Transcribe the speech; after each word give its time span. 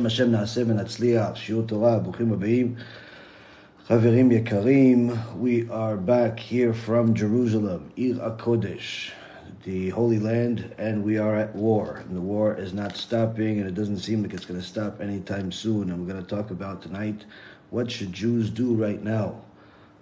בשם 0.00 0.06
השם 0.06 0.30
נעשה 0.30 0.62
ונצליח, 0.66 1.36
שיעור 1.36 1.66
תורה, 1.66 1.98
ברוכים 1.98 2.32
הבאים. 2.32 2.74
חברים 3.86 4.32
יקרים, 4.32 5.10
we 5.42 5.70
are 5.70 5.96
back 5.96 6.40
here 6.40 6.72
from 6.72 7.14
Jerusalem, 7.14 7.92
Ir 7.96 8.14
HaKodesh, 8.14 9.10
the 9.64 9.90
Holy 9.90 10.18
Land, 10.18 10.74
and 10.78 11.04
we 11.04 11.18
are 11.18 11.36
at 11.36 11.54
war. 11.54 12.02
And 12.08 12.16
the 12.16 12.20
war 12.20 12.54
is 12.54 12.72
not 12.72 12.96
stopping, 12.96 13.58
and 13.60 13.68
it 13.68 13.74
doesn't 13.74 13.98
seem 13.98 14.22
like 14.22 14.32
it's 14.32 14.46
going 14.46 14.60
to 14.60 14.66
stop 14.66 15.00
anytime 15.00 15.52
soon. 15.52 15.90
And 15.90 16.00
we're 16.00 16.12
going 16.12 16.24
to 16.24 16.34
talk 16.36 16.50
about 16.50 16.80
tonight 16.80 17.26
what 17.70 17.90
should 17.90 18.12
Jews 18.12 18.48
do 18.48 18.74
right 18.74 19.02
now? 19.02 19.42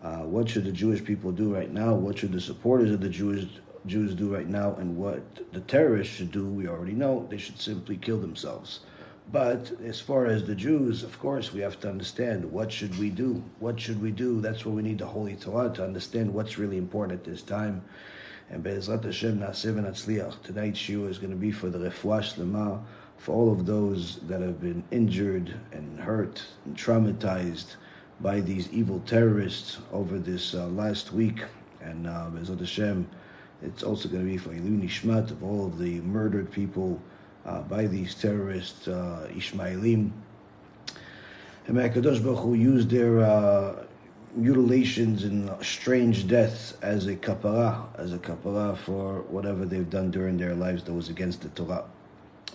Uh, 0.02 0.18
what 0.34 0.48
should 0.48 0.64
the 0.64 0.72
Jewish 0.72 1.02
people 1.02 1.32
do 1.32 1.52
right 1.52 1.72
now? 1.72 1.94
What 1.94 2.18
should 2.18 2.32
the 2.32 2.40
supporters 2.40 2.90
of 2.92 3.00
the 3.00 3.08
Jewish 3.08 3.46
Jews 3.86 4.14
do 4.14 4.32
right 4.32 4.48
now? 4.48 4.74
And 4.74 4.96
what 4.96 5.22
the 5.52 5.60
terrorists 5.60 6.14
should 6.14 6.30
do, 6.30 6.46
we 6.46 6.68
already 6.68 6.92
know. 6.92 7.26
They 7.28 7.38
should 7.38 7.58
simply 7.58 7.96
kill 7.96 8.18
themselves. 8.18 8.80
But 9.31 9.71
as 9.83 9.99
far 9.99 10.25
as 10.25 10.43
the 10.43 10.55
Jews, 10.55 11.03
of 11.03 11.19
course, 11.19 11.53
we 11.53 11.59
have 11.59 11.79
to 11.81 11.89
understand 11.89 12.51
what 12.51 12.71
should 12.71 12.97
we 12.97 13.11
do? 13.11 13.43
What 13.59 13.79
should 13.79 14.02
we 14.02 14.11
do? 14.11 14.41
That's 14.41 14.65
where 14.65 14.73
we 14.73 14.81
need 14.81 14.97
the 14.97 15.05
Holy 15.05 15.35
Torah 15.35 15.69
to 15.75 15.83
understand 15.83 16.33
what's 16.33 16.57
really 16.57 16.77
important 16.77 17.19
at 17.19 17.25
this 17.25 17.43
time. 17.43 17.83
And 18.49 18.63
Be'ezrat 18.63 19.03
Hashem 19.03 19.39
Na'aseh 19.39 19.75
V'Natzliach. 19.75 20.41
Tonight's 20.41 20.79
shiur 20.79 21.07
is 21.07 21.19
going 21.19 21.29
to 21.29 21.38
be 21.38 21.52
for 21.52 21.69
the 21.69 21.77
Refuah 21.77 22.21
Shlema, 22.21 22.81
for 23.17 23.35
all 23.35 23.52
of 23.52 23.67
those 23.67 24.15
that 24.21 24.41
have 24.41 24.59
been 24.59 24.83
injured 24.89 25.53
and 25.73 25.99
hurt 25.99 26.41
and 26.66 26.75
traumatized 26.75 27.75
by 28.22 28.39
these 28.39 28.72
evil 28.72 29.00
terrorists 29.02 29.77
over 29.91 30.17
this 30.17 30.55
uh, 30.55 30.66
last 30.69 31.13
week. 31.13 31.44
And 31.81 32.07
uh, 32.07 32.31
Be'ezrat 32.31 32.61
Hashem, 32.61 33.07
it's 33.61 33.83
also 33.83 34.09
going 34.09 34.25
to 34.25 34.31
be 34.31 34.38
for 34.38 34.53
Ilu 34.53 34.81
Nishmat 34.81 35.30
of 35.30 35.44
all 35.44 35.67
of 35.67 35.77
the 35.77 36.02
murdered 36.02 36.50
people 36.50 37.00
uh, 37.45 37.61
by 37.61 37.87
these 37.87 38.15
terrorists, 38.15 38.87
uh, 38.87 39.29
Ishmaelim. 39.31 40.11
And 41.67 41.77
Kadosh 41.77 42.23
Baruch 42.23 42.39
Hu 42.39 42.53
used 42.55 42.89
their 42.89 43.21
uh, 43.21 43.85
mutilations 44.35 45.23
and 45.23 45.51
strange 45.63 46.27
deaths 46.27 46.73
as 46.81 47.07
a 47.07 47.15
kapara, 47.15 47.85
as 47.97 48.13
a 48.13 48.17
kapara 48.17 48.77
for 48.77 49.21
whatever 49.29 49.65
they've 49.65 49.89
done 49.89 50.11
during 50.11 50.37
their 50.37 50.55
lives 50.55 50.83
that 50.83 50.93
was 50.93 51.09
against 51.09 51.41
the 51.41 51.49
Torah. 51.49 51.85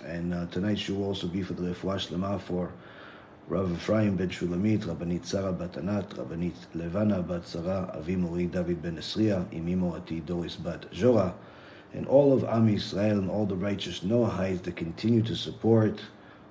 And 0.04 0.34
uh, 0.34 0.46
tonight 0.46 0.78
she 0.78 0.92
will 0.92 1.04
also 1.04 1.26
be 1.26 1.42
for 1.42 1.54
the 1.54 1.62
Refuah 1.62 1.96
Shlema 1.96 2.40
for 2.40 2.72
Rav 3.48 3.70
Ephraim 3.72 4.16
ben 4.16 4.30
Shulamit, 4.30 4.80
Rabbanit 4.80 5.26
Sarah 5.26 5.52
bat 5.52 5.76
Anat, 5.76 6.10
Rabbanit 6.10 6.54
Levana 6.74 7.22
bat 7.22 7.46
Sarah, 7.46 7.90
Avi 7.94 8.16
Mori 8.16 8.46
David 8.46 8.82
ben 8.82 8.96
Esriya, 8.96 9.44
Imi 9.52 9.76
Morati 9.76 10.24
Doris 10.24 10.56
bat 10.56 10.90
Jora, 10.92 11.34
and 11.94 12.06
all 12.08 12.32
of 12.32 12.44
Am 12.44 12.68
Yisrael 12.68 13.12
and 13.12 13.30
all 13.30 13.46
the 13.46 13.54
righteous 13.54 14.00
Noahites 14.00 14.62
that 14.64 14.76
continue 14.76 15.22
to 15.22 15.36
support 15.36 16.00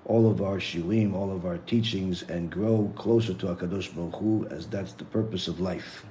all 0.05 0.29
of 0.29 0.41
our 0.41 0.57
shiurim, 0.57 1.13
all 1.13 1.31
of 1.31 1.45
our 1.45 1.57
teachings, 1.59 2.23
and 2.23 2.49
grow 2.49 2.91
closer 2.95 3.33
to 3.33 3.47
Hakadosh 3.47 3.93
Baruch 3.93 4.15
Hu, 4.15 4.47
as 4.49 4.67
that's 4.67 4.93
the 4.93 5.05
purpose 5.05 5.47
of 5.47 5.59
life. 5.59 6.05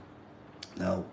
Now, 0.76 1.04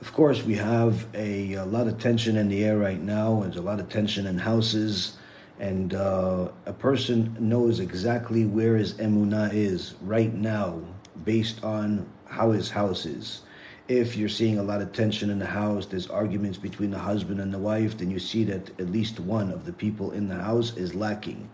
of 0.00 0.12
course, 0.12 0.44
we 0.44 0.54
have 0.54 1.06
a, 1.14 1.54
a 1.54 1.64
lot 1.64 1.88
of 1.88 1.98
tension 1.98 2.36
in 2.36 2.48
the 2.48 2.64
air 2.64 2.78
right 2.78 3.00
now. 3.00 3.40
There's 3.42 3.56
a 3.56 3.62
lot 3.62 3.80
of 3.80 3.88
tension 3.88 4.26
in 4.26 4.38
houses, 4.38 5.16
and 5.58 5.94
uh, 5.94 6.48
a 6.66 6.72
person 6.72 7.36
knows 7.40 7.80
exactly 7.80 8.46
where 8.46 8.76
his 8.76 8.94
emunah 8.94 9.52
is 9.52 9.94
right 10.00 10.32
now, 10.32 10.80
based 11.24 11.64
on 11.64 12.08
how 12.26 12.52
his 12.52 12.70
house 12.70 13.04
is 13.04 13.42
if 13.88 14.16
you're 14.16 14.28
seeing 14.28 14.58
a 14.58 14.62
lot 14.62 14.82
of 14.82 14.92
tension 14.92 15.30
in 15.30 15.38
the 15.38 15.46
house, 15.46 15.86
there's 15.86 16.08
arguments 16.08 16.58
between 16.58 16.90
the 16.90 16.98
husband 16.98 17.40
and 17.40 17.52
the 17.52 17.58
wife, 17.58 17.96
then 17.96 18.10
you 18.10 18.18
see 18.18 18.44
that 18.44 18.68
at 18.78 18.90
least 18.90 19.18
one 19.18 19.50
of 19.50 19.64
the 19.64 19.72
people 19.72 20.12
in 20.12 20.28
the 20.28 20.34
house 20.34 20.76
is 20.76 20.94
lacking. 20.94 21.48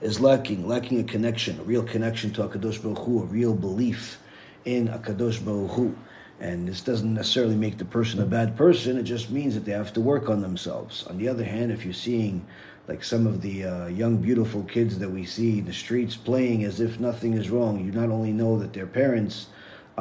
Is 0.00 0.20
lacking, 0.20 0.66
lacking 0.66 1.00
a 1.00 1.04
connection, 1.04 1.58
a 1.58 1.62
real 1.62 1.82
connection 1.82 2.32
to 2.34 2.42
Akadosh 2.42 2.82
Baruch 2.82 2.98
Hu, 2.98 3.22
a 3.22 3.24
real 3.24 3.54
belief 3.54 4.20
in 4.64 4.88
Akadosh 4.88 5.44
Baruch 5.44 5.70
Hu. 5.72 5.96
And 6.40 6.66
this 6.66 6.80
doesn't 6.80 7.14
necessarily 7.14 7.54
make 7.54 7.78
the 7.78 7.84
person 7.84 8.20
a 8.20 8.26
bad 8.26 8.56
person, 8.56 8.96
it 8.96 9.04
just 9.04 9.30
means 9.30 9.54
that 9.54 9.64
they 9.64 9.72
have 9.72 9.92
to 9.92 10.00
work 10.00 10.28
on 10.28 10.40
themselves. 10.40 11.04
On 11.08 11.18
the 11.18 11.28
other 11.28 11.44
hand, 11.44 11.70
if 11.72 11.84
you're 11.84 11.94
seeing 11.94 12.44
like 12.88 13.04
some 13.04 13.26
of 13.26 13.42
the 13.42 13.64
uh, 13.64 13.86
young, 13.86 14.16
beautiful 14.16 14.64
kids 14.64 14.98
that 14.98 15.08
we 15.08 15.24
see 15.24 15.60
in 15.60 15.66
the 15.66 15.72
streets 15.72 16.16
playing 16.16 16.64
as 16.64 16.80
if 16.80 16.98
nothing 16.98 17.34
is 17.34 17.50
wrong, 17.50 17.84
you 17.84 17.92
not 17.92 18.10
only 18.10 18.32
know 18.32 18.58
that 18.58 18.72
their 18.72 18.86
parents 18.86 19.46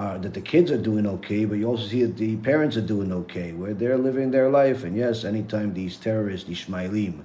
uh, 0.01 0.17
that 0.17 0.33
the 0.33 0.41
kids 0.41 0.71
are 0.71 0.81
doing 0.81 1.05
okay, 1.05 1.45
but 1.45 1.59
you 1.59 1.67
also 1.67 1.85
see 1.85 2.01
that 2.01 2.17
the 2.17 2.35
parents 2.37 2.75
are 2.75 2.81
doing 2.81 3.11
okay, 3.11 3.51
where 3.53 3.75
they're 3.75 3.99
living 3.99 4.31
their 4.31 4.49
life. 4.49 4.83
And 4.83 4.97
yes, 4.97 5.23
anytime 5.23 5.75
these 5.75 5.95
terrorists, 5.95 6.47
these 6.47 6.65
Shmailim, 6.65 7.23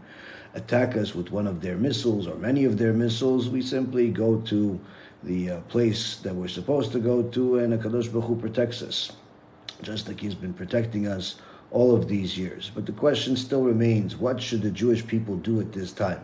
attack 0.53 0.94
us 0.94 1.14
with 1.14 1.31
one 1.31 1.47
of 1.47 1.62
their 1.62 1.78
missiles 1.78 2.26
or 2.26 2.34
many 2.34 2.66
of 2.66 2.76
their 2.76 2.92
missiles, 2.92 3.48
we 3.48 3.62
simply 3.62 4.10
go 4.10 4.41
to 4.42 4.78
the 5.22 5.53
uh, 5.53 5.60
place 5.62 6.16
that 6.16 6.34
we're 6.34 6.48
supposed 6.48 6.92
to 6.92 6.98
go 6.98 7.22
to, 7.22 7.60
and 7.60 7.72
a 7.72 7.78
Baruch 7.78 8.25
Hu 8.25 8.37
protects 8.37 8.82
us, 8.82 9.12
just 9.81 10.06
like 10.06 10.20
He's 10.20 10.34
been 10.34 10.53
protecting 10.53 11.06
us 11.06 11.37
all 11.70 11.97
of 11.97 12.08
these 12.08 12.37
years. 12.37 12.70
But 12.75 12.84
the 12.84 12.93
question 12.93 13.37
still 13.37 13.62
remains: 13.62 14.16
What 14.16 14.38
should 14.43 14.60
the 14.60 14.70
Jewish 14.70 15.06
people 15.06 15.37
do 15.37 15.60
at 15.60 15.72
this 15.72 15.93
time? 15.93 16.22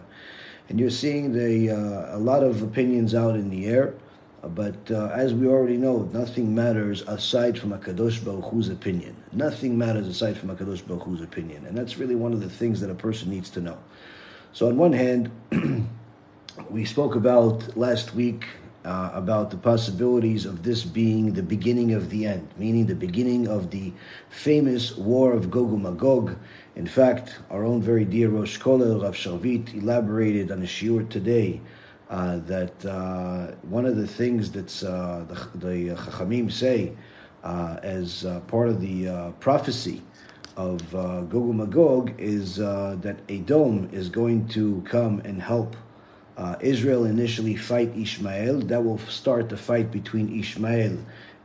And 0.69 0.79
you're 0.79 0.91
seeing 0.91 1.33
the 1.33 1.71
uh, 1.71 2.17
a 2.17 2.21
lot 2.21 2.43
of 2.43 2.63
opinions 2.63 3.15
out 3.15 3.37
in 3.37 3.49
the 3.49 3.65
air. 3.65 3.95
But 4.43 4.91
uh, 4.91 5.07
as 5.15 5.33
we 5.33 5.47
already 5.47 5.77
know, 5.77 6.09
nothing 6.13 6.53
matters 6.55 7.03
aside 7.03 7.59
from 7.59 7.73
a 7.73 7.79
Kadosh 7.79 8.25
Baruch 8.25 8.51
Hu's 8.51 8.69
opinion. 8.69 9.17
Nothing 9.33 9.79
matters 9.79 10.09
aside 10.09 10.37
from 10.37 10.51
a 10.51 10.57
Kadosh 10.57 10.85
Baruch 10.87 11.05
Hu's 11.05 11.21
opinion. 11.21 11.65
And 11.65 11.79
that's 11.79 11.97
really 11.97 12.17
one 12.17 12.33
of 12.33 12.41
the 12.41 12.51
things 12.51 12.81
that 12.81 12.91
a 12.91 12.95
person 12.95 13.31
needs 13.31 13.51
to 13.51 13.61
know. 13.61 13.79
So, 14.53 14.67
on 14.69 14.77
one 14.77 14.93
hand, 14.93 15.31
we 16.71 16.85
spoke 16.85 17.15
about 17.15 17.77
last 17.77 18.15
week 18.15 18.47
uh, 18.85 19.11
about 19.15 19.51
the 19.51 19.57
possibilities 19.57 20.45
of 20.45 20.65
this 20.65 20.85
being 20.85 21.35
the 21.35 21.43
beginning 21.43 21.93
of 21.95 22.11
the 22.11 22.27
end, 22.27 22.49
meaning 22.59 22.87
the 22.87 22.95
beginning 22.95 23.47
of 23.47 23.71
the 23.71 23.93
famous 24.29 24.97
war 24.97 25.33
of 25.33 25.51
Gog 25.51 25.73
and 25.73 25.85
Magog. 25.85 26.37
In 26.75 26.87
fact, 26.87 27.39
our 27.51 27.65
own 27.65 27.81
very 27.81 28.05
dear 28.05 28.29
Rosh 28.29 28.59
Kollel, 28.59 29.03
Rav 29.03 29.15
Sharvit, 29.15 29.73
elaborated 29.75 30.51
on 30.51 30.63
a 30.63 30.67
shiur 30.67 31.09
today 31.09 31.61
uh, 32.13 32.37
that 32.41 32.85
uh, 32.85 33.47
one 33.63 33.87
of 33.87 33.97
the 33.97 34.07
things 34.07 34.51
that's 34.51 34.83
uh, 34.83 35.25
the, 35.29 35.59
the 35.59 35.95
Chachamim 35.95 36.53
say 36.53 36.93
uh, 37.43 37.79
as 37.83 38.27
uh, 38.27 38.41
part 38.41 38.69
of 38.69 38.83
the 38.83 39.09
uh, 39.09 39.31
prophecy 39.41 40.03
of 40.59 40.95
uh, 40.95 41.23
Gog 41.23 41.55
Magog 41.55 42.13
is 42.19 42.57
that 42.57 43.17
Edom 43.31 43.89
is 43.93 44.11
going 44.11 44.47
to 44.49 44.83
come 44.85 45.21
and 45.25 45.41
help 45.41 45.75
Israel 46.61 47.07
initially 47.07 47.57
fight 47.57 47.97
Ishmael. 47.97 48.61
That 48.61 48.85
will 48.85 48.99
start 48.99 49.49
the 49.49 49.57
fight 49.57 49.91
between 49.91 50.39
Ishmael 50.39 50.99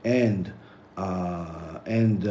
and 0.03 0.51
and 0.97 2.27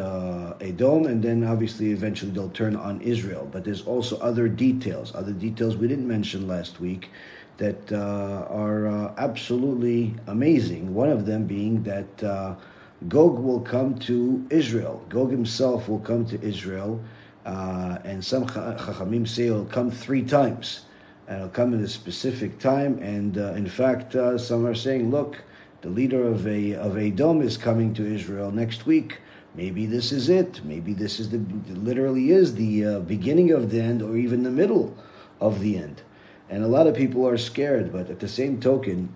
Edom, 0.60 1.06
and 1.06 1.22
then 1.22 1.42
obviously 1.44 1.90
eventually 1.92 2.32
they'll 2.32 2.50
turn 2.50 2.76
on 2.76 3.00
Israel. 3.00 3.48
But 3.50 3.64
there's 3.64 3.82
also 3.82 4.18
other 4.18 4.46
details, 4.48 5.14
other 5.14 5.32
details 5.32 5.78
we 5.78 5.88
didn't 5.88 6.06
mention 6.06 6.46
last 6.46 6.80
week 6.80 7.08
that 7.58 7.92
uh, 7.92 8.46
are 8.50 8.86
uh, 8.86 9.14
absolutely 9.16 10.14
amazing. 10.26 10.94
One 10.94 11.08
of 11.08 11.26
them 11.26 11.46
being 11.46 11.82
that 11.84 12.22
uh, 12.22 12.54
Gog 13.08 13.38
will 13.38 13.60
come 13.60 13.98
to 14.00 14.46
Israel. 14.50 15.04
Gog 15.08 15.30
himself 15.30 15.88
will 15.88 16.00
come 16.00 16.26
to 16.26 16.40
Israel, 16.42 17.00
uh, 17.44 17.98
and 18.04 18.24
some 18.24 18.46
Chachamim 18.46 19.26
say 19.26 19.44
he'll 19.44 19.64
come 19.64 19.90
three 19.90 20.22
times. 20.22 20.82
And 21.28 21.40
he'll 21.40 21.48
come 21.48 21.74
at 21.74 21.80
a 21.80 21.88
specific 21.88 22.58
time. 22.58 22.98
And 22.98 23.36
uh, 23.36 23.52
in 23.54 23.68
fact, 23.68 24.14
uh, 24.14 24.38
some 24.38 24.64
are 24.64 24.74
saying, 24.74 25.10
look, 25.10 25.42
the 25.80 25.88
leader 25.88 26.26
of 26.26 26.46
a 26.46 26.74
of 26.74 26.96
Edom 26.96 27.42
is 27.42 27.56
coming 27.56 27.94
to 27.94 28.06
Israel 28.06 28.50
next 28.50 28.86
week. 28.86 29.20
Maybe 29.54 29.86
this 29.86 30.12
is 30.12 30.28
it. 30.28 30.64
Maybe 30.64 30.92
this 30.94 31.18
is 31.18 31.30
the 31.30 31.38
literally 31.68 32.30
is 32.30 32.54
the 32.54 33.00
beginning 33.00 33.50
of 33.50 33.70
the 33.70 33.80
end, 33.80 34.02
or 34.02 34.16
even 34.16 34.42
the 34.42 34.50
middle 34.50 34.96
of 35.40 35.60
the 35.60 35.78
end. 35.78 36.02
And 36.48 36.62
a 36.62 36.68
lot 36.68 36.86
of 36.86 36.94
people 36.94 37.26
are 37.26 37.38
scared, 37.38 37.92
but 37.92 38.08
at 38.10 38.20
the 38.20 38.28
same 38.28 38.60
token, 38.60 39.12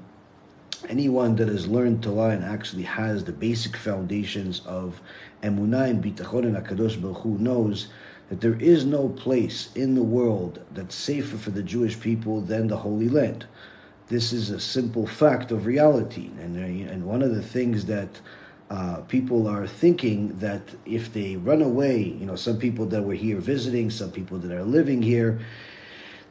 anyone 0.89 1.37
that 1.37 1.49
has 1.49 1.69
learned 1.69 2.03
Torah 2.03 2.31
and 2.31 2.45
actually 2.45 2.83
has 2.83 3.25
the 3.25 3.33
basic 3.33 3.77
foundations 3.77 4.61
of 4.67 5.01
Emunah 5.43 5.91
and 5.91 6.03
Bitachon 6.03 6.45
and 6.45 6.57
HaKadosh 6.57 7.01
Baruch 7.01 7.19
Hu 7.19 7.39
knows 7.39 7.89
that 8.29 8.41
there 8.41 8.61
is 8.61 8.85
no 8.85 9.09
place 9.09 9.71
in 9.75 9.95
the 9.95 10.03
world 10.03 10.65
that's 10.73 10.95
safer 10.95 11.37
for 11.37 11.51
the 11.51 11.63
Jewish 11.63 11.99
people 12.01 12.41
than 12.41 12.69
the 12.69 12.79
Holy 12.79 13.09
Land. 13.09 13.47
This 14.09 14.33
is 14.33 14.51
a 14.51 14.61
simple 14.61 15.07
fact 15.07 15.53
of 15.53 15.67
reality. 15.67 16.31
And, 16.41 16.57
and 16.57 17.05
one 17.05 17.23
of 17.23 17.35
the 17.35 17.43
things 17.43 17.87
that 17.87 18.21
uh, 18.71 19.01
people 19.09 19.49
are 19.49 19.67
thinking 19.67 20.39
that 20.39 20.63
if 20.87 21.13
they 21.13 21.37
run 21.37 21.61
away, 21.61 22.03
you 22.03 22.25
know, 22.25 22.37
some 22.37 22.59
people 22.59 22.87
that 22.87 23.03
were 23.03 23.15
here 23.15 23.39
visiting, 23.39 23.91
some 23.91 24.13
people 24.13 24.39
that 24.39 24.53
are 24.53 24.65
living 24.65 25.03
here, 25.03 25.41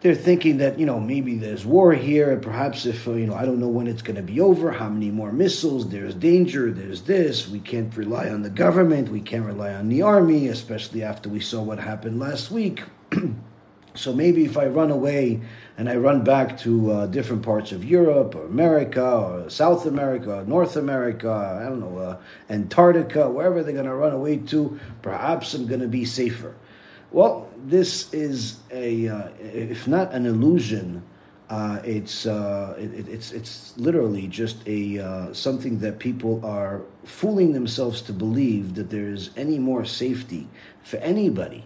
they're 0.02 0.16
thinking 0.16 0.58
that 0.58 0.80
you 0.80 0.86
know 0.86 1.00
maybe 1.00 1.36
there's 1.36 1.66
war 1.66 1.94
here 1.94 2.32
and 2.32 2.42
perhaps 2.42 2.86
if 2.86 3.06
you 3.06 3.26
know 3.26 3.36
i 3.36 3.46
don't 3.46 3.60
know 3.60 3.68
when 3.68 3.88
it's 3.88 4.02
going 4.02 4.16
to 4.16 4.22
be 4.22 4.40
over 4.40 4.72
how 4.72 4.90
many 4.90 5.12
more 5.12 5.32
missiles 5.32 5.90
there's 5.90 6.14
danger 6.16 6.72
there's 6.72 7.04
this 7.04 7.48
we 7.48 7.60
can't 7.60 7.96
rely 7.98 8.30
on 8.30 8.42
the 8.42 8.50
government 8.50 9.10
we 9.10 9.22
can't 9.22 9.46
rely 9.46 9.74
on 9.74 9.90
the 9.90 10.02
army 10.02 10.48
especially 10.48 11.04
after 11.04 11.30
we 11.30 11.40
saw 11.40 11.62
what 11.62 11.80
happened 11.80 12.20
last 12.20 12.52
week 12.52 12.84
So 14.00 14.14
maybe 14.14 14.46
if 14.46 14.58
I 14.58 14.68
run 14.68 14.92
away 14.92 15.42
and 15.78 15.90
I 15.90 15.98
run 15.98 16.24
back 16.24 16.58
to 16.60 16.92
uh, 16.92 17.06
different 17.08 17.44
parts 17.44 17.74
of 17.74 17.84
Europe 17.84 18.34
or 18.34 18.46
America 18.46 19.04
or 19.04 19.50
South 19.50 19.86
America, 19.86 20.46
North 20.48 20.78
America, 20.78 21.30
I 21.30 21.68
don't 21.68 21.82
know, 21.82 21.98
uh, 21.98 22.18
Antarctica, 22.50 23.30
wherever 23.30 23.62
they're 23.62 23.74
going 23.74 23.86
to 23.86 23.94
run 23.94 24.14
away 24.14 24.38
to, 24.38 24.80
perhaps 25.02 25.54
I'm 25.54 25.68
going 25.68 25.82
to 25.82 25.88
be 25.88 26.06
safer. 26.06 26.56
Well, 27.12 27.50
this 27.66 28.14
is 28.14 28.58
a, 28.72 29.08
uh, 29.08 29.30
if 29.40 29.88
not 29.88 30.14
an 30.14 30.26
illusion, 30.26 31.04
uh, 31.50 31.80
it's 31.84 32.28
uh, 32.28 32.76
it, 32.78 33.10
it's 33.10 33.32
it's 33.32 33.76
literally 33.76 34.28
just 34.28 34.58
a 34.68 35.00
uh, 35.00 35.34
something 35.34 35.80
that 35.80 35.98
people 35.98 36.46
are 36.46 36.84
fooling 37.04 37.54
themselves 37.54 38.04
to 38.04 38.14
believe 38.14 38.76
that 38.76 38.92
there 38.92 39.08
is 39.10 39.32
any 39.36 39.58
more 39.58 39.84
safety 39.84 40.48
for 40.84 40.98
anybody 40.98 41.66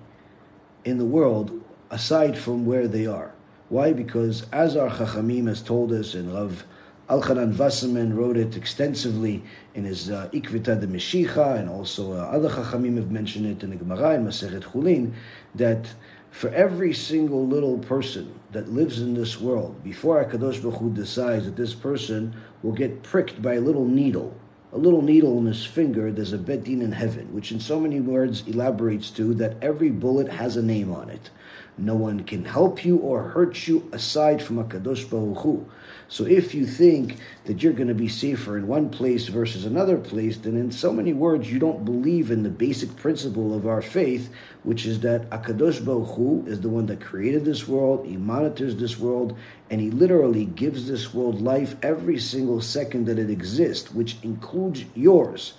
in 0.85 0.97
the 0.99 1.05
world 1.05 1.61
aside 1.91 2.37
from 2.37 2.65
where 2.65 2.87
they 2.87 3.05
are. 3.05 3.33
Why? 3.67 3.91
Because 3.91 4.45
as 4.53 4.77
our 4.77 4.89
Chachamim 4.89 5.47
has 5.47 5.61
told 5.61 5.91
us, 5.91 6.13
and 6.13 6.33
Rav 6.33 6.63
Elchanan 7.09 7.57
Wasserman 7.57 8.15
wrote 8.15 8.37
it 8.37 8.55
extensively 8.55 9.43
in 9.75 9.83
his 9.83 10.09
uh, 10.09 10.29
Ikvita 10.31 10.79
de 10.79 10.87
Meshicha, 10.87 11.59
and 11.59 11.69
also 11.69 12.13
uh, 12.13 12.17
other 12.17 12.49
Chachamim 12.49 12.95
have 12.95 13.11
mentioned 13.11 13.45
it 13.45 13.61
in 13.61 13.71
the 13.71 13.75
Gemara 13.75 14.11
and 14.11 14.25
Masechet 14.25 14.63
Chulin, 14.63 15.13
that 15.53 15.93
for 16.31 16.49
every 16.49 16.93
single 16.93 17.45
little 17.45 17.77
person 17.77 18.39
that 18.53 18.69
lives 18.69 19.01
in 19.01 19.15
this 19.15 19.39
world, 19.39 19.83
before 19.83 20.23
HaKadosh 20.23 20.61
Baruch 20.61 20.79
Hu 20.79 20.93
decides 20.93 21.43
that 21.43 21.57
this 21.57 21.73
person 21.73 22.33
will 22.63 22.71
get 22.71 23.03
pricked 23.03 23.41
by 23.41 23.55
a 23.55 23.61
little 23.61 23.85
needle, 23.85 24.33
a 24.71 24.77
little 24.77 25.01
needle 25.01 25.37
in 25.37 25.45
his 25.45 25.65
finger, 25.65 26.11
there's 26.11 26.33
a 26.33 26.37
bedin 26.37 26.81
in 26.81 26.93
heaven, 26.93 27.31
which 27.33 27.51
in 27.51 27.59
so 27.59 27.79
many 27.79 27.99
words 27.99 28.43
elaborates 28.47 29.11
to 29.11 29.33
that 29.35 29.61
every 29.61 29.91
bullet 29.91 30.27
has 30.29 30.55
a 30.55 30.63
name 30.63 30.91
on 30.91 31.09
it. 31.09 31.29
No 31.77 31.95
one 31.95 32.23
can 32.23 32.45
help 32.45 32.83
you 32.83 32.97
or 32.97 33.29
hurt 33.29 33.67
you 33.67 33.87
aside 33.91 34.41
from 34.41 34.63
HaKadosh 34.63 35.09
Baruch 35.09 35.43
Hu. 35.43 35.69
So 36.13 36.25
if 36.25 36.53
you 36.53 36.67
think 36.67 37.17
that 37.45 37.63
you're 37.63 37.73
going 37.73 37.87
to 37.87 37.95
be 37.95 38.07
safer 38.07 38.55
in 38.55 38.67
one 38.67 38.91
place 38.91 39.29
versus 39.29 39.65
another 39.65 39.97
place, 39.97 40.37
then 40.37 40.55
in 40.55 40.69
so 40.69 40.93
many 40.93 41.11
words 41.11 41.51
you 41.51 41.57
don't 41.57 41.83
believe 41.83 42.29
in 42.29 42.43
the 42.43 42.51
basic 42.51 42.95
principle 42.97 43.51
of 43.51 43.65
our 43.65 43.81
faith, 43.81 44.31
which 44.61 44.85
is 44.85 44.99
that 44.99 45.27
Akadosh 45.31 45.83
Baruch 45.83 46.15
Hu 46.15 46.45
is 46.45 46.61
the 46.61 46.69
one 46.69 46.85
that 46.85 47.01
created 47.01 47.45
this 47.45 47.67
world, 47.67 48.05
he 48.05 48.15
monitors 48.15 48.75
this 48.75 48.99
world, 48.99 49.35
and 49.71 49.81
he 49.81 49.89
literally 49.89 50.45
gives 50.45 50.87
this 50.87 51.15
world 51.15 51.41
life 51.41 51.75
every 51.81 52.19
single 52.19 52.61
second 52.61 53.05
that 53.05 53.17
it 53.17 53.31
exists, 53.31 53.91
which 53.91 54.17
includes 54.21 54.85
yours. 54.93 55.53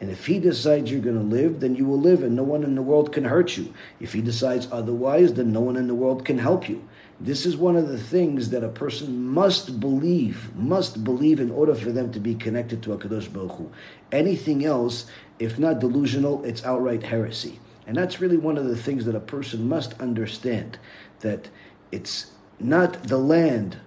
And 0.00 0.10
if 0.10 0.24
he 0.24 0.38
decides 0.38 0.90
you're 0.90 1.02
going 1.02 1.18
to 1.18 1.36
live, 1.36 1.60
then 1.60 1.76
you 1.76 1.84
will 1.84 2.00
live, 2.00 2.22
and 2.22 2.34
no 2.34 2.44
one 2.44 2.64
in 2.64 2.76
the 2.76 2.82
world 2.82 3.12
can 3.12 3.24
hurt 3.24 3.58
you. 3.58 3.74
If 4.00 4.14
he 4.14 4.22
decides 4.22 4.68
otherwise, 4.72 5.34
then 5.34 5.52
no 5.52 5.60
one 5.60 5.76
in 5.76 5.86
the 5.86 5.94
world 5.94 6.24
can 6.24 6.38
help 6.38 6.66
you. 6.66 6.88
This 7.20 7.46
is 7.46 7.56
one 7.56 7.74
of 7.76 7.88
the 7.88 7.98
things 7.98 8.50
that 8.50 8.62
a 8.62 8.68
person 8.68 9.26
must 9.26 9.80
believe, 9.80 10.54
must 10.54 11.02
believe 11.02 11.40
in 11.40 11.50
order 11.50 11.74
for 11.74 11.90
them 11.90 12.12
to 12.12 12.20
be 12.20 12.34
connected 12.34 12.82
to 12.82 12.90
HaKadosh 12.90 13.32
Baruch 13.32 13.52
Hu. 13.52 13.72
Anything 14.12 14.64
else, 14.64 15.06
if 15.38 15.58
not 15.58 15.80
delusional, 15.80 16.44
it's 16.44 16.64
outright 16.64 17.02
heresy. 17.02 17.58
And 17.86 17.96
that's 17.96 18.20
really 18.20 18.36
one 18.36 18.56
of 18.56 18.66
the 18.66 18.76
things 18.76 19.04
that 19.06 19.16
a 19.16 19.20
person 19.20 19.68
must 19.68 20.00
understand 20.00 20.78
that 21.20 21.48
it's 21.90 22.30
not 22.60 23.02
the 23.04 23.18
land 23.18 23.78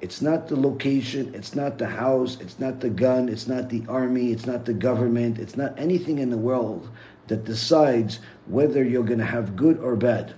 it's 0.00 0.20
not 0.20 0.48
the 0.48 0.56
location, 0.56 1.34
it's 1.34 1.54
not 1.54 1.78
the 1.78 1.88
house, 1.88 2.38
it's 2.40 2.58
not 2.58 2.80
the 2.80 2.90
gun, 2.90 3.28
it's 3.28 3.46
not 3.46 3.70
the 3.70 3.82
army, 3.88 4.30
it's 4.30 4.46
not 4.46 4.66
the 4.66 4.74
government, 4.74 5.38
it's 5.38 5.56
not 5.56 5.78
anything 5.78 6.18
in 6.18 6.30
the 6.30 6.36
world 6.36 6.90
that 7.28 7.44
decides 7.44 8.20
whether 8.46 8.84
you're 8.84 9.02
going 9.02 9.18
to 9.18 9.24
have 9.24 9.56
good 9.56 9.78
or 9.78 9.96
bad. 9.96 10.34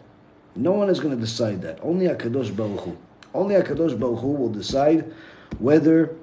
No 0.58 0.72
one 0.72 0.88
is 0.90 0.98
going 0.98 1.14
to 1.14 1.20
decide 1.20 1.62
that. 1.62 1.78
Only 1.82 2.06
Akadosh 2.06 2.54
Baruch 2.54 2.80
Hu. 2.80 2.98
Only 3.32 3.54
Akadosh 3.54 3.96
Baruch 3.98 4.18
Hu 4.18 4.32
will 4.32 4.48
decide 4.48 5.12
whether 5.60 6.16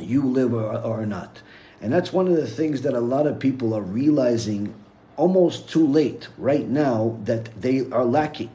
you 0.00 0.22
live 0.26 0.52
or, 0.52 0.76
or 0.78 1.06
not. 1.06 1.40
And 1.80 1.92
that's 1.92 2.12
one 2.12 2.26
of 2.26 2.34
the 2.34 2.48
things 2.48 2.82
that 2.82 2.94
a 2.94 3.00
lot 3.00 3.28
of 3.28 3.38
people 3.38 3.72
are 3.74 3.82
realizing 3.82 4.74
almost 5.16 5.68
too 5.68 5.86
late 5.86 6.26
right 6.36 6.68
now 6.68 7.18
that 7.22 7.60
they 7.60 7.88
are 7.90 8.04
lacking. 8.04 8.50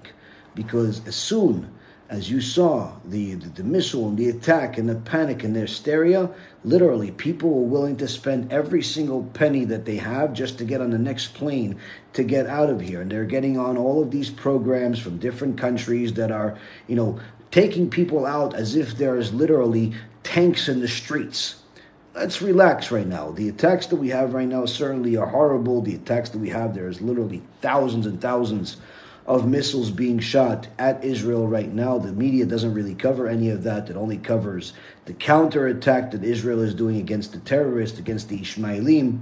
Because 0.55 1.07
as 1.07 1.15
soon 1.15 1.73
as 2.13 2.30
you 2.30 2.39
saw 2.39 2.92
the, 3.06 3.33
the, 3.33 3.50
the, 3.50 3.63
missile 3.63 4.07
and 4.07 4.15
the 4.15 4.30
attack 4.30 4.77
and 4.77 4.88
the 4.88 4.94
panic 4.94 5.44
and 5.44 5.56
the 5.56 5.62
hysteria, 5.62 6.30
literally 6.63 7.10
people 7.10 7.50
were 7.50 7.68
willing 7.68 7.98
to 7.98 8.07
spend 8.07 8.54
every 8.54 8.83
single 8.83 9.24
penny 9.33 9.65
that 9.65 9.83
they 9.83 9.95
have 9.95 10.31
just 10.31 10.60
to 10.60 10.63
get 10.63 10.80
on 10.80 10.92
the 10.92 10.98
next 11.00 11.33
plane 11.33 11.75
to 12.13 12.24
get 12.24 12.45
out 12.45 12.69
of 12.69 12.80
here. 12.80 13.01
And 13.01 13.12
they're 13.12 13.25
getting 13.25 13.57
on 13.57 13.77
all 13.77 14.00
of 14.00 14.12
these 14.12 14.30
programs 14.30 15.00
from 15.00 15.18
different 15.18 15.57
countries 15.57 16.13
that 16.13 16.30
are, 16.30 16.56
you 16.88 16.95
know, 16.95 17.19
taking 17.50 17.89
people 17.89 18.27
out 18.27 18.54
as 18.54 18.75
if 18.75 18.95
there's 18.95 19.33
literally 19.33 19.95
tanks 20.21 20.69
in 20.69 20.81
the 20.81 20.88
streets. 20.88 21.63
Let's 22.13 22.44
relax 22.44 22.92
right 22.92 23.07
now. 23.07 23.31
The 23.31 23.50
attacks 23.50 23.88
that 23.88 23.95
we 23.95 24.09
have 24.09 24.36
right 24.36 24.48
now 24.48 24.68
certainly 24.68 25.18
are 25.18 25.25
horrible. 25.25 25.81
The 25.81 25.95
attacks 25.95 26.30
that 26.30 26.38
we 26.38 26.50
have, 26.50 26.75
there's 26.75 27.01
literally 27.01 27.42
thousands 27.62 28.06
and 28.06 28.21
thousands 28.21 28.77
of 29.25 29.47
missiles 29.47 29.89
being 29.89 30.19
shot 30.19 30.67
at 30.77 31.03
Israel 31.03 31.47
right 31.47 31.71
now. 31.71 31.97
The 31.97 32.11
media 32.11 32.45
doesn't 32.45 32.73
really 32.73 32.95
cover 32.95 33.27
any 33.27 33.49
of 33.49 33.63
that. 33.63 33.89
It 33.89 33.95
only 33.95 34.17
covers 34.17 34.73
the 35.05 35.13
counterattack 35.13 36.11
that 36.11 36.23
Israel 36.23 36.61
is 36.61 36.73
doing 36.73 36.97
against 36.97 37.31
the 37.31 37.39
terrorists, 37.39 37.99
against 37.99 38.29
the 38.29 38.39
Ishmaelim, 38.39 39.21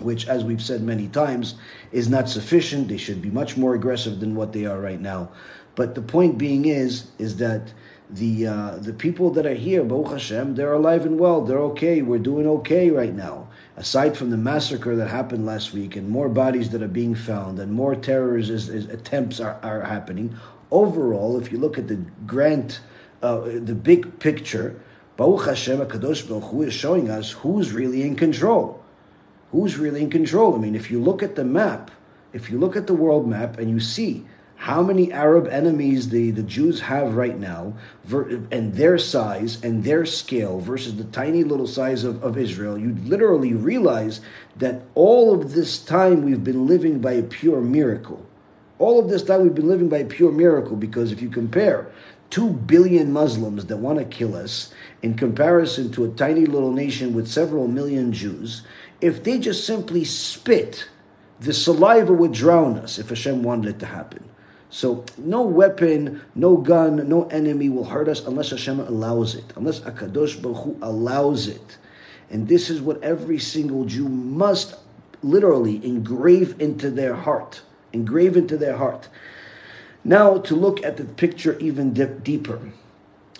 which, 0.00 0.26
as 0.26 0.44
we've 0.44 0.62
said 0.62 0.82
many 0.82 1.08
times, 1.08 1.54
is 1.92 2.08
not 2.08 2.28
sufficient. 2.28 2.88
They 2.88 2.96
should 2.96 3.22
be 3.22 3.30
much 3.30 3.56
more 3.56 3.74
aggressive 3.74 4.20
than 4.20 4.34
what 4.34 4.52
they 4.52 4.64
are 4.64 4.80
right 4.80 5.00
now. 5.00 5.30
But 5.76 5.94
the 5.94 6.02
point 6.02 6.38
being 6.38 6.64
is, 6.64 7.08
is 7.18 7.36
that 7.36 7.72
the 8.10 8.46
uh, 8.46 8.76
the 8.78 8.92
people 8.92 9.30
that 9.32 9.46
are 9.46 9.54
here, 9.54 9.84
Baruch 9.84 10.12
Hashem, 10.12 10.54
they're 10.54 10.72
alive 10.72 11.04
and 11.04 11.20
well. 11.20 11.42
They're 11.42 11.58
okay. 11.58 12.02
We're 12.02 12.18
doing 12.18 12.46
okay 12.46 12.90
right 12.90 13.14
now 13.14 13.47
aside 13.78 14.16
from 14.16 14.30
the 14.30 14.36
massacre 14.36 14.96
that 14.96 15.06
happened 15.06 15.46
last 15.46 15.72
week 15.72 15.94
and 15.94 16.08
more 16.08 16.28
bodies 16.28 16.70
that 16.70 16.82
are 16.82 16.88
being 16.88 17.14
found 17.14 17.60
and 17.60 17.72
more 17.72 17.94
terrorist 17.94 18.68
attempts 18.68 19.38
are, 19.38 19.58
are 19.62 19.82
happening, 19.82 20.36
overall, 20.72 21.38
if 21.38 21.52
you 21.52 21.58
look 21.58 21.78
at 21.78 21.86
the 21.86 21.94
grand, 22.26 22.80
uh, 23.22 23.40
the 23.40 23.76
big 23.76 24.18
picture, 24.18 24.80
Baruch 25.16 25.46
Hashem, 25.46 25.78
Kadosh 25.86 26.28
Baruch 26.28 26.50
Hu 26.50 26.62
is 26.62 26.74
showing 26.74 27.08
us 27.08 27.30
who's 27.30 27.72
really 27.72 28.02
in 28.02 28.16
control. 28.16 28.82
Who's 29.52 29.78
really 29.78 30.02
in 30.02 30.10
control? 30.10 30.56
I 30.56 30.58
mean, 30.58 30.74
if 30.74 30.90
you 30.90 31.00
look 31.00 31.22
at 31.22 31.36
the 31.36 31.44
map, 31.44 31.92
if 32.32 32.50
you 32.50 32.58
look 32.58 32.74
at 32.74 32.88
the 32.88 32.94
world 32.94 33.28
map 33.28 33.58
and 33.58 33.70
you 33.70 33.78
see 33.78 34.26
how 34.58 34.82
many 34.82 35.12
Arab 35.12 35.46
enemies 35.46 36.08
the, 36.08 36.32
the 36.32 36.42
Jews 36.42 36.80
have 36.80 37.14
right 37.14 37.38
now, 37.38 37.74
and 38.50 38.74
their 38.74 38.98
size 38.98 39.62
and 39.62 39.84
their 39.84 40.04
scale 40.04 40.58
versus 40.58 40.96
the 40.96 41.04
tiny 41.04 41.44
little 41.44 41.68
size 41.68 42.02
of, 42.02 42.22
of 42.24 42.36
Israel, 42.36 42.76
you 42.76 42.96
literally 43.04 43.54
realize 43.54 44.20
that 44.56 44.82
all 44.96 45.32
of 45.32 45.52
this 45.52 45.78
time 45.78 46.22
we've 46.22 46.42
been 46.42 46.66
living 46.66 46.98
by 46.98 47.12
a 47.12 47.22
pure 47.22 47.60
miracle. 47.60 48.26
All 48.80 48.98
of 48.98 49.08
this 49.08 49.22
time 49.22 49.42
we've 49.42 49.54
been 49.54 49.68
living 49.68 49.88
by 49.88 49.98
a 49.98 50.04
pure 50.04 50.32
miracle 50.32 50.74
because 50.74 51.12
if 51.12 51.22
you 51.22 51.30
compare 51.30 51.92
two 52.28 52.50
billion 52.50 53.12
Muslims 53.12 53.66
that 53.66 53.76
want 53.76 54.00
to 54.00 54.04
kill 54.04 54.34
us 54.34 54.74
in 55.02 55.14
comparison 55.14 55.92
to 55.92 56.04
a 56.04 56.10
tiny 56.10 56.46
little 56.46 56.72
nation 56.72 57.14
with 57.14 57.28
several 57.28 57.68
million 57.68 58.12
Jews, 58.12 58.62
if 59.00 59.22
they 59.22 59.38
just 59.38 59.64
simply 59.64 60.04
spit, 60.04 60.88
the 61.38 61.54
saliva 61.54 62.12
would 62.12 62.32
drown 62.32 62.76
us 62.76 62.98
if 62.98 63.10
Hashem 63.10 63.44
wanted 63.44 63.76
it 63.76 63.78
to 63.78 63.86
happen. 63.86 64.28
So 64.70 65.04
no 65.16 65.42
weapon, 65.42 66.22
no 66.34 66.56
gun, 66.56 67.08
no 67.08 67.24
enemy 67.28 67.68
will 67.70 67.84
hurt 67.84 68.08
us 68.08 68.26
unless 68.26 68.50
Hashem 68.50 68.80
allows 68.80 69.34
it, 69.34 69.44
unless 69.56 69.80
Akadosh 69.80 70.40
Baruch 70.40 70.64
Hu 70.64 70.78
allows 70.82 71.48
it. 71.48 71.78
And 72.30 72.46
this 72.46 72.68
is 72.68 72.82
what 72.82 73.02
every 73.02 73.38
single 73.38 73.86
Jew 73.86 74.08
must 74.08 74.74
literally 75.22 75.84
engrave 75.84 76.60
into 76.60 76.90
their 76.90 77.14
heart, 77.14 77.62
engrave 77.92 78.36
into 78.36 78.56
their 78.56 78.76
heart. 78.76 79.08
Now 80.04 80.38
to 80.38 80.54
look 80.54 80.84
at 80.84 80.96
the 80.96 81.04
picture 81.04 81.58
even 81.58 81.94
dip 81.94 82.22
deeper, 82.22 82.60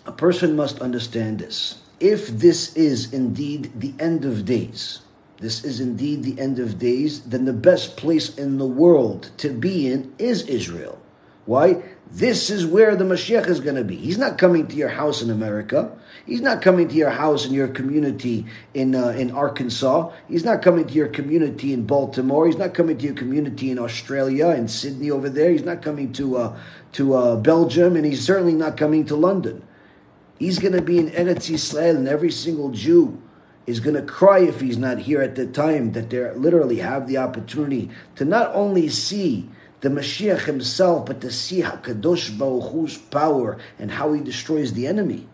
a 0.07 0.13
person 0.13 0.57
must 0.57 0.81
understand 0.81 1.39
this. 1.39 1.83
If 2.01 2.29
this 2.29 2.75
is 2.75 3.13
indeed 3.13 3.73
the 3.79 3.93
end 3.99 4.25
of 4.25 4.45
days, 4.47 5.01
this 5.39 5.65
is 5.65 5.79
indeed 5.79 6.23
the 6.23 6.41
end 6.41 6.59
of 6.59 6.79
days, 6.79 7.21
then 7.21 7.45
the 7.45 7.53
best 7.53 7.97
place 7.97 8.37
in 8.37 8.59
the 8.59 8.67
world 8.67 9.31
to 9.39 9.51
be 9.51 9.87
in 9.87 10.13
is 10.19 10.43
Israel. 10.45 10.99
Why? 11.49 11.83
This 12.11 12.51
is 12.51 12.67
where 12.67 12.95
the 12.95 13.05
Mashiach 13.05 13.49
is 13.49 13.61
going 13.61 13.77
to 13.77 13.85
be. 13.85 13.97
He's 13.97 14.19
not 14.19 14.37
coming 14.37 14.67
to 14.67 14.77
your 14.77 14.91
house 14.91 15.23
in 15.23 15.31
America. 15.31 15.91
He's 16.27 16.43
not 16.43 16.61
coming 16.61 16.89
to 16.89 16.95
your 16.95 17.09
house 17.09 17.47
in 17.47 17.55
your 17.55 17.69
community 17.69 18.45
in 18.75 18.95
uh, 18.95 19.09
in 19.17 19.31
Arkansas. 19.31 20.13
He's 20.29 20.45
not 20.45 20.61
coming 20.61 20.87
to 20.87 20.93
your 20.93 21.09
community 21.09 21.73
in 21.73 21.87
Baltimore. 21.87 22.47
He's 22.47 22.59
not 22.59 22.75
coming 22.75 22.99
to 22.99 23.05
your 23.07 23.15
community 23.15 23.71
in 23.71 23.79
Australia 23.79 24.49
in 24.49 24.69
Sydney 24.69 25.11
over 25.11 25.31
there. 25.31 25.51
He's 25.51 25.65
not 25.65 25.81
coming 25.81 26.13
to 26.13 26.37
uh, 26.37 26.59
to 26.93 27.15
uh, 27.15 27.37
Belgium, 27.37 27.97
and 27.97 28.05
he's 28.05 28.23
certainly 28.23 28.53
not 28.53 28.77
coming 28.77 29.07
to 29.07 29.17
London. 29.17 29.67
He's 30.39 30.59
going 30.59 30.75
to 30.75 30.83
be 30.83 30.99
in 30.99 31.09
Eretz 31.13 31.49
Yisrael, 31.51 31.97
and 31.97 32.09
every 32.09 32.31
single 32.31 32.73
Jew 32.73 33.23
is 33.67 33.81
going 33.81 33.97
to 33.97 34.03
cry 34.03 34.41
if 34.41 34.61
he's 34.61 34.77
not 34.77 34.99
here 34.99 35.23
at 35.23 35.35
the 35.35 35.47
time 35.47 35.93
that 35.93 36.11
they 36.11 36.31
literally 36.33 36.81
have 36.81 37.07
the 37.07 37.17
opportunity 37.17 37.89
to 38.17 38.27
not 38.27 38.55
only 38.55 38.91
see 38.91 39.49
the 39.81 39.89
Mashiach 39.89 40.45
himself, 40.45 41.07
but 41.07 41.21
to 41.21 41.31
see 41.31 41.63
HaKadosh 41.63 42.37
Baruch 42.39 42.73
Hu's 42.73 42.99
power 42.99 43.59
and 43.79 43.91
how 43.91 44.13
he 44.13 44.21
destroys 44.21 44.73
the 44.73 44.87
enemy. 44.87 45.29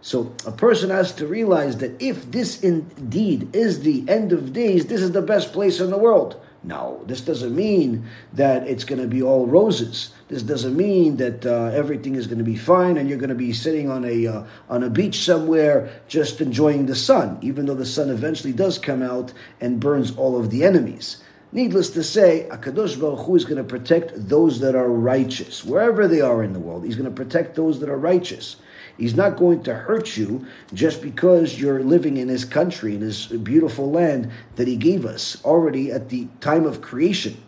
So 0.00 0.32
a 0.46 0.52
person 0.52 0.90
has 0.90 1.12
to 1.14 1.26
realize 1.26 1.78
that 1.78 2.00
if 2.00 2.30
this 2.30 2.62
indeed 2.62 3.54
is 3.54 3.80
the 3.80 4.04
end 4.08 4.32
of 4.32 4.52
days, 4.52 4.86
this 4.86 5.02
is 5.02 5.12
the 5.12 5.22
best 5.22 5.52
place 5.52 5.80
in 5.80 5.90
the 5.90 5.98
world. 5.98 6.40
Now, 6.62 6.98
this 7.06 7.20
doesn't 7.20 7.54
mean 7.54 8.06
that 8.32 8.66
it's 8.66 8.84
going 8.84 9.00
to 9.00 9.06
be 9.06 9.22
all 9.22 9.46
roses. 9.46 10.12
This 10.28 10.42
doesn't 10.42 10.76
mean 10.76 11.16
that 11.16 11.46
uh, 11.46 11.66
everything 11.66 12.16
is 12.16 12.26
going 12.26 12.38
to 12.38 12.44
be 12.44 12.56
fine 12.56 12.96
and 12.96 13.08
you're 13.08 13.18
going 13.18 13.30
to 13.30 13.36
be 13.36 13.52
sitting 13.52 13.88
on 13.88 14.04
a 14.04 14.26
uh, 14.26 14.46
on 14.68 14.82
a 14.82 14.90
beach 14.90 15.24
somewhere 15.24 16.02
just 16.08 16.40
enjoying 16.40 16.86
the 16.86 16.96
sun, 16.96 17.38
even 17.40 17.66
though 17.66 17.74
the 17.74 17.86
sun 17.86 18.10
eventually 18.10 18.52
does 18.52 18.78
come 18.78 19.00
out 19.00 19.32
and 19.60 19.78
burns 19.78 20.16
all 20.16 20.38
of 20.38 20.50
the 20.50 20.64
enemies. 20.64 21.22
Needless 21.56 21.88
to 21.92 22.04
say, 22.04 22.46
Akadosh 22.50 23.00
Baruch 23.00 23.20
Hu 23.20 23.34
is 23.34 23.46
going 23.46 23.56
to 23.56 23.64
protect 23.64 24.12
those 24.28 24.60
that 24.60 24.74
are 24.74 24.90
righteous, 24.90 25.64
wherever 25.64 26.06
they 26.06 26.20
are 26.20 26.42
in 26.42 26.52
the 26.52 26.60
world. 26.60 26.84
He's 26.84 26.96
going 26.96 27.08
to 27.08 27.24
protect 27.24 27.54
those 27.54 27.80
that 27.80 27.88
are 27.88 27.96
righteous. 27.96 28.56
He's 28.98 29.14
not 29.14 29.38
going 29.38 29.62
to 29.62 29.72
hurt 29.72 30.18
you 30.18 30.46
just 30.74 31.00
because 31.00 31.58
you're 31.58 31.82
living 31.82 32.18
in 32.18 32.28
his 32.28 32.44
country, 32.44 32.94
in 32.94 33.00
his 33.00 33.28
beautiful 33.28 33.90
land 33.90 34.30
that 34.56 34.68
he 34.68 34.76
gave 34.76 35.06
us 35.06 35.42
already 35.46 35.90
at 35.90 36.10
the 36.10 36.28
time 36.40 36.66
of 36.66 36.82
creation. 36.82 37.42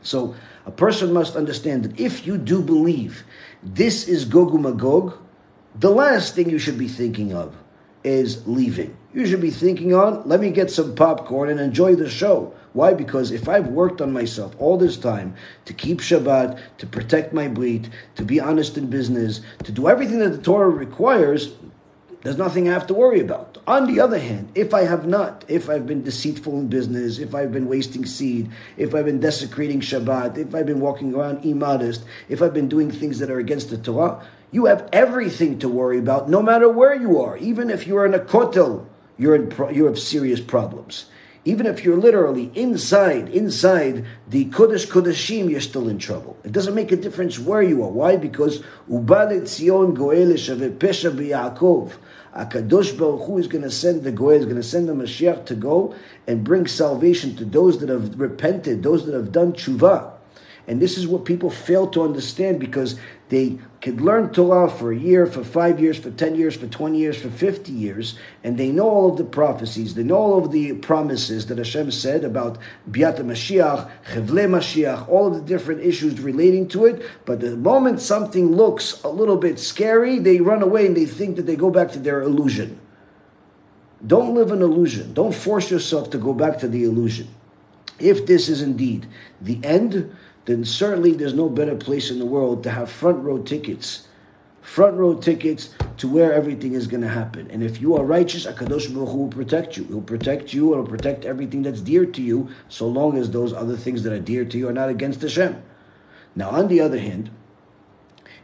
So 0.00 0.34
a 0.64 0.70
person 0.70 1.12
must 1.12 1.36
understand 1.36 1.84
that 1.84 2.00
if 2.00 2.26
you 2.26 2.38
do 2.38 2.62
believe 2.62 3.24
this 3.62 4.08
is 4.08 4.24
Gog 4.24 4.58
Magog, 4.58 5.18
the 5.74 5.90
last 5.90 6.34
thing 6.34 6.48
you 6.48 6.58
should 6.58 6.78
be 6.78 6.88
thinking 6.88 7.34
of 7.34 7.54
is 8.02 8.46
leaving. 8.46 8.96
You 9.12 9.26
should 9.26 9.42
be 9.42 9.50
thinking 9.50 9.92
on, 9.92 10.26
let 10.26 10.40
me 10.40 10.50
get 10.50 10.70
some 10.70 10.94
popcorn 10.94 11.50
and 11.50 11.60
enjoy 11.60 11.96
the 11.96 12.08
show. 12.08 12.54
Why? 12.76 12.92
Because 12.92 13.30
if 13.30 13.48
I've 13.48 13.68
worked 13.68 14.02
on 14.02 14.12
myself 14.12 14.54
all 14.58 14.76
this 14.76 14.98
time 14.98 15.34
to 15.64 15.72
keep 15.72 16.02
Shabbat, 16.02 16.60
to 16.76 16.86
protect 16.86 17.32
my 17.32 17.48
brit, 17.48 17.88
to 18.16 18.22
be 18.22 18.38
honest 18.38 18.76
in 18.76 18.90
business, 18.90 19.40
to 19.64 19.72
do 19.72 19.88
everything 19.88 20.18
that 20.18 20.28
the 20.28 20.42
Torah 20.42 20.68
requires, 20.68 21.54
there's 22.20 22.36
nothing 22.36 22.68
I 22.68 22.74
have 22.74 22.86
to 22.88 22.94
worry 22.94 23.20
about. 23.20 23.56
On 23.66 23.86
the 23.86 23.98
other 23.98 24.18
hand, 24.18 24.52
if 24.54 24.74
I 24.74 24.82
have 24.82 25.06
not, 25.06 25.42
if 25.48 25.70
I've 25.70 25.86
been 25.86 26.02
deceitful 26.02 26.52
in 26.52 26.68
business, 26.68 27.18
if 27.18 27.34
I've 27.34 27.50
been 27.50 27.66
wasting 27.66 28.04
seed, 28.04 28.50
if 28.76 28.94
I've 28.94 29.06
been 29.06 29.20
desecrating 29.20 29.80
Shabbat, 29.80 30.36
if 30.36 30.54
I've 30.54 30.66
been 30.66 30.80
walking 30.80 31.14
around 31.14 31.46
immodest, 31.46 32.04
if 32.28 32.42
I've 32.42 32.52
been 32.52 32.68
doing 32.68 32.90
things 32.90 33.20
that 33.20 33.30
are 33.30 33.38
against 33.38 33.70
the 33.70 33.78
Torah, 33.78 34.22
you 34.52 34.66
have 34.66 34.86
everything 34.92 35.58
to 35.60 35.68
worry 35.70 35.98
about, 35.98 36.28
no 36.28 36.42
matter 36.42 36.68
where 36.68 36.94
you 36.94 37.22
are. 37.22 37.38
Even 37.38 37.70
if 37.70 37.86
you're 37.86 38.04
in 38.04 38.12
a 38.12 38.18
kotel, 38.18 38.84
you're 39.16 39.34
in 39.34 39.48
pro- 39.48 39.70
you 39.70 39.86
have 39.86 39.98
serious 39.98 40.42
problems. 40.42 41.06
Even 41.46 41.66
if 41.66 41.84
you're 41.84 41.96
literally 41.96 42.50
inside, 42.56 43.28
inside 43.28 44.04
the 44.28 44.46
Kodesh 44.46 44.88
Kodeshim, 44.88 45.48
you're 45.48 45.60
still 45.60 45.88
in 45.88 45.96
trouble. 45.96 46.36
It 46.42 46.50
doesn't 46.50 46.74
make 46.74 46.90
a 46.90 46.96
difference 46.96 47.38
where 47.38 47.62
you 47.62 47.84
are. 47.84 47.88
Why? 47.88 48.16
Because 48.16 48.64
Ubalet 48.90 49.46
Zion 49.46 49.94
Goel 49.94 50.26
Pesha 50.26 51.12
B'Yaakov. 51.16 51.92
Akadosh 52.34 52.98
Baruch 52.98 53.26
Hu 53.28 53.38
is 53.38 53.46
going 53.46 53.62
to 53.62 53.70
send 53.70 54.02
the 54.02 54.10
Goel, 54.10 54.32
is 54.32 54.44
going 54.44 54.56
to 54.56 54.62
send 54.64 54.88
the 54.88 54.92
Mashiach 54.92 55.46
to 55.46 55.54
go 55.54 55.94
and 56.26 56.42
bring 56.42 56.66
salvation 56.66 57.36
to 57.36 57.44
those 57.44 57.78
that 57.78 57.90
have 57.90 58.18
repented, 58.18 58.82
those 58.82 59.06
that 59.06 59.14
have 59.14 59.30
done 59.30 59.52
tshuva. 59.52 60.15
And 60.68 60.80
this 60.80 60.98
is 60.98 61.06
what 61.06 61.24
people 61.24 61.48
fail 61.48 61.86
to 61.88 62.02
understand 62.02 62.58
because 62.58 62.98
they 63.28 63.58
could 63.80 64.00
learn 64.00 64.32
Torah 64.32 64.68
for 64.68 64.90
a 64.90 64.96
year, 64.96 65.26
for 65.26 65.44
five 65.44 65.78
years, 65.78 65.98
for 65.98 66.10
10 66.10 66.34
years, 66.34 66.56
for 66.56 66.66
20 66.66 66.98
years, 66.98 67.20
for 67.20 67.30
50 67.30 67.70
years, 67.70 68.18
and 68.42 68.58
they 68.58 68.70
know 68.70 68.88
all 68.88 69.10
of 69.10 69.16
the 69.16 69.24
prophecies, 69.24 69.94
they 69.94 70.02
know 70.02 70.16
all 70.16 70.44
of 70.44 70.50
the 70.50 70.72
promises 70.74 71.46
that 71.46 71.58
Hashem 71.58 71.92
said 71.92 72.24
about 72.24 72.58
Biat 72.90 73.18
Mashiach, 73.18 73.90
Chevle 74.12 74.48
Mashiach, 74.48 75.08
all 75.08 75.28
of 75.28 75.34
the 75.34 75.40
different 75.40 75.82
issues 75.82 76.20
relating 76.20 76.66
to 76.68 76.86
it. 76.86 77.02
But 77.24 77.40
the 77.40 77.56
moment 77.56 78.00
something 78.00 78.52
looks 78.52 79.02
a 79.02 79.08
little 79.08 79.36
bit 79.36 79.60
scary, 79.60 80.18
they 80.18 80.40
run 80.40 80.62
away 80.62 80.86
and 80.86 80.96
they 80.96 81.06
think 81.06 81.36
that 81.36 81.46
they 81.46 81.56
go 81.56 81.70
back 81.70 81.92
to 81.92 82.00
their 82.00 82.22
illusion. 82.22 82.80
Don't 84.04 84.34
live 84.34 84.52
an 84.52 84.62
illusion. 84.62 85.14
Don't 85.14 85.34
force 85.34 85.70
yourself 85.70 86.10
to 86.10 86.18
go 86.18 86.32
back 86.32 86.58
to 86.58 86.68
the 86.68 86.84
illusion. 86.84 87.28
If 87.98 88.26
this 88.26 88.48
is 88.48 88.62
indeed 88.62 89.06
the 89.40 89.58
end, 89.64 90.14
then 90.46 90.64
certainly 90.64 91.12
there's 91.12 91.34
no 91.34 91.48
better 91.48 91.76
place 91.76 92.10
in 92.10 92.18
the 92.18 92.26
world 92.26 92.62
to 92.62 92.70
have 92.70 92.90
front 92.90 93.22
row 93.22 93.38
tickets. 93.38 94.06
Front 94.62 94.96
row 94.96 95.14
tickets 95.14 95.70
to 95.98 96.08
where 96.08 96.32
everything 96.32 96.72
is 96.72 96.86
going 96.86 97.02
to 97.02 97.08
happen. 97.08 97.48
And 97.50 97.62
if 97.62 97.80
you 97.80 97.96
are 97.96 98.04
righteous, 98.04 98.46
HaKadosh 98.46 98.92
Baruch 98.92 99.08
Hu 99.10 99.16
will 99.18 99.28
protect 99.28 99.76
you. 99.76 99.84
He'll 99.84 100.00
protect 100.00 100.52
you 100.52 100.72
and 100.72 100.82
will 100.82 100.90
protect 100.90 101.24
everything 101.24 101.62
that's 101.62 101.80
dear 101.80 102.06
to 102.06 102.22
you, 102.22 102.48
so 102.68 102.88
long 102.88 103.16
as 103.16 103.30
those 103.30 103.52
other 103.52 103.76
things 103.76 104.02
that 104.02 104.12
are 104.12 104.20
dear 104.20 104.44
to 104.44 104.58
you 104.58 104.68
are 104.68 104.72
not 104.72 104.88
against 104.88 105.22
Hashem. 105.22 105.62
Now, 106.34 106.50
on 106.50 106.68
the 106.68 106.80
other 106.80 106.98
hand, 106.98 107.30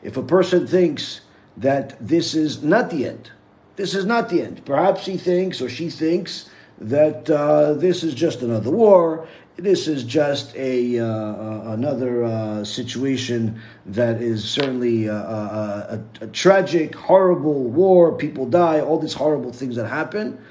if 0.03 0.17
a 0.17 0.23
person 0.23 0.67
thinks 0.67 1.21
that 1.57 1.97
this 2.01 2.35
is 2.35 2.63
not 2.63 2.91
the 2.91 3.07
end, 3.07 3.31
this 3.77 3.95
is 3.95 4.05
not 4.05 4.29
the 4.29 4.43
end. 4.43 4.65
Perhaps 4.65 5.07
he 5.07 5.17
thinks 5.17 5.61
or 5.61 5.69
she 5.69 5.91
thinks 5.91 6.49
that 6.79 7.31
uh, 7.31 7.75
this 7.75 8.03
is 8.03 8.15
just 8.15 8.43
another 8.43 8.71
war 8.71 9.27
this 9.57 9.87
is 9.87 10.05
just 10.05 10.55
a 10.57 10.99
uh, 10.99 11.07
uh, 11.07 11.63
another 11.73 12.25
uh, 12.25 12.65
situation 12.65 13.61
that 13.87 14.23
is 14.23 14.49
certainly 14.49 15.09
uh, 15.09 15.15
uh, 15.15 16.01
a, 16.21 16.25
a, 16.25 16.27
tragic, 16.29 16.95
horrible 16.95 17.65
war. 17.65 18.17
People 18.17 18.47
die, 18.47 18.81
all 18.81 18.99
these 18.99 19.15
horrible 19.15 19.53
things 19.53 19.77
that 19.77 19.87
happen. 19.87 20.43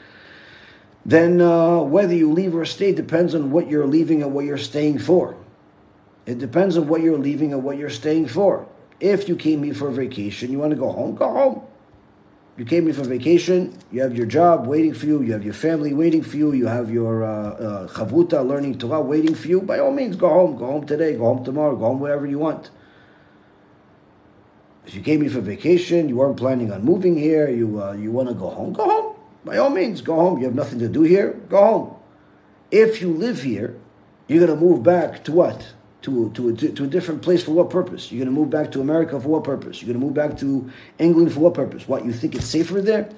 Then 1.06 1.42
uh, 1.42 1.80
whether 1.80 2.14
you 2.14 2.32
leave 2.32 2.56
or 2.56 2.66
stay 2.66 2.92
depends 2.92 3.34
on 3.34 3.50
what 3.52 3.68
you're 3.68 3.88
leaving 3.88 4.22
and 4.22 4.34
what 4.34 4.46
you're 4.46 4.58
staying 4.58 5.00
for. 5.00 5.36
It 6.28 6.38
depends 6.38 6.78
on 6.78 6.88
what 6.88 7.02
you're 7.02 7.18
leaving 7.18 7.54
and 7.54 7.64
what 7.64 7.78
you're 7.78 7.90
staying 7.90 8.28
for. 8.28 8.68
If 9.00 9.28
you 9.28 9.36
came 9.36 9.64
here 9.64 9.74
for 9.74 9.88
a 9.88 9.92
vacation, 9.92 10.52
you 10.52 10.60
want 10.60 10.72
to 10.72 10.78
go 10.78 10.92
home, 10.92 11.16
go 11.16 11.28
home. 11.28 11.62
You 12.58 12.66
came 12.66 12.86
here 12.86 12.94
for 12.94 13.04
vacation. 13.04 13.78
You 13.92 14.02
have 14.02 14.16
your 14.16 14.26
job 14.26 14.68
waiting 14.68 14.94
for 14.94 15.06
you. 15.06 15.22
You 15.22 15.32
have 15.34 15.44
your 15.44 15.54
family 15.54 15.94
waiting 15.94 16.22
for 16.22 16.36
you. 16.36 16.52
You 16.52 16.68
have 16.68 16.92
your 16.92 17.24
uh, 17.24 17.88
uh, 17.88 18.42
learning 18.42 18.78
Torah, 18.78 19.02
waiting 19.02 19.36
for 19.36 19.48
you. 19.48 19.62
By 19.62 19.80
all 19.80 19.92
means, 19.92 20.16
go 20.16 20.30
home. 20.30 20.58
Go 20.58 20.66
home 20.66 20.86
today. 20.86 21.16
Go 21.16 21.26
home 21.26 21.44
tomorrow. 21.46 21.76
Go 21.76 21.86
home 21.86 22.00
wherever 22.00 22.26
you 22.26 22.40
want. 22.40 22.70
If 24.86 24.96
you 24.96 25.02
came 25.02 25.22
here 25.22 25.30
for 25.30 25.42
vacation, 25.42 26.10
you 26.10 26.18
weren't 26.18 26.38
planning 26.38 26.72
on 26.72 26.84
moving 26.84 27.18
here. 27.18 27.50
You 27.50 27.82
uh, 27.82 27.94
you 27.94 28.12
want 28.12 28.28
to 28.30 28.36
go 28.36 28.50
home. 28.50 28.74
Go 28.74 28.84
home. 28.84 29.16
By 29.46 29.58
all 29.58 29.70
means, 29.70 30.02
go 30.02 30.16
home. 30.16 30.40
You 30.40 30.46
have 30.46 30.56
nothing 30.56 30.80
to 30.80 30.90
do 30.90 31.04
here. 31.04 31.34
Go 31.50 31.66
home. 31.66 31.96
If 32.70 33.02
you 33.02 33.14
live 33.14 33.44
here, 33.44 33.78
you're 34.28 34.46
going 34.46 34.60
to 34.60 34.66
move 34.66 34.84
back 34.84 35.24
to 35.26 35.32
what? 35.32 35.74
To, 36.02 36.32
to, 36.32 36.50
a, 36.50 36.54
to 36.54 36.84
a 36.84 36.88
different 36.88 37.22
place 37.22 37.44
for 37.44 37.52
what 37.52 37.70
purpose? 37.70 38.12
You're 38.12 38.24
going 38.24 38.34
to 38.34 38.40
move 38.40 38.50
back 38.50 38.72
to 38.72 38.82
America 38.82 39.20
for 39.20 39.30
what 39.30 39.44
purpose? 39.44 39.82
You're 39.82 39.94
going 39.94 40.00
to 40.00 40.06
move 40.06 40.16
back 40.16 40.38
to 40.40 40.70
England 40.98 41.34
for 41.34 41.42
what 41.42 41.54
purpose? 41.54 41.88
What, 41.88 42.06
you 42.06 42.14
think 42.14 42.36
it's 42.36 42.46
safer 42.46 42.82
there? 42.82 43.10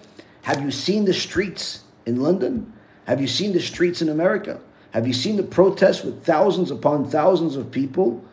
Have 0.44 0.62
you 0.62 0.72
seen 0.72 1.06
the 1.06 1.14
streets 1.14 1.84
in 2.06 2.22
London? 2.22 2.74
Have 3.06 3.22
you 3.22 3.28
seen 3.28 3.54
the 3.54 3.62
streets 3.62 4.02
in 4.02 4.10
America? 4.10 4.60
Have 4.92 5.08
you 5.08 5.14
seen 5.14 5.38
the 5.38 5.44
protests 5.44 6.04
with 6.04 6.24
thousands 6.26 6.70
upon 6.72 7.10
thousands 7.10 7.56
of 7.56 7.72
people 7.72 8.24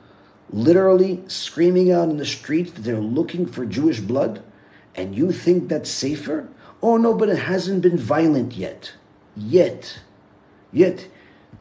literally 0.50 1.22
screaming 1.28 1.92
out 1.92 2.08
in 2.08 2.16
the 2.16 2.26
streets 2.26 2.72
that 2.72 2.82
they're 2.82 3.00
looking 3.00 3.46
for 3.46 3.64
Jewish 3.64 4.00
blood? 4.00 4.42
And 4.96 5.14
you 5.14 5.30
think 5.30 5.68
that's 5.68 5.90
safer? 5.90 6.48
Oh 6.82 6.96
no, 6.96 7.14
but 7.14 7.28
it 7.28 7.38
hasn't 7.38 7.82
been 7.82 7.96
violent 7.96 8.54
yet. 8.54 8.92
Yet. 9.36 10.00
Yet 10.72 11.08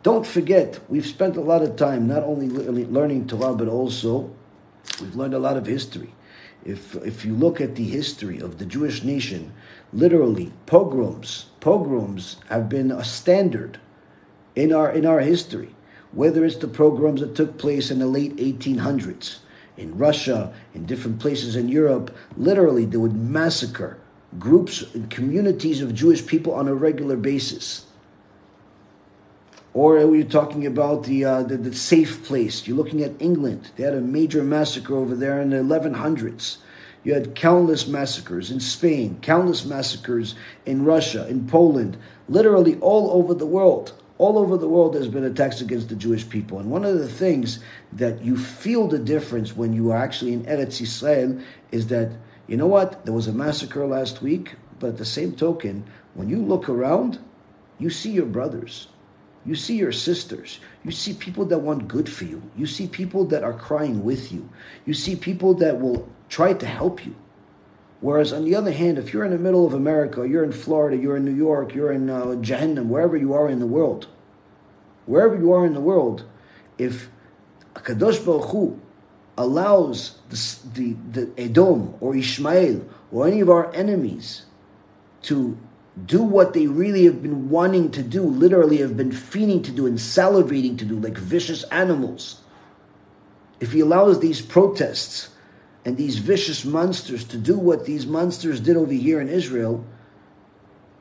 don't 0.02 0.26
forget, 0.26 0.80
we've 0.88 1.06
spent 1.06 1.36
a 1.36 1.42
lot 1.42 1.62
of 1.62 1.76
time 1.76 2.08
not 2.08 2.24
only 2.24 2.48
learning 2.48 3.28
Torah, 3.28 3.54
but 3.54 3.68
also 3.68 4.32
we've 5.02 5.16
learned 5.16 5.34
a 5.34 5.40
lot 5.40 5.58
of 5.58 5.66
history. 5.66 6.14
If, 6.66 6.96
if 6.96 7.26
you 7.26 7.34
look 7.34 7.60
at 7.60 7.76
the 7.76 7.84
history 7.84 8.40
of 8.40 8.60
the 8.60 8.66
Jewish 8.66 9.04
nation, 9.04 9.54
literally 9.92 10.52
pogroms, 10.66 11.48
pogroms 11.60 12.38
have 12.50 12.70
been 12.70 12.92
a 12.92 13.04
standard 13.04 13.80
in 14.56 14.74
our, 14.74 14.92
in 14.92 15.06
our 15.06 15.20
history. 15.20 15.76
Whether 16.12 16.44
it's 16.44 16.58
the 16.58 16.68
pogroms 16.68 17.22
that 17.22 17.36
took 17.36 17.58
place 17.58 17.92
in 17.92 18.00
the 18.00 18.08
late 18.08 18.36
1800s, 18.38 19.40
in 19.78 19.98
Russia, 19.98 20.54
in 20.74 20.86
different 20.86 21.20
places 21.20 21.56
in 21.56 21.70
Europe, 21.70 22.16
literally 22.36 22.86
they 22.86 22.98
would 22.98 23.16
massacre 23.16 23.98
groups 24.38 24.84
and 24.94 25.10
communities 25.10 25.82
of 25.82 25.96
Jewish 25.96 26.26
people 26.26 26.54
on 26.54 26.68
a 26.68 26.76
regular 26.76 27.16
basis. 27.16 27.86
Or 29.80 29.96
are 29.96 30.14
you 30.14 30.26
talking 30.26 30.66
about 30.66 31.06
the, 31.06 31.24
uh, 31.24 31.44
the, 31.44 31.56
the 31.56 31.74
safe 31.74 32.26
place? 32.26 32.68
You're 32.68 32.76
looking 32.76 33.02
at 33.02 33.14
England. 33.18 33.72
They 33.78 33.86
had 33.86 33.94
a 33.94 34.02
major 34.02 34.44
massacre 34.44 34.94
over 34.94 35.16
there 35.16 35.40
in 35.40 35.52
the 35.52 35.56
1100s. 35.56 36.58
You 37.06 37.14
had 37.14 37.34
countless 37.34 37.88
massacres 37.88 38.52
in 38.52 38.60
Spain, 38.60 39.20
countless 39.22 39.64
massacres 39.64 40.36
in 40.66 40.84
Russia, 40.84 41.26
in 41.30 41.48
Poland, 41.48 41.96
literally 42.28 42.78
all 42.80 43.10
over 43.12 43.34
the 43.34 43.46
world. 43.46 43.94
All 44.18 44.38
over 44.38 44.58
the 44.58 44.68
world, 44.68 44.96
there's 44.96 45.08
been 45.08 45.24
attacks 45.24 45.62
against 45.62 45.88
the 45.88 45.96
Jewish 45.96 46.28
people. 46.28 46.60
And 46.60 46.70
one 46.70 46.84
of 46.84 47.00
the 47.00 47.08
things 47.08 47.60
that 47.94 48.22
you 48.22 48.38
feel 48.38 48.90
the 48.90 49.00
difference 49.00 49.56
when 49.56 49.72
you 49.72 49.94
are 49.94 49.98
actually 49.98 50.34
in 50.34 50.44
Eretz 50.44 50.82
Israel 50.82 51.40
is 51.72 51.88
that, 51.88 52.12
you 52.48 52.58
know 52.58 52.68
what, 52.68 53.06
there 53.06 53.14
was 53.14 53.30
a 53.30 53.32
massacre 53.32 53.88
last 53.88 54.22
week, 54.22 54.56
but 54.80 54.88
at 54.88 54.98
the 54.98 55.06
same 55.06 55.32
token, 55.32 55.86
when 56.16 56.28
you 56.28 56.42
look 56.42 56.68
around, 56.68 57.18
you 57.78 57.90
see 57.90 58.12
your 58.12 58.26
brothers 58.26 58.90
You 59.46 59.56
see 59.56 59.78
your 59.78 59.92
sisters. 59.92 60.60
You 60.84 60.92
see 60.92 61.14
people 61.14 61.46
that 61.46 61.60
want 61.60 61.88
good 61.88 62.10
for 62.10 62.26
you. 62.26 62.42
You 62.58 62.66
see 62.66 62.88
people 62.88 63.26
that 63.26 63.44
are 63.44 63.54
crying 63.54 64.04
with 64.04 64.32
you. 64.32 64.50
You 64.86 64.94
see 64.94 65.16
people 65.16 65.54
that 65.56 65.80
will 65.80 66.08
try 66.28 66.54
to 66.54 66.66
help 66.66 67.06
you. 67.06 67.16
Whereas 68.02 68.32
on 68.32 68.46
the 68.46 68.56
other 68.56 68.72
hand, 68.72 68.98
if 68.98 69.14
you're 69.14 69.26
in 69.26 69.32
the 69.32 69.38
middle 69.38 69.66
of 69.66 69.74
America, 69.74 70.28
you're 70.28 70.44
in 70.44 70.54
Florida, 70.54 70.96
you're 70.96 71.18
in 71.18 71.26
New 71.26 71.36
York, 71.36 71.74
you're 71.76 71.92
in 71.92 72.10
uh, 72.10 72.26
Jahannam, 72.42 72.88
wherever 72.88 73.18
you 73.18 73.34
are 73.34 73.50
in 73.50 73.60
the 73.60 73.68
world, 73.68 74.08
wherever 75.06 75.38
you 75.38 75.52
are 75.52 75.66
in 75.66 75.74
the 75.74 75.82
world, 75.82 76.24
if 76.78 77.10
Kadosh 77.74 78.24
Baruch 78.26 78.52
Hu 78.52 78.80
allows 79.38 80.20
the, 80.30 80.58
the, 80.74 80.96
the 81.12 81.42
Edom 81.42 81.94
or 82.00 82.16
Ishmael 82.16 82.86
or 83.12 83.28
any 83.28 83.42
of 83.42 83.50
our 83.50 83.74
enemies 83.74 84.46
to 85.24 85.58
do 86.06 86.22
what 86.22 86.54
they 86.54 86.68
really 86.68 87.06
have 87.06 87.22
been 87.22 87.50
wanting 87.50 87.92
to 87.92 88.04
do, 88.04 88.24
literally 88.24 88.78
have 88.78 88.96
been 88.96 89.12
fiending 89.12 89.64
to 89.64 89.72
do 89.72 89.86
and 89.86 89.98
salivating 89.98 90.78
to 90.78 90.86
do, 90.86 91.00
like 91.00 91.18
vicious 91.18 91.64
animals. 91.64 92.42
If 93.60 93.74
he 93.74 93.82
allows 93.82 94.20
these 94.20 94.42
protests 94.42 95.30
and 95.84 95.98
these 95.98 96.18
vicious 96.18 96.64
monsters 96.64 97.24
to 97.26 97.38
do 97.38 97.58
what 97.58 97.86
these 97.86 98.06
monsters 98.06 98.60
did 98.60 98.78
over 98.78 98.94
here 98.94 99.20
in 99.20 99.28
Israel, 99.28 99.86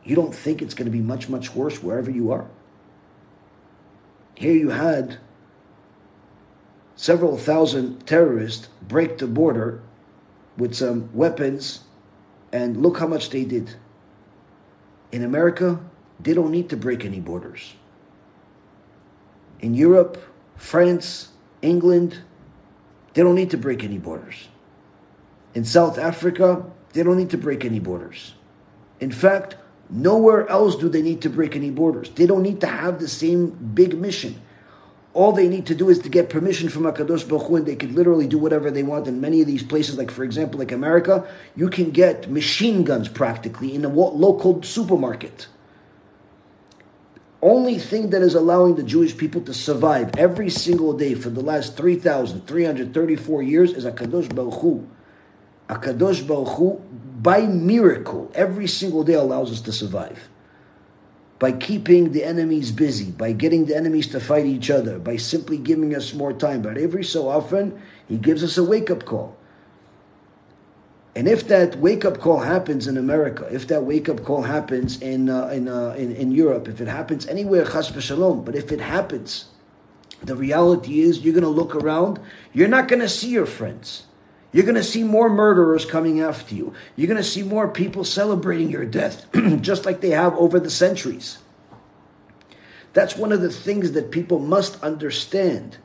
you 0.02 0.16
don't 0.16 0.34
think 0.34 0.62
it's 0.62 0.74
going 0.74 0.86
to 0.86 0.90
be 0.90 1.00
much, 1.00 1.28
much 1.28 1.54
worse 1.54 1.82
wherever 1.82 2.10
you 2.10 2.32
are. 2.32 2.48
Here 4.34 4.54
you 4.54 4.70
had 4.70 5.18
several 6.96 7.36
thousand 7.36 8.06
terrorists 8.06 8.68
break 8.82 9.18
the 9.18 9.26
border 9.26 9.82
with 10.56 10.74
some 10.74 11.10
weapons, 11.14 11.80
and 12.52 12.82
look 12.82 12.98
how 12.98 13.06
much 13.06 13.30
they 13.30 13.44
did. 13.44 13.76
In 15.10 15.24
America, 15.24 15.80
they 16.20 16.34
don't 16.34 16.50
need 16.50 16.68
to 16.70 16.76
break 16.76 17.04
any 17.04 17.20
borders. 17.20 17.74
In 19.60 19.74
Europe, 19.74 20.22
France, 20.56 21.28
England, 21.62 22.18
they 23.14 23.22
don't 23.22 23.34
need 23.34 23.50
to 23.50 23.56
break 23.56 23.82
any 23.82 23.98
borders. 23.98 24.48
In 25.54 25.64
South 25.64 25.98
Africa, 25.98 26.64
they 26.92 27.02
don't 27.02 27.16
need 27.16 27.30
to 27.30 27.38
break 27.38 27.64
any 27.64 27.80
borders. 27.80 28.34
In 29.00 29.10
fact, 29.10 29.56
nowhere 29.88 30.48
else 30.48 30.76
do 30.76 30.88
they 30.88 31.02
need 31.02 31.22
to 31.22 31.30
break 31.30 31.56
any 31.56 31.70
borders. 31.70 32.10
They 32.10 32.26
don't 32.26 32.42
need 32.42 32.60
to 32.60 32.66
have 32.66 33.00
the 33.00 33.08
same 33.08 33.50
big 33.50 33.98
mission. 33.98 34.40
All 35.18 35.32
they 35.32 35.48
need 35.48 35.66
to 35.66 35.74
do 35.74 35.88
is 35.88 35.98
to 36.02 36.08
get 36.08 36.30
permission 36.30 36.68
from 36.68 36.84
Akadosh 36.84 37.28
Baruch 37.28 37.48
Hu, 37.48 37.56
and 37.56 37.66
they 37.66 37.74
can 37.74 37.92
literally 37.92 38.28
do 38.28 38.38
whatever 38.38 38.70
they 38.70 38.84
want. 38.84 39.08
In 39.08 39.20
many 39.20 39.40
of 39.40 39.48
these 39.48 39.64
places, 39.64 39.98
like 39.98 40.12
for 40.12 40.22
example, 40.22 40.60
like 40.60 40.70
America, 40.70 41.26
you 41.56 41.68
can 41.70 41.90
get 41.90 42.30
machine 42.30 42.84
guns 42.84 43.08
practically 43.08 43.74
in 43.74 43.84
a 43.84 43.88
local 43.88 44.62
supermarket. 44.62 45.48
Only 47.42 47.80
thing 47.80 48.10
that 48.10 48.22
is 48.22 48.36
allowing 48.36 48.76
the 48.76 48.84
Jewish 48.84 49.16
people 49.16 49.40
to 49.40 49.52
survive 49.52 50.12
every 50.16 50.50
single 50.50 50.92
day 50.92 51.14
for 51.14 51.30
the 51.30 51.40
last 51.40 51.76
3,334 51.76 53.42
years 53.42 53.72
is 53.72 53.84
Akadosh 53.84 54.32
Baruch 54.32 54.60
Hu. 54.60 54.86
Akadosh 55.68 56.24
Baruch 56.24 56.56
Hu, 56.58 56.80
by 57.20 57.40
miracle, 57.40 58.30
every 58.36 58.68
single 58.68 59.02
day 59.02 59.14
allows 59.14 59.50
us 59.50 59.60
to 59.62 59.72
survive 59.72 60.28
by 61.38 61.52
keeping 61.52 62.12
the 62.12 62.24
enemies 62.24 62.72
busy, 62.72 63.10
by 63.10 63.32
getting 63.32 63.66
the 63.66 63.76
enemies 63.76 64.08
to 64.08 64.20
fight 64.20 64.44
each 64.44 64.70
other, 64.70 64.98
by 64.98 65.16
simply 65.16 65.56
giving 65.56 65.94
us 65.94 66.12
more 66.12 66.32
time. 66.32 66.62
But 66.62 66.76
every 66.76 67.04
so 67.04 67.28
often, 67.28 67.80
He 68.08 68.16
gives 68.16 68.42
us 68.42 68.58
a 68.58 68.64
wake 68.64 68.90
up 68.90 69.04
call. 69.04 69.36
And 71.14 71.26
if 71.26 71.48
that 71.48 71.76
wake 71.78 72.04
up 72.04 72.20
call 72.20 72.40
happens 72.40 72.86
in 72.86 72.96
America, 72.96 73.48
if 73.50 73.66
that 73.68 73.84
wake 73.84 74.08
up 74.08 74.22
call 74.22 74.42
happens 74.42 75.00
in, 75.00 75.28
uh, 75.28 75.48
in, 75.48 75.68
uh, 75.68 75.94
in, 75.98 76.14
in, 76.14 76.30
Europe, 76.32 76.68
if 76.68 76.80
it 76.80 76.86
happens 76.86 77.26
anywhere, 77.26 77.64
chas 77.64 77.90
v'shalom, 77.90 78.44
but 78.44 78.54
if 78.54 78.70
it 78.70 78.80
happens, 78.80 79.46
the 80.22 80.36
reality 80.36 81.00
is 81.00 81.20
you're 81.20 81.34
going 81.34 81.42
to 81.42 81.48
look 81.48 81.74
around, 81.74 82.20
you're 82.52 82.68
not 82.68 82.88
going 82.88 83.00
to 83.00 83.08
see 83.08 83.30
your 83.30 83.46
friends. 83.46 84.04
You're 84.52 84.64
going 84.64 84.76
to 84.76 84.84
see 84.84 85.02
more 85.02 85.28
murderers 85.28 85.84
coming 85.84 86.20
after 86.20 86.54
you. 86.54 86.72
You're 86.96 87.08
going 87.08 87.22
to 87.22 87.28
see 87.28 87.42
more 87.42 87.68
people 87.68 88.04
celebrating 88.04 88.70
your 88.70 88.86
death, 88.86 89.26
just 89.60 89.84
like 89.84 90.00
they 90.00 90.10
have 90.10 90.34
over 90.34 90.58
the 90.58 90.70
centuries. 90.70 91.38
That's 92.94 93.16
one 93.16 93.32
of 93.32 93.42
the 93.42 93.50
things 93.50 93.92
that 93.92 94.10
people 94.10 94.38
must 94.38 94.82
understand. 94.82 95.76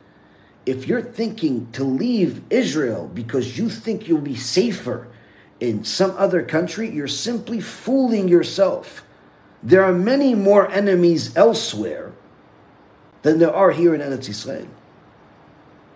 If 0.66 0.88
you're 0.88 1.02
thinking 1.02 1.70
to 1.74 1.84
leave 1.84 2.42
Israel 2.50 3.12
because 3.14 3.58
you 3.58 3.70
think 3.70 4.08
you'll 4.08 4.22
be 4.22 4.36
safer 4.36 5.10
in 5.60 5.84
some 5.84 6.12
other 6.12 6.42
country, 6.42 6.90
you're 6.90 7.08
simply 7.10 7.60
fooling 7.60 8.30
yourself. 8.30 9.04
There 9.62 9.84
are 9.84 9.94
many 9.94 10.36
more 10.36 10.72
enemies 10.72 11.36
elsewhere 11.36 12.14
than 13.24 13.40
there 13.40 13.54
are 13.54 13.72
here 13.72 13.94
in 13.94 14.00
Eretz 14.00 14.30
Israel 14.30 14.68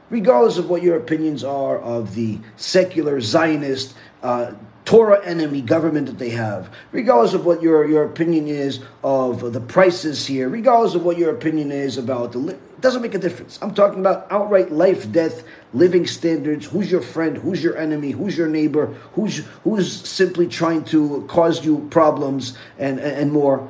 regardless 0.09 0.57
of 0.57 0.69
what 0.69 0.81
your 0.81 0.97
opinions 0.97 1.43
are 1.43 1.79
of 1.79 2.15
the 2.15 2.39
secular 2.55 3.19
Zionist 3.21 3.93
uh, 4.23 4.53
Torah 4.87 5.21
enemy 5.25 5.61
government 5.61 6.05
that 6.05 6.17
they 6.17 6.29
have, 6.29 6.73
regardless 6.93 7.33
of 7.33 7.45
what 7.45 7.61
your, 7.61 7.85
your 7.89 8.05
opinion 8.05 8.47
is 8.47 8.79
of 9.03 9.51
the 9.51 9.59
prices 9.59 10.25
here, 10.25 10.47
regardless 10.47 10.95
of 10.95 11.03
what 11.03 11.17
your 11.17 11.29
opinion 11.35 11.73
is 11.73 11.97
about 11.97 12.31
the. 12.31 12.39
It 12.47 12.81
doesn't 12.81 13.01
make 13.01 13.13
a 13.13 13.19
difference. 13.19 13.59
I'm 13.61 13.73
talking 13.73 13.99
about 13.99 14.27
outright 14.31 14.71
life, 14.71 15.11
death, 15.11 15.43
living 15.73 16.07
standards. 16.07 16.67
Who's 16.67 16.89
your 16.89 17.01
friend? 17.01 17.37
Who's 17.37 17.61
your 17.61 17.75
enemy? 17.75 18.11
Who's 18.11 18.37
your 18.37 18.47
neighbor? 18.47 18.85
Who's 19.11 19.39
who's 19.65 20.07
simply 20.07 20.47
trying 20.47 20.85
to 20.85 21.25
cause 21.27 21.65
you 21.65 21.85
problems 21.91 22.57
and, 22.77 22.97
and 23.01 23.33
more? 23.33 23.69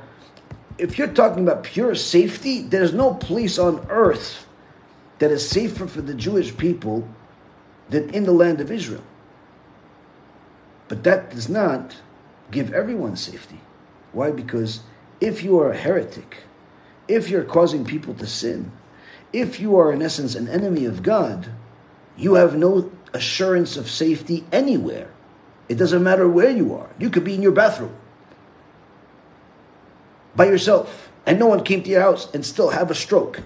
If 0.77 0.99
you're 0.99 1.07
talking 1.07 1.41
about 1.41 1.63
pure 1.63 1.95
safety, 1.95 2.61
there's 2.61 2.93
no 2.93 3.15
place 3.15 3.57
on 3.57 3.83
earth 3.89 4.46
that 5.19 5.31
is 5.31 5.47
safer 5.47 5.87
for 5.87 6.01
the 6.01 6.13
Jewish 6.13 6.55
people 6.55 7.07
than 7.89 8.09
in 8.11 8.23
the 8.23 8.31
land 8.31 8.61
of 8.61 8.71
Israel. 8.71 9.03
But 10.87 11.03
that 11.03 11.31
does 11.31 11.49
not 11.49 11.97
give 12.51 12.73
everyone 12.73 13.15
safety. 13.15 13.59
Why? 14.11 14.31
Because 14.31 14.81
if 15.19 15.43
you 15.43 15.59
are 15.59 15.71
a 15.71 15.77
heretic, 15.77 16.43
if 17.07 17.29
you're 17.29 17.43
causing 17.43 17.85
people 17.85 18.13
to 18.15 18.27
sin, 18.27 18.71
if 19.33 19.59
you 19.59 19.77
are 19.77 19.91
in 19.91 20.01
essence 20.01 20.35
an 20.35 20.47
enemy 20.47 20.85
of 20.85 21.03
God, 21.03 21.49
you 22.15 22.35
have 22.35 22.55
no 22.55 22.91
assurance 23.13 23.77
of 23.77 23.89
safety 23.89 24.45
anywhere. 24.51 25.09
It 25.69 25.75
doesn't 25.75 26.03
matter 26.03 26.27
where 26.27 26.49
you 26.49 26.73
are. 26.73 26.89
You 26.97 27.09
could 27.09 27.23
be 27.23 27.35
in 27.35 27.41
your 27.41 27.51
bathroom 27.51 27.95
by 30.35 30.45
yourself, 30.45 31.11
and 31.25 31.39
no 31.39 31.47
one 31.47 31.63
came 31.63 31.83
to 31.83 31.89
your 31.89 32.01
house 32.01 32.33
and 32.33 32.45
still 32.45 32.69
have 32.69 32.89
a 32.89 32.95
stroke. 32.95 33.41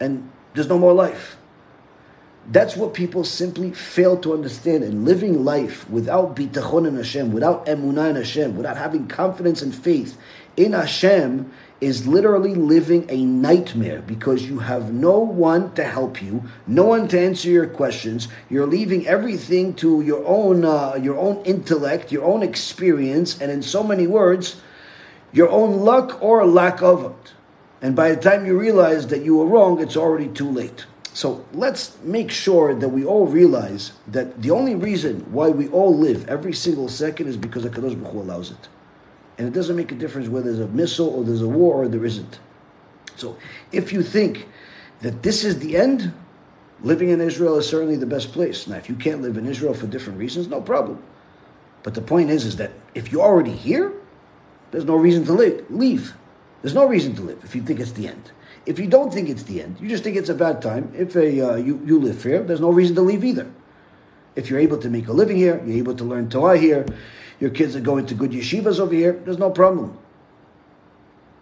And 0.00 0.30
there's 0.54 0.68
no 0.68 0.78
more 0.78 0.92
life. 0.92 1.36
That's 2.50 2.76
what 2.76 2.94
people 2.94 3.24
simply 3.24 3.72
fail 3.72 4.16
to 4.18 4.32
understand. 4.32 4.82
And 4.82 5.04
living 5.04 5.44
life 5.44 5.88
without 5.90 6.34
bitachon 6.34 6.88
in 6.88 6.96
Hashem, 6.96 7.32
without 7.32 7.66
emunah 7.66 8.10
in 8.10 8.16
Hashem, 8.16 8.56
without 8.56 8.78
having 8.78 9.06
confidence 9.06 9.60
and 9.60 9.74
faith 9.74 10.16
in 10.58 10.72
Hashem 10.72 11.50
is 11.80 12.08
literally 12.08 12.54
living 12.54 13.06
a 13.08 13.24
nightmare 13.24 14.02
because 14.02 14.42
you 14.42 14.58
have 14.58 14.92
no 14.92 15.18
one 15.20 15.72
to 15.74 15.84
help 15.84 16.20
you, 16.20 16.42
no 16.66 16.84
one 16.84 17.06
to 17.08 17.20
answer 17.20 17.48
your 17.48 17.68
questions. 17.68 18.26
You're 18.50 18.66
leaving 18.66 19.06
everything 19.06 19.74
to 19.74 20.00
your 20.00 20.26
own, 20.26 20.64
uh, 20.64 20.98
your 21.00 21.16
own 21.16 21.44
intellect, 21.44 22.10
your 22.10 22.24
own 22.24 22.42
experience, 22.42 23.40
and 23.40 23.52
in 23.52 23.62
so 23.62 23.84
many 23.84 24.08
words, 24.08 24.60
your 25.32 25.48
own 25.50 25.78
luck 25.80 26.20
or 26.20 26.44
lack 26.44 26.82
of 26.82 27.04
it. 27.04 27.32
And 27.80 27.94
by 27.94 28.12
the 28.12 28.20
time 28.20 28.44
you 28.44 28.58
realize 28.58 29.06
that 29.08 29.24
you 29.24 29.36
were 29.36 29.46
wrong, 29.46 29.80
it's 29.80 29.96
already 29.96 30.28
too 30.28 30.50
late. 30.50 30.86
So 31.12 31.44
let's 31.52 31.96
make 32.02 32.30
sure 32.30 32.74
that 32.74 32.88
we 32.88 33.04
all 33.04 33.26
realize 33.26 33.92
that 34.06 34.40
the 34.42 34.50
only 34.50 34.74
reason 34.74 35.32
why 35.32 35.48
we 35.48 35.68
all 35.68 35.96
live 35.96 36.28
every 36.28 36.52
single 36.52 36.88
second 36.88 37.28
is 37.28 37.36
because 37.36 37.64
HaKadosh 37.64 38.00
Baruch 38.00 38.12
Hu 38.12 38.20
allows 38.20 38.50
it. 38.50 38.68
And 39.36 39.46
it 39.46 39.52
doesn't 39.52 39.76
make 39.76 39.92
a 39.92 39.94
difference 39.94 40.28
whether 40.28 40.46
there's 40.52 40.68
a 40.68 40.72
missile 40.72 41.08
or 41.08 41.24
there's 41.24 41.42
a 41.42 41.48
war 41.48 41.82
or 41.82 41.88
there 41.88 42.04
isn't. 42.04 42.40
So 43.16 43.36
if 43.72 43.92
you 43.92 44.02
think 44.02 44.48
that 45.00 45.22
this 45.22 45.44
is 45.44 45.58
the 45.58 45.76
end, 45.76 46.12
living 46.82 47.10
in 47.10 47.20
Israel 47.20 47.58
is 47.58 47.68
certainly 47.68 47.96
the 47.96 48.06
best 48.06 48.32
place. 48.32 48.66
Now, 48.66 48.76
if 48.76 48.88
you 48.88 48.94
can't 48.94 49.22
live 49.22 49.36
in 49.36 49.46
Israel 49.46 49.74
for 49.74 49.86
different 49.86 50.18
reasons, 50.18 50.48
no 50.48 50.60
problem. 50.60 51.02
But 51.82 51.94
the 51.94 52.02
point 52.02 52.30
is, 52.30 52.44
is 52.44 52.56
that 52.56 52.72
if 52.94 53.12
you're 53.12 53.22
already 53.22 53.54
here, 53.54 53.92
there's 54.70 54.84
no 54.84 54.96
reason 54.96 55.24
to 55.26 55.32
leave. 55.70 56.14
There's 56.62 56.74
no 56.74 56.86
reason 56.86 57.14
to 57.16 57.22
live 57.22 57.40
if 57.44 57.54
you 57.54 57.62
think 57.62 57.80
it's 57.80 57.92
the 57.92 58.08
end. 58.08 58.32
If 58.66 58.78
you 58.78 58.86
don't 58.86 59.12
think 59.12 59.28
it's 59.28 59.44
the 59.44 59.62
end, 59.62 59.78
you 59.80 59.88
just 59.88 60.04
think 60.04 60.16
it's 60.16 60.28
a 60.28 60.34
bad 60.34 60.60
time. 60.60 60.92
If 60.96 61.16
a, 61.16 61.52
uh, 61.52 61.56
you, 61.56 61.80
you 61.86 62.00
live 62.00 62.22
here, 62.22 62.42
there's 62.42 62.60
no 62.60 62.70
reason 62.70 62.94
to 62.96 63.02
leave 63.02 63.24
either. 63.24 63.50
If 64.36 64.50
you're 64.50 64.58
able 64.58 64.78
to 64.78 64.90
make 64.90 65.08
a 65.08 65.12
living 65.12 65.36
here, 65.36 65.62
you're 65.64 65.78
able 65.78 65.94
to 65.94 66.04
learn 66.04 66.28
Torah 66.28 66.58
here, 66.58 66.84
your 67.40 67.50
kids 67.50 67.74
are 67.76 67.80
going 67.80 68.06
to 68.06 68.14
good 68.14 68.32
yeshivas 68.32 68.78
over 68.78 68.94
here, 68.94 69.12
there's 69.24 69.38
no 69.38 69.50
problem. 69.50 69.98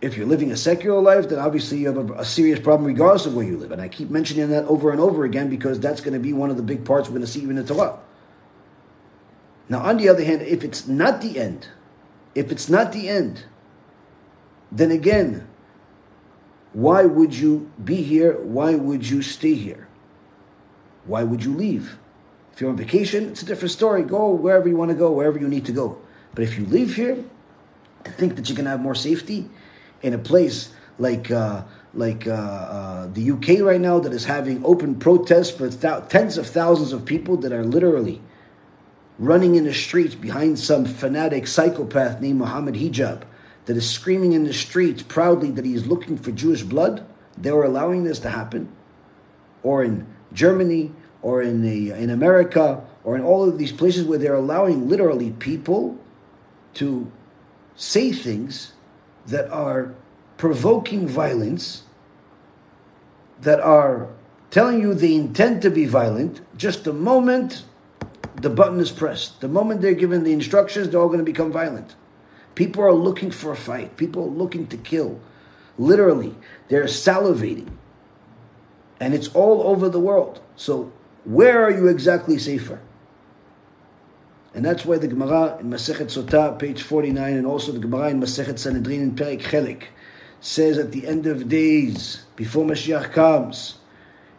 If 0.01 0.17
you're 0.17 0.27
living 0.27 0.53
a 0.53 0.57
secular 0.57 1.01
life, 1.01 1.31
then 1.31 1.39
obviously 1.39 1.79
you 1.79 1.87
have 1.89 2.11
a, 2.11 2.15
a 2.15 2.25
serious 2.25 2.61
problem 2.61 2.87
regardless 2.87 3.27
of 3.27 3.35
where 3.35 3.47
you 3.47 3.57
live. 3.57 3.73
And 3.73 3.81
I 3.81 3.89
keep 3.89 4.11
mentioning 4.11 4.51
that 4.51 4.65
over 4.67 4.91
and 4.93 5.01
over 5.01 5.25
again 5.25 5.49
because 5.49 5.81
that's 5.81 6.01
going 6.01 6.15
to 6.15 6.21
be 6.21 6.33
one 6.33 6.51
of 6.51 6.57
the 6.57 6.63
big 6.63 6.85
parts 6.85 7.09
we're 7.09 7.15
going 7.15 7.27
to 7.27 7.33
see 7.33 7.41
even 7.41 7.57
in 7.57 7.65
the 7.65 7.75
Torah. 7.75 7.99
Now, 9.69 9.81
on 9.81 9.97
the 9.97 10.09
other 10.09 10.25
hand, 10.25 10.43
if 10.43 10.63
it's 10.63 10.87
not 10.87 11.23
the 11.23 11.41
end, 11.41 11.69
if 12.35 12.53
it's 12.53 12.69
not 12.69 12.93
the 12.93 13.09
end, 13.09 13.45
then 14.71 14.91
again, 14.91 15.47
Why 16.77 17.07
would 17.07 17.35
you 17.35 17.71
be 17.83 18.03
here? 18.03 18.39
Why 18.43 18.75
would 18.75 19.09
you 19.09 19.23
stay 19.23 19.55
here? 19.55 19.89
Why 21.07 21.23
would 21.23 21.43
you 21.43 21.55
leave? 21.55 21.97
If 22.53 22.61
you're 22.61 22.69
on 22.69 22.77
vacation, 22.77 23.31
it's 23.31 23.41
a 23.41 23.47
different 23.47 23.73
story. 23.73 24.03
Go 24.03 24.31
wherever 24.31 24.69
you 24.69 24.77
want 24.77 24.91
to 24.91 24.95
go, 24.95 25.11
wherever 25.11 25.39
you 25.39 25.49
need 25.49 25.65
to 25.67 25.73
go. 25.73 25.99
But 26.35 26.45
if 26.45 26.59
you 26.59 26.67
leave 26.67 26.97
here 26.97 27.25
and 28.05 28.15
think 28.17 28.37
that 28.37 28.47
going 28.49 28.65
to 28.65 28.71
have 28.71 28.81
more 28.81 28.95
safety 28.95 29.49
in 30.03 30.13
a 30.13 30.19
place 30.19 30.71
like 30.99 31.31
uh, 31.31 31.63
like 31.95 32.27
uh, 32.27 32.33
uh, 32.33 33.07
the 33.07 33.31
UK 33.31 33.61
right 33.61 33.81
now 33.81 33.99
that 33.99 34.13
is 34.13 34.27
having 34.27 34.63
open 34.65 34.97
protests 34.97 35.51
for 35.51 35.71
th- 35.71 36.09
tens 36.11 36.37
of 36.37 36.47
thousands 36.47 36.93
of 36.93 37.07
people 37.07 37.39
that 37.39 37.53
are 37.53 37.65
literally 37.65 38.21
running 39.19 39.55
in 39.55 39.65
the 39.65 39.73
streets 39.73 40.15
behind 40.15 40.59
some 40.59 40.85
fanatic 40.85 41.47
psychopath 41.47 42.21
named 42.21 42.39
Mohammed 42.39 42.75
Hijab 42.75 43.23
that 43.67 43.77
is 43.77 43.89
screaming 43.89 44.33
in 44.33 44.45
the 44.45 44.55
streets 44.55 45.03
proudly 45.03 45.51
that 45.51 45.65
he 45.65 45.75
is 45.75 45.87
looking 45.87 46.17
for 46.17 46.33
Jewish 46.33 46.63
blood, 46.63 47.07
they 47.37 47.53
were 47.53 47.65
allowing 47.65 48.05
this 48.05 48.19
to 48.21 48.31
happen. 48.31 48.73
Or 49.63 49.85
in 49.85 50.07
Germany, 50.33 50.93
or 51.21 51.43
in, 51.43 51.63
the, 51.63 51.91
in 51.91 52.11
America, 52.11 52.83
or 53.05 53.17
in 53.17 53.23
all 53.23 53.49
of 53.49 53.59
these 53.59 53.73
places 53.73 54.05
where 54.05 54.19
they're 54.19 54.35
allowing 54.35 54.89
literally 54.89 55.33
people 55.33 55.99
to 56.75 57.11
say 57.75 58.13
things 58.13 58.73
that 59.27 59.51
are 59.51 59.95
provoking 60.37 61.09
violence, 61.09 61.83
that 63.41 63.61
are 63.61 64.09
telling 64.51 64.81
you 64.81 64.95
they 64.95 65.15
intend 65.15 65.63
to 65.63 65.71
be 65.71 65.85
violent, 65.85 66.41
just 66.57 66.85
the 66.85 66.93
moment 66.93 67.65
the 68.37 68.51
button 68.51 68.79
is 68.79 68.91
pressed, 68.91 69.41
the 69.41 69.49
moment 69.49 69.81
they're 69.81 69.95
given 69.95 70.23
the 70.23 70.33
instructions, 70.33 70.89
they're 70.89 71.01
all 71.01 71.09
going 71.09 71.19
to 71.19 71.25
become 71.25 71.51
violent. 71.51 71.97
People 72.57 72.83
are 72.83 72.93
looking 72.93 73.31
for 73.31 73.53
a 73.53 73.57
fight. 73.57 73.97
People 73.97 74.25
are 74.25 74.31
looking 74.43 74.67
to 74.69 74.77
kill. 74.77 75.21
Literally, 75.79 76.35
they're 76.69 76.85
salivating. 76.85 77.69
And 78.99 79.15
it's 79.15 79.29
all 79.29 79.63
over 79.63 79.89
the 79.89 80.01
world. 80.01 80.41
So, 80.57 80.91
where 81.25 81.63
are 81.63 81.71
you 81.71 81.87
exactly 81.87 82.39
safer? 82.39 82.81
And 84.55 84.65
that's 84.65 84.87
why 84.87 84.97
the 84.97 85.07
Gemara 85.07 85.59
in 85.61 85.69
Masechet 85.69 86.07
Sotah, 86.07 86.59
page 86.59 86.81
49, 86.83 87.35
and 87.35 87.47
also 87.47 87.73
the 87.73 87.79
Gemara 87.79 88.09
in 88.09 88.21
Masechet 88.21 88.59
Sanhedrin 88.59 89.03
in 89.03 89.15
Perek 89.15 89.43
Chelek, 89.43 89.83
says 90.41 90.79
at 90.79 90.93
the 90.93 91.07
end 91.07 91.27
of 91.27 91.47
days, 91.51 92.25
before 92.37 92.65
Mashiach 92.65 93.13
comes, 93.13 93.75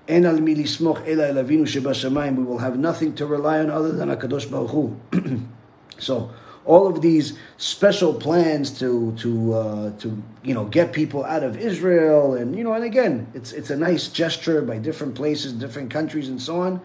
En 0.08 0.25
al 0.25 0.39
mi 0.39 0.56
lismoch 0.56 1.08
ela 1.08 1.27
elavinu 1.27 1.67
shebashamayim, 1.67 2.36
we 2.36 2.43
will 2.43 2.58
have 2.58 2.80
nothing 2.80 3.13
to 3.13 3.27
rely 3.27 3.60
on 3.60 3.69
other 3.69 3.91
than 3.91 4.10
HaKadosh 4.10 4.49
Baruch 4.49 4.71
Hu. 4.71 4.97
so, 5.99 6.32
all 6.67 6.86
of 6.86 7.01
these 7.01 7.34
special 7.58 8.13
plans 8.13 8.77
to 8.80 9.13
to 9.17 9.53
uh, 9.53 9.91
to 9.99 10.21
you 10.43 10.53
know 10.53 10.65
get 10.65 10.93
people 10.93 11.23
out 11.23 11.41
of 11.41 11.58
Israel 11.58 12.36
and 12.36 12.56
you 12.56 12.63
know 12.63 12.73
and 12.73 12.84
again 12.84 13.27
it's 13.34 13.51
it's 13.53 13.69
a 13.69 13.75
nice 13.75 14.10
gesture 14.10 14.62
by 14.62 14.77
different 14.77 15.15
places, 15.15 15.53
different 15.53 15.89
countries, 15.89 16.27
and 16.30 16.41
so 16.41 16.62
on. 16.62 16.82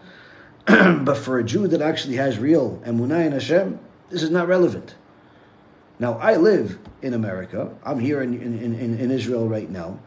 but 1.05 1.17
for 1.17 1.37
a 1.37 1.43
Jew 1.43 1.67
that 1.67 1.81
actually 1.81 2.15
has 2.15 2.39
real 2.39 2.81
emunah 2.85 3.25
in 3.27 3.33
Hashem, 3.33 3.79
this 4.09 4.23
is 4.23 4.31
not 4.31 4.47
relevant. 4.47 4.95
Now 5.99 6.13
I 6.13 6.37
live 6.37 6.79
in 7.01 7.13
America. 7.13 7.69
I'm 7.85 7.99
here 7.99 8.23
in 8.23 8.33
in, 8.41 8.75
in, 8.75 8.97
in 8.97 9.11
Israel 9.11 9.47
right 9.47 9.69
now 9.69 9.99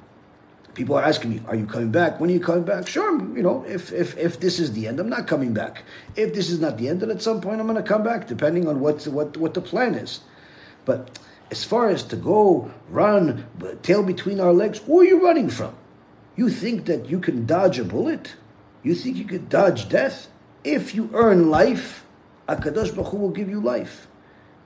people 0.77 0.95
are 0.95 1.03
asking 1.03 1.31
me, 1.31 1.41
"Are 1.49 1.57
you 1.57 1.67
coming 1.67 1.91
back? 1.91 2.21
When 2.21 2.31
are 2.31 2.33
you 2.33 2.45
coming 2.51 2.63
back?" 2.63 2.87
Sure, 2.87 3.13
you 3.35 3.43
know, 3.43 3.65
if 3.67 3.93
if 3.93 4.17
if 4.17 4.39
this 4.39 4.61
is 4.61 4.73
the 4.73 4.87
end, 4.87 5.01
I'm 5.01 5.09
not 5.09 5.27
coming 5.27 5.53
back. 5.53 5.83
If 6.15 6.35
this 6.35 6.49
is 6.51 6.61
not 6.61 6.79
the 6.79 6.89
end, 6.89 7.01
then 7.01 7.11
at 7.11 7.23
some 7.23 7.41
point 7.41 7.61
I'm 7.61 7.67
going 7.67 7.83
to 7.83 7.91
come 7.95 8.05
back, 8.05 8.29
depending 8.29 8.69
on 8.69 8.79
what 8.79 9.05
what 9.09 9.37
what 9.37 9.55
the 9.55 9.61
plan 9.61 9.95
is. 9.95 10.21
But 10.85 11.19
as 11.51 11.65
far 11.65 11.89
as 11.89 12.03
to 12.05 12.17
go 12.17 12.71
run 12.91 13.47
tail 13.83 14.03
between 14.03 14.39
our 14.39 14.53
legs, 14.53 14.79
who 14.87 15.01
are 15.01 15.09
you 15.13 15.19
running 15.25 15.49
from? 15.49 15.75
You 16.37 16.51
think 16.51 16.85
that 16.85 17.09
you 17.09 17.19
can 17.19 17.47
dodge 17.47 17.79
a 17.79 17.85
bullet? 17.85 18.35
You 18.83 18.95
think 18.95 19.17
you 19.17 19.25
could 19.25 19.49
dodge 19.49 19.89
death? 19.89 20.29
If 20.63 20.95
you 20.95 21.09
earn 21.15 21.51
life, 21.51 22.05
Akadosh 22.49 22.95
Baruch 22.95 23.11
Hu 23.13 23.17
will 23.17 23.31
give 23.31 23.49
you 23.49 23.61
life 23.61 24.07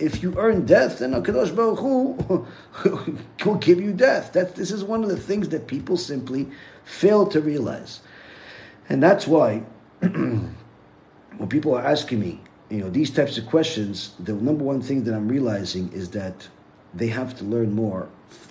if 0.01 0.23
you 0.23 0.35
earn 0.39 0.67
death, 0.67 0.99
then 0.99 1.13
HaKadosh 1.13 1.55
Baruch 1.55 1.79
Hu 1.79 2.47
will 3.45 3.55
give 3.57 3.81
you 3.81 3.93
death. 3.93 4.33
That, 4.33 4.57
this 4.57 4.71
is 4.71 4.83
one 4.83 5.03
of 5.03 5.11
the 5.11 5.17
things 5.17 5.51
that 5.51 5.67
people 5.67 5.97
simply 5.97 6.49
fail 6.85 7.27
to 7.27 7.41
realize. 7.41 8.01
And 8.89 9.03
that's 9.03 9.27
why 9.27 9.63
when 10.01 10.55
people 11.49 11.75
are 11.75 11.85
asking 11.85 12.21
me, 12.21 12.41
you 12.71 12.79
know, 12.79 12.91
these 12.91 13.11
types 13.11 13.37
of 13.37 13.47
questions, 13.47 14.15
the 14.19 14.33
number 14.33 14.65
one 14.65 14.81
thing 14.81 15.05
that 15.05 15.15
I'm 15.15 15.29
realizing 15.29 15.93
is 15.93 16.11
that 16.11 16.49
they 16.95 17.09
have 17.09 17.37
to 17.39 17.45
learn 17.45 17.73
more 17.73 18.09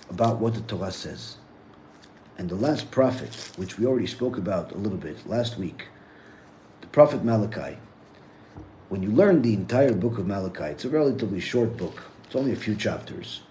about 0.08 0.38
what 0.38 0.54
the 0.54 0.60
Torah 0.60 0.92
says. 0.92 1.36
And 2.38 2.48
the 2.48 2.54
last 2.54 2.90
prophet, 2.90 3.50
which 3.56 3.78
we 3.78 3.86
already 3.86 4.06
spoke 4.06 4.38
about 4.38 4.72
a 4.72 4.78
little 4.78 4.98
bit 4.98 5.26
last 5.26 5.58
week, 5.58 5.88
the 6.80 6.86
prophet 6.86 7.22
Malachi, 7.24 7.76
when 8.90 9.04
you 9.04 9.10
learn 9.12 9.40
the 9.40 9.54
entire 9.54 9.94
book 9.94 10.18
of 10.18 10.26
Malachi, 10.26 10.64
it's 10.64 10.84
a 10.84 10.88
relatively 10.88 11.38
short 11.38 11.76
book. 11.76 12.02
It's 12.24 12.34
only 12.34 12.50
a 12.52 12.56
few 12.56 12.74
chapters, 12.74 13.42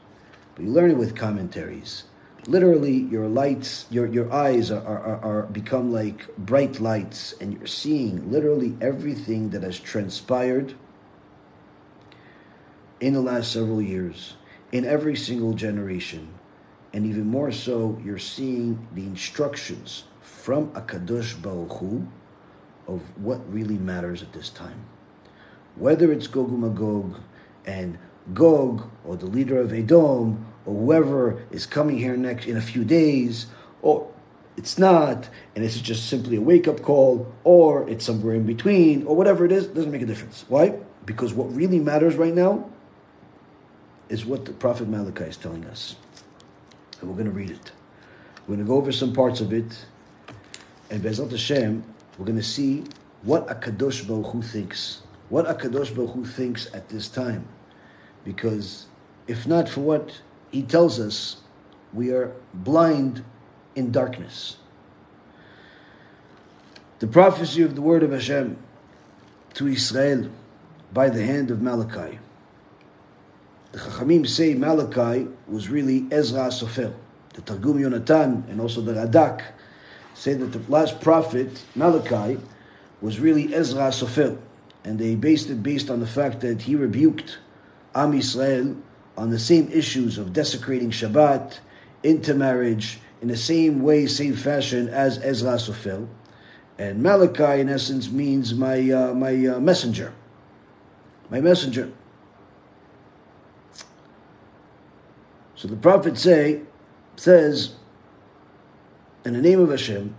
but 0.54 0.66
you 0.66 0.70
learn 0.70 0.92
it 0.92 0.98
with 0.98 1.16
commentaries. 1.16 2.04
Literally, 2.46 3.08
your 3.10 3.30
lights, 3.30 3.86
your, 3.90 4.06
your 4.08 4.30
eyes 4.34 4.70
are, 4.70 4.86
are, 4.86 5.24
are 5.24 5.44
become 5.44 5.94
like 5.94 6.36
bright 6.38 6.82
lights, 6.82 7.34
and 7.40 7.54
you're 7.54 7.68
seeing 7.68 8.30
literally 8.30 8.76
everything 8.82 9.52
that 9.52 9.64
has 9.64 9.80
transpired 9.80 10.74
in 13.00 13.14
the 13.14 13.22
last 13.22 13.54
several 13.54 13.82
years, 13.82 14.36
in 14.74 14.84
every 14.84 15.16
single 15.16 15.54
generation, 15.54 16.28
and 16.92 17.06
even 17.06 17.26
more 17.26 17.54
so, 17.54 17.98
you're 18.04 18.18
seeing 18.18 18.90
the 18.94 19.04
instructions 19.04 20.04
from 20.20 20.70
Akadosh 20.72 21.42
Baruch 21.42 21.80
Hu 21.80 22.06
of 22.90 23.18
what 23.18 23.40
really 23.50 23.78
matters 23.78 24.22
at 24.22 24.34
this 24.34 24.50
time 24.50 24.84
whether 25.80 26.12
it's 26.12 26.28
Gog 26.28 26.50
and 26.50 26.62
Magog 26.62 27.20
and 27.66 27.98
Gog 28.34 28.90
or 29.06 29.16
the 29.16 29.26
leader 29.26 29.60
of 29.60 29.74
Edom 29.74 30.46
or 30.66 30.76
whoever 30.76 31.44
is 31.52 31.66
coming 31.66 31.98
here 31.98 32.18
next 32.18 32.46
in 32.46 32.58
a 32.58 32.62
few 32.62 32.84
days, 32.84 33.48
or 33.82 34.12
it's 34.58 34.78
not, 34.78 35.30
and 35.56 35.64
this 35.64 35.76
is 35.76 35.82
just 35.82 36.08
simply 36.08 36.36
a 36.36 36.42
wake 36.42 36.68
up 36.68 36.82
call, 36.82 37.34
or 37.46 37.90
it's 37.90 38.06
somewhere 38.06 38.36
in 38.36 38.46
between, 38.46 39.06
or 39.08 39.16
whatever 39.16 39.46
it 39.46 39.54
is, 39.54 39.68
doesn't 39.68 39.92
make 39.92 40.02
a 40.02 40.06
difference. 40.06 40.44
Why? 40.50 40.78
Because 41.06 41.34
what 41.34 41.56
really 41.56 41.80
matters 41.80 42.16
right 42.16 42.34
now 42.34 42.70
is 44.10 44.26
what 44.26 44.44
the 44.46 44.52
Prophet 44.52 44.90
Malachi 44.90 45.24
is 45.24 45.38
telling 45.38 45.66
us. 45.66 45.96
And 47.00 47.10
we're 47.10 47.16
going 47.16 47.28
to 47.28 47.32
read 47.32 47.52
it. 47.52 47.72
We're 48.42 48.56
going 48.56 48.66
to 48.66 48.70
go 48.70 48.76
over 48.76 48.92
some 48.92 49.14
parts 49.14 49.40
of 49.40 49.54
it, 49.54 49.86
and 50.90 51.02
Be'ezrat 51.02 51.32
Hashem, 51.32 51.84
we're 52.18 52.26
going 52.26 52.38
to 52.38 52.44
see 52.44 52.84
what 53.24 53.48
Akadosh 53.48 54.06
Baruch 54.06 54.34
Hu 54.34 54.42
thinks 54.42 55.04
what 55.30 55.46
Akadosh 55.46 55.96
Baruch 55.96 56.12
Hu 56.12 56.26
thinks 56.26 56.68
at 56.74 56.90
this 56.90 57.08
time. 57.08 57.48
Because 58.26 58.88
if 59.28 59.48
not 59.48 59.70
for 59.70 59.82
what 59.82 60.22
he 60.52 60.64
tells 60.64 61.00
us, 61.00 61.38
we 61.94 62.12
are 62.12 62.34
blind 62.54 63.24
in 63.76 63.92
darkness. 63.92 64.58
The 67.00 67.08
prophecy 67.08 67.62
of 67.62 67.76
the 67.76 67.82
word 67.82 68.04
of 68.04 68.12
Hashem 68.12 68.58
to 69.54 69.68
Israel 69.68 70.30
by 70.92 71.10
the 71.10 71.24
hand 71.24 71.52
of 71.52 71.62
Malachi. 71.62 72.20
The 73.72 73.80
Chachamim 73.80 74.28
say 74.28 74.56
Malachi 74.56 75.28
was 75.48 75.70
really 75.70 76.08
Ezra 76.12 76.48
Sofer. 76.48 76.94
The 77.36 77.42
Targum 77.42 77.80
Yonatan 77.80 78.50
and 78.50 78.60
also 78.60 78.82
the 78.82 78.94
Radak 78.94 79.44
say 80.16 80.34
that 80.34 80.48
the 80.48 80.72
last 80.72 81.00
prophet, 81.00 81.64
Malachi, 81.76 82.40
was 83.00 83.20
really 83.20 83.54
Ezra 83.54 83.90
Sofer 83.92 84.38
and 84.84 85.00
they 85.00 85.16
based 85.16 85.50
it 85.50 85.62
based 85.62 85.90
on 85.90 86.00
the 86.00 86.08
fact 86.08 86.42
that 86.42 86.64
he 86.64 86.76
rebuked 86.76 87.40
Am 87.96 88.14
Yisrael 88.14 88.80
on 89.18 89.30
the 89.30 89.40
same 89.40 89.70
issues 89.72 90.18
of 90.18 90.32
desecrating 90.32 90.92
Shabbat, 90.92 91.60
intermarriage, 92.04 93.00
in 93.22 93.28
the 93.28 93.38
same 93.38 93.82
way, 93.82 94.08
same 94.08 94.36
fashion 94.36 94.88
as 94.88 95.18
Ezra 95.18 95.56
Sofer. 95.56 96.08
And 96.78 97.04
Malachi, 97.04 97.60
in 97.60 97.68
essence, 97.68 98.10
means 98.10 98.54
my, 98.54 98.90
uh, 98.90 99.14
my 99.14 99.46
uh, 99.46 99.60
messenger. 99.60 100.14
My 101.30 101.42
messenger. 101.42 101.92
So 105.56 105.68
the 105.68 105.76
prophet 105.76 106.18
say, 106.18 106.62
says, 107.18 107.74
in 109.26 109.34
the 109.34 109.42
name 109.42 109.60
of 109.60 109.70
Hashem, 109.70 110.16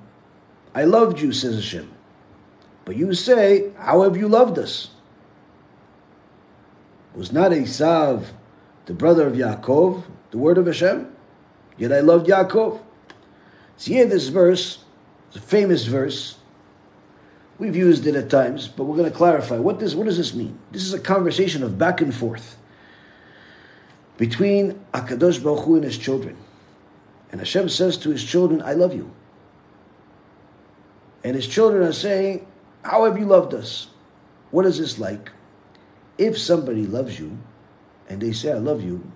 I 0.74 0.84
loved 0.84 1.18
you, 1.18 1.32
says 1.32 1.54
Hashem. 1.54 1.90
But 2.90 2.96
you 2.96 3.14
say, 3.14 3.70
How 3.78 4.02
have 4.02 4.16
you 4.16 4.26
loved 4.26 4.58
us? 4.58 4.88
Was 7.14 7.30
not 7.30 7.52
Esav 7.52 8.30
the 8.86 8.94
brother 8.94 9.28
of 9.28 9.34
Yaakov, 9.34 10.02
the 10.32 10.38
word 10.38 10.58
of 10.58 10.66
Hashem? 10.66 11.14
Yet 11.78 11.92
I 11.92 12.00
loved 12.00 12.26
Yaakov. 12.26 12.80
See 13.76 13.92
here, 13.92 14.06
this 14.06 14.26
verse, 14.26 14.82
it's 15.28 15.36
a 15.36 15.40
famous 15.40 15.86
verse. 15.86 16.38
We've 17.60 17.76
used 17.76 18.08
it 18.08 18.16
at 18.16 18.28
times, 18.28 18.66
but 18.66 18.82
we're 18.82 18.96
going 18.96 19.08
to 19.08 19.16
clarify. 19.16 19.58
What 19.58 19.78
does, 19.78 19.94
what 19.94 20.06
does 20.06 20.16
this 20.16 20.34
mean? 20.34 20.58
This 20.72 20.82
is 20.82 20.92
a 20.92 20.98
conversation 20.98 21.62
of 21.62 21.78
back 21.78 22.00
and 22.00 22.12
forth 22.12 22.56
between 24.18 24.84
Akadosh 24.92 25.40
Baruch 25.40 25.64
Hu 25.64 25.76
and 25.76 25.84
his 25.84 25.96
children. 25.96 26.36
And 27.30 27.40
Hashem 27.40 27.68
says 27.68 27.96
to 27.98 28.10
his 28.10 28.24
children, 28.24 28.60
I 28.60 28.72
love 28.72 28.92
you. 28.92 29.12
And 31.22 31.36
his 31.36 31.46
children 31.46 31.86
are 31.86 31.92
saying, 31.92 32.48
How 32.82 33.04
have 33.04 33.18
you 33.18 33.26
loved 33.26 33.54
us? 33.54 33.88
What 34.50 34.66
is 34.66 34.78
this 34.78 34.98
like? 34.98 35.30
If 36.18 36.38
somebody 36.38 36.86
loves 36.86 37.18
you 37.18 37.38
and 38.08 38.20
they 38.20 38.32
say, 38.32 38.52
I 38.52 38.58
love 38.58 38.82
you, 38.82 39.10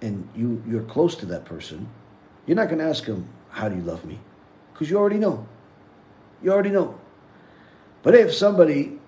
and 0.00 0.28
you, 0.34 0.62
you're 0.66 0.82
close 0.82 1.16
to 1.16 1.26
that 1.26 1.44
person, 1.44 1.88
you're 2.46 2.56
not 2.56 2.68
going 2.68 2.78
to 2.78 2.84
ask 2.84 3.04
them, 3.04 3.28
How 3.50 3.68
do 3.68 3.76
you 3.76 3.82
love 3.82 4.04
me? 4.04 4.18
Because 4.72 4.90
you 4.90 4.96
already 4.96 5.18
know. 5.18 5.46
You 6.42 6.52
already 6.52 6.70
know. 6.70 6.98
But 8.02 8.14
if 8.14 8.32
somebody 8.32 8.98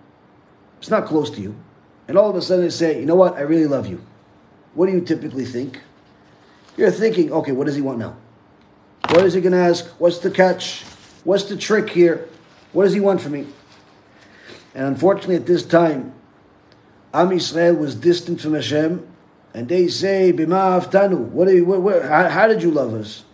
is 0.83 0.91
not 0.91 1.07
close 1.07 1.31
to 1.31 1.41
you, 1.41 1.55
and 2.09 2.19
all 2.19 2.29
of 2.29 2.37
a 2.37 2.43
sudden 2.43 2.65
they 2.65 2.71
say, 2.71 3.01
You 3.01 3.07
know 3.07 3.15
what? 3.15 3.37
I 3.37 3.43
really 3.43 3.67
love 3.67 3.87
you. 3.87 4.05
What 4.75 4.87
do 4.87 4.93
you 4.93 5.01
typically 5.01 5.45
think? 5.45 5.81
You're 6.77 6.91
thinking, 6.91 7.33
Okay, 7.33 7.53
what 7.53 7.67
does 7.67 7.77
he 7.77 7.83
want 7.83 7.99
now? 7.99 8.17
What 9.11 9.25
is 9.25 9.35
he 9.35 9.41
going 9.41 9.53
to 9.53 9.59
ask? 9.59 9.87
What's 10.01 10.19
the 10.19 10.31
catch? 10.31 10.85
What's 11.25 11.45
the 11.45 11.57
trick 11.57 11.91
here? 11.91 12.29
What 12.73 12.85
does 12.85 12.95
he 12.95 13.01
want 13.01 13.21
from 13.21 13.33
me? 13.33 13.47
And 14.75 14.87
unfortunately, 14.87 15.37
at 15.37 15.47
this 15.47 15.65
time, 15.65 16.15
Am 17.13 17.31
Yisrael 17.31 17.77
was 17.77 17.95
distant 17.95 18.41
from 18.41 18.55
Hashem, 18.55 19.07
and 19.53 19.69
they 19.69 19.89
say, 19.89 20.33
"Bima 20.33 20.81
aftanu." 20.81 21.19
What, 21.19 21.49
you, 21.49 21.65
what, 21.65 21.83
what 21.83 22.03
how, 22.05 22.29
how, 22.29 22.47
did 22.47 22.63
you 22.63 22.71
love 22.71 22.95
us, 22.95 23.25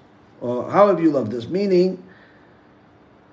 or 0.41 0.71
how 0.71 0.89
have 0.89 1.01
you 1.01 1.11
loved 1.11 1.35
us? 1.35 1.47
Meaning, 1.47 2.03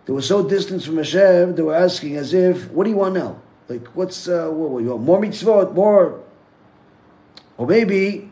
they 0.06 0.12
were 0.12 0.22
so 0.22 0.48
distant 0.48 0.84
from 0.84 0.98
Hashem, 0.98 1.56
they 1.56 1.62
were 1.62 1.76
asking 1.76 2.18
as 2.18 2.34
if, 2.34 2.70
"What 2.72 2.84
do 2.84 2.90
you 2.90 2.98
want 2.98 3.16
now? 3.16 3.42
Like, 3.70 3.88
what's 3.96 4.28
uh, 4.28 4.50
what, 4.50 4.70
what 4.70 4.84
you 4.84 4.90
want? 4.90 5.04
More 5.04 5.22
mitzvot, 5.22 5.74
more, 5.74 6.22
or 7.58 7.66
maybe 7.66 8.30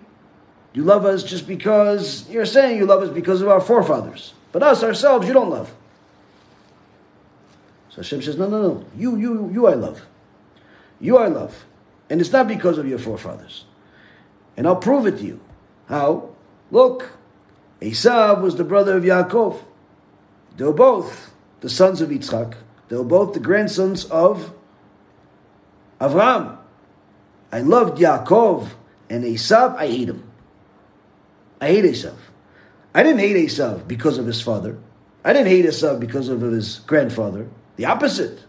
you 0.74 0.84
love 0.84 1.06
us 1.06 1.24
just 1.24 1.48
because 1.48 2.30
you're 2.30 2.46
saying 2.46 2.78
you 2.78 2.86
love 2.86 3.02
us 3.02 3.10
because 3.10 3.42
of 3.42 3.48
our 3.48 3.62
forefathers, 3.62 4.34
but 4.52 4.62
us 4.62 4.84
ourselves 4.84 5.26
you 5.28 5.34
don't 5.34 5.50
love." 5.50 5.74
So 7.92 7.98
Hashem 7.98 8.22
says, 8.22 8.38
no, 8.38 8.48
no, 8.48 8.62
no. 8.62 8.86
You, 8.98 9.18
you, 9.18 9.52
you 9.54 9.68
I 9.68 9.74
love. 9.74 10.02
You 11.00 11.18
I 11.18 11.28
love. 11.28 11.66
And 12.10 12.22
it's 12.22 12.32
not 12.32 12.48
because 12.48 12.78
of 12.78 12.88
your 12.88 13.00
forefathers. 13.00 13.66
And 14.56 14.66
I'll 14.66 14.78
prove 14.78 15.06
it 15.06 15.18
to 15.18 15.24
you. 15.24 15.40
How? 15.88 16.30
Look, 16.72 17.18
Esav 17.82 18.42
was 18.42 18.56
the 18.56 18.64
brother 18.64 18.96
of 18.96 19.04
Yaakov. 19.04 19.62
They 20.56 20.64
were 20.64 20.74
both 20.74 21.34
the 21.60 21.70
sons 21.70 22.02
of 22.02 22.10
Yitzchak. 22.10 22.56
They 22.88 22.96
were 22.96 23.04
both 23.04 23.34
the 23.34 23.40
grandsons 23.40 24.06
of 24.06 24.54
Avram. 26.00 26.58
I 27.52 27.60
loved 27.60 27.98
Yaakov 28.00 28.70
and 29.10 29.26
Esav, 29.26 29.76
I 29.76 29.88
hate 29.88 30.08
him. 30.08 30.24
I 31.60 31.68
hate 31.68 31.84
Esav. 31.84 32.16
I 32.96 33.04
didn't 33.04 33.20
hate 33.20 33.36
Esav 33.36 33.88
because 33.88 34.18
of 34.18 34.26
his 34.26 34.42
father. 34.42 34.78
I 35.24 35.34
didn't 35.34 35.50
hate 35.50 35.66
Esav 35.66 36.00
because 36.00 36.30
of 36.30 36.42
his 36.42 36.80
grandfather. 36.80 37.48
The 37.82 37.88
opposite. 37.88 38.44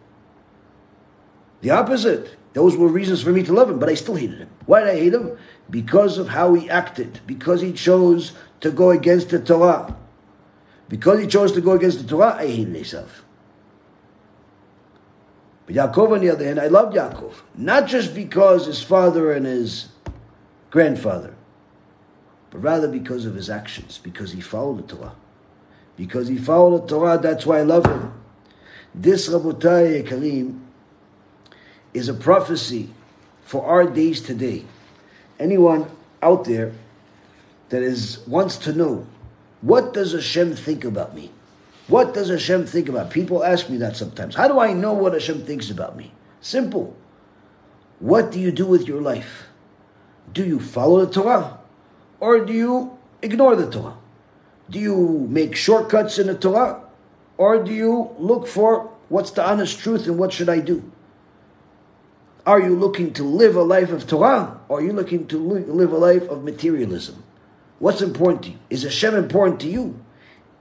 The 1.63 1.71
opposite. 1.71 2.37
Those 2.53 2.77
were 2.77 2.87
reasons 2.87 3.23
for 3.23 3.31
me 3.31 3.43
to 3.45 3.53
love 3.55 3.71
him, 3.71 3.79
but 3.79 3.89
I 3.89 3.95
still 3.95 4.17
hated 4.17 4.41
him. 4.41 4.51
Why 4.67 4.81
did 4.81 4.91
I 4.91 4.97
hate 4.97 5.15
him? 5.15 5.39
Because 5.71 6.19
of 6.19 6.29
how 6.29 6.53
he 6.53 6.69
acted, 6.69 7.21
because 7.27 7.63
he 7.63 7.73
chose 7.73 8.33
to 8.61 8.71
go 8.71 8.91
against 8.91 9.31
the 9.31 9.39
Torah. 9.41 9.97
Because 10.91 11.19
he 11.19 11.27
chose 11.27 11.51
to 11.53 11.63
go 11.63 11.73
against 11.73 12.03
the 12.03 12.07
Torah, 12.07 12.35
I 12.35 12.47
hated 12.47 12.75
Esav. 12.75 13.09
But 15.65 15.77
Yaakov, 15.77 16.13
on 16.13 16.21
the 16.21 16.29
other 16.29 16.45
hand, 16.45 16.61
I 16.61 16.67
loved 16.67 16.95
Yaakov. 16.95 17.33
Not 17.55 17.87
just 17.87 18.15
because 18.15 18.67
his 18.67 18.83
father 18.83 19.33
and 19.33 19.47
his 19.47 19.89
grandfather, 20.69 21.35
but 22.51 22.59
rather 22.59 22.87
because 22.87 23.25
of 23.25 23.35
his 23.35 23.49
actions, 23.49 23.97
because 23.97 24.33
he 24.33 24.43
followed 24.43 24.87
the 24.87 24.95
Torah. 24.95 25.15
Because 25.97 26.29
he 26.29 26.37
followed 26.37 26.83
the 26.83 26.89
Torah, 26.89 27.17
that's 27.17 27.47
why 27.47 27.61
I 27.61 27.63
love 27.63 27.87
him. 27.87 28.13
This, 28.95 29.29
Rabotai 29.29 30.07
Karim, 30.07 30.67
is 31.95 32.09
a 32.09 32.15
prophecy 32.15 32.91
for 33.45 33.65
our 33.65 33.89
days 33.89 34.21
today. 34.21 34.65
Anyone 35.39 35.91
out 36.23 36.45
there 36.45 36.73
that 37.71 37.83
is 37.83 38.19
wants 38.27 38.57
to 38.59 38.73
know 38.73 39.07
what 39.63 39.95
does 39.95 40.13
Hashem 40.13 40.57
think 40.57 40.85
about 40.85 41.15
me? 41.15 41.31
What 41.89 42.15
does 42.15 42.29
Hashem 42.29 42.67
think 42.67 42.89
about? 42.89 43.11
People 43.11 43.43
ask 43.45 43.69
me 43.69 43.77
that 43.79 43.97
sometimes. 43.97 44.35
How 44.35 44.49
do 44.49 44.61
I 44.61 44.73
know 44.73 44.93
what 44.93 45.15
Hashem 45.15 45.45
thinks 45.45 45.71
about 45.71 45.97
me? 45.97 46.13
Simple. 46.41 46.97
What 47.99 48.31
do 48.31 48.41
you 48.41 48.53
do 48.53 48.67
with 48.67 48.87
your 48.87 49.01
life? 49.01 49.49
Do 50.33 50.45
you 50.45 50.61
follow 50.61 51.05
the 51.05 51.13
Torah? 51.13 51.59
Or 52.21 52.45
do 52.45 52.53
you 52.53 52.99
ignore 53.21 53.57
the 53.57 53.71
Torah? 53.71 53.97
Do 54.71 54.79
you 54.79 55.27
make 55.29 55.57
shortcuts 55.57 56.19
in 56.19 56.27
the 56.27 56.35
Torah? 56.35 56.83
Or 57.37 57.63
do 57.63 57.73
you 57.73 58.15
look 58.19 58.47
for 58.47 58.93
what's 59.09 59.31
the 59.31 59.47
honest 59.47 59.79
truth 59.79 60.07
and 60.07 60.19
what 60.19 60.33
should 60.33 60.49
I 60.49 60.61
do? 60.61 60.91
Are 62.45 62.61
you 62.61 62.75
looking 62.75 63.13
to 63.15 63.23
live 63.23 63.55
a 63.55 63.63
life 63.63 63.91
of 63.91 64.07
Torah 64.07 64.61
or 64.69 64.79
are 64.79 64.83
you 64.83 64.93
looking 64.93 65.27
to 65.29 65.39
live 65.39 65.93
a 65.93 65.99
life 65.99 66.29
of 66.29 66.43
materialism? 66.43 67.23
What's 67.79 68.03
important 68.03 68.45
to 68.45 68.51
you? 68.51 68.59
Is 68.71 68.83
Hashem 68.83 69.15
important 69.15 69.61
to 69.61 69.69
you? 69.69 70.01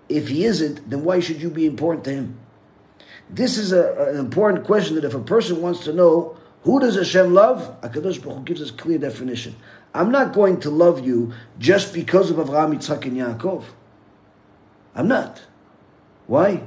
If 0.10 0.28
he 0.28 0.46
isn't, 0.46 0.90
then 0.90 1.04
why 1.04 1.20
should 1.20 1.42
you 1.42 1.50
be 1.50 1.66
important 1.66 2.04
to 2.06 2.12
him? 2.12 2.40
This 3.30 3.58
is 3.58 3.72
a, 3.72 4.10
an 4.10 4.18
important 4.18 4.66
question 4.66 4.96
that 4.96 5.06
if 5.06 5.14
a 5.14 5.20
person 5.20 5.62
wants 5.62 5.84
to 5.86 5.94
know 5.94 6.38
who 6.64 6.80
does 6.80 6.96
Hashem 6.96 7.34
love, 7.34 7.82
HaKadosh 7.82 8.22
Baruch 8.22 8.38
Hu 8.40 8.44
gives 8.44 8.62
us 8.62 8.72
clear 8.72 8.98
definition. 8.98 9.56
I'm 9.94 10.12
not 10.12 10.34
going 10.34 10.60
to 10.62 10.70
love 10.70 11.06
you 11.06 11.34
just 11.58 11.94
because 11.94 12.30
of 12.30 12.38
Avraham, 12.38 12.76
Yitzchak, 12.76 13.06
and 13.06 13.18
Yaakov. 13.18 13.64
I'm 14.94 15.08
not. 15.08 15.42
Why? 16.32 16.64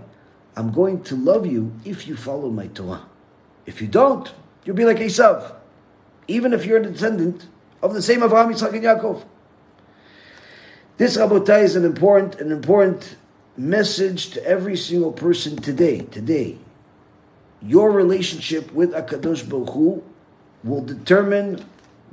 I'm 0.57 0.73
going 0.73 1.03
to 1.05 1.17
love 1.17 1.47
you 1.47 1.73
if 1.87 2.07
you 2.07 2.17
follow 2.17 2.51
my 2.51 2.67
Torah. 2.67 3.07
If 3.65 3.81
you 3.81 3.89
don't, 3.89 4.31
you'll 4.63 4.77
be 4.77 4.85
like 4.85 4.99
Esav, 4.99 5.55
even 6.29 6.53
if 6.53 6.67
you're 6.67 6.83
a 6.83 6.83
descendant 6.83 7.47
of 7.81 7.95
the 7.95 8.03
same 8.03 8.21
Avraham, 8.21 8.53
Yitzchak, 8.53 8.75
and 8.75 8.83
Yaakov. 8.83 9.25
This 10.99 11.17
Rabotai 11.17 11.63
is 11.63 11.77
an 11.77 11.87
important, 11.87 12.43
an 12.43 12.53
important 12.53 13.17
message 13.57 14.29
to 14.33 14.45
every 14.45 14.77
single 14.77 15.13
person 15.13 15.57
today. 15.57 16.01
Today, 16.01 16.59
your 17.63 17.91
relationship 17.91 18.71
with 18.71 18.93
Akadosh 18.93 19.49
Baruch 19.49 19.71
Hu 19.71 20.05
will 20.63 20.83
determine 20.83 21.65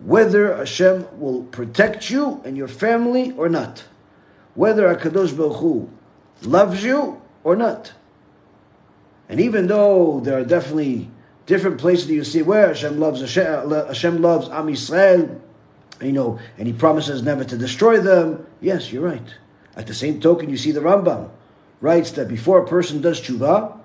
whether 0.05 0.55
Hashem 0.55 1.19
will 1.19 1.43
protect 1.43 2.09
you 2.09 2.41
and 2.45 2.55
your 2.55 2.69
family 2.69 3.33
or 3.33 3.49
not. 3.49 3.83
Whether 4.55 4.83
Akadosh 4.95 5.35
Baruch 5.35 5.57
Hu 5.57 5.89
loves 6.43 6.81
you 6.81 7.20
or 7.43 7.56
not. 7.56 7.93
And 9.30 9.39
even 9.39 9.67
though 9.67 10.19
there 10.19 10.38
are 10.38 10.43
definitely 10.43 11.10
different 11.45 11.80
places 11.80 12.08
that 12.08 12.13
you 12.13 12.23
see 12.23 12.41
where 12.41 12.67
Hashem 12.67 12.99
loves 12.99 13.21
Hashem, 13.21 14.21
loves 14.21 14.49
Am 14.49 14.67
Yisrael, 14.67 15.39
you 16.01 16.12
know, 16.12 16.39
and 16.58 16.67
He 16.67 16.73
promises 16.73 17.23
never 17.23 17.43
to 17.43 17.58
destroy 17.58 17.99
them. 17.99 18.45
Yes, 18.60 18.91
you're 18.91 19.04
right. 19.04 19.36
At 19.75 19.88
the 19.88 19.93
same 19.93 20.19
token, 20.19 20.49
you 20.49 20.58
see 20.58 20.71
the 20.71 20.82
Rambam 20.82 21.30
writes 21.80 22.12
that 22.12 22.27
before 22.27 22.60
a 22.60 22.67
person 22.67 23.01
does 23.01 23.19
tshuva, 23.21 23.77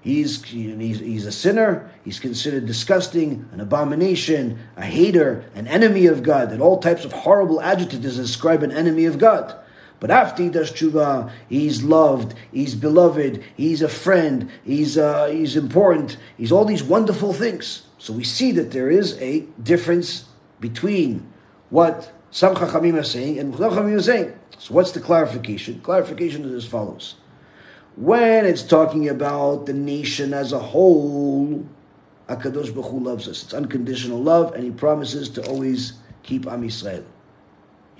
he's, 0.00 0.42
he's, 0.44 1.00
he's 1.00 1.26
a 1.26 1.32
sinner, 1.32 1.90
he's 2.04 2.18
considered 2.18 2.66
disgusting, 2.66 3.48
an 3.52 3.60
abomination, 3.60 4.58
a 4.76 4.84
hater, 4.84 5.44
an 5.54 5.66
enemy 5.66 6.06
of 6.06 6.22
God, 6.22 6.50
and 6.52 6.62
all 6.62 6.78
types 6.78 7.04
of 7.04 7.12
horrible 7.12 7.60
adjectives 7.60 8.16
describe 8.16 8.62
an 8.62 8.72
enemy 8.72 9.04
of 9.04 9.18
God. 9.18 9.54
But 10.00 10.10
after 10.10 10.42
he 10.42 10.48
does 10.48 10.72
tshuva, 10.72 11.30
he's 11.48 11.82
loved, 11.82 12.34
he's 12.50 12.74
beloved, 12.74 13.44
he's 13.54 13.82
a 13.82 13.88
friend, 13.88 14.50
he's, 14.64 14.96
uh, 14.96 15.26
he's 15.26 15.56
important, 15.56 16.16
he's 16.38 16.50
all 16.50 16.64
these 16.64 16.82
wonderful 16.82 17.34
things. 17.34 17.82
So 17.98 18.14
we 18.14 18.24
see 18.24 18.50
that 18.52 18.70
there 18.70 18.90
is 18.90 19.20
a 19.20 19.40
difference 19.62 20.24
between 20.58 21.30
what 21.68 22.12
some 22.30 22.54
Chachamim 22.54 22.98
are 22.98 23.04
saying 23.04 23.38
and 23.38 23.52
what 23.52 23.72
Chachamim 23.72 23.98
are 23.98 24.02
saying. 24.02 24.32
So 24.58 24.74
what's 24.74 24.92
the 24.92 25.00
clarification? 25.00 25.80
Clarification 25.80 26.44
is 26.46 26.52
as 26.52 26.64
follows. 26.64 27.16
When 27.96 28.46
it's 28.46 28.62
talking 28.62 29.08
about 29.08 29.66
the 29.66 29.74
nation 29.74 30.32
as 30.32 30.52
a 30.52 30.58
whole, 30.58 31.66
HaKadosh 32.28 32.72
Baruch 32.72 32.90
Hu 32.90 33.00
loves 33.00 33.28
us. 33.28 33.42
It's 33.42 33.52
unconditional 33.52 34.22
love, 34.22 34.54
and 34.54 34.64
He 34.64 34.70
promises 34.70 35.28
to 35.30 35.46
always 35.46 35.94
keep 36.22 36.46
Am 36.46 36.62
Yisrael. 36.62 37.04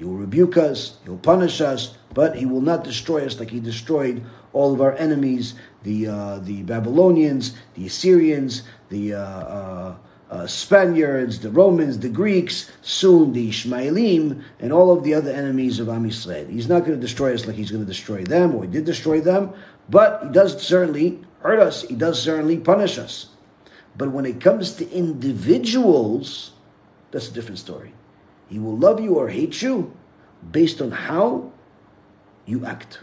He 0.01 0.07
will 0.07 0.15
rebuke 0.15 0.57
us, 0.57 0.97
He 1.05 1.11
will 1.11 1.19
punish 1.19 1.61
us, 1.61 1.99
but 2.15 2.35
He 2.35 2.47
will 2.47 2.63
not 2.63 2.85
destroy 2.85 3.27
us 3.27 3.39
like 3.39 3.51
He 3.51 3.61
destroyed 3.61 4.25
all 4.55 4.73
of 4.73 4.81
our 4.81 4.97
enemies, 4.97 5.57
the 5.83 6.07
uh, 6.07 6.39
the 6.39 6.63
Babylonians, 6.63 7.53
the 7.75 7.85
Assyrians, 7.85 8.63
the 8.89 9.13
uh, 9.13 9.21
uh, 9.21 9.95
uh, 10.31 10.47
Spaniards, 10.47 11.41
the 11.41 11.51
Romans, 11.51 11.99
the 11.99 12.09
Greeks, 12.09 12.71
soon 12.81 13.35
the 13.35 13.51
Ishmaelim, 13.51 14.43
and 14.59 14.73
all 14.73 14.91
of 14.91 15.05
the 15.05 15.13
other 15.13 15.33
enemies 15.33 15.79
of 15.79 15.91
Am 15.91 16.09
Yisrael. 16.09 16.49
He's 16.49 16.67
not 16.67 16.87
going 16.87 16.99
to 16.99 17.01
destroy 17.01 17.35
us 17.35 17.47
like 17.47 17.57
He's 17.57 17.71
going 17.71 17.85
to 17.85 17.87
destroy 17.87 18.25
them, 18.25 18.55
or 18.55 18.63
He 18.63 18.71
did 18.71 18.87
destroy 18.87 19.21
them, 19.21 19.53
but 19.91 20.23
He 20.23 20.31
does 20.31 20.67
certainly 20.67 21.21
hurt 21.41 21.59
us. 21.59 21.83
He 21.83 21.95
does 21.95 22.23
certainly 22.23 22.57
punish 22.57 22.97
us. 22.97 23.27
But 23.99 24.13
when 24.13 24.25
it 24.25 24.41
comes 24.41 24.73
to 24.77 24.91
individuals, 24.91 26.53
that's 27.11 27.29
a 27.29 27.33
different 27.35 27.59
story. 27.59 27.93
He 28.51 28.59
will 28.59 28.77
love 28.77 29.01
you 29.01 29.15
or 29.15 29.29
hate 29.29 29.63
you, 29.63 29.97
based 30.51 30.83
on 30.83 30.91
how 30.91 31.53
you 32.45 32.67
act. 32.67 32.99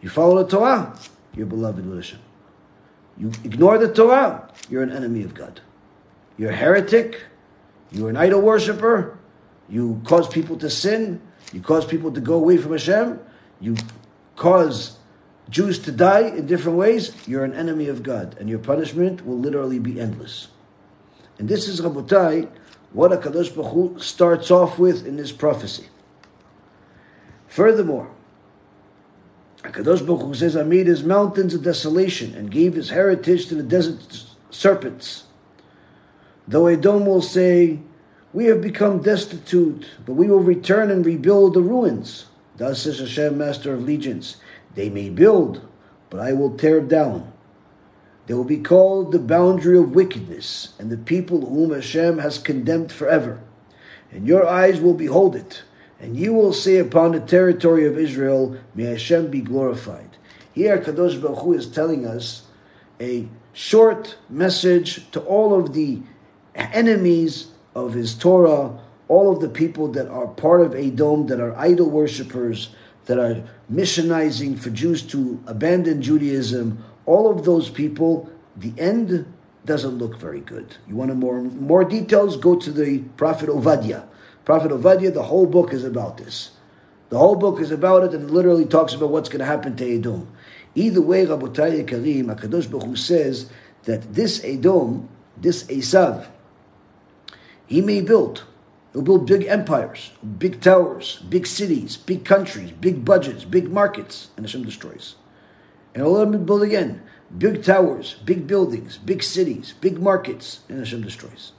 You 0.00 0.08
follow 0.08 0.44
the 0.44 0.50
Torah, 0.50 0.96
you're 1.34 1.46
beloved 1.46 1.84
with 1.86 1.96
Hashem. 1.96 2.20
You 3.16 3.32
ignore 3.42 3.78
the 3.78 3.92
Torah, 3.92 4.52
you're 4.68 4.82
an 4.82 4.92
enemy 4.92 5.22
of 5.22 5.34
God. 5.34 5.60
You're 6.36 6.50
a 6.50 6.56
heretic, 6.56 7.22
you're 7.90 8.10
an 8.10 8.16
idol 8.16 8.42
worshiper, 8.42 9.18
you 9.68 10.00
cause 10.04 10.28
people 10.28 10.56
to 10.58 10.70
sin, 10.70 11.20
you 11.52 11.60
cause 11.60 11.86
people 11.86 12.12
to 12.12 12.20
go 12.20 12.34
away 12.34 12.58
from 12.58 12.72
Hashem, 12.72 13.18
you 13.60 13.76
cause 14.36 14.98
Jews 15.48 15.78
to 15.80 15.92
die 15.92 16.28
in 16.28 16.46
different 16.46 16.76
ways, 16.76 17.12
you're 17.26 17.44
an 17.44 17.54
enemy 17.54 17.88
of 17.88 18.02
God, 18.02 18.36
and 18.38 18.48
your 18.48 18.58
punishment 18.58 19.26
will 19.26 19.38
literally 19.38 19.78
be 19.78 19.98
endless. 19.98 20.48
And 21.38 21.48
this 21.48 21.66
is 21.68 21.80
Rabotai, 21.80 22.50
what 22.92 23.10
HaKadosh 23.10 23.54
Baruch 23.54 23.72
Hu 23.72 23.98
starts 23.98 24.50
off 24.50 24.78
with 24.78 25.06
in 25.06 25.16
this 25.16 25.32
prophecy. 25.32 25.88
Furthermore, 27.46 28.10
HaKadosh 29.62 30.06
Baruch 30.06 30.22
Hu 30.22 30.34
says, 30.34 30.56
I 30.56 30.62
made 30.62 30.86
his 30.86 31.02
mountains 31.02 31.54
a 31.54 31.58
desolation 31.58 32.34
and 32.34 32.50
gave 32.50 32.74
his 32.74 32.90
heritage 32.90 33.46
to 33.46 33.54
the 33.54 33.62
desert 33.62 34.24
serpents. 34.50 35.24
Though 36.46 36.66
Edom 36.66 37.04
will 37.04 37.22
say, 37.22 37.80
We 38.32 38.46
have 38.46 38.62
become 38.62 39.02
destitute, 39.02 39.86
but 40.06 40.14
we 40.14 40.28
will 40.28 40.40
return 40.40 40.90
and 40.90 41.04
rebuild 41.04 41.54
the 41.54 41.60
ruins. 41.60 42.26
Thus 42.56 42.82
says 42.82 42.98
Hashem, 42.98 43.36
Master 43.36 43.74
of 43.74 43.82
Legions. 43.82 44.36
They 44.74 44.88
may 44.88 45.10
build, 45.10 45.66
but 46.10 46.20
I 46.20 46.32
will 46.32 46.56
tear 46.56 46.80
down. 46.80 47.32
They 48.28 48.34
will 48.34 48.44
be 48.44 48.58
called 48.58 49.10
the 49.10 49.18
boundary 49.18 49.78
of 49.78 49.94
wickedness, 49.94 50.74
and 50.78 50.90
the 50.90 50.98
people 50.98 51.46
whom 51.46 51.72
Hashem 51.72 52.18
has 52.18 52.36
condemned 52.36 52.92
forever. 52.92 53.40
And 54.12 54.28
your 54.28 54.46
eyes 54.46 54.82
will 54.82 54.92
behold 54.92 55.34
it, 55.34 55.62
and 55.98 56.14
you 56.14 56.34
will 56.34 56.52
say 56.52 56.76
upon 56.76 57.12
the 57.12 57.20
territory 57.20 57.86
of 57.86 57.96
Israel, 57.96 58.58
May 58.74 58.84
Hashem 58.84 59.30
be 59.30 59.40
glorified. 59.40 60.18
Here, 60.52 60.76
Kadosh 60.76 61.20
Baruch 61.20 61.38
Hu 61.38 61.54
is 61.54 61.68
telling 61.68 62.04
us 62.04 62.42
a 63.00 63.28
short 63.54 64.18
message 64.28 65.10
to 65.12 65.20
all 65.20 65.58
of 65.58 65.72
the 65.72 66.02
enemies 66.54 67.52
of 67.74 67.94
his 67.94 68.14
Torah, 68.14 68.78
all 69.08 69.32
of 69.32 69.40
the 69.40 69.48
people 69.48 69.88
that 69.92 70.08
are 70.08 70.26
part 70.26 70.60
of 70.60 70.74
Edom, 70.74 71.28
that 71.28 71.40
are 71.40 71.56
idol 71.56 71.88
worshippers, 71.88 72.68
that 73.06 73.18
are 73.18 73.42
missionizing 73.72 74.58
for 74.58 74.68
Jews 74.68 75.02
to 75.04 75.42
abandon 75.46 76.02
Judaism, 76.02 76.84
all 77.08 77.30
of 77.30 77.44
those 77.46 77.70
people, 77.70 78.28
the 78.54 78.74
end 78.76 79.26
doesn't 79.64 79.96
look 79.96 80.16
very 80.18 80.40
good. 80.40 80.76
You 80.86 80.94
want 80.96 81.14
more 81.16 81.40
more 81.40 81.84
details? 81.84 82.36
Go 82.36 82.54
to 82.56 82.70
the 82.70 82.98
Prophet 83.16 83.48
Ovadia. 83.48 84.06
Prophet 84.44 84.70
Ovadia, 84.70 85.12
the 85.12 85.24
whole 85.24 85.46
book 85.46 85.72
is 85.72 85.84
about 85.84 86.18
this. 86.18 86.50
The 87.08 87.18
whole 87.18 87.36
book 87.36 87.60
is 87.60 87.70
about 87.70 88.04
it, 88.04 88.14
and 88.14 88.24
it 88.24 88.30
literally 88.30 88.66
talks 88.66 88.92
about 88.92 89.08
what's 89.08 89.30
going 89.30 89.40
to 89.40 89.46
happen 89.46 89.74
to 89.76 89.96
Edom. 89.96 90.28
Either 90.74 91.00
way, 91.00 91.24
Rabotai 91.24 91.88
Karim, 91.88 92.26
Hakadosh 92.26 92.70
Baruch 92.70 92.84
Hu 92.84 92.96
says 92.96 93.50
that 93.84 94.14
this 94.14 94.44
Edom, 94.44 95.08
this 95.36 95.64
Esav, 95.64 96.26
he 97.66 97.80
may 97.80 98.02
build. 98.02 98.44
He'll 98.92 99.02
build 99.02 99.26
big 99.26 99.44
empires, 99.46 100.12
big 100.38 100.60
towers, 100.60 101.16
big 101.28 101.46
cities, 101.46 101.96
big 101.96 102.24
countries, 102.24 102.72
big 102.72 103.04
budgets, 103.04 103.44
big 103.44 103.70
markets, 103.70 104.28
and 104.36 104.44
Hashem 104.44 104.64
destroys. 104.64 105.16
And 105.98 106.06
all 106.06 106.18
of 106.18 106.30
them 106.30 106.44
build 106.44 106.62
again. 106.62 107.02
Big 107.36 107.64
towers, 107.64 108.14
big 108.24 108.46
buildings, 108.46 108.98
big 108.98 109.20
cities, 109.20 109.74
big 109.80 109.98
markets, 110.00 110.60
and 110.68 110.78
Hashem 110.78 111.02
destroys. 111.02 111.50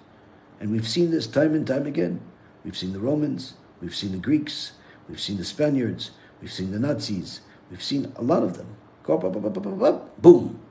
And 0.61 0.71
we've 0.71 0.87
seen 0.87 1.11
this 1.11 1.27
time 1.27 1.53
and 1.53 1.67
time 1.67 1.85
again. 1.85 2.21
We've 2.63 2.77
seen 2.77 2.93
the 2.93 3.01
Romans, 3.01 3.55
we've 3.81 3.93
seen 3.93 4.13
the 4.13 4.17
Greeks, 4.17 4.71
we've 5.09 5.19
seen 5.19 5.35
the 5.35 5.43
Spaniards, 5.43 6.11
we've 6.41 6.53
seen 6.53 6.71
the 6.71 6.79
Nazis, 6.79 7.41
we've 7.69 7.83
seen 7.83 8.13
a 8.15 8.21
lot 8.21 8.43
of 8.43 8.55
them. 8.55 8.77
Go 9.03 9.17
up, 9.17 9.25
up, 9.25 9.35
up, 9.35 9.43
up, 9.43 9.57
up, 9.57 9.67
up, 9.67 9.81
up, 9.81 10.21
boom. 10.21 10.61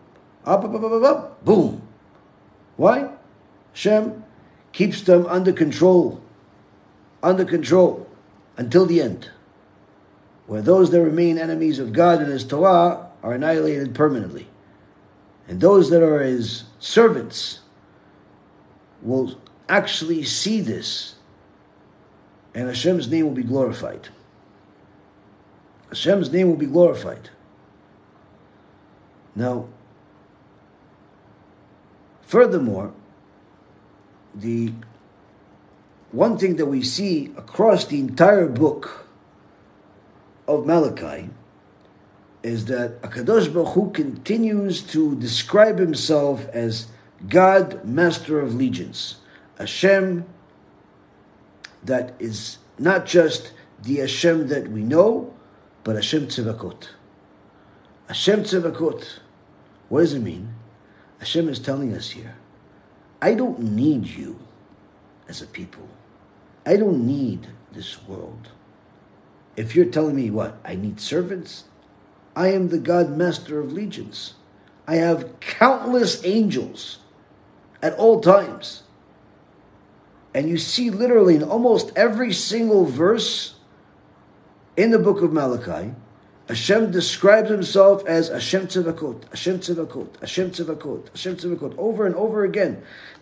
Up, 0.47 0.65
up, 0.65 0.75
up, 0.75 0.83
up, 0.83 0.93
up, 0.93 1.03
up, 1.03 1.45
boom. 1.45 1.87
Why? 2.79 3.11
Hashem 3.75 4.25
keeps 4.73 5.03
them 5.03 5.27
under 5.27 5.53
control, 5.53 6.23
under 7.23 7.45
control 7.45 8.09
until 8.57 8.87
the 8.87 9.03
end. 9.03 9.29
Where 10.47 10.63
those 10.63 10.91
that 10.91 11.03
remain 11.03 11.37
enemies 11.37 11.79
of 11.79 11.93
God 11.93 12.23
and 12.23 12.33
His 12.33 12.45
Torah 12.45 13.08
are 13.23 13.33
annihilated 13.33 13.95
permanently. 13.95 14.49
And 15.47 15.61
those 15.61 15.91
that 15.91 16.03
are 16.03 16.21
his 16.21 16.65
servants 16.79 17.61
will 19.03 19.41
actually 19.69 20.23
see 20.25 20.61
this, 20.61 21.15
and 22.55 22.69
Hashem's 22.69 23.09
name 23.09 23.27
will 23.27 23.35
be 23.35 23.43
glorified. 23.43 24.09
Hashem's 25.89 26.31
name 26.33 26.49
will 26.49 26.57
be 26.57 26.67
glorified. 26.67 27.31
Now, 29.35 29.69
furthermore, 32.23 32.93
the 34.35 34.73
one 36.11 36.39
thing 36.39 36.57
that 36.57 36.67
we 36.67 36.83
see 36.83 37.33
across 37.37 37.85
the 37.85 38.01
entire 38.01 38.49
book 38.49 39.07
of 40.47 40.67
Malachi 40.67 41.31
is 42.49 42.65
that 42.65 43.01
Akadosh 43.03 43.53
Baruch 43.53 43.75
Hu 43.75 43.91
continues 43.91 44.81
to 44.81 45.15
describe 45.17 45.79
himself 45.79 46.49
as 46.49 46.87
God, 47.29 47.85
Master 47.85 48.41
of 48.41 48.55
Legions, 48.55 49.17
Hashem 49.59 50.25
that 51.85 52.15
is 52.19 52.59
not 52.79 53.07
just 53.07 53.53
the 53.83 53.97
Hashem 53.97 54.49
that 54.49 54.69
we 54.69 54.83
know, 54.83 55.35
but 55.85 55.95
Hashem 55.97 56.29
Tzevaot. 56.29 56.89
Hashem 58.09 58.43
Tzevaot. 58.45 59.19
What 59.89 60.01
does 60.01 60.15
it 60.15 60.21
mean? 60.21 60.55
Hashem 61.19 61.49
is 61.49 61.59
telling 61.59 61.95
us 61.95 62.11
here, 62.11 62.37
I 63.21 63.35
don't 63.35 63.61
need 63.61 64.07
you 64.07 64.39
as 65.29 65.43
a 65.43 65.47
people. 65.47 65.89
I 66.65 66.77
don't 66.77 67.07
need 67.07 67.49
this 67.73 68.03
world. 68.07 68.49
If 69.57 69.75
you're 69.75 69.87
telling 69.87 70.17
me 70.17 70.31
what, 70.31 70.59
I 70.65 70.77
need 70.77 71.01
servants, 71.01 71.65
I 72.39 72.53
am 72.53 72.69
the 72.69 72.79
God 72.79 73.17
Master 73.17 73.59
of 73.59 73.73
legions. 73.73 74.35
I 74.87 74.95
have 74.95 75.41
countless 75.41 76.25
angels 76.25 77.01
at 77.83 77.95
all 77.95 78.21
times. 78.21 78.85
And 80.33 80.49
you 80.49 80.57
see 80.57 80.89
literally 80.89 81.35
in 81.35 81.43
almost 81.43 81.91
every 81.97 82.33
single 82.33 82.85
verse 82.85 83.57
in 84.77 84.93
the 84.93 85.01
book 85.01 85.21
of 85.21 85.33
Malachi, 85.33 85.97
Hashem 86.47 86.93
describes 86.93 87.51
himself 87.51 88.07
as 88.07 88.29
Hashem 88.29 88.69
Tzevaot, 88.69 89.29
Hashem 89.31 89.59
Tzevaot, 89.59 90.21
Hashem 90.21 90.53
Tzevaot, 90.53 91.09
Hashem 91.09 91.37
Tzevaot, 91.39 91.77
over 91.77 92.07
and 92.07 92.15
over 92.15 92.45
again, 92.45 92.81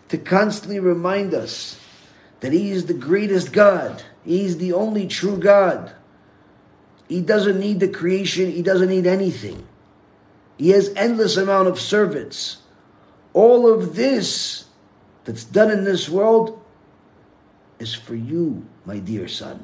to 0.09 0.19
constantly 0.19 0.79
remind 0.79 1.33
us 1.33 1.79
that 2.41 2.53
He 2.53 2.69
is 2.69 2.85
the 2.85 2.93
greatest 2.93 3.51
God. 3.51 4.03
He 4.23 4.45
is 4.45 4.59
the 4.59 4.73
only 4.73 5.07
true 5.07 5.39
God. 5.39 5.95
He 7.07 7.21
doesn't 7.21 7.59
need 7.59 7.79
the 7.79 7.87
creation, 7.87 8.51
he 8.51 8.61
doesn't 8.61 8.89
need 8.89 9.07
anything. 9.07 9.65
He 10.57 10.69
has 10.69 10.91
endless 10.95 11.37
amount 11.37 11.67
of 11.67 11.79
servants. 11.79 12.57
All 13.33 13.71
of 13.71 13.95
this 13.95 14.65
that's 15.23 15.43
done 15.43 15.71
in 15.71 15.83
this 15.83 16.09
world 16.09 16.61
is 17.79 17.93
for 17.93 18.15
you, 18.15 18.65
my 18.85 18.99
dear 18.99 19.27
son. 19.27 19.63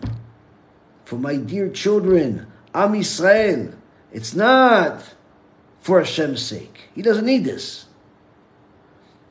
For 1.05 1.17
my 1.17 1.35
dear 1.35 1.69
children, 1.69 2.47
Am 2.73 2.93
Yisrael. 2.93 3.75
It's 4.11 4.35
not 4.35 5.15
for 5.79 5.99
Hashem's 5.99 6.41
sake. 6.41 6.89
He 6.95 7.01
doesn't 7.01 7.25
need 7.25 7.43
this. 7.43 7.85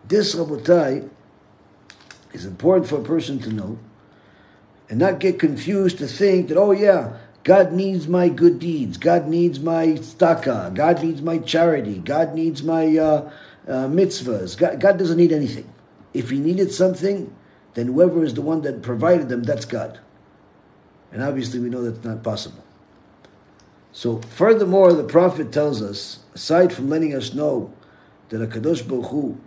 This, 0.06 0.34
Rabotai, 0.34 1.08
is 2.32 2.44
important 2.44 2.88
for 2.88 2.96
a 2.96 3.04
person 3.04 3.38
to 3.40 3.52
know 3.52 3.78
and 4.88 4.98
not 4.98 5.20
get 5.20 5.38
confused 5.38 5.98
to 5.98 6.06
think 6.06 6.48
that, 6.48 6.56
oh 6.56 6.72
yeah, 6.72 7.16
God 7.44 7.72
needs 7.72 8.06
my 8.06 8.28
good 8.28 8.58
deeds. 8.58 8.98
God 8.98 9.26
needs 9.26 9.58
my 9.58 9.86
tzedakah. 9.86 10.74
God 10.74 11.02
needs 11.02 11.20
my 11.20 11.38
charity. 11.38 11.98
God 11.98 12.34
needs 12.34 12.62
my 12.62 12.96
uh, 12.96 13.30
uh, 13.66 13.88
mitzvahs. 13.88 14.56
God, 14.56 14.80
God 14.80 14.98
doesn't 14.98 15.16
need 15.16 15.32
anything. 15.32 15.72
If 16.14 16.30
He 16.30 16.38
needed 16.38 16.72
something, 16.72 17.34
then 17.74 17.86
whoever 17.86 18.22
is 18.22 18.34
the 18.34 18.42
one 18.42 18.62
that 18.62 18.82
provided 18.82 19.28
them, 19.28 19.42
that's 19.42 19.64
God. 19.64 19.98
And 21.10 21.22
obviously, 21.22 21.58
we 21.58 21.68
know 21.68 21.82
that's 21.82 22.04
not 22.04 22.22
possible. 22.22 22.64
So, 23.92 24.20
furthermore, 24.20 24.92
the 24.92 25.04
Prophet 25.04 25.52
tells 25.52 25.82
us, 25.82 26.20
aside 26.34 26.72
from 26.72 26.88
letting 26.88 27.14
us 27.14 27.34
know 27.34 27.72
that 28.30 28.38
Hakadosh 28.38 28.86
Baruch 28.86 29.10
Hu 29.10 29.38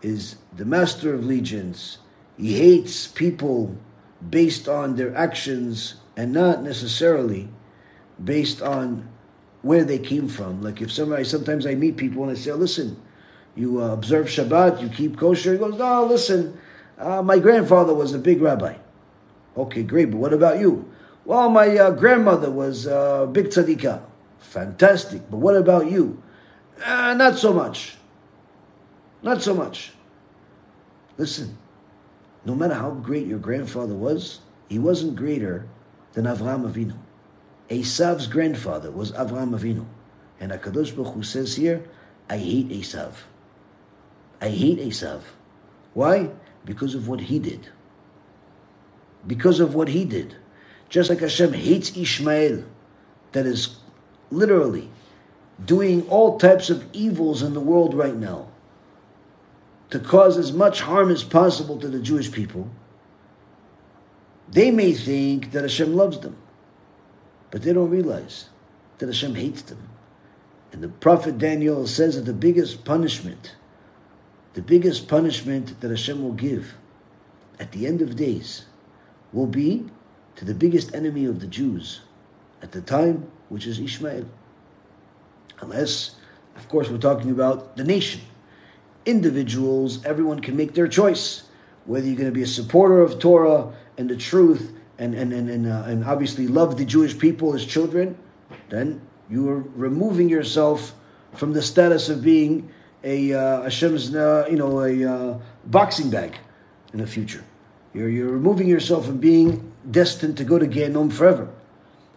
is 0.00 0.36
the 0.56 0.64
master 0.64 1.12
of 1.12 1.26
legions, 1.26 1.98
he 2.38 2.54
hates 2.54 3.06
people 3.06 3.76
based 4.30 4.68
on 4.68 4.96
their 4.96 5.14
actions 5.14 5.96
and 6.16 6.32
not 6.32 6.62
necessarily 6.62 7.48
based 8.22 8.62
on 8.62 9.08
where 9.62 9.84
they 9.84 9.98
came 9.98 10.28
from. 10.28 10.62
Like 10.62 10.80
if 10.80 10.92
somebody, 10.92 11.24
sometimes 11.24 11.66
I 11.66 11.74
meet 11.74 11.96
people 11.96 12.22
and 12.22 12.32
I 12.32 12.34
say, 12.34 12.52
listen, 12.52 13.00
you 13.54 13.82
uh, 13.82 13.92
observe 13.92 14.26
Shabbat, 14.26 14.82
you 14.82 14.88
keep 14.88 15.16
kosher. 15.16 15.52
He 15.52 15.58
goes, 15.58 15.78
no, 15.78 16.04
listen, 16.04 16.58
uh, 16.98 17.22
my 17.22 17.38
grandfather 17.38 17.94
was 17.94 18.12
a 18.12 18.18
big 18.18 18.40
rabbi. 18.40 18.76
Okay, 19.56 19.82
great, 19.82 20.10
but 20.10 20.18
what 20.18 20.32
about 20.32 20.58
you? 20.58 20.90
Well, 21.24 21.48
my 21.50 21.76
uh, 21.76 21.90
grandmother 21.92 22.50
was 22.50 22.86
uh, 22.86 23.26
big 23.26 23.46
tzadikah. 23.46 24.02
Fantastic. 24.38 25.30
But 25.30 25.38
what 25.38 25.56
about 25.56 25.90
you? 25.90 26.22
Uh, 26.84 27.14
not 27.14 27.38
so 27.38 27.52
much. 27.52 27.96
Not 29.22 29.40
so 29.40 29.54
much. 29.54 29.92
Listen, 31.16 31.56
no 32.44 32.54
matter 32.54 32.74
how 32.74 32.90
great 32.90 33.26
your 33.26 33.38
grandfather 33.38 33.94
was, 33.94 34.40
he 34.68 34.78
wasn't 34.78 35.14
greater 35.14 35.68
than 36.12 36.24
Avraham 36.24 36.70
Avinu. 36.70 36.96
Esav's 37.68 38.26
grandfather 38.26 38.90
was 38.90 39.12
Avraham 39.12 39.58
Avinu. 39.58 39.86
And 40.40 40.52
HaKadosh 40.52 40.94
Baruch 40.94 41.14
Hu 41.14 41.22
says 41.22 41.56
here, 41.56 41.84
I 42.28 42.38
hate 42.38 42.68
Esav. 42.68 43.14
I 44.40 44.48
hate 44.48 44.78
Esav. 44.78 45.22
Why? 45.94 46.30
Because 46.64 46.94
of 46.94 47.08
what 47.08 47.20
he 47.20 47.38
did. 47.38 47.68
Because 49.26 49.60
of 49.60 49.74
what 49.74 49.88
he 49.88 50.04
did. 50.04 50.36
Just 50.88 51.08
like 51.08 51.20
Hashem 51.20 51.52
hates 51.52 51.96
Ishmael, 51.96 52.64
that 53.32 53.46
is 53.46 53.76
literally 54.30 54.90
doing 55.64 56.08
all 56.08 56.38
types 56.38 56.70
of 56.70 56.84
evils 56.92 57.42
in 57.42 57.54
the 57.54 57.60
world 57.60 57.94
right 57.94 58.16
now 58.16 58.48
to 59.90 59.98
cause 59.98 60.38
as 60.38 60.52
much 60.52 60.80
harm 60.80 61.10
as 61.10 61.22
possible 61.22 61.78
to 61.78 61.88
the 61.88 62.00
Jewish 62.00 62.32
people, 62.32 62.70
they 64.52 64.70
may 64.70 64.92
think 64.92 65.52
that 65.52 65.62
Hashem 65.62 65.94
loves 65.94 66.20
them, 66.20 66.36
but 67.50 67.62
they 67.62 67.72
don't 67.72 67.90
realize 67.90 68.50
that 68.98 69.06
Hashem 69.06 69.34
hates 69.34 69.62
them. 69.62 69.88
And 70.72 70.82
the 70.82 70.88
prophet 70.88 71.38
Daniel 71.38 71.86
says 71.86 72.16
that 72.16 72.26
the 72.26 72.32
biggest 72.32 72.84
punishment, 72.84 73.56
the 74.52 74.62
biggest 74.62 75.08
punishment 75.08 75.80
that 75.80 75.90
Hashem 75.90 76.22
will 76.22 76.32
give 76.32 76.74
at 77.58 77.72
the 77.72 77.86
end 77.86 78.02
of 78.02 78.16
days 78.16 78.66
will 79.32 79.46
be 79.46 79.86
to 80.36 80.44
the 80.44 80.54
biggest 80.54 80.94
enemy 80.94 81.24
of 81.24 81.40
the 81.40 81.46
Jews 81.46 82.02
at 82.60 82.72
the 82.72 82.82
time, 82.82 83.30
which 83.48 83.66
is 83.66 83.80
Ishmael. 83.80 84.26
Unless, 85.60 86.16
of 86.56 86.68
course, 86.68 86.88
we're 86.88 86.98
talking 86.98 87.30
about 87.30 87.76
the 87.76 87.84
nation. 87.84 88.20
Individuals, 89.06 90.04
everyone 90.04 90.40
can 90.40 90.56
make 90.56 90.74
their 90.74 90.88
choice. 90.88 91.44
Whether 91.86 92.06
you're 92.06 92.16
going 92.16 92.28
to 92.28 92.34
be 92.34 92.42
a 92.42 92.46
supporter 92.46 93.00
of 93.00 93.18
Torah 93.18 93.72
and 93.98 94.08
the 94.08 94.16
truth 94.16 94.72
and, 94.98 95.14
and, 95.14 95.32
and, 95.32 95.48
and, 95.48 95.66
uh, 95.66 95.84
and 95.86 96.04
obviously 96.04 96.46
love 96.46 96.76
the 96.76 96.84
Jewish 96.84 97.18
people 97.18 97.54
as 97.54 97.64
children, 97.64 98.16
then 98.68 99.00
you 99.28 99.48
are 99.48 99.60
removing 99.74 100.28
yourself 100.28 100.94
from 101.34 101.52
the 101.52 101.62
status 101.62 102.08
of 102.08 102.22
being 102.22 102.70
a 103.04 103.32
uh, 103.32 103.62
Hashem's, 103.62 104.14
uh, 104.14 104.46
you 104.50 104.56
know, 104.56 104.80
a 104.80 105.04
uh, 105.04 105.38
boxing 105.66 106.10
bag 106.10 106.36
in 106.92 107.00
the 107.00 107.06
future. 107.06 107.44
You're, 107.94 108.08
you're 108.08 108.30
removing 108.30 108.68
yourself 108.68 109.06
from 109.06 109.18
being 109.18 109.72
destined 109.90 110.36
to 110.38 110.44
go 110.44 110.58
to 110.58 110.66
Gehenom 110.66 111.12
forever. 111.12 111.48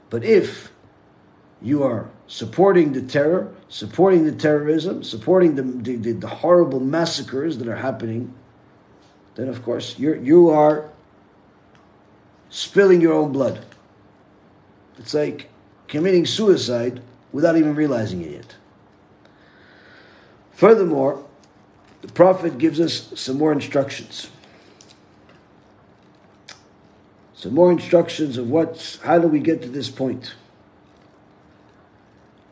But 0.09 0.23
if 0.23 0.71
you 1.61 1.83
are 1.83 2.09
supporting 2.27 2.93
the 2.93 3.01
terror, 3.01 3.53
supporting 3.69 4.25
the 4.25 4.31
terrorism, 4.31 5.03
supporting 5.03 5.55
the, 5.55 5.63
the, 5.63 6.11
the, 6.11 6.27
horrible 6.27 6.79
massacres 6.79 7.57
that 7.57 7.67
are 7.67 7.75
happening, 7.75 8.33
then 9.35 9.47
of 9.47 9.63
course 9.63 9.97
you're, 9.97 10.15
you 10.15 10.49
are 10.49 10.89
spilling 12.55 13.01
your 13.01 13.11
own 13.11 13.33
blood. 13.33 13.65
It's 14.97 15.13
like 15.13 15.49
committing 15.89 16.25
suicide 16.25 17.01
without 17.33 17.57
even 17.57 17.75
realizing 17.75 18.21
it 18.21 18.31
yet. 18.31 18.55
Furthermore, 20.53 21.25
the 22.01 22.07
Prophet 22.13 22.57
gives 22.57 22.79
us 22.79 23.11
some 23.19 23.37
more 23.37 23.51
instructions. 23.51 24.29
Some 27.33 27.53
more 27.53 27.73
instructions 27.73 28.37
of 28.37 28.49
what, 28.49 28.99
how 29.03 29.19
do 29.19 29.27
we 29.27 29.39
get 29.41 29.61
to 29.63 29.67
this 29.67 29.89
point? 29.89 30.33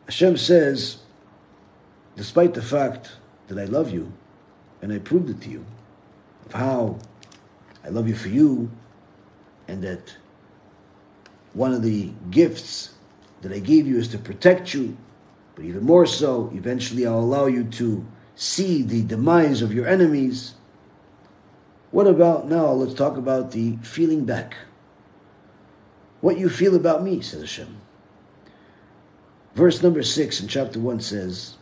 Hashem 0.04 0.36
says, 0.36 0.98
despite 2.14 2.52
the 2.52 2.62
fact 2.62 3.12
that 3.48 3.58
I 3.58 3.64
love 3.64 3.90
you, 3.90 4.12
and 4.82 4.92
I 4.92 4.98
proved 4.98 5.30
it 5.30 5.40
to 5.40 5.48
you, 5.48 5.64
of 6.44 6.52
how 6.52 6.98
I 7.82 7.88
love 7.88 8.06
you 8.06 8.14
for 8.14 8.28
you, 8.28 8.70
and 9.68 9.82
that 9.82 10.16
one 11.52 11.72
of 11.72 11.82
the 11.82 12.12
gifts 12.30 12.90
that 13.42 13.52
I 13.52 13.58
gave 13.58 13.86
you 13.86 13.98
is 13.98 14.08
to 14.08 14.18
protect 14.18 14.74
you, 14.74 14.96
but 15.54 15.64
even 15.64 15.84
more 15.84 16.06
so, 16.06 16.50
eventually 16.54 17.06
I'll 17.06 17.20
allow 17.20 17.46
you 17.46 17.64
to 17.64 18.06
see 18.34 18.82
the 18.82 19.02
demise 19.02 19.62
of 19.62 19.72
your 19.72 19.86
enemies. 19.86 20.54
What 21.90 22.06
about 22.06 22.48
now? 22.48 22.72
Let's 22.72 22.94
talk 22.94 23.16
about 23.16 23.52
the 23.52 23.76
feeling 23.82 24.24
back. 24.24 24.56
What 26.20 26.38
you 26.38 26.48
feel 26.48 26.74
about 26.74 27.04
me, 27.04 27.20
says 27.20 27.42
Hashem. 27.42 27.76
Verse 29.54 29.82
number 29.82 30.02
six 30.02 30.40
in 30.40 30.48
chapter 30.48 30.80
one 30.80 31.00
says, 31.00 31.56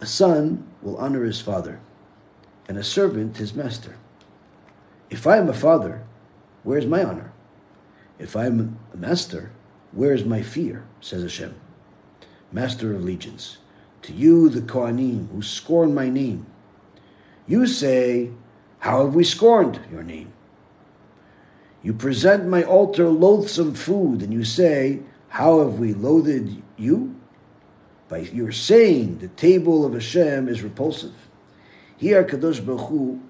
A 0.00 0.06
son 0.06 0.66
will 0.82 0.96
honor 0.96 1.24
his 1.24 1.40
father, 1.40 1.80
and 2.68 2.76
a 2.78 2.82
servant 2.82 3.36
his 3.36 3.54
master. 3.54 3.96
If 5.10 5.26
I 5.26 5.36
am 5.36 5.48
a 5.48 5.54
father, 5.54 6.05
where's 6.66 6.84
my 6.84 7.02
honor? 7.02 7.32
If 8.18 8.34
I 8.36 8.46
am 8.46 8.78
a 8.92 8.96
master, 8.96 9.52
where 9.92 10.12
is 10.12 10.24
my 10.24 10.42
fear? 10.42 10.84
says 11.00 11.22
Hashem, 11.22 11.54
Master 12.50 12.94
of 12.94 13.04
legions. 13.04 13.58
To 14.02 14.12
you, 14.12 14.48
the 14.48 14.60
Kohanim, 14.60 15.30
who 15.30 15.42
scorn 15.42 15.94
my 15.94 16.08
name. 16.08 16.46
You 17.46 17.66
say, 17.66 18.30
How 18.80 19.04
have 19.04 19.14
we 19.14 19.24
scorned 19.24 19.80
your 19.90 20.02
name? 20.02 20.32
You 21.82 21.92
present 21.92 22.48
my 22.48 22.62
altar 22.64 23.08
loathsome 23.08 23.74
food, 23.74 24.22
and 24.22 24.32
you 24.32 24.44
say, 24.44 25.00
How 25.28 25.60
have 25.60 25.78
we 25.78 25.94
loathed 25.94 26.62
you? 26.76 27.14
By 28.08 28.18
your 28.18 28.52
saying 28.52 29.18
the 29.18 29.28
table 29.28 29.84
of 29.84 29.92
Hashem 29.92 30.48
is 30.48 30.62
repulsive. 30.62 31.14
Here, 31.96 32.24
Kadosh 32.24 32.64
Baruch 32.64 32.88
Hu 32.88 33.20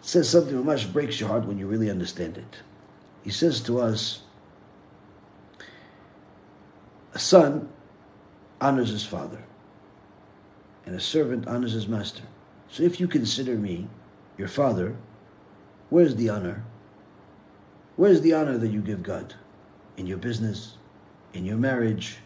says 0.00 0.28
something 0.28 0.56
that 0.56 0.64
much 0.64 0.92
breaks 0.92 1.20
your 1.20 1.28
heart 1.28 1.44
when 1.46 1.58
you 1.58 1.66
really 1.66 1.90
understand 1.90 2.38
it. 2.38 2.58
He 3.22 3.30
says 3.30 3.60
to 3.62 3.80
us, 3.80 4.22
a 7.14 7.18
son 7.18 7.68
honors 8.60 8.90
his 8.90 9.04
father, 9.04 9.42
and 10.86 10.94
a 10.94 11.00
servant 11.00 11.46
honors 11.46 11.72
his 11.72 11.88
master. 11.88 12.22
So 12.68 12.82
if 12.82 13.00
you 13.00 13.08
consider 13.08 13.56
me 13.56 13.88
your 14.36 14.48
father, 14.48 14.96
where's 15.90 16.14
the 16.16 16.28
honor? 16.28 16.64
Where's 17.96 18.20
the 18.20 18.34
honor 18.34 18.56
that 18.58 18.68
you 18.68 18.80
give 18.80 19.02
God? 19.02 19.34
In 19.96 20.06
your 20.06 20.18
business, 20.18 20.76
in 21.32 21.44
your 21.44 21.56
marriage, 21.56 22.18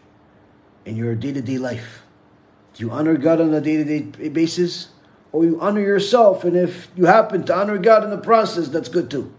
in 0.85 0.95
your 0.95 1.15
day 1.15 1.33
to 1.33 1.41
day 1.41 1.57
life? 1.57 2.03
Do 2.73 2.85
you 2.85 2.91
honor 2.91 3.17
God 3.17 3.41
on 3.41 3.53
a 3.53 3.61
day 3.61 3.77
to 3.77 3.83
day 3.83 4.29
basis? 4.29 4.89
Or 5.33 5.43
you 5.43 5.59
honor 5.59 5.81
yourself, 5.81 6.45
and 6.45 6.55
if 6.55 6.87
you 6.95 7.05
happen 7.05 7.43
to 7.43 7.55
honor 7.55 7.77
God 7.77 8.05
in 8.05 8.11
the 8.11 8.17
process, 8.17 8.69
that's 8.69 8.87
good 8.87 9.11
too. 9.11 9.33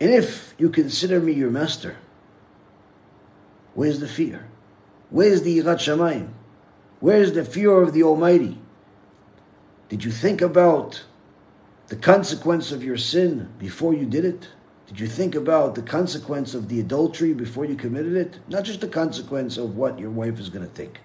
And 0.00 0.10
if 0.10 0.54
you 0.58 0.70
consider 0.70 1.20
me 1.20 1.32
your 1.32 1.50
master, 1.50 1.98
Where's 3.74 3.98
the 4.00 4.08
fear? 4.08 4.46
Where's 5.10 5.42
the 5.42 5.58
Yirat 5.58 5.78
Shamayim? 5.78 6.30
Where's 7.00 7.32
the 7.32 7.44
fear 7.44 7.82
of 7.82 7.92
the 7.92 8.02
Almighty? 8.02 8.58
Did 9.88 10.04
you 10.04 10.10
think 10.10 10.40
about 10.40 11.04
the 11.88 11.96
consequence 11.96 12.72
of 12.72 12.82
your 12.82 12.96
sin 12.96 13.52
before 13.58 13.92
you 13.92 14.06
did 14.06 14.24
it? 14.24 14.48
Did 14.86 15.00
you 15.00 15.06
think 15.06 15.34
about 15.34 15.74
the 15.74 15.82
consequence 15.82 16.54
of 16.54 16.68
the 16.68 16.80
adultery 16.80 17.34
before 17.34 17.64
you 17.64 17.74
committed 17.74 18.14
it? 18.14 18.38
Not 18.48 18.64
just 18.64 18.80
the 18.80 18.88
consequence 18.88 19.58
of 19.58 19.76
what 19.76 19.98
your 19.98 20.10
wife 20.10 20.38
is 20.38 20.48
going 20.48 20.64
to 20.64 20.72
think, 20.72 21.00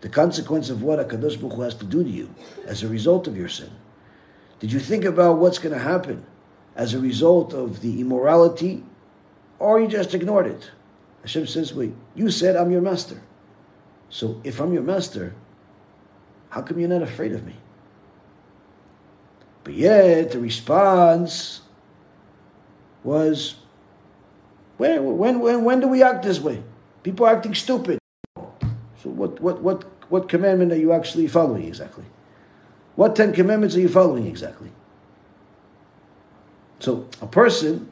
the 0.00 0.08
consequence 0.08 0.70
of 0.70 0.82
what 0.82 0.98
Kadosh 1.08 1.40
Baruch 1.40 1.54
Hu 1.54 1.62
has 1.62 1.74
to 1.74 1.84
do 1.84 2.04
to 2.04 2.10
you 2.10 2.34
as 2.66 2.82
a 2.82 2.88
result 2.88 3.26
of 3.26 3.36
your 3.36 3.48
sin. 3.48 3.70
Did 4.60 4.72
you 4.72 4.80
think 4.80 5.04
about 5.04 5.38
what's 5.38 5.58
going 5.58 5.74
to 5.74 5.82
happen 5.82 6.24
as 6.74 6.94
a 6.94 6.98
result 6.98 7.52
of 7.54 7.80
the 7.80 8.00
immorality, 8.00 8.84
or 9.58 9.80
you 9.80 9.88
just 9.88 10.14
ignored 10.14 10.46
it? 10.46 10.70
Hashem 11.22 11.46
says, 11.46 11.74
wait, 11.74 11.94
you 12.14 12.30
said 12.30 12.56
I'm 12.56 12.70
your 12.70 12.82
master. 12.82 13.22
So 14.08 14.40
if 14.44 14.60
I'm 14.60 14.72
your 14.72 14.82
master, 14.82 15.34
how 16.50 16.62
come 16.62 16.78
you're 16.78 16.88
not 16.88 17.02
afraid 17.02 17.32
of 17.32 17.44
me? 17.44 17.54
But 19.64 19.74
yet 19.74 20.30
the 20.30 20.38
response 20.38 21.62
was, 23.02 23.56
when, 24.76 25.18
when, 25.18 25.40
when, 25.40 25.64
when 25.64 25.80
do 25.80 25.88
we 25.88 26.02
act 26.02 26.22
this 26.22 26.38
way? 26.38 26.62
People 27.02 27.26
are 27.26 27.34
acting 27.34 27.54
stupid. 27.54 27.98
So 29.06 29.12
what, 29.12 29.40
what, 29.40 29.62
what, 29.62 29.84
what 30.10 30.28
commandment 30.28 30.72
are 30.72 30.78
you 30.78 30.92
actually 30.92 31.28
following 31.28 31.62
exactly? 31.64 32.06
What 32.96 33.14
Ten 33.14 33.32
Commandments 33.32 33.76
are 33.76 33.80
you 33.80 33.88
following 33.88 34.26
exactly? 34.26 34.72
So 36.80 37.08
a 37.22 37.28
person 37.28 37.88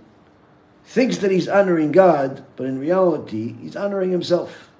thinks 0.84 1.18
that 1.18 1.30
he's 1.30 1.46
honoring 1.46 1.92
God, 1.92 2.44
but 2.56 2.66
in 2.66 2.80
reality, 2.80 3.54
he's 3.60 3.76
honoring 3.76 4.10
himself. 4.10 4.70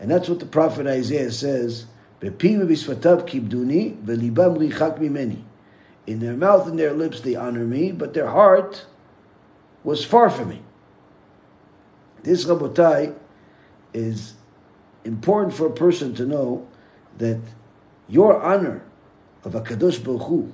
And 0.00 0.10
that's 0.10 0.30
what 0.30 0.40
the 0.40 0.46
prophet 0.46 0.86
Isaiah 0.86 1.30
says, 1.30 1.84
In 2.22 2.30
their 6.20 6.36
mouth 6.36 6.68
and 6.68 6.78
their 6.78 6.94
lips 6.94 7.20
they 7.20 7.34
honor 7.34 7.66
me, 7.66 7.92
but 7.92 8.14
their 8.14 8.28
heart 8.28 8.86
was 9.84 10.02
far 10.06 10.30
from 10.30 10.48
me. 10.48 10.62
This 12.22 12.46
Rabotai 12.46 13.14
is 13.92 14.32
important 15.06 15.54
for 15.54 15.66
a 15.66 15.72
person 15.72 16.14
to 16.16 16.26
know 16.26 16.66
that 17.18 17.40
your 18.08 18.42
honor 18.42 18.82
of 19.44 19.54
a 19.54 19.60
Kadosh 19.60 20.02
Baruch 20.02 20.22
Hu 20.22 20.52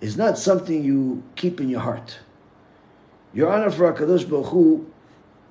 is 0.00 0.16
not 0.16 0.38
something 0.38 0.82
you 0.82 1.22
keep 1.36 1.60
in 1.60 1.68
your 1.68 1.80
heart. 1.80 2.18
Your 3.32 3.52
honor 3.52 3.70
for 3.70 3.92
HaKadosh 3.92 4.28
Baruch 4.28 4.46
Hu 4.46 4.90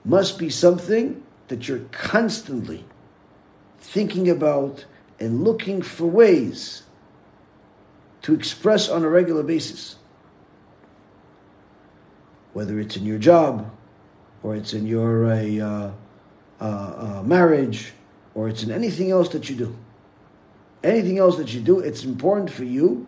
must 0.04 0.38
be 0.38 0.50
something 0.50 1.24
that 1.48 1.68
you're 1.68 1.86
constantly 1.92 2.86
thinking 3.80 4.30
about 4.30 4.86
and 5.20 5.44
looking 5.44 5.82
for 5.82 6.08
ways 6.08 6.84
to 8.24 8.34
express 8.34 8.90
on 8.90 9.04
a 9.04 9.10
regular 9.10 9.44
basis. 9.44 9.98
Whether 12.54 12.80
it's 12.80 12.98
in 12.98 13.06
your 13.06 13.20
job, 13.20 13.72
or 14.42 14.56
it's 14.56 14.74
in 14.74 14.88
your 14.88 15.26
uh, 15.26 15.92
uh, 16.60 16.64
uh, 16.64 17.24
marriage, 17.24 17.94
or 18.36 18.50
it's 18.50 18.62
in 18.62 18.70
anything 18.70 19.10
else 19.10 19.30
that 19.30 19.50
you 19.50 19.56
do. 19.56 19.76
Anything 20.84 21.18
else 21.18 21.38
that 21.38 21.54
you 21.54 21.62
do, 21.62 21.80
it's 21.80 22.04
important 22.04 22.52
for 22.52 22.66
you 22.66 23.08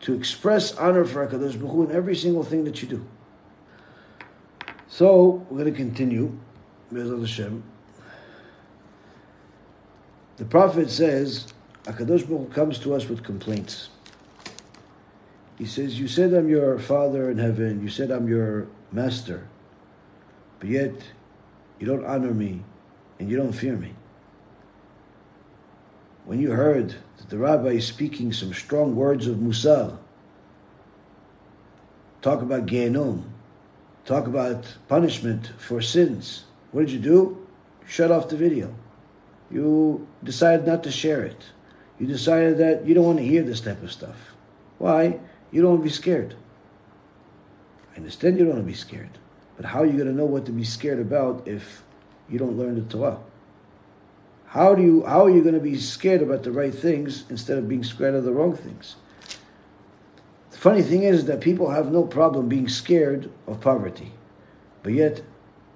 to 0.00 0.12
express 0.12 0.76
honor 0.76 1.06
for 1.06 1.26
HaKadosh 1.26 1.58
Baruch 1.58 1.72
Hu 1.72 1.84
in 1.84 1.92
every 1.92 2.14
single 2.14 2.44
thing 2.44 2.64
that 2.64 2.82
you 2.82 2.88
do. 2.88 3.06
So, 4.88 5.46
we're 5.48 5.60
going 5.60 5.72
to 5.72 5.76
continue. 5.76 6.38
Hashem. 6.92 7.62
The 10.36 10.44
Prophet 10.44 10.90
says, 10.90 11.46
HaKadosh 11.84 12.28
Baruch 12.28 12.48
Hu 12.48 12.48
comes 12.48 12.78
to 12.80 12.94
us 12.94 13.08
with 13.08 13.22
complaints. 13.22 13.88
He 15.56 15.64
says, 15.64 15.98
You 15.98 16.08
said 16.08 16.34
I'm 16.34 16.48
your 16.48 16.78
father 16.78 17.30
in 17.30 17.38
heaven, 17.38 17.80
you 17.80 17.88
said 17.88 18.10
I'm 18.10 18.28
your 18.28 18.66
master, 18.90 19.48
but 20.58 20.68
yet 20.68 20.92
you 21.78 21.86
don't 21.86 22.04
honor 22.04 22.34
me 22.34 22.62
and 23.18 23.30
you 23.30 23.36
don't 23.36 23.52
fear 23.52 23.76
me. 23.76 23.94
When 26.24 26.40
you 26.40 26.52
heard 26.52 26.94
that 27.18 27.28
the 27.28 27.36
rabbi 27.36 27.70
is 27.70 27.86
speaking 27.86 28.32
some 28.32 28.54
strong 28.54 28.96
words 28.96 29.26
of 29.26 29.36
Musar, 29.36 29.98
talk 32.22 32.40
about 32.40 32.64
Gehenom, 32.64 33.24
talk 34.06 34.26
about 34.26 34.76
punishment 34.88 35.52
for 35.58 35.82
sins, 35.82 36.44
what 36.72 36.86
did 36.86 36.92
you 36.92 36.98
do? 36.98 37.46
Shut 37.86 38.10
off 38.10 38.30
the 38.30 38.36
video. 38.36 38.74
You 39.50 40.08
decided 40.22 40.66
not 40.66 40.82
to 40.84 40.90
share 40.90 41.22
it. 41.22 41.44
You 41.98 42.06
decided 42.06 42.56
that 42.56 42.86
you 42.86 42.94
don't 42.94 43.04
want 43.04 43.18
to 43.18 43.24
hear 43.24 43.42
this 43.42 43.60
type 43.60 43.82
of 43.82 43.92
stuff. 43.92 44.32
Why? 44.78 45.20
You 45.52 45.60
don't 45.60 45.72
want 45.72 45.82
to 45.82 45.88
be 45.88 45.94
scared. 45.94 46.34
I 47.92 47.98
understand 47.98 48.38
you 48.38 48.46
don't 48.46 48.54
want 48.54 48.64
to 48.64 48.72
be 48.72 48.74
scared. 48.74 49.18
But 49.56 49.66
how 49.66 49.82
are 49.82 49.86
you 49.86 49.92
going 49.92 50.06
to 50.06 50.12
know 50.12 50.24
what 50.24 50.46
to 50.46 50.52
be 50.52 50.64
scared 50.64 50.98
about 50.98 51.46
if 51.46 51.84
you 52.30 52.38
don't 52.38 52.56
learn 52.56 52.74
the 52.74 52.82
Torah? 52.82 53.18
How 54.54 54.76
do 54.76 54.82
you 54.84 55.04
how 55.04 55.26
are 55.26 55.30
you 55.30 55.42
going 55.42 55.56
to 55.56 55.60
be 55.60 55.76
scared 55.76 56.22
about 56.22 56.44
the 56.44 56.52
right 56.52 56.72
things 56.72 57.24
instead 57.28 57.58
of 57.58 57.68
being 57.68 57.82
scared 57.82 58.14
of 58.14 58.22
the 58.22 58.32
wrong 58.32 58.54
things? 58.54 58.94
The 60.52 60.58
funny 60.58 60.80
thing 60.80 61.02
is 61.02 61.24
that 61.24 61.40
people 61.40 61.70
have 61.70 61.90
no 61.90 62.04
problem 62.04 62.48
being 62.48 62.68
scared 62.68 63.32
of 63.48 63.60
poverty, 63.60 64.12
but 64.84 64.92
yet 64.92 65.22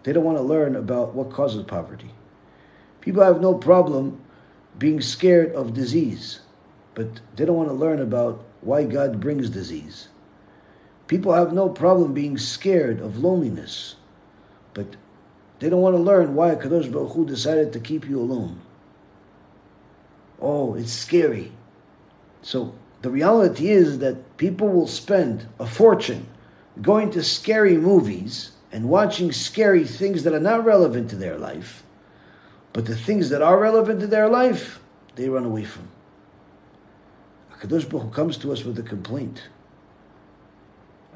they 0.04 0.12
don't 0.12 0.22
want 0.22 0.38
to 0.38 0.44
learn 0.44 0.76
about 0.76 1.12
what 1.12 1.32
causes 1.32 1.64
poverty. 1.64 2.12
People 3.00 3.24
have 3.24 3.40
no 3.40 3.52
problem 3.52 4.20
being 4.78 5.00
scared 5.00 5.52
of 5.56 5.74
disease, 5.74 6.42
but 6.94 7.20
they 7.34 7.44
don't 7.44 7.56
want 7.56 7.70
to 7.70 7.74
learn 7.74 8.00
about 8.00 8.44
why 8.60 8.84
God 8.84 9.18
brings 9.18 9.50
disease. 9.50 10.06
People 11.08 11.32
have 11.32 11.52
no 11.52 11.68
problem 11.68 12.14
being 12.14 12.38
scared 12.38 13.00
of 13.00 13.18
loneliness, 13.18 13.96
but 14.72 14.94
they 15.58 15.68
don't 15.68 15.82
want 15.82 15.96
to 15.96 16.00
learn 16.00 16.36
why 16.36 16.54
Kadosh 16.54 16.92
Baruch 16.92 17.14
Hu 17.14 17.26
decided 17.26 17.72
to 17.72 17.80
keep 17.80 18.08
you 18.08 18.20
alone. 18.20 18.60
Oh, 20.40 20.74
it's 20.74 20.92
scary. 20.92 21.52
So 22.42 22.74
the 23.02 23.10
reality 23.10 23.68
is 23.68 23.98
that 23.98 24.36
people 24.36 24.68
will 24.68 24.86
spend 24.86 25.46
a 25.58 25.66
fortune 25.66 26.26
going 26.80 27.10
to 27.10 27.22
scary 27.22 27.76
movies 27.76 28.52
and 28.70 28.88
watching 28.88 29.32
scary 29.32 29.84
things 29.84 30.22
that 30.24 30.34
are 30.34 30.40
not 30.40 30.64
relevant 30.64 31.10
to 31.10 31.16
their 31.16 31.38
life, 31.38 31.82
but 32.72 32.86
the 32.86 32.96
things 32.96 33.30
that 33.30 33.42
are 33.42 33.58
relevant 33.58 34.00
to 34.00 34.06
their 34.06 34.28
life, 34.28 34.80
they 35.16 35.28
run 35.28 35.44
away 35.44 35.64
from. 35.64 35.88
Hakadosh 37.52 37.88
Baruch 37.88 38.12
comes 38.12 38.36
to 38.38 38.52
us 38.52 38.64
with 38.64 38.78
a 38.78 38.82
complaint. 38.82 39.48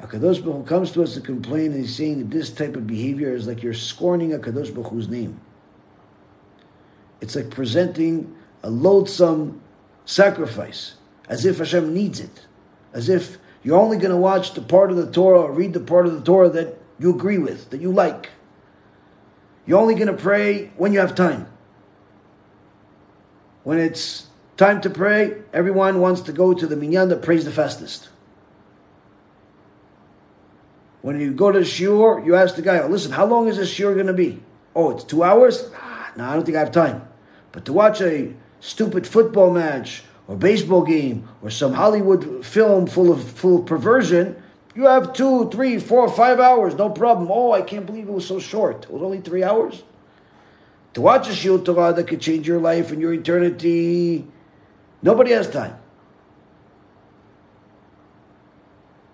Hakadosh 0.01 0.43
Baruch 0.43 0.57
Hu 0.57 0.65
comes 0.65 0.91
to 0.93 1.03
us 1.03 1.15
to 1.15 1.21
complain, 1.21 1.73
and 1.73 1.81
he's 1.81 1.95
saying 1.95 2.19
that 2.19 2.31
this 2.31 2.51
type 2.51 2.75
of 2.75 2.87
behavior 2.87 3.35
is 3.35 3.47
like 3.47 3.63
you're 3.63 3.75
scorning 3.75 4.31
Hakadosh 4.31 4.75
Baruch 4.75 4.91
Hu's 4.91 5.09
name. 5.09 5.41
It's 7.21 7.37
like 7.37 7.51
presenting 7.51 8.35
a 8.63 8.71
loathsome 8.71 9.61
sacrifice, 10.05 10.95
as 11.29 11.45
if 11.45 11.59
Hashem 11.59 11.93
needs 11.93 12.21
it, 12.21 12.47
as 12.93 13.09
if 13.09 13.39
you're 13.63 13.79
only 13.79 13.97
going 13.97 14.11
to 14.11 14.17
watch 14.17 14.55
the 14.55 14.61
part 14.61 14.91
of 14.91 14.97
the 14.97 15.11
Torah 15.11 15.43
or 15.43 15.53
read 15.53 15.73
the 15.73 15.81
part 15.81 16.07
of 16.07 16.15
the 16.15 16.23
Torah 16.23 16.49
that 16.51 16.79
you 16.99 17.15
agree 17.15 17.39
with, 17.39 17.71
that 17.71 17.81
you 17.81 17.93
like. 17.93 18.31
You're 19.67 19.79
only 19.79 19.95
going 19.95 20.09
to 20.09 20.15
pray 20.15 20.73
when 20.77 20.93
you 20.93 21.01
have 21.01 21.15
time. 21.15 21.47
When 23.63 23.79
it's 23.79 24.27
time 24.57 24.81
to 24.81 24.91
pray, 24.91 25.43
everyone 25.53 26.01
wants 26.01 26.23
to 26.23 26.33
go 26.33 26.53
to 26.53 26.67
the 26.67 26.77
minyan 26.77 27.09
that 27.11 27.23
prays 27.23 27.45
the 27.45 27.53
fastest. 27.53 28.09
When 31.01 31.19
you 31.19 31.33
go 31.33 31.51
to 31.51 31.61
the 31.61 31.65
shiur, 31.65 32.25
you 32.25 32.37
ask 32.37 32.55
the 32.55 32.63
guy, 32.63 32.79
oh, 32.79 32.89
listen, 32.89 33.13
how 33.13 33.27
long 33.27 33.49
is 33.49 33.57
this 33.57 33.73
shiur 33.73 33.95
going 33.95 34.07
to 34.07 34.13
be? 34.13 34.43
Oh, 34.75 34.91
it's 34.91 35.05
two 35.05 35.23
hours? 35.23 35.71
Ah, 35.77 36.13
no, 36.17 36.25
I 36.25 36.35
don't 36.35 36.45
think 36.45 36.57
I 36.57 36.61
have 36.61 36.73
time. 36.73 37.07
But 37.51 37.65
to 37.67 37.73
watch 37.73 38.01
a 38.01 38.35
stupid 38.63 39.07
football 39.07 39.51
match 39.51 40.05
or 40.29 40.37
baseball 40.37 40.85
game 40.85 41.29
or 41.43 41.51
some 41.51 41.75
Hollywood 41.75 42.47
film 42.47 42.87
full 42.87 43.13
of 43.13 43.23
full 43.23 43.59
of 43.59 43.67
perversion, 43.67 44.41
you 44.75 44.85
have 44.85 45.13
two, 45.13 45.51
three, 45.51 45.79
four, 45.79 46.09
five 46.09 46.41
hours, 46.41 46.75
no 46.77 46.89
problem. 46.89 47.29
Oh, 47.31 47.53
I 47.53 47.61
can't 47.61 47.85
believe 47.85 48.09
it 48.09 48.13
was 48.13 48.27
so 48.27 48.39
short. 48.39 48.85
It 48.85 48.91
was 48.91 49.03
only 49.03 49.21
three 49.21 49.43
hours. 49.43 49.83
To 50.95 51.01
watch 51.01 51.29
a 51.29 51.33
shiur 51.33 51.63
Torah 51.63 51.93
that 51.93 52.07
could 52.07 52.21
change 52.21 52.47
your 52.47 52.61
life 52.61 52.93
and 52.93 53.01
your 53.01 53.13
eternity, 53.13 54.27
nobody 55.03 55.33
has 55.33 55.51
time. 55.51 55.77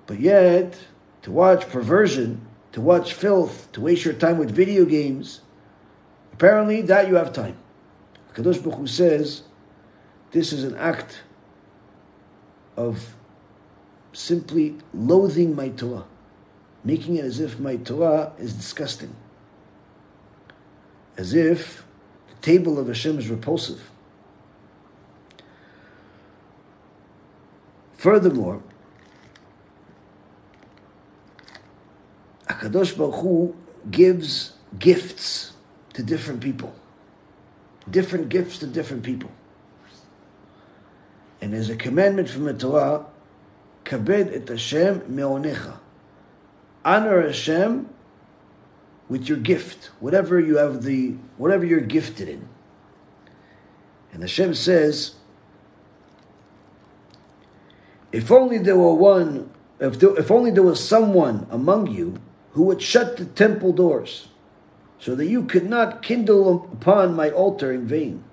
But 0.06 0.20
yet, 0.20 0.78
to 1.22 1.30
watch 1.30 1.68
perversion, 1.68 2.46
to 2.72 2.80
watch 2.80 3.14
filth, 3.14 3.70
to 3.72 3.80
waste 3.80 4.04
your 4.04 4.14
time 4.14 4.38
with 4.38 4.50
video 4.50 4.84
games, 4.84 5.40
apparently 6.32 6.82
that 6.82 7.08
you 7.08 7.14
have 7.14 7.32
time. 7.32 7.56
Kadosh 8.34 8.62
Baruch 8.62 8.78
Hu 8.78 8.86
says 8.86 9.42
this 10.30 10.52
is 10.52 10.64
an 10.64 10.76
act 10.76 11.22
of 12.76 13.14
simply 14.12 14.76
loathing 14.94 15.54
my 15.54 15.68
Torah, 15.70 16.04
making 16.84 17.16
it 17.16 17.24
as 17.24 17.40
if 17.40 17.58
my 17.58 17.76
Torah 17.76 18.32
is 18.38 18.52
disgusting, 18.52 19.14
as 21.16 21.34
if 21.34 21.84
the 22.28 22.34
table 22.36 22.78
of 22.78 22.86
Hashem 22.86 23.18
is 23.18 23.28
repulsive. 23.28 23.90
Furthermore, 27.94 28.62
Akadosh 32.46 32.96
Baruch 32.96 33.16
Hu 33.16 33.56
gives 33.90 34.52
gifts 34.78 35.52
to 35.94 36.02
different 36.02 36.40
people 36.40 36.74
different 37.90 38.28
gifts 38.28 38.58
to 38.58 38.66
different 38.66 39.02
people. 39.02 39.30
And 41.40 41.52
there's 41.52 41.70
a 41.70 41.76
commandment 41.76 42.28
from 42.28 42.44
the 42.44 42.54
Torah, 42.54 43.06
kabed 43.84 44.34
et 44.34 44.48
Hashem 44.48 45.04
me'onecha. 45.14 45.78
Honor 46.84 47.22
Hashem 47.22 47.88
with 49.08 49.28
your 49.28 49.38
gift, 49.38 49.90
whatever 50.00 50.38
you 50.38 50.58
have 50.58 50.82
the, 50.82 51.16
whatever 51.36 51.64
you're 51.64 51.80
gifted 51.80 52.28
in. 52.28 52.48
And 54.12 54.22
Hashem 54.22 54.54
says, 54.54 55.14
if 58.12 58.30
only 58.30 58.58
there 58.58 58.76
were 58.76 58.94
one, 58.94 59.50
if, 59.80 59.98
there, 59.98 60.16
if 60.18 60.30
only 60.30 60.50
there 60.50 60.62
was 60.62 60.86
someone 60.86 61.46
among 61.50 61.88
you 61.88 62.20
who 62.52 62.64
would 62.64 62.82
shut 62.82 63.16
the 63.16 63.24
temple 63.24 63.72
doors 63.72 64.28
so 64.98 65.14
that 65.14 65.26
you 65.26 65.44
could 65.44 65.68
not 65.68 66.02
kindle 66.02 66.68
upon 66.72 67.14
my 67.14 67.30
altar 67.30 67.72
in 67.72 67.86
vain. 67.86 68.24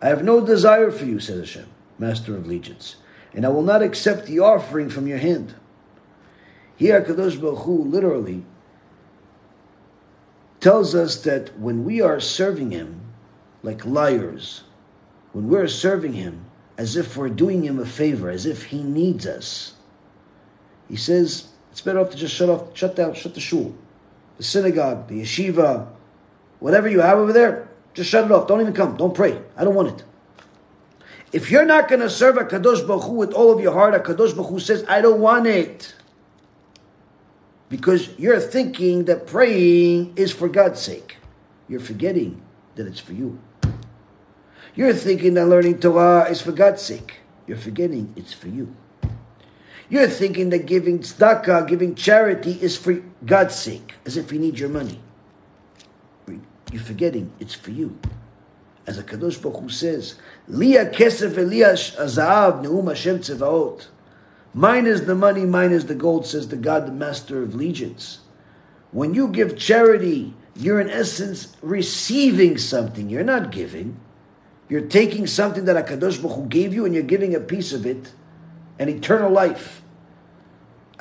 I 0.00 0.08
have 0.08 0.24
no 0.24 0.44
desire 0.44 0.90
for 0.90 1.04
you, 1.04 1.20
says 1.20 1.38
Hashem, 1.38 1.66
Master 1.98 2.36
of 2.36 2.46
Legions, 2.46 2.96
and 3.34 3.44
I 3.44 3.48
will 3.48 3.62
not 3.62 3.82
accept 3.82 4.26
the 4.26 4.40
offering 4.40 4.88
from 4.88 5.06
your 5.06 5.18
hand. 5.18 5.54
Here, 6.76 7.00
Kadosh 7.02 7.40
Baruch 7.40 7.60
Hu 7.60 7.84
literally 7.84 8.44
tells 10.60 10.94
us 10.94 11.20
that 11.22 11.58
when 11.58 11.84
we 11.84 12.00
are 12.00 12.20
serving 12.20 12.70
Him 12.70 13.00
like 13.62 13.84
liars, 13.84 14.62
when 15.32 15.48
we're 15.48 15.68
serving 15.68 16.14
Him 16.14 16.46
as 16.78 16.96
if 16.96 17.16
we're 17.16 17.28
doing 17.28 17.64
Him 17.64 17.78
a 17.78 17.86
favor, 17.86 18.30
as 18.30 18.46
if 18.46 18.66
He 18.66 18.82
needs 18.82 19.26
us, 19.26 19.74
He 20.88 20.96
says 20.96 21.48
it's 21.70 21.80
better 21.80 22.00
off 22.00 22.10
to 22.10 22.16
just 22.16 22.34
shut 22.34 22.48
off, 22.48 22.76
shut 22.76 22.96
down, 22.96 23.14
shut 23.14 23.34
the 23.34 23.40
shul. 23.40 23.74
The 24.36 24.42
synagogue, 24.42 25.08
the 25.08 25.22
yeshiva, 25.22 25.88
whatever 26.60 26.88
you 26.88 27.00
have 27.00 27.18
over 27.18 27.32
there, 27.32 27.68
just 27.94 28.10
shut 28.10 28.24
it 28.24 28.32
off. 28.32 28.46
Don't 28.46 28.60
even 28.60 28.72
come. 28.72 28.96
Don't 28.96 29.14
pray. 29.14 29.40
I 29.56 29.64
don't 29.64 29.74
want 29.74 30.00
it. 30.00 30.04
If 31.32 31.50
you're 31.50 31.64
not 31.64 31.88
going 31.88 32.00
to 32.00 32.10
serve 32.10 32.36
a 32.36 32.44
Kadosh 32.44 32.86
Baruch 32.86 33.08
with 33.08 33.32
all 33.32 33.50
of 33.52 33.60
your 33.60 33.72
heart, 33.72 33.94
a 33.94 34.00
Kadosh 34.00 34.36
Baruch 34.36 34.60
says, 34.60 34.84
I 34.88 35.00
don't 35.00 35.20
want 35.20 35.46
it. 35.46 35.94
Because 37.68 38.10
you're 38.18 38.40
thinking 38.40 39.06
that 39.06 39.26
praying 39.26 40.12
is 40.16 40.30
for 40.30 40.48
God's 40.48 40.80
sake. 40.80 41.16
You're 41.68 41.80
forgetting 41.80 42.42
that 42.74 42.86
it's 42.86 43.00
for 43.00 43.14
you. 43.14 43.40
You're 44.74 44.92
thinking 44.92 45.34
that 45.34 45.46
learning 45.46 45.80
Torah 45.80 46.30
is 46.30 46.42
for 46.42 46.52
God's 46.52 46.82
sake. 46.82 47.20
You're 47.46 47.56
forgetting 47.56 48.12
it's 48.14 48.32
for 48.32 48.48
you. 48.48 48.76
You're 49.92 50.08
thinking 50.08 50.48
that 50.48 50.64
giving 50.64 51.00
tzedakah, 51.00 51.68
giving 51.68 51.94
charity 51.94 52.52
is 52.52 52.78
for 52.78 53.02
God's 53.26 53.56
sake, 53.56 53.92
as 54.06 54.16
if 54.16 54.30
He 54.30 54.38
needs 54.38 54.58
your 54.58 54.70
money. 54.70 54.98
You're 56.26 56.80
forgetting 56.80 57.30
it's 57.38 57.52
for 57.52 57.72
you. 57.72 57.98
As 58.86 58.96
a 58.96 59.02
Kadosh 59.02 59.42
Baruch 59.42 59.60
Hu 59.60 59.68
says, 59.68 60.14
Liya 60.48 60.90
kesef 60.94 61.32
eliyash 61.32 61.94
azav 61.98 62.64
neum 62.64 62.88
Hashem 62.88 63.18
tzevaot. 63.18 63.88
Mine 64.54 64.86
is 64.86 65.04
the 65.04 65.14
money, 65.14 65.44
mine 65.44 65.72
is 65.72 65.84
the 65.84 65.94
gold, 65.94 66.24
says 66.24 66.48
the 66.48 66.56
God, 66.56 66.86
the 66.86 66.92
master 66.92 67.42
of 67.42 67.54
legions. 67.54 68.20
When 68.92 69.12
you 69.12 69.28
give 69.28 69.58
charity, 69.58 70.32
you're 70.56 70.80
in 70.80 70.88
essence 70.88 71.54
receiving 71.60 72.56
something. 72.56 73.10
You're 73.10 73.24
not 73.24 73.52
giving. 73.52 74.00
You're 74.70 74.88
taking 74.88 75.26
something 75.26 75.66
that 75.66 75.86
HaKadosh 75.86 76.22
Baruch 76.22 76.36
Hu 76.38 76.46
gave 76.46 76.72
you 76.72 76.86
and 76.86 76.94
you're 76.94 77.02
giving 77.02 77.34
a 77.34 77.40
piece 77.40 77.74
of 77.74 77.84
it, 77.84 78.12
an 78.78 78.88
eternal 78.88 79.30
life. 79.30 79.80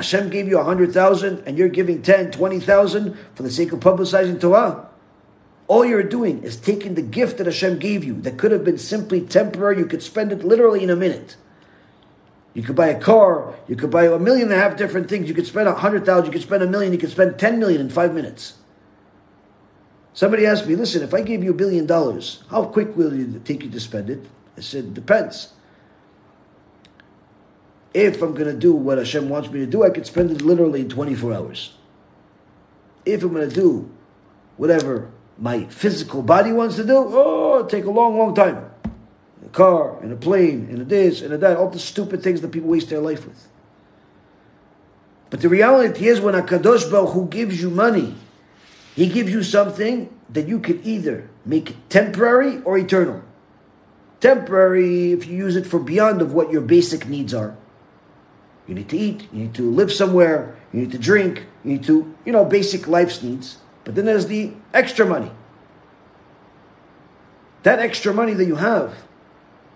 Hashem 0.02 0.32
gave 0.32 0.48
you 0.48 0.58
a 0.58 0.64
hundred 0.64 0.92
thousand 0.92 1.44
and 1.46 1.60
you're 1.60 1.70
giving 1.70 2.02
ten, 2.02 2.32
twenty 2.32 2.60
thousand 2.60 3.16
for 3.36 3.44
the 3.44 3.52
sake 3.52 3.72
of 3.72 3.82
publicizing 3.82 4.42
Torah. 4.42 4.88
All 5.68 5.86
you're 5.86 6.02
doing 6.02 6.42
is 6.42 6.58
taking 6.58 6.96
the 6.96 7.04
gift 7.04 7.38
that 7.38 7.46
Hashem 7.46 7.78
gave 7.78 8.04
you 8.04 8.20
that 8.22 8.40
could 8.40 8.52
have 8.52 8.64
been 8.64 8.80
simply 8.80 9.22
temporary. 9.22 9.78
You 9.78 9.86
could 9.86 10.02
spend 10.02 10.32
it 10.32 10.44
literally 10.44 10.84
in 10.84 10.90
a 10.90 10.96
minute. 10.96 11.38
You 12.56 12.64
could 12.64 12.76
buy 12.76 12.88
a 12.88 13.00
car. 13.00 13.54
You 13.68 13.76
could 13.76 13.92
buy 13.92 14.08
a 14.08 14.18
million 14.18 14.52
and 14.52 14.60
a 14.60 14.64
half 14.64 14.76
different 14.76 15.08
things. 15.08 15.30
You 15.30 15.36
could 15.36 15.46
spend 15.46 15.70
a 15.70 15.76
hundred 15.76 16.04
thousand. 16.04 16.26
You 16.26 16.32
could 16.32 16.42
spend 16.42 16.64
a 16.64 16.68
million. 16.68 16.92
You 16.94 17.00
could 17.00 17.12
spend 17.12 17.38
ten 17.38 17.60
million 17.60 17.80
in 17.80 17.90
five 17.90 18.14
minutes. 18.14 18.56
Somebody 20.14 20.48
asked 20.48 20.68
me, 20.68 20.76
listen, 20.76 21.04
if 21.04 21.14
I 21.14 21.22
gave 21.22 21.44
you 21.44 21.52
a 21.52 21.54
billion 21.54 21.86
dollars, 21.86 22.44
how 22.50 22.66
quick 22.66 22.98
will 22.98 23.14
it 23.14 23.46
take 23.46 23.64
you 23.64 23.70
to 23.70 23.80
spend 23.80 24.10
it? 24.10 24.26
I 24.58 24.62
said, 24.62 24.96
depends. 24.96 25.54
If 27.94 28.22
I'm 28.22 28.34
going 28.34 28.48
to 28.48 28.58
do 28.58 28.74
what 28.74 28.98
Hashem 28.98 29.28
wants 29.28 29.50
me 29.50 29.60
to 29.60 29.66
do, 29.66 29.84
I 29.84 29.90
could 29.90 30.06
spend 30.06 30.32
it 30.32 30.42
literally 30.42 30.82
in 30.82 30.90
24 30.90 31.34
hours. 31.34 31.74
If 33.06 33.24
I'm 33.24 33.34
going 33.34 33.50
to 33.50 33.56
do 33.56 33.92
whatever 34.58 35.12
my 35.38 35.66
physical 35.66 36.22
body 36.22 36.54
wants 36.54 36.76
to 36.78 36.86
do, 36.86 36.96
oh, 36.96 37.66
take 37.66 37.86
a 37.86 37.92
long, 37.92 38.18
long 38.18 38.34
time. 38.34 38.70
A 39.46 39.50
car, 39.50 40.00
and 40.02 40.14
a 40.14 40.16
plane, 40.16 40.68
and 40.70 40.82
a 40.82 40.86
this, 40.86 41.22
and 41.22 41.34
a 41.34 41.38
that, 41.40 41.58
all 41.58 41.70
the 41.70 41.80
stupid 41.80 42.22
things 42.22 42.42
that 42.42 42.52
people 42.52 42.70
waste 42.70 42.90
their 42.90 43.02
life 43.02 43.26
with. 43.26 43.48
But 45.32 45.42
the 45.42 45.50
reality 45.50 46.08
is 46.08 46.22
when 46.22 46.36
a 46.36 46.42
Kadosh 46.42 46.90
Baruch 46.92 47.14
Hu 47.14 47.28
gives 47.28 47.62
you 47.62 47.70
money, 47.70 48.16
he 48.96 49.08
gives 49.08 49.32
you 49.32 49.44
something 49.44 50.16
that 50.30 50.48
you 50.48 50.60
can 50.60 50.86
either 50.86 51.30
make 51.46 51.76
temporary 51.90 52.62
or 52.62 52.78
eternal. 52.78 53.24
Temporary 54.20 55.14
if 55.14 55.26
you 55.26 55.36
use 55.36 55.56
it 55.56 55.66
for 55.66 55.80
beyond 55.80 56.22
of 56.22 56.34
what 56.34 56.52
your 56.52 56.62
basic 56.62 57.08
needs 57.08 57.34
are. 57.34 57.58
You 58.68 58.76
need 58.76 58.90
to 58.90 58.98
eat, 58.98 59.28
you 59.34 59.44
need 59.44 59.54
to 59.56 59.70
live 59.70 59.92
somewhere, 59.92 60.56
you 60.72 60.82
need 60.82 60.92
to 60.92 60.98
drink, 60.98 61.46
you 61.64 61.74
need 61.74 61.84
to, 61.86 62.16
you 62.26 62.32
know, 62.32 62.46
basic 62.46 62.88
life's 62.88 63.22
needs. 63.22 63.58
But 63.84 63.96
then 63.96 64.06
there's 64.06 64.28
the 64.28 64.54
extra 64.74 65.06
money. 65.06 65.32
That 67.64 67.80
extra 67.80 68.14
money 68.14 68.34
that 68.34 68.46
you 68.46 68.56
have, 68.56 69.04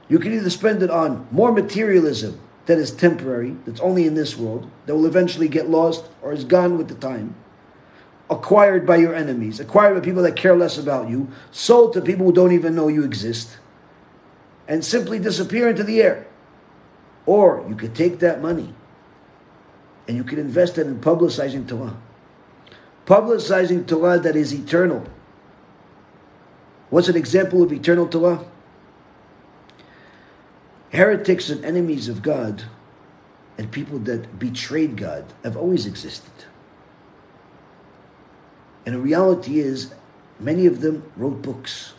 you 0.08 0.20
can 0.20 0.34
either 0.34 0.50
spend 0.50 0.84
it 0.84 0.90
on 0.90 1.28
more 1.32 1.52
materialism 1.52 2.40
that 2.66 2.78
is 2.78 2.92
temporary, 2.92 3.56
that's 3.66 3.80
only 3.80 4.06
in 4.06 4.16
this 4.16 4.38
world, 4.38 4.70
that 4.86 4.96
will 4.96 5.06
eventually 5.06 5.48
get 5.48 5.70
lost 5.70 6.06
or 6.22 6.34
is 6.34 6.44
gone 6.44 6.78
with 6.78 6.88
the 6.88 6.96
time, 6.96 7.36
acquired 8.30 8.88
by 8.88 8.96
your 8.96 9.14
enemies, 9.14 9.60
acquired 9.60 9.94
by 9.94 10.00
people 10.00 10.24
that 10.24 10.36
care 10.36 10.56
less 10.56 10.78
about 10.78 11.10
you, 11.10 11.30
sold 11.52 11.94
to 11.94 12.02
people 12.02 12.26
who 12.26 12.34
don't 12.34 12.52
even 12.52 12.76
know 12.76 12.88
you 12.88 13.04
exist, 13.04 13.58
and 14.68 14.84
simply 14.84 15.20
disappear 15.20 15.70
into 15.70 15.84
the 15.84 16.02
air. 16.02 16.26
Or 17.26 17.66
you 17.68 17.76
could 17.76 17.96
take 17.96 18.20
that 18.20 18.42
money 18.42 18.74
and 20.08 20.16
you 20.16 20.24
could 20.24 20.40
invest 20.40 20.78
it 20.78 20.86
in 20.86 21.00
publicizing 21.00 21.68
Torah. 21.68 21.98
Publicizing 23.06 23.88
Torah 23.88 24.20
that 24.20 24.36
is 24.36 24.54
eternal. 24.54 25.06
What's 26.90 27.10
an 27.10 27.16
example 27.16 27.64
of 27.64 27.74
eternal 27.74 28.08
Torah? 28.08 28.46
Heretics 30.92 31.50
and 31.50 31.66
enemies 31.66 32.08
of 32.08 32.22
God 32.22 32.64
and 33.58 33.72
people 33.72 34.00
that 34.00 34.38
betrayed 34.38 34.98
God 34.98 35.26
have 35.44 35.58
always 35.58 35.86
existed. 35.86 36.32
And 38.86 38.96
the 38.96 39.00
reality 39.00 39.60
is, 39.60 39.94
many 40.40 40.66
of 40.66 40.82
them 40.82 41.12
wrote 41.16 41.42
books. 41.42 41.94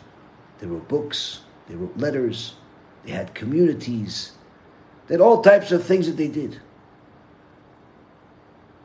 They 0.59 0.67
wrote 0.67 0.87
books, 0.87 1.41
they 1.67 1.75
wrote 1.75 1.97
letters, 1.97 2.55
they 3.03 3.11
had 3.11 3.35
communities, 3.35 4.31
had 5.09 5.21
all 5.21 5.41
types 5.41 5.71
of 5.71 5.83
things 5.83 6.07
that 6.07 6.17
they 6.17 6.27
did. 6.27 6.59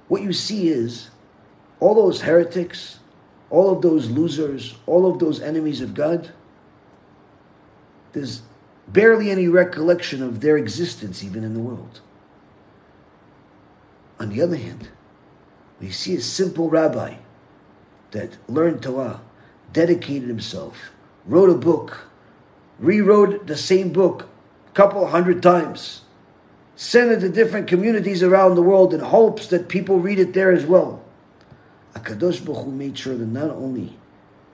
What 0.09 0.23
you 0.23 0.33
see 0.33 0.68
is 0.68 1.11
all 1.81 1.95
those 1.95 2.23
heretics, 2.23 2.99
all 3.51 3.70
of 3.70 3.83
those 3.83 4.09
losers, 4.09 4.77
all 4.87 5.11
of 5.11 5.18
those 5.18 5.41
enemies 5.41 5.81
of 5.81 5.95
God, 5.95 6.31
there's 8.12 8.43
barely 8.87 9.31
any 9.31 9.49
recollection 9.49 10.23
of 10.23 10.41
their 10.41 10.57
existence 10.57 11.25
even 11.25 11.45
in 11.45 11.55
the 11.55 11.61
world. 11.61 12.01
On 14.20 14.29
the 14.29 14.41
other 14.41 14.57
hand, 14.57 14.91
we 15.81 15.91
see 15.91 16.14
a 16.14 16.20
simple 16.20 16.70
rabbi 16.70 17.16
that 18.12 18.37
learned 18.49 18.83
Torah, 18.83 19.20
dedicated 19.73 20.29
himself, 20.29 20.93
wrote 21.27 21.51
a 21.51 21.55
book, 21.55 22.07
rewrote 22.79 23.47
the 23.47 23.57
same 23.57 23.93
book 23.93 24.29
a 24.68 24.73
couple 24.73 25.07
hundred 25.07 25.43
times, 25.43 26.01
sent 26.77 27.11
it 27.11 27.20
to 27.20 27.29
different 27.29 27.66
communities 27.66 28.23
around 28.23 28.55
the 28.55 28.62
world 28.62 28.95
in 28.95 29.01
hopes 29.01 29.47
that 29.49 29.68
people 29.68 29.99
read 29.99 30.18
it 30.18 30.33
there 30.33 30.53
as 30.53 30.64
well. 30.64 31.03
Akadosh 31.95 32.45
Baruch 32.45 32.64
Hu 32.64 32.70
made 32.70 32.99
sure 32.99 33.16
that 33.16 33.27
not 33.27 33.51
only 33.51 33.99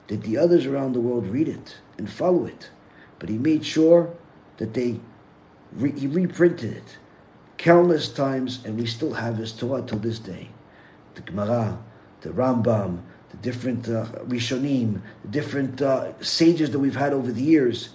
did 0.07 0.23
the 0.23 0.37
others 0.37 0.67
around 0.67 0.93
the 0.93 1.01
world 1.01 1.27
read 1.27 1.49
it 1.49 1.79
and 1.97 2.11
follow 2.11 2.47
it, 2.47 2.71
but 3.19 3.29
he 3.29 3.39
made 3.39 3.65
sure 3.65 4.13
that 4.57 4.75
they 4.75 5.01
re- 5.73 5.99
he 5.99 6.07
reprinted 6.07 6.73
it 6.77 6.99
countless 7.59 8.09
times, 8.09 8.65
and 8.65 8.79
we 8.79 8.87
still 8.87 9.15
have 9.15 9.37
his 9.37 9.53
Torah 9.53 9.83
till 9.83 9.99
this 9.99 10.19
day. 10.19 10.49
The 11.17 11.23
Gemara, 11.23 11.79
the 12.21 12.31
Rambam, 12.31 13.03
the 13.31 13.37
different 13.39 13.89
uh, 13.89 14.07
Rishonim, 14.27 15.03
the 15.23 15.29
different 15.29 15.83
uh, 15.83 16.21
sages 16.23 16.71
that 16.71 16.79
we've 16.79 16.97
had 16.97 17.13
over 17.13 17.31
the 17.33 17.43
years, 17.43 17.91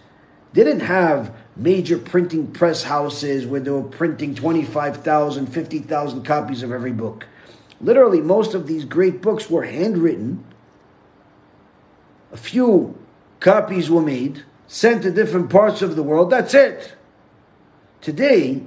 didn't 0.54 0.82
have 0.82 1.36
major 1.56 1.98
printing 1.98 2.48
press 2.48 2.84
houses 2.84 3.46
where 3.46 3.60
they 3.60 3.72
were 3.72 3.84
printing 3.84 4.36
25,000, 4.36 5.48
50,000 5.48 6.24
copies 6.24 6.64
of 6.64 6.72
every 6.72 6.92
book. 6.92 7.28
Literally, 7.82 8.22
most 8.22 8.54
of 8.54 8.68
these 8.68 8.86
great 8.86 9.22
books 9.22 9.50
were 9.50 9.64
handwritten. 9.64 10.44
A 12.32 12.38
few 12.38 12.98
copies 13.40 13.90
were 13.90 14.02
made, 14.02 14.44
sent 14.68 15.04
to 15.04 15.12
different 15.12 15.50
parts 15.50 15.82
of 15.82 15.96
the 15.96 16.04
world. 16.04 16.30
That's 16.30 16.54
it. 16.54 16.96
Today, 18.02 18.64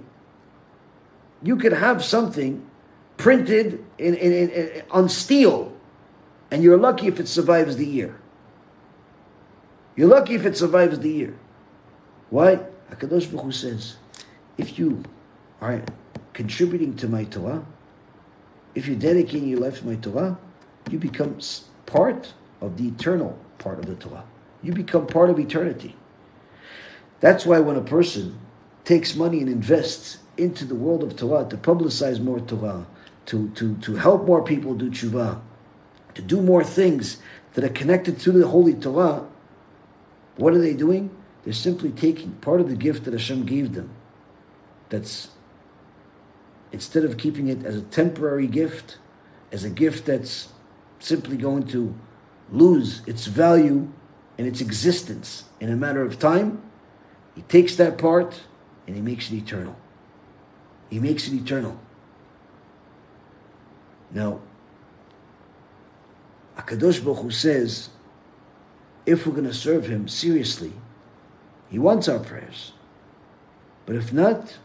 you 1.43 1.57
could 1.57 1.73
have 1.73 2.05
something 2.05 2.69
printed 3.17 3.85
in, 3.99 4.15
in, 4.15 4.51
in, 4.51 4.83
on 4.91 5.09
steel 5.09 5.73
and 6.51 6.63
you're 6.63 6.79
lucky 6.79 7.07
if 7.07 7.19
it 7.19 7.29
survives 7.29 7.77
the 7.77 7.87
year. 7.87 8.19
You're 9.97 10.09
lucky 10.09 10.35
if 10.35 10.45
it 10.45 10.57
survives 10.57 10.99
the 11.01 11.11
year. 11.11 11.35
Why? 12.31 12.61
Hakadosh 12.91 13.31
Baruch 13.31 13.45
Hu 13.45 13.53
says, 13.53 13.97
if 14.59 14.79
you 14.79 15.03
are 15.61 15.83
contributing 16.33 16.97
to 16.97 17.09
my 17.09 17.25
Torah, 17.25 17.65
if 18.75 18.87
you're 18.87 18.97
dedicating 18.97 19.49
your 19.49 19.61
life 19.61 19.81
to 19.81 19.87
my 19.87 19.97
Torah, 19.97 20.39
you 20.91 20.99
become 20.99 21.39
part 21.87 22.35
of 22.61 22.77
the 22.77 22.89
eternal 22.89 23.39
part 23.59 23.79
of 23.79 23.87
the 23.87 23.95
Torah. 23.95 24.25
You 24.63 24.73
become 24.73 25.07
part 25.07 25.31
of 25.31 25.39
eternity. 25.39 25.97
That's 27.21 27.47
why 27.47 27.61
when 27.61 27.77
a 27.77 27.81
person 27.81 28.39
takes 28.85 29.17
money 29.17 29.41
and 29.41 29.49
invests 29.49 30.19
into 30.37 30.65
the 30.65 30.75
world 30.75 31.03
of 31.03 31.17
Torah 31.17 31.49
to 31.49 31.57
publicize 31.57 32.21
more 32.21 32.41
Torah, 32.41 32.87
to, 33.27 33.49
to, 33.51 33.77
to 33.79 33.97
help 33.97 34.27
more 34.27 34.45
people 34.45 34.75
do 34.75 34.91
tshuva, 34.91 35.41
to 36.15 36.23
do 36.23 36.41
more 36.41 36.63
things 36.63 37.19
that 37.55 37.65
are 37.65 37.71
connected 37.71 38.19
to 38.21 38.33
the 38.33 38.47
Holy 38.47 38.75
Torah, 38.75 39.27
what 40.37 40.53
are 40.53 40.59
they 40.59 40.75
doing? 40.75 41.16
They're 41.47 41.53
simply 41.53 41.93
taking 41.93 42.33
part 42.33 42.61
of 42.61 42.69
the 42.69 42.75
gift 42.75 43.05
that 43.05 43.13
Hashem 43.13 43.47
gave 43.47 43.73
them. 43.73 43.91
That's 44.89 45.29
instead 46.73 47.05
of 47.05 47.17
keeping 47.17 47.47
it 47.47 47.65
as 47.65 47.77
a 47.77 47.83
temporary 47.83 48.49
gift, 48.49 48.99
as 49.53 49.63
a 49.63 49.71
gift 49.71 50.07
that's 50.07 50.49
simply 50.99 51.37
going 51.37 51.69
to 51.69 51.95
lose 52.51 53.01
its 53.07 53.27
value 53.27 53.89
and 54.37 54.49
its 54.49 54.61
existence 54.61 55.45
in 55.61 55.71
a 55.71 55.77
matter 55.77 56.03
of 56.03 56.19
time, 56.19 56.61
he 57.37 57.43
takes 57.43 57.77
that 57.77 57.97
part 57.97 58.43
and 58.89 58.97
he 58.97 59.01
makes 59.01 59.31
it 59.31 59.37
eternal. 59.37 59.77
He 60.91 60.99
makes 60.99 61.29
it 61.29 61.35
eternal. 61.35 61.79
Now, 64.11 64.41
Akadosh 66.59 67.05
Baruch 67.05 67.23
Hu 67.23 67.31
says, 67.31 67.91
if 69.07 69.29
we're 69.29 69.33
going 69.33 69.45
to 69.45 69.55
serve 69.55 69.87
Him 69.87 70.09
seriously, 70.09 70.73
He 71.69 71.79
wants 71.79 72.09
our 72.09 72.19
prayers. 72.19 72.73
But 73.85 73.97
if 73.97 74.13
not, 74.13 74.59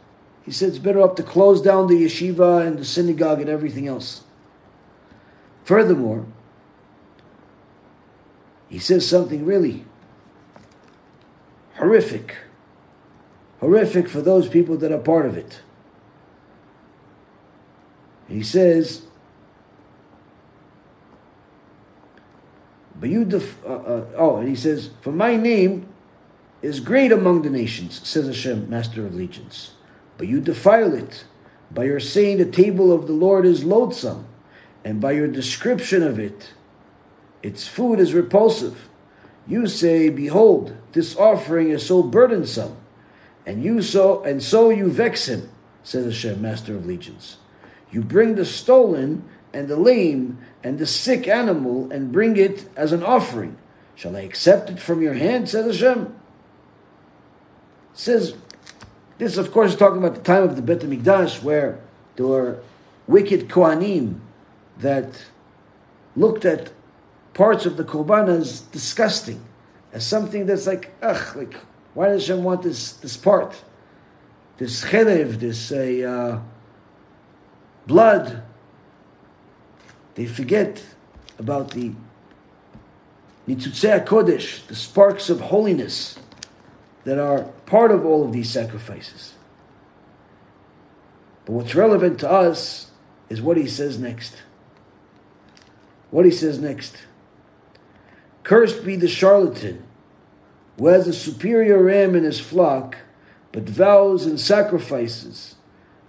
He 0.43 0.51
says 0.51 0.69
it's 0.69 0.79
better 0.79 1.01
off 1.01 1.15
to 1.15 1.23
close 1.23 1.61
down 1.61 1.87
the 1.87 2.03
yeshiva 2.03 2.65
and 2.65 2.79
the 2.79 2.85
synagogue 2.85 3.41
and 3.41 3.49
everything 3.49 3.87
else. 3.87 4.23
Furthermore, 5.63 6.25
He 8.69 8.79
says 8.79 9.07
something 9.07 9.45
really 9.45 9.85
horrific. 11.75 12.37
Horrific 13.59 14.07
for 14.07 14.21
those 14.21 14.47
people 14.47 14.77
that 14.77 14.91
are 14.91 14.97
part 14.97 15.25
of 15.25 15.37
it. 15.37 15.61
He 18.27 18.43
says, 18.43 19.03
But 22.99 23.09
you, 23.09 23.25
def- 23.25 23.63
uh, 23.65 23.67
uh, 23.67 24.05
oh, 24.15 24.37
and 24.37 24.47
he 24.47 24.55
says, 24.55 24.91
For 25.01 25.11
my 25.11 25.35
name 25.35 25.90
is 26.61 26.79
great 26.79 27.11
among 27.11 27.41
the 27.41 27.49
nations, 27.49 28.07
says 28.07 28.27
Hashem, 28.27 28.69
Master 28.69 29.05
of 29.05 29.15
Legions. 29.15 29.71
But 30.17 30.27
you 30.27 30.39
defile 30.41 30.93
it 30.93 31.25
by 31.71 31.85
your 31.85 31.99
saying 31.99 32.37
the 32.37 32.45
table 32.45 32.91
of 32.91 33.07
the 33.07 33.13
Lord 33.13 33.45
is 33.45 33.63
loathsome, 33.63 34.27
and 34.83 35.01
by 35.01 35.13
your 35.13 35.27
description 35.27 36.03
of 36.03 36.19
it, 36.19 36.53
its 37.41 37.67
food 37.67 37.99
is 37.99 38.13
repulsive. 38.13 38.89
You 39.47 39.67
say, 39.67 40.09
Behold, 40.09 40.75
this 40.91 41.15
offering 41.15 41.69
is 41.69 41.85
so 41.85 42.03
burdensome, 42.03 42.77
and 43.45 43.63
you 43.63 43.81
so 43.81 44.23
and 44.23 44.43
so 44.43 44.69
you 44.69 44.91
vex 44.91 45.27
him, 45.27 45.49
says 45.83 46.05
Hashem, 46.05 46.41
Master 46.41 46.75
of 46.75 46.85
Legions. 46.85 47.37
You 47.91 48.01
bring 48.01 48.35
the 48.35 48.45
stolen 48.45 49.27
and 49.53 49.67
the 49.67 49.75
lame 49.75 50.37
and 50.63 50.77
the 50.77 50.85
sick 50.85 51.27
animal 51.27 51.91
and 51.91 52.11
bring 52.11 52.37
it 52.37 52.69
as 52.75 52.91
an 52.91 53.03
offering. 53.03 53.57
Shall 53.95 54.15
I 54.15 54.21
accept 54.21 54.69
it 54.69 54.79
from 54.79 55.01
your 55.01 55.15
hand? 55.15 55.49
says 55.49 55.79
Hashem. 55.79 56.15
Says, 57.93 58.35
this 59.17 59.37
of 59.37 59.51
course 59.51 59.71
is 59.71 59.77
talking 59.77 59.99
about 59.99 60.15
the 60.15 60.21
time 60.21 60.43
of 60.43 60.55
the 60.55 60.61
Bet 60.61 60.79
HaMikdash 60.79 61.43
where 61.43 61.79
there 62.15 62.25
were 62.25 62.59
wicked 63.07 63.49
Kohanim 63.49 64.19
that 64.79 65.25
looked 66.15 66.45
at 66.45 66.71
parts 67.33 67.65
of 67.65 67.77
the 67.77 67.83
Korban 67.83 68.27
as 68.29 68.61
disgusting, 68.61 69.43
as 69.93 70.05
something 70.05 70.45
that's 70.45 70.67
like, 70.67 70.93
ugh, 71.01 71.35
like, 71.35 71.55
why 71.93 72.07
does 72.07 72.27
Hashem 72.27 72.43
want 72.43 72.63
this, 72.63 72.93
this 72.93 73.17
part? 73.17 73.63
This 74.57 74.85
chelev, 74.85 75.39
this 75.39 75.71
uh, 75.71 76.39
blood, 77.87 78.43
they 80.15 80.25
forget 80.25 80.83
about 81.39 81.71
the 81.71 81.93
Nitzutzei 83.47 84.05
Kodesh, 84.05 84.65
the 84.67 84.75
sparks 84.75 85.29
of 85.29 85.41
holiness 85.41 86.17
that 87.03 87.19
are 87.19 87.43
part 87.65 87.91
of 87.91 88.05
all 88.05 88.23
of 88.23 88.31
these 88.31 88.49
sacrifices. 88.49 89.33
But 91.45 91.53
what's 91.53 91.75
relevant 91.75 92.19
to 92.19 92.29
us 92.29 92.91
is 93.29 93.41
what 93.41 93.57
he 93.57 93.67
says 93.67 93.97
next. 93.97 94.35
What 96.11 96.25
he 96.25 96.31
says 96.31 96.59
next. 96.59 96.97
Cursed 98.43 98.83
be 98.85 98.95
the 98.95 99.07
charlatan 99.07 99.83
who 100.77 100.87
has 100.87 101.07
a 101.07 101.13
superior 101.13 101.83
ram 101.83 102.15
in 102.15 102.23
his 102.23 102.39
flock, 102.39 102.97
but 103.51 103.63
vows 103.63 104.25
and 104.25 104.39
sacrifices 104.39 105.55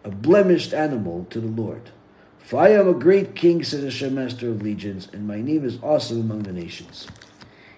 a 0.04 0.10
blemished 0.10 0.72
animal 0.72 1.26
to 1.30 1.40
the 1.40 1.62
Lord. 1.62 1.90
For 2.38 2.60
I 2.60 2.70
am 2.70 2.88
a 2.88 2.94
great 2.94 3.34
king, 3.34 3.62
says 3.62 3.84
Hashem, 3.84 4.14
Master 4.14 4.50
of 4.50 4.62
Legions, 4.62 5.08
and 5.12 5.26
my 5.26 5.40
name 5.40 5.64
is 5.64 5.78
awesome 5.82 6.20
among 6.20 6.42
the 6.42 6.52
nations. 6.52 7.06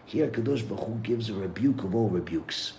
Here, 0.05 0.29
Kadosh 0.29 0.67
Baruch 0.67 0.87
Hu 0.87 0.95
gives 1.03 1.29
a 1.29 1.35
rebuke 1.35 1.85
of 1.85 1.95
all 1.95 2.09
rebukes. 2.09 2.75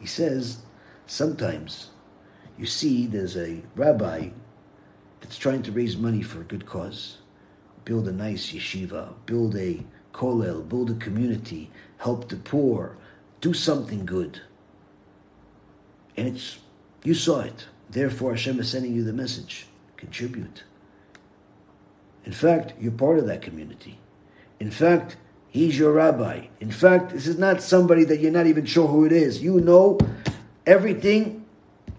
He 0.00 0.06
says, 0.06 0.58
sometimes 1.06 1.90
you 2.58 2.66
see 2.66 3.06
there's 3.06 3.36
a 3.36 3.62
rabbi 3.76 4.30
that's 5.20 5.38
trying 5.38 5.62
to 5.64 5.72
raise 5.72 5.96
money 5.96 6.22
for 6.22 6.40
a 6.40 6.44
good 6.44 6.66
cause, 6.66 7.18
build 7.84 8.08
a 8.08 8.12
nice 8.12 8.52
yeshiva, 8.52 9.12
build 9.26 9.54
a 9.56 9.84
kollel, 10.12 10.66
build 10.66 10.90
a 10.90 10.94
community, 10.94 11.70
help 11.98 12.28
the 12.28 12.36
poor, 12.36 12.96
do 13.40 13.52
something 13.52 14.04
good. 14.04 14.40
And 16.16 16.28
it's, 16.28 16.58
you 17.04 17.14
saw 17.14 17.40
it. 17.40 17.66
Therefore, 17.90 18.32
Hashem 18.32 18.58
is 18.60 18.70
sending 18.70 18.94
you 18.94 19.04
the 19.04 19.12
message 19.12 19.66
contribute. 19.96 20.64
In 22.24 22.32
fact, 22.32 22.72
you're 22.80 22.92
part 22.92 23.18
of 23.18 23.26
that 23.26 23.42
community. 23.42 23.98
In 24.58 24.70
fact, 24.70 25.16
he's 25.50 25.78
your 25.78 25.92
rabbi. 25.92 26.46
In 26.60 26.70
fact, 26.70 27.12
this 27.12 27.26
is 27.26 27.38
not 27.38 27.62
somebody 27.62 28.04
that 28.04 28.20
you're 28.20 28.32
not 28.32 28.46
even 28.46 28.64
sure 28.64 28.88
who 28.88 29.04
it 29.04 29.12
is. 29.12 29.42
You 29.42 29.60
know 29.60 29.98
everything 30.66 31.44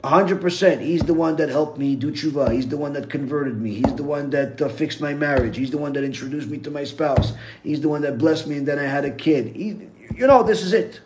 100%. 0.04 0.82
He's 0.82 1.04
the 1.04 1.14
one 1.14 1.36
that 1.36 1.50
helped 1.50 1.78
me 1.78 1.96
do 1.96 2.12
tshuva. 2.12 2.52
He's 2.52 2.68
the 2.68 2.78
one 2.78 2.94
that 2.94 3.10
converted 3.10 3.62
me. 3.62 3.76
He's 3.76 3.96
the 3.96 4.04
one 4.04 4.32
that 4.32 4.60
uh, 4.62 4.70
fixed 4.70 5.00
my 5.00 5.14
marriage. 5.14 5.58
He's 5.58 5.70
the 5.70 5.78
one 5.78 5.94
that 5.94 6.04
introduced 6.04 6.48
me 6.48 6.58
to 6.60 6.72
my 6.72 6.84
spouse. 6.84 7.34
He's 7.64 7.82
the 7.82 7.90
one 7.90 8.02
that 8.02 8.18
blessed 8.18 8.48
me 8.48 8.58
and 8.58 8.68
then 8.68 8.80
I 8.80 8.84
had 8.84 9.06
a 9.06 9.12
kid. 9.12 9.56
He, 9.56 9.88
you 10.16 10.28
know, 10.28 10.42
this 10.44 10.64
is 10.64 10.74
it. 10.74 11.02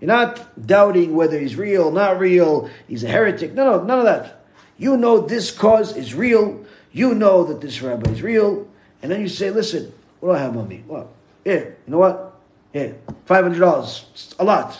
You're 0.00 0.08
not 0.08 0.66
doubting 0.66 1.14
whether 1.14 1.38
he's 1.38 1.56
real, 1.56 1.90
not 1.90 2.18
real, 2.18 2.70
he's 2.88 3.04
a 3.04 3.08
heretic. 3.08 3.52
No, 3.52 3.64
no, 3.64 3.84
none 3.84 3.98
of 3.98 4.04
that. 4.06 4.44
You 4.78 4.96
know 4.96 5.20
this 5.20 5.50
cause 5.50 5.94
is 5.94 6.14
real. 6.14 6.64
You 6.90 7.14
know 7.14 7.44
that 7.44 7.60
this 7.60 7.82
rabbi 7.82 8.10
is 8.10 8.22
real. 8.22 8.66
And 9.02 9.12
then 9.12 9.20
you 9.20 9.28
say, 9.28 9.50
listen, 9.50 9.92
what 10.20 10.30
do 10.30 10.36
I 10.36 10.38
have 10.38 10.56
on 10.56 10.68
me? 10.68 10.84
Well, 10.86 11.10
here, 11.44 11.78
you 11.86 11.92
know 11.92 11.98
what? 11.98 12.40
Yeah, 12.72 12.92
$500. 13.26 14.34
a 14.38 14.44
lot. 14.44 14.78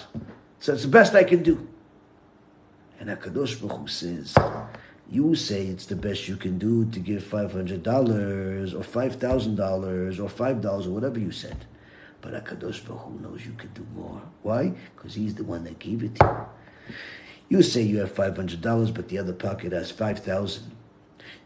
So 0.58 0.72
it's 0.74 0.82
the 0.82 0.88
best 0.88 1.14
I 1.14 1.24
can 1.24 1.42
do. 1.42 1.66
And 2.98 3.08
HaKadosh 3.08 3.60
Baruch 3.60 3.80
Hu 3.80 3.88
says, 3.88 4.34
you 5.10 5.34
say 5.34 5.66
it's 5.66 5.86
the 5.86 5.96
best 5.96 6.28
you 6.28 6.36
can 6.36 6.58
do 6.58 6.84
to 6.90 7.00
give 7.00 7.24
$500 7.24 8.74
or 8.74 8.80
$5,000 8.80 10.18
or 10.20 10.28
$5 10.28 10.86
or 10.86 10.90
whatever 10.90 11.18
you 11.18 11.32
said. 11.32 11.64
But 12.20 12.34
HaKadosh 12.34 12.86
Baruch 12.86 13.00
Hu 13.00 13.18
knows 13.20 13.44
you 13.44 13.52
could 13.52 13.74
do 13.74 13.86
more. 13.94 14.20
Why? 14.42 14.74
Because 14.94 15.14
he's 15.14 15.34
the 15.34 15.44
one 15.44 15.64
that 15.64 15.78
gave 15.78 16.04
it 16.04 16.14
to 16.16 16.46
you. 17.48 17.56
You 17.56 17.62
say 17.62 17.82
you 17.82 17.98
have 17.98 18.14
$500, 18.14 18.94
but 18.94 19.08
the 19.08 19.18
other 19.18 19.32
pocket 19.32 19.72
has 19.72 19.90
5000 19.90 20.70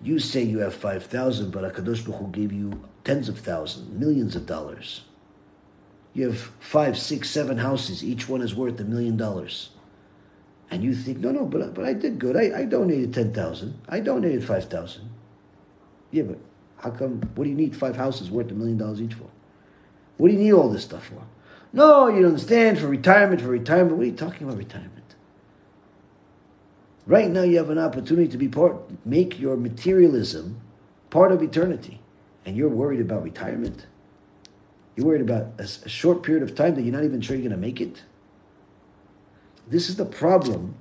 You 0.03 0.19
say 0.19 0.43
you 0.43 0.59
have 0.59 0.75
5000 0.75 1.51
but 1.51 1.63
HaKadosh 1.73 2.05
Baruch 2.05 2.21
Hu 2.21 2.29
gave 2.29 2.53
you 2.53 2.83
tens 3.05 3.29
of 3.29 3.39
thousands, 3.39 3.89
millions 3.91 4.35
of 4.35 4.47
dollars. 4.47 5.03
You 6.13 6.29
have 6.29 6.39
five, 6.61 6.99
six, 6.99 7.31
seven 7.31 7.59
houses. 7.59 8.05
Each 8.05 8.29
one 8.29 8.41
is 8.41 8.55
worth 8.55 8.81
a 8.81 8.85
million 8.85 9.17
dollars. 9.17 9.71
And 10.71 10.83
you 10.83 10.95
think, 10.95 11.19
no, 11.19 11.31
no, 11.31 11.45
but, 11.45 11.75
but 11.75 11.85
I 11.85 11.93
did 11.93 12.19
good. 12.19 12.37
I, 12.37 12.61
I 12.61 12.65
donated 12.65 13.13
10000 13.13 13.79
I 13.89 14.01
donated 14.01 14.45
5000 14.45 15.09
Yeah, 16.11 16.23
but 16.25 16.39
how 16.79 16.91
come, 16.91 17.21
what 17.35 17.45
do 17.45 17.51
you 17.51 17.57
need 17.57 17.77
five 17.77 17.97
houses 17.97 18.31
worth 18.31 18.51
a 18.51 18.55
million 18.55 18.79
dollars 18.79 19.01
each 19.01 19.15
for? 19.15 19.29
What 20.17 20.29
do 20.29 20.35
you 20.35 20.41
need 20.41 20.53
all 20.53 20.71
this 20.71 20.85
stuff 20.85 21.07
for? 21.07 21.23
No, 21.73 22.09
you 22.09 22.23
don't 22.23 22.31
understand. 22.31 22.79
For 22.79 22.87
retirement, 22.87 23.41
for 23.41 23.49
retirement. 23.49 23.97
What 23.97 24.05
are 24.05 24.07
you 24.07 24.13
talking 24.13 24.47
about 24.47 24.59
retirement? 24.59 25.17
Right 27.07 27.31
now, 27.31 27.43
you 27.43 27.59
have 27.59 27.71
an 27.71 27.79
opportunity 27.79 28.29
to 28.29 28.39
be 28.39 28.49
part, 28.49 28.77
make 29.05 29.39
your 29.39 29.57
materialism 29.57 30.61
part 31.11 31.33
of 31.33 31.43
eternity, 31.43 32.01
and 32.45 32.57
you're 32.57 32.69
worried 32.69 33.01
about 33.01 33.23
retirement. 33.23 33.87
You're 34.97 35.07
worried 35.07 35.23
about 35.23 35.53
a, 35.59 35.63
a 35.63 35.89
short 35.89 36.23
period 36.23 36.43
of 36.43 36.55
time 36.55 36.75
that 36.75 36.83
you're 36.83 36.93
not 36.93 37.05
even 37.05 37.21
sure 37.21 37.37
you're 37.37 37.49
going 37.49 37.61
to 37.61 37.67
make 37.67 37.81
it. 37.81 38.03
This 39.67 39.89
is 39.89 39.97
the 39.97 40.05
problem, 40.05 40.77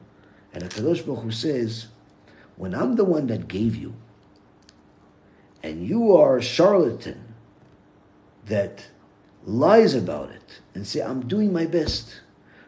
and 0.53 0.64
Hakadosh 0.64 1.05
Baruch 1.05 1.24
Hu 1.24 1.32
says, 1.32 1.88
"When 2.57 2.76
I'm 2.76 2.95
the 2.95 3.05
one 3.05 3.28
that 3.28 3.47
gave 3.47 3.76
you, 3.76 3.95
and 5.64 5.88
you 5.88 6.16
are 6.16 6.38
a 6.38 6.43
charlatan 6.43 7.34
that 8.45 8.88
lies 9.45 9.93
about 9.93 10.30
it 10.30 10.61
and 10.74 10.86
say, 10.86 11.01
I'm 11.01 11.28
doing 11.28 11.53
my 11.53 11.66
best. 11.66 12.22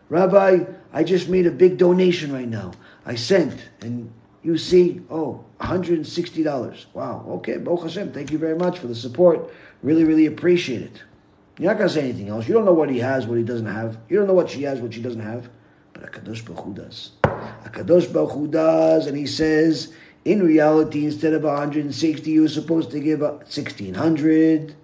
Rabbi, 0.10 0.66
I 0.94 1.04
just 1.04 1.28
made 1.30 1.46
a 1.46 1.52
big 1.52 1.78
donation 1.78 2.32
right 2.32 2.48
now. 2.48 2.72
I 3.06 3.16
sent, 3.16 3.70
and 3.82 4.12
you 4.46 4.60
see, 4.60 5.02
oh, 5.10 5.44
$160. 5.60 6.86
Wow, 6.94 7.26
okay, 7.28 7.58
Baruch 7.58 7.82
Hashem, 7.82 8.12
thank 8.14 8.32
you 8.32 8.38
very 8.38 8.56
much 8.56 8.78
for 8.78 8.86
the 8.86 8.94
support. 8.94 9.52
Really, 9.82 10.04
really 10.04 10.28
appreciate 10.28 10.84
it. 10.84 11.02
You're 11.58 11.72
not 11.72 11.80
going 11.80 11.90
to 11.90 11.94
say 11.96 12.02
anything 12.02 12.30
else. 12.30 12.48
You 12.48 12.54
don't 12.54 12.66
know 12.66 12.74
what 12.74 12.92
he 12.92 13.00
has, 13.00 13.26
what 13.26 13.40
he 13.40 13.44
doesn't 13.44 13.66
have. 13.66 13.98
You 14.08 14.18
don't 14.18 14.28
know 14.28 14.36
what 14.36 14.52
she 14.52 14.62
has, 14.62 14.80
what 14.82 14.94
she 14.94 15.02
doesn't 15.02 15.22
have. 15.22 15.50
But 15.94 16.12
HaKadosh 16.12 16.46
Baruch 16.46 16.64
Hu 16.64 16.74
does. 16.76 17.12
HaKadosh 17.24 18.14
Baruch 18.14 18.34
Hu 18.34 18.48
does, 18.48 19.08
and 19.08 19.18
he 19.18 19.26
says, 19.26 19.92
In 20.26 20.44
reality, 20.44 21.06
instead 21.06 21.34
of 21.34 21.42
160, 21.42 22.30
you're 22.30 22.48
supposed 22.48 22.92
to 22.92 23.00
give 23.00 23.22
1600. 23.22 24.76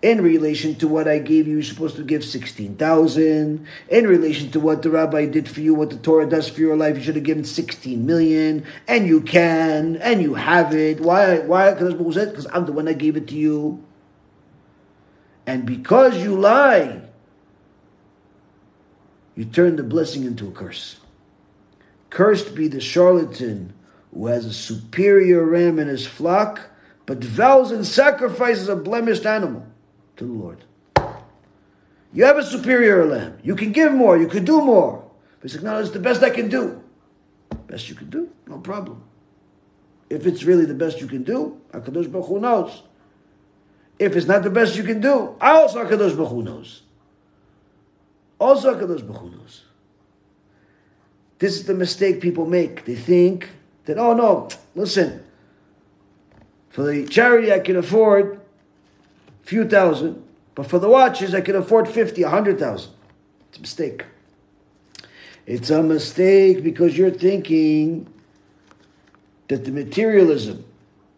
In 0.00 0.20
relation 0.20 0.74
to 0.76 0.88
what 0.88 1.08
I 1.08 1.18
gave 1.18 1.46
you, 1.46 1.54
you're 1.54 1.62
supposed 1.62 1.96
to 1.96 2.04
give 2.04 2.24
16,000. 2.24 3.66
In 3.88 4.06
relation 4.06 4.50
to 4.50 4.60
what 4.60 4.82
the 4.82 4.90
rabbi 4.90 5.26
did 5.26 5.48
for 5.48 5.60
you, 5.60 5.74
what 5.74 5.90
the 5.90 5.96
Torah 5.96 6.28
does 6.28 6.48
for 6.48 6.60
your 6.60 6.76
life, 6.76 6.96
you 6.96 7.02
should 7.02 7.16
have 7.16 7.24
given 7.24 7.44
16 7.44 8.04
million. 8.04 8.64
And 8.88 9.06
you 9.06 9.20
can, 9.20 9.96
and 9.96 10.20
you 10.20 10.34
have 10.34 10.74
it. 10.74 11.00
Why? 11.00 11.38
Why? 11.38 11.72
Because 11.72 12.46
I'm 12.52 12.66
the 12.66 12.72
one 12.72 12.86
that 12.86 12.98
gave 12.98 13.16
it 13.16 13.28
to 13.28 13.34
you. 13.34 13.84
And 15.46 15.66
because 15.66 16.22
you 16.22 16.38
lie, 16.38 17.02
you 19.34 19.44
turn 19.44 19.76
the 19.76 19.82
blessing 19.82 20.24
into 20.24 20.48
a 20.48 20.52
curse. 20.52 20.96
Cursed 22.10 22.54
be 22.54 22.68
the 22.68 22.80
charlatan 22.80 23.72
who 24.12 24.26
has 24.26 24.44
a 24.44 24.52
superior 24.52 25.44
ram 25.44 25.78
in 25.78 25.88
his 25.88 26.06
flock, 26.06 26.68
but 27.06 27.22
vows 27.22 27.70
and 27.70 27.86
sacrifices 27.86 28.68
a 28.68 28.76
blemished 28.76 29.26
animal 29.26 29.66
to 30.16 30.24
the 30.24 30.32
Lord. 30.32 30.64
You 32.12 32.24
have 32.24 32.36
a 32.36 32.44
superior 32.44 33.06
lamb. 33.06 33.38
You 33.42 33.56
can 33.56 33.72
give 33.72 33.92
more. 33.92 34.18
You 34.18 34.28
could 34.28 34.44
do 34.44 34.60
more. 34.60 35.02
But 35.40 35.50
he's 35.50 35.60
like, 35.60 35.64
no, 35.64 35.80
it's 35.80 35.90
the 35.90 35.98
best 35.98 36.22
I 36.22 36.30
can 36.30 36.48
do. 36.48 36.82
Best 37.66 37.88
you 37.88 37.94
can 37.94 38.10
do, 38.10 38.30
no 38.46 38.58
problem. 38.58 39.02
If 40.10 40.26
it's 40.26 40.44
really 40.44 40.66
the 40.66 40.74
best 40.74 41.00
you 41.00 41.06
can 41.06 41.22
do, 41.22 41.60
Hakadosh 41.72 42.10
Baruch 42.12 42.28
Hu 42.28 42.38
knows. 42.38 42.82
If 43.98 44.14
it's 44.14 44.26
not 44.26 44.42
the 44.42 44.50
best 44.50 44.76
you 44.76 44.82
can 44.82 45.00
do, 45.00 45.36
also 45.40 45.84
Hakadosh 45.84 46.16
Baruch 46.16 46.30
Hu 46.30 46.42
knows. 46.42 46.82
Also 48.38 48.74
Hakadosh 48.74 49.06
Baruch 49.06 49.22
Hu 49.22 49.30
knows. 49.30 49.62
This 51.38 51.56
is 51.56 51.64
the 51.64 51.74
mistake 51.74 52.20
people 52.20 52.46
make. 52.46 52.84
They 52.84 52.94
think 52.94 53.48
that, 53.86 53.98
oh 53.98 54.14
no, 54.14 54.48
listen, 54.74 55.21
for 56.72 56.84
the 56.84 57.06
charity 57.06 57.52
I 57.52 57.58
can 57.58 57.76
afford 57.76 58.40
a 59.44 59.46
few 59.46 59.68
thousand, 59.68 60.24
but 60.54 60.66
for 60.66 60.78
the 60.78 60.88
watches 60.88 61.34
I 61.34 61.42
can 61.42 61.54
afford 61.54 61.86
50, 61.86 62.22
a 62.22 62.24
100,000. 62.24 62.90
It's 63.50 63.58
a 63.58 63.60
mistake. 63.60 64.06
It's 65.44 65.68
a 65.68 65.82
mistake 65.82 66.64
because 66.64 66.96
you're 66.96 67.10
thinking 67.10 68.10
that 69.48 69.66
the 69.66 69.70
materialism 69.70 70.64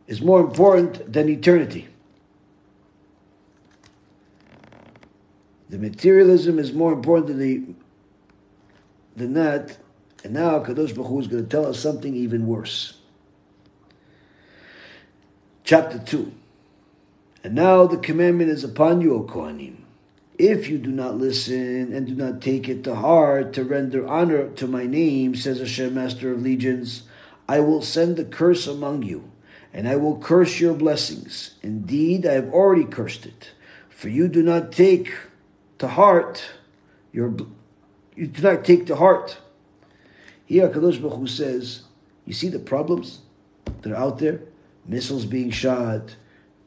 is 0.08 0.20
more 0.20 0.40
important 0.40 1.12
than 1.12 1.28
eternity. 1.28 1.86
The 5.70 5.78
materialism 5.78 6.58
is 6.58 6.72
more 6.72 6.92
important 6.92 7.28
than 7.28 7.38
the 7.38 7.74
than 9.14 9.34
that. 9.34 9.78
And 10.24 10.34
now 10.34 10.58
Kadosh 10.58 10.94
Baruch 10.96 11.06
Hu 11.06 11.20
is 11.20 11.28
going 11.28 11.44
to 11.44 11.48
tell 11.48 11.66
us 11.66 11.78
something 11.78 12.16
even 12.16 12.48
worse. 12.48 12.94
Chapter 15.64 15.98
2. 15.98 16.30
And 17.42 17.54
now 17.54 17.86
the 17.86 17.96
commandment 17.96 18.50
is 18.50 18.64
upon 18.64 19.00
you, 19.00 19.14
O 19.14 19.22
Kohanim. 19.22 19.76
If 20.36 20.68
you 20.68 20.76
do 20.76 20.90
not 20.90 21.16
listen 21.16 21.90
and 21.94 22.06
do 22.06 22.14
not 22.14 22.42
take 22.42 22.68
it 22.68 22.84
to 22.84 22.94
heart 22.94 23.54
to 23.54 23.64
render 23.64 24.06
honor 24.06 24.50
to 24.50 24.66
my 24.66 24.84
name, 24.84 25.34
says 25.34 25.60
Hashem, 25.60 25.94
Master 25.94 26.32
of 26.32 26.42
Legions, 26.42 27.04
I 27.48 27.60
will 27.60 27.80
send 27.80 28.18
a 28.18 28.24
curse 28.24 28.66
among 28.66 29.04
you, 29.04 29.30
and 29.72 29.88
I 29.88 29.96
will 29.96 30.18
curse 30.18 30.60
your 30.60 30.74
blessings. 30.74 31.54
Indeed, 31.62 32.26
I 32.26 32.32
have 32.32 32.50
already 32.50 32.84
cursed 32.84 33.24
it. 33.24 33.52
For 33.88 34.10
you 34.10 34.28
do 34.28 34.42
not 34.42 34.70
take 34.70 35.14
to 35.78 35.88
heart 35.88 36.44
your 37.10 37.34
you 38.14 38.26
do 38.26 38.42
not 38.42 38.64
take 38.64 38.86
to 38.86 38.96
heart. 38.96 39.38
Here 40.44 40.68
Kadosh 40.68 41.00
Baruch 41.00 41.18
Hu 41.18 41.26
says, 41.26 41.84
you 42.26 42.34
see 42.34 42.48
the 42.48 42.58
problems 42.58 43.20
that 43.80 43.92
are 43.92 43.96
out 43.96 44.18
there? 44.18 44.40
Missiles 44.86 45.24
being 45.24 45.50
shot, 45.50 46.16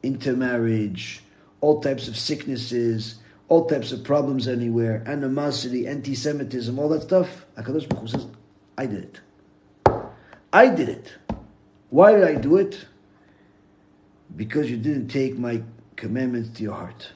intermarriage, 0.02 1.22
all 1.60 1.80
types 1.80 2.08
of 2.08 2.16
sicknesses, 2.16 3.16
all 3.48 3.66
types 3.66 3.92
of 3.92 4.04
problems 4.04 4.46
anywhere, 4.46 5.02
animosity, 5.06 5.86
anti-Semitism, 5.86 6.78
all 6.78 6.88
that 6.90 7.02
stuff. 7.02 7.46
Hakadosh 7.56 7.88
Baruch 7.88 8.02
Hu 8.02 8.08
says, 8.08 8.26
I 8.76 8.86
did 8.86 9.04
it. 9.04 9.20
I 10.52 10.68
did 10.68 10.88
it. 10.88 11.14
Why 11.90 12.12
did 12.12 12.24
I 12.24 12.34
do 12.34 12.56
it? 12.56 12.86
Because 14.34 14.70
you 14.70 14.76
didn't 14.76 15.08
take 15.08 15.38
my 15.38 15.62
commandments 15.96 16.50
to 16.58 16.62
your 16.62 16.74
heart. 16.74 17.12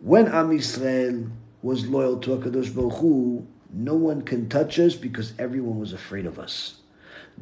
When 0.00 0.28
Am 0.28 0.50
Yisrael 0.50 1.30
was 1.62 1.86
loyal 1.86 2.18
to 2.18 2.36
HaKadosh 2.36 2.74
Baruch 2.74 2.98
Hu, 2.98 3.46
no 3.72 3.94
one 3.94 4.22
can 4.22 4.48
touch 4.48 4.78
us 4.78 4.94
because 4.94 5.32
everyone 5.38 5.78
was 5.78 5.92
afraid 5.92 6.26
of 6.26 6.38
us. 6.38 6.81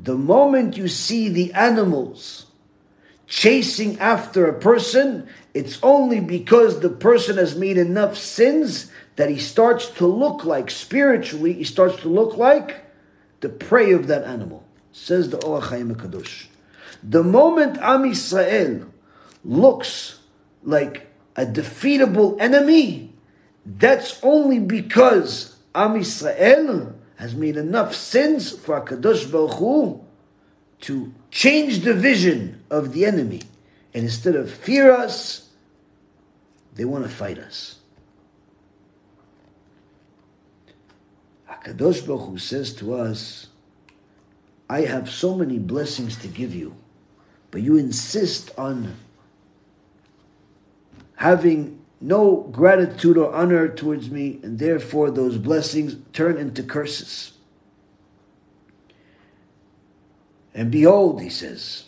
The 0.02 0.16
moment 0.16 0.76
you 0.76 0.88
see 0.88 1.28
the 1.28 1.52
animals 1.52 2.46
chasing 3.26 3.98
after 3.98 4.46
a 4.46 4.58
person, 4.58 5.28
it's 5.52 5.78
only 5.82 6.20
because 6.20 6.80
the 6.80 6.88
person 6.88 7.36
has 7.36 7.54
made 7.54 7.76
enough 7.76 8.16
sins 8.16 8.90
that 9.16 9.28
he 9.28 9.38
starts 9.38 9.88
to 9.88 10.06
look 10.06 10.44
like, 10.44 10.70
spiritually, 10.70 11.52
he 11.52 11.64
starts 11.64 12.00
to 12.02 12.08
look 12.08 12.36
like 12.36 12.84
the 13.40 13.48
prey 13.48 13.92
of 13.92 14.06
that 14.06 14.24
animal. 14.24 14.64
Says 14.92 15.30
the 15.30 15.44
Or 15.44 15.60
HaChaim 15.60 15.94
HaKadosh. 15.94 16.46
The 17.02 17.22
moment 17.22 17.78
Am 17.78 18.02
Yisrael 18.04 18.88
looks 19.44 20.20
like 20.62 21.08
a 21.36 21.46
defeatable 21.46 22.40
enemy, 22.40 23.12
that's 23.64 24.18
only 24.22 24.58
because 24.58 25.56
Am 25.74 25.94
Yisrael 25.94 26.94
has 27.20 27.34
made 27.34 27.58
enough 27.58 27.94
sins 27.94 28.50
for 28.50 28.80
Kadosh 28.80 29.30
Baruch 29.30 29.58
Hu 29.58 30.02
to 30.80 31.12
change 31.30 31.80
the 31.80 31.92
vision 31.92 32.64
of 32.70 32.94
the 32.94 33.04
enemy. 33.04 33.42
And 33.92 34.04
instead 34.04 34.36
of 34.36 34.50
fear 34.50 34.90
us, 34.90 35.50
they 36.74 36.86
want 36.86 37.04
to 37.04 37.10
fight 37.10 37.38
us. 37.38 37.76
Hakadosh 41.46 42.06
Baruch 42.06 42.26
Hu 42.26 42.38
says 42.38 42.72
to 42.76 42.94
us, 42.94 43.48
I 44.70 44.82
have 44.82 45.10
so 45.10 45.34
many 45.34 45.58
blessings 45.58 46.16
to 46.22 46.26
give 46.26 46.54
you, 46.54 46.74
but 47.50 47.60
you 47.60 47.76
insist 47.76 48.50
on 48.56 48.96
having 51.16 51.79
no 52.00 52.48
gratitude 52.50 53.18
or 53.18 53.32
honor 53.34 53.68
towards 53.68 54.10
me, 54.10 54.40
and 54.42 54.58
therefore 54.58 55.10
those 55.10 55.36
blessings 55.36 55.96
turn 56.12 56.36
into 56.38 56.62
curses. 56.62 57.32
And 60.54 60.70
behold, 60.70 61.20
he 61.20 61.30
says, 61.30 61.84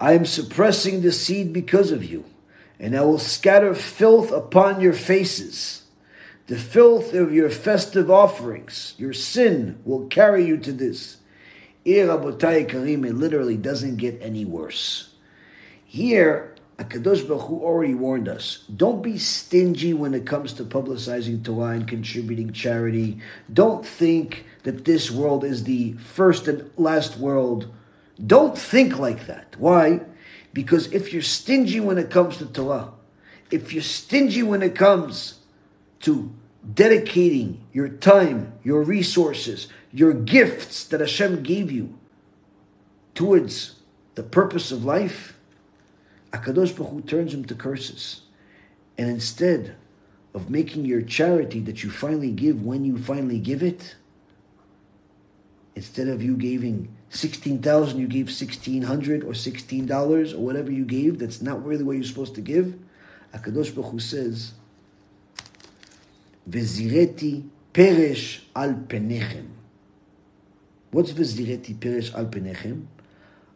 I 0.00 0.14
am 0.14 0.26
suppressing 0.26 1.00
the 1.00 1.12
seed 1.12 1.52
because 1.52 1.90
of 1.90 2.04
you, 2.04 2.24
and 2.80 2.96
I 2.96 3.02
will 3.02 3.18
scatter 3.18 3.74
filth 3.74 4.32
upon 4.32 4.80
your 4.80 4.92
faces. 4.92 5.82
The 6.46 6.58
filth 6.58 7.14
of 7.14 7.32
your 7.32 7.48
festive 7.48 8.10
offerings, 8.10 8.94
your 8.98 9.12
sin 9.12 9.78
will 9.84 10.06
carry 10.08 10.44
you 10.44 10.58
to 10.58 10.72
this. 10.72 11.18
Rabotai 11.86 12.68
Karim, 12.68 13.04
it 13.04 13.14
literally 13.14 13.56
doesn't 13.56 13.96
get 13.96 14.18
any 14.20 14.44
worse. 14.44 15.14
Here, 15.84 16.53
Akadosh 16.78 17.26
Baruch 17.26 17.42
Hu 17.42 17.60
already 17.60 17.94
warned 17.94 18.28
us. 18.28 18.64
Don't 18.74 19.02
be 19.02 19.16
stingy 19.16 19.94
when 19.94 20.12
it 20.12 20.26
comes 20.26 20.52
to 20.54 20.64
publicizing 20.64 21.44
Torah 21.44 21.74
and 21.74 21.86
contributing 21.86 22.52
charity. 22.52 23.18
Don't 23.52 23.86
think 23.86 24.44
that 24.64 24.84
this 24.84 25.10
world 25.10 25.44
is 25.44 25.64
the 25.64 25.92
first 25.94 26.48
and 26.48 26.68
last 26.76 27.16
world. 27.16 27.72
Don't 28.24 28.58
think 28.58 28.98
like 28.98 29.26
that. 29.28 29.54
Why? 29.58 30.00
Because 30.52 30.92
if 30.92 31.12
you're 31.12 31.22
stingy 31.22 31.78
when 31.78 31.98
it 31.98 32.10
comes 32.10 32.38
to 32.38 32.46
Torah, 32.46 32.92
if 33.50 33.72
you're 33.72 33.82
stingy 33.82 34.42
when 34.42 34.62
it 34.62 34.74
comes 34.74 35.40
to 36.00 36.34
dedicating 36.72 37.64
your 37.72 37.88
time, 37.88 38.52
your 38.64 38.82
resources, 38.82 39.68
your 39.92 40.12
gifts 40.12 40.84
that 40.84 41.00
Hashem 41.00 41.42
gave 41.44 41.70
you 41.70 41.96
towards 43.14 43.76
the 44.16 44.22
purpose 44.24 44.72
of 44.72 44.84
life, 44.84 45.38
Akadosh 46.34 46.76
Baruch 46.76 46.90
Hu 46.90 47.00
turns 47.02 47.30
them 47.30 47.44
to 47.44 47.54
curses. 47.54 48.22
And 48.98 49.08
instead 49.08 49.76
of 50.34 50.50
making 50.50 50.84
your 50.84 51.00
charity 51.00 51.60
that 51.60 51.84
you 51.84 51.90
finally 51.90 52.32
give 52.32 52.64
when 52.64 52.84
you 52.84 52.98
finally 52.98 53.38
give 53.38 53.62
it, 53.62 53.94
instead 55.76 56.08
of 56.08 56.22
you 56.22 56.36
giving 56.36 56.88
16,000, 57.10 58.00
you 58.00 58.08
gave 58.08 58.26
1600 58.26 59.22
or 59.22 59.30
$16 59.30 60.34
or 60.34 60.38
whatever 60.38 60.72
you 60.72 60.84
gave, 60.84 61.20
that's 61.20 61.40
not 61.40 61.64
really 61.64 61.84
what 61.84 61.92
you're 61.92 62.04
supposed 62.04 62.34
to 62.34 62.40
give. 62.40 62.76
Akadosh 63.32 63.72
Baruch 63.72 63.92
Hu 63.92 64.00
says, 64.00 64.54
Vezireti 66.50 67.48
peresh 67.72 68.40
al 68.56 68.74
penechem. 68.74 69.46
What's 70.90 71.12
Vezireti 71.12 71.76
peresh 71.76 72.12
al 72.12 72.26
penechem? 72.26 72.86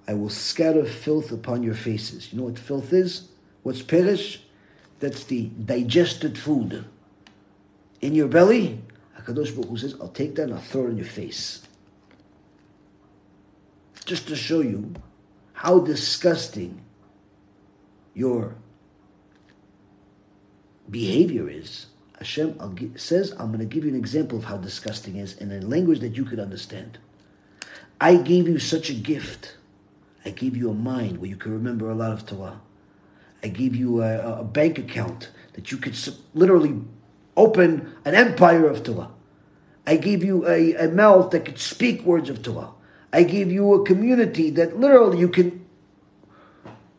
I 0.08 0.14
will 0.14 0.30
scatter 0.30 0.84
filth 0.84 1.30
upon 1.30 1.62
your 1.62 1.74
faces. 1.74 2.32
You 2.32 2.38
know 2.38 2.46
what 2.46 2.58
filth 2.58 2.92
is? 2.92 3.28
What's 3.62 3.82
peresh? 3.82 4.38
That's 4.98 5.22
the 5.24 5.50
digested 5.64 6.36
food 6.36 6.84
in 8.00 8.14
your 8.16 8.26
belly. 8.26 8.80
Hakadosh 9.16 9.54
Baruch 9.54 9.68
Hu 9.68 9.76
says, 9.76 9.94
"I'll 10.00 10.08
take 10.08 10.34
that 10.36 10.44
and 10.44 10.54
I'll 10.54 10.60
throw 10.60 10.86
it 10.86 10.90
in 10.90 10.96
your 10.96 11.06
face." 11.06 11.60
just 14.08 14.26
to 14.26 14.34
show 14.34 14.60
you 14.60 14.94
how 15.52 15.80
disgusting 15.80 16.80
your 18.14 18.56
behavior 20.90 21.48
is, 21.48 21.86
Hashem 22.18 22.96
says, 22.96 23.32
I'm 23.32 23.48
going 23.48 23.58
to 23.58 23.66
give 23.66 23.84
you 23.84 23.90
an 23.90 23.96
example 23.96 24.38
of 24.38 24.44
how 24.44 24.56
disgusting 24.56 25.16
is 25.16 25.36
in 25.36 25.52
a 25.52 25.60
language 25.60 26.00
that 26.00 26.16
you 26.16 26.24
could 26.24 26.40
understand. 26.40 26.98
I 28.00 28.16
gave 28.16 28.48
you 28.48 28.58
such 28.58 28.88
a 28.88 28.94
gift. 28.94 29.57
I 30.28 30.30
gave 30.30 30.58
you 30.58 30.68
a 30.68 30.74
mind 30.74 31.16
where 31.16 31.30
you 31.30 31.36
can 31.36 31.52
remember 31.52 31.88
a 31.88 31.94
lot 31.94 32.12
of 32.12 32.26
Torah. 32.26 32.60
I 33.42 33.48
gave 33.48 33.74
you 33.74 34.02
a, 34.02 34.40
a 34.40 34.44
bank 34.44 34.78
account 34.78 35.30
that 35.54 35.72
you 35.72 35.78
could 35.78 35.96
literally 36.34 36.82
open 37.34 37.94
an 38.04 38.14
empire 38.14 38.68
of 38.68 38.82
Torah. 38.82 39.08
I 39.86 39.96
gave 39.96 40.22
you 40.22 40.46
a, 40.46 40.74
a 40.74 40.88
mouth 40.88 41.30
that 41.30 41.46
could 41.46 41.58
speak 41.58 42.02
words 42.02 42.28
of 42.28 42.42
Torah. 42.42 42.72
I 43.10 43.22
gave 43.22 43.50
you 43.50 43.72
a 43.72 43.86
community 43.86 44.50
that 44.50 44.78
literally 44.78 45.18
you 45.18 45.30
can 45.30 45.64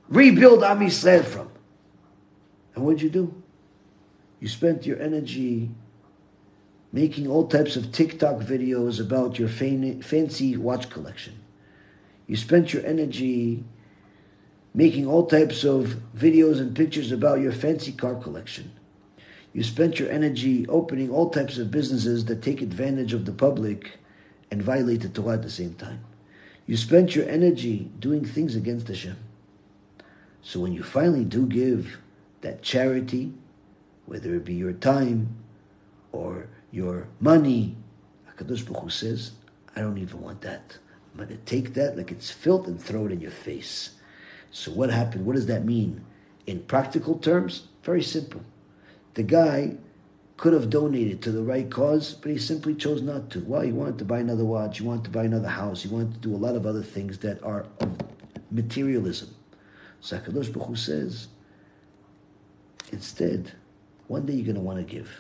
rebuild 0.07 0.63
Am 0.63 0.80
Yisrael 0.80 1.23
from. 1.23 1.51
And 2.73 2.84
what 2.84 2.97
did 2.97 3.03
you 3.03 3.09
do? 3.11 3.43
You 4.39 4.47
spent 4.47 4.88
your 4.88 4.99
energy 4.99 5.69
making 6.91 7.27
all 7.27 7.47
types 7.47 7.75
of 7.75 7.91
TikTok 7.91 8.38
videos 8.38 8.99
about 8.99 9.38
your 9.38 9.49
fancy 9.49 10.57
watch 10.57 10.89
collection. 10.89 11.38
You 12.30 12.36
spent 12.36 12.73
your 12.73 12.86
energy 12.86 13.63
making 14.75 15.07
all 15.07 15.25
types 15.25 15.63
of 15.63 15.99
videos 16.15 16.59
and 16.59 16.75
pictures 16.75 17.11
about 17.11 17.39
your 17.39 17.51
fancy 17.51 17.91
car 17.91 18.13
collection. 18.13 18.71
You 19.51 19.63
spent 19.63 19.97
your 19.97 20.11
energy 20.11 20.67
opening 20.67 21.09
all 21.09 21.32
types 21.32 21.57
of 21.57 21.71
businesses 21.71 22.25
that 22.25 22.43
take 22.43 22.61
advantage 22.61 23.13
of 23.13 23.25
the 23.25 23.32
public 23.32 23.97
and 24.51 24.61
violate 24.61 25.01
the 25.01 25.09
Torah 25.09 25.34
at 25.34 25.41
the 25.41 25.49
same 25.49 25.73
time. 25.73 26.05
You 26.67 26.77
spent 26.77 27.15
your 27.15 27.27
energy 27.27 27.89
doing 27.97 28.23
things 28.23 28.55
against 28.55 28.88
Hashem. 28.88 29.17
So 30.43 30.59
when 30.59 30.73
you 30.73 30.84
finally 30.84 31.25
do 31.25 31.47
give 31.47 31.97
that 32.41 32.61
charity, 32.61 33.34
whether 34.05 34.36
it 34.36 34.45
be 34.45 34.53
your 34.53 34.73
time 34.73 35.36
or 36.11 36.47
your 36.71 37.07
money, 37.19 37.75
HaKadosh 38.30 38.67
Baruch 38.67 38.84
Hu 38.84 38.89
says, 38.91 39.32
I 39.75 39.82
don't 39.82 39.97
even 39.97 40.21
want 40.21 40.41
that. 40.41 40.77
I'm 41.22 41.28
going 41.28 41.39
to 41.39 41.45
take 41.45 41.74
that 41.74 41.97
like 41.97 42.11
it's 42.11 42.32
filth 42.32 42.67
and 42.67 42.82
throw 42.82 43.05
it 43.05 43.11
in 43.11 43.22
your 43.22 43.32
face. 43.32 43.91
So 44.51 44.72
what 44.72 44.89
happened? 44.89 45.26
What 45.26 45.36
does 45.36 45.47
that 45.47 45.65
mean? 45.65 46.05
In 46.47 46.61
practical 46.61 47.17
terms, 47.17 47.67
very 47.84 48.01
simple. 48.01 48.41
The 49.13 49.24
guy 49.24 49.76
could 50.38 50.53
have 50.53 50.70
donated 50.70 51.22
to 51.22 51.32
the 51.32 51.43
right 51.43 51.70
cause, 51.70 52.13
but 52.13 52.32
he 52.32 52.38
simply 52.38 52.74
chose 52.74 53.01
not 53.01 53.30
to. 53.32 53.41
Well, 53.41 53.61
he 53.61 53.74
wanted 53.74 53.97
to 53.97 54.05
buy 54.05 54.20
another 54.20 54.45
watch, 54.45 54.78
he 54.78 54.86
wanted 54.86 55.03
to 55.03 55.09
buy 55.09 55.26
another 55.26 55.49
house, 55.49 55.84
he 55.84 55.89
wanted 55.89 56.13
to 56.13 56.20
do 56.20 56.34
a 56.34 56.38
lot 56.38 56.55
of 56.55 56.65
other 56.65 56.82
things 56.82 57.17
that 57.20 57.43
are 57.43 57.65
of 57.82 57.97
materialism. 58.49 59.36
So 59.99 60.17
HaKadosh 60.17 60.78
says, 60.78 61.28
instead, 62.93 63.51
one 64.07 64.26
day 64.26 64.34
you're 64.34 64.45
going 64.45 64.55
to 64.55 64.61
want 64.61 64.80
to 64.80 64.86
give. 64.86 65.11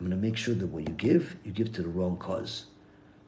I'm 0.00 0.08
going 0.08 0.20
to 0.20 0.26
make 0.26 0.36
sure 0.36 0.54
that 0.54 0.66
when 0.66 0.86
you 0.86 0.92
give, 0.94 1.36
you 1.44 1.52
give 1.52 1.72
to 1.74 1.82
the 1.82 1.88
wrong 1.88 2.16
cause. 2.16 2.66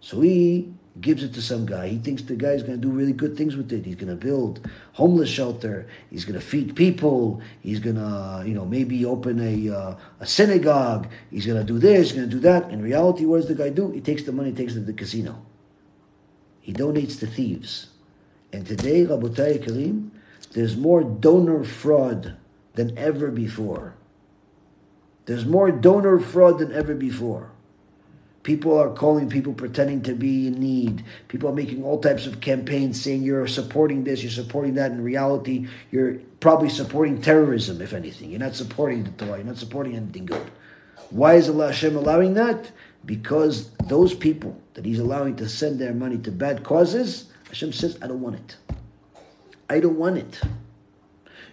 So 0.01 0.21
he 0.21 0.73
gives 1.01 1.23
it 1.23 1.35
to 1.35 1.43
some 1.43 1.67
guy. 1.67 1.89
He 1.89 1.99
thinks 1.99 2.23
the 2.23 2.35
guy's 2.35 2.63
going 2.63 2.81
to 2.81 2.87
do 2.87 2.91
really 2.91 3.13
good 3.13 3.37
things 3.37 3.57
with 3.57 3.73
it. 3.73 3.85
He's 3.85 3.97
going 3.97 4.09
to 4.09 4.17
build 4.17 4.69
homeless 4.93 5.29
shelter. 5.29 5.87
He's 6.11 6.25
going 6.25 6.39
to 6.39 6.45
feed 6.45 6.75
people. 6.75 7.41
He's 7.61 7.81
going 7.81 7.97
to, 7.97 8.43
you 8.47 8.55
know, 8.55 8.65
maybe 8.65 9.05
open 9.05 9.41
a 9.41 9.75
uh, 9.75 9.97
a 10.21 10.27
synagogue. 10.27 11.09
He's 11.31 11.47
going 11.47 11.59
to 11.59 11.65
do 11.65 11.79
this. 11.79 12.11
He's 12.11 12.19
going 12.19 12.29
to 12.29 12.35
do 12.37 12.41
that. 12.41 12.71
In 12.71 12.83
reality, 12.83 13.25
what 13.25 13.39
does 13.39 13.49
the 13.49 13.55
guy 13.55 13.71
do? 13.71 13.91
He 13.91 14.01
takes 14.01 14.23
the 14.25 14.33
money, 14.33 14.53
takes 14.53 14.73
it 14.73 14.81
to 14.81 14.87
the 14.87 14.93
casino. 14.93 15.45
He 16.61 16.73
donates 16.73 17.19
to 17.21 17.27
thieves. 17.27 17.89
And 18.53 18.67
today, 18.67 19.05
Rabotai 19.05 19.65
Karim, 19.65 20.13
there's 20.53 20.77
more 20.77 21.03
donor 21.03 21.65
fraud 21.65 22.37
than 22.75 22.97
ever 22.97 23.31
before. 23.31 23.95
There's 25.27 25.45
more 25.45 25.71
donor 25.71 26.19
fraud 26.19 26.59
than 26.59 26.73
ever 26.73 26.95
before. 26.95 27.51
People 28.49 28.79
are 28.79 28.89
calling 28.89 29.29
people 29.29 29.53
pretending 29.53 30.01
to 30.05 30.15
be 30.15 30.47
in 30.47 30.59
need. 30.59 31.05
People 31.29 31.51
are 31.51 31.55
making 31.55 31.85
all 31.85 32.01
types 32.01 32.27
of 32.27 32.41
campaigns 32.41 32.99
saying 32.99 33.23
you're 33.23 33.47
supporting 33.47 34.05
this, 34.05 34.23
you're 34.23 34.33
supporting 34.33 34.73
that. 34.77 34.91
In 34.91 35.05
reality, 35.05 35.69
you're 35.91 36.15
probably 36.41 36.71
supporting 36.71 37.21
terrorism, 37.21 37.83
if 37.83 37.93
anything. 37.93 38.31
You're 38.31 38.41
not 38.41 38.55
supporting 38.55 39.05
the 39.05 39.11
Torah, 39.11 39.37
you're 39.37 39.47
not 39.47 39.59
supporting 39.59 39.97
anything 39.97 40.25
good. 40.25 40.51
Why 41.11 41.35
is 41.35 41.51
Allah 41.51 41.67
Hashem 41.67 41.95
allowing 41.95 42.33
that? 42.35 42.73
Because 43.05 43.69
those 43.87 44.15
people 44.15 44.59
that 44.73 44.87
He's 44.87 44.99
allowing 44.99 45.37
to 45.37 45.47
send 45.47 45.79
their 45.79 45.93
money 45.93 46.17
to 46.17 46.33
bad 46.33 46.65
causes, 46.65 47.31
Hashem 47.49 47.75
says, 47.75 47.99
I 48.01 48.07
don't 48.07 48.23
want 48.23 48.37
it. 48.37 48.57
I 49.69 49.79
don't 49.79 49.99
want 49.99 50.17
it. 50.17 50.41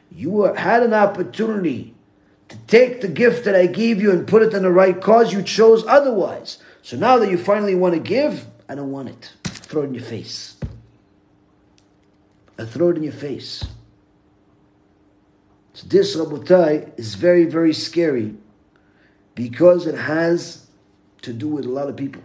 You 0.10 0.44
had 0.44 0.82
an 0.82 0.94
opportunity 0.94 1.94
to 2.48 2.58
take 2.68 3.02
the 3.02 3.10
gift 3.10 3.44
that 3.44 3.54
I 3.54 3.66
gave 3.66 4.02
you 4.02 4.12
and 4.12 4.26
put 4.26 4.44
it 4.44 4.54
in 4.54 4.64
the 4.64 4.72
right 4.72 5.02
cause. 5.02 5.34
You 5.34 5.44
chose 5.44 5.84
otherwise. 5.88 6.60
So 6.86 6.98
now 6.98 7.18
that 7.18 7.32
you 7.32 7.40
finally 7.40 7.74
want 7.74 7.96
to 7.96 8.00
give, 8.00 8.46
I 8.70 8.76
don't 8.76 8.92
want 8.92 9.10
it. 9.10 9.34
Throw 9.44 9.82
it 9.82 9.86
in 9.86 9.96
your 9.96 10.04
face. 10.04 10.56
I 12.60 12.66
throw 12.66 12.90
it 12.90 12.98
in 12.98 13.02
your 13.02 13.12
face. 13.12 13.66
So 15.74 15.88
this, 15.88 16.16
Rabotai, 16.16 17.00
is 17.00 17.16
very, 17.16 17.46
very 17.46 17.74
scary 17.74 18.36
because 19.34 19.88
it 19.88 19.96
has 19.96 20.68
to 21.24 21.34
do 21.34 21.48
with 21.48 21.66
a 21.66 21.70
lot 21.70 21.90
of 21.90 21.96
people. 21.96 22.22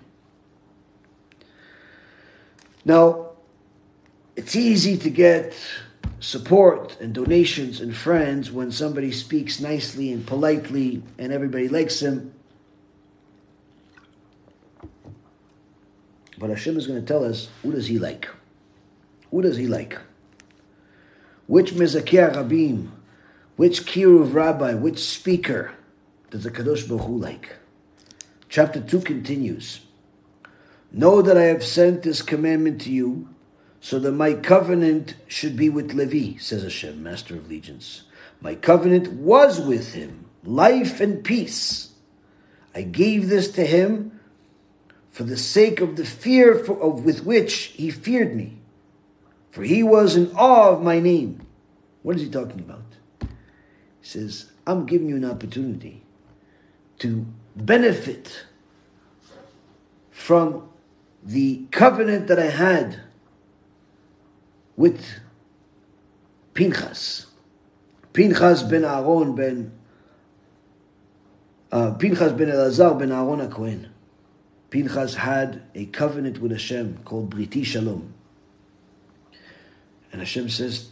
Now, 2.85 3.31
it's 4.37 4.55
easy 4.55 4.99
to 4.99 5.09
get 5.09 5.57
support 6.19 6.99
and 7.01 7.15
donations 7.15 7.81
and 7.81 7.97
friends 7.97 8.53
when 8.53 8.71
somebody 8.71 9.11
speaks 9.11 9.59
nicely 9.59 10.13
and 10.13 10.27
politely 10.27 11.03
and 11.17 11.33
everybody 11.33 11.67
likes 11.67 12.01
him. 12.01 12.35
But 16.41 16.49
Hashem 16.49 16.79
is 16.79 16.87
going 16.87 16.99
to 16.99 17.07
tell 17.07 17.23
us 17.23 17.51
who 17.63 17.71
does 17.71 17.87
He 17.87 17.99
like? 17.99 18.29
Who 19.31 19.43
does 19.43 19.59
He 19.59 19.67
like? 19.67 19.99
Which 21.47 21.73
Mizakir 21.73 22.35
Rabim, 22.35 22.89
which 23.57 23.85
Kiruv 23.85 24.33
Rabbi, 24.33 24.73
which 24.73 24.99
speaker 24.99 25.73
does 26.31 26.45
the 26.45 26.51
Kadosh 26.51 26.89
Baruch 26.89 27.07
Hu 27.07 27.19
like? 27.19 27.57
Chapter 28.49 28.81
2 28.81 29.01
continues 29.03 29.83
Know 30.91 31.21
that 31.21 31.37
I 31.37 31.43
have 31.43 31.63
sent 31.63 32.03
this 32.03 32.23
commandment 32.23 32.81
to 32.83 32.91
you, 32.91 33.29
so 33.83 33.99
that 33.99 34.13
my 34.13 34.33
covenant 34.33 35.17
should 35.29 35.57
be 35.57 35.69
with 35.69 35.93
Levi, 35.93 36.39
says 36.39 36.63
Hashem, 36.63 37.03
Master 37.03 37.37
of 37.37 37.51
Legions. 37.51 38.05
My 38.41 38.55
covenant 38.55 39.13
was 39.13 39.61
with 39.61 39.93
him, 39.93 40.25
life 40.43 41.01
and 41.01 41.23
peace. 41.23 41.91
I 42.75 42.83
gave 42.83 43.29
this 43.29 43.53
to 43.53 43.67
him 43.67 44.20
for 45.11 45.25
the 45.25 45.37
sake 45.37 45.81
of 45.81 45.97
the 45.97 46.05
fear 46.05 46.55
for, 46.55 46.81
of, 46.81 47.05
with 47.05 47.25
which 47.25 47.55
he 47.75 47.91
feared 47.91 48.35
me. 48.35 48.59
For 49.51 49.63
he 49.63 49.83
was 49.83 50.17
in 50.17 50.31
awe 50.37 50.71
of 50.71 50.83
my 50.83 51.01
name. 51.01 51.45
What 52.03 52.17
is 52.17 52.23
he 52.23 52.31
talking 52.31 52.61
about? 52.61 52.85
He 53.21 53.27
says, 54.07 54.51
I'm 54.67 54.87
giving 54.87 55.09
you 55.09 55.17
an 55.17 55.25
opportunity 55.25 56.03
to 57.01 57.27
benefit 57.57 58.47
from 60.11 60.69
the 61.23 61.67
covenant 61.71 62.29
that 62.29 62.39
I 62.39 62.47
had 62.47 63.01
with 64.77 65.05
Pinchas. 66.55 67.27
Pinchas 68.13 68.63
ben 68.63 68.85
Aaron 68.85 69.35
ben 69.35 69.73
uh, 71.73 71.93
Pinchas 71.93 72.33
ben 72.33 72.49
Elazar 72.49 72.99
ben 72.99 73.13
Aaron 73.13 73.49
HaKohen. 73.49 73.90
Pinchas 74.71 75.17
had 75.17 75.63
a 75.75 75.87
covenant 75.87 76.41
with 76.41 76.53
Hashem 76.53 77.01
called 77.05 77.35
Briti 77.35 77.65
Shalom. 77.65 78.15
And 80.13 80.21
Hashem 80.21 80.49
says, 80.49 80.91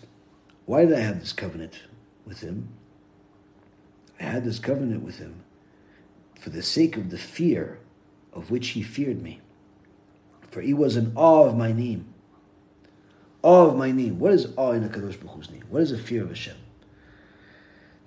Why 0.67 0.85
did 0.85 0.95
I 0.95 1.01
have 1.01 1.21
this 1.21 1.33
covenant 1.33 1.81
with 2.27 2.41
him? 2.41 2.69
I 4.21 4.25
had 4.25 4.45
this 4.45 4.59
covenant 4.59 5.05
with 5.05 5.19
him 5.19 5.45
for 6.41 6.51
the 6.51 6.63
sake 6.63 6.97
of 6.97 7.11
the 7.11 7.19
fear 7.19 7.79
of 8.33 8.51
which 8.51 8.69
he 8.71 8.83
feared 8.83 9.23
me. 9.23 9.41
For 10.51 10.61
he 10.61 10.75
was 10.75 10.97
in 10.97 11.13
awe 11.15 11.45
of 11.45 11.57
my 11.57 11.73
name. 11.73 12.13
Awe 13.43 13.67
of 13.67 13.77
my 13.77 13.93
name. 13.93 14.19
What 14.19 14.33
is 14.33 14.49
awe 14.57 14.73
in 14.73 14.83
a 14.83 14.89
Kadosh 14.89 15.21
Baruch 15.21 15.37
Hu's 15.37 15.51
name? 15.51 15.65
What 15.69 15.83
is 15.83 15.91
the 15.91 15.99
fear 15.99 16.23
of 16.23 16.31
Hashem? 16.31 16.57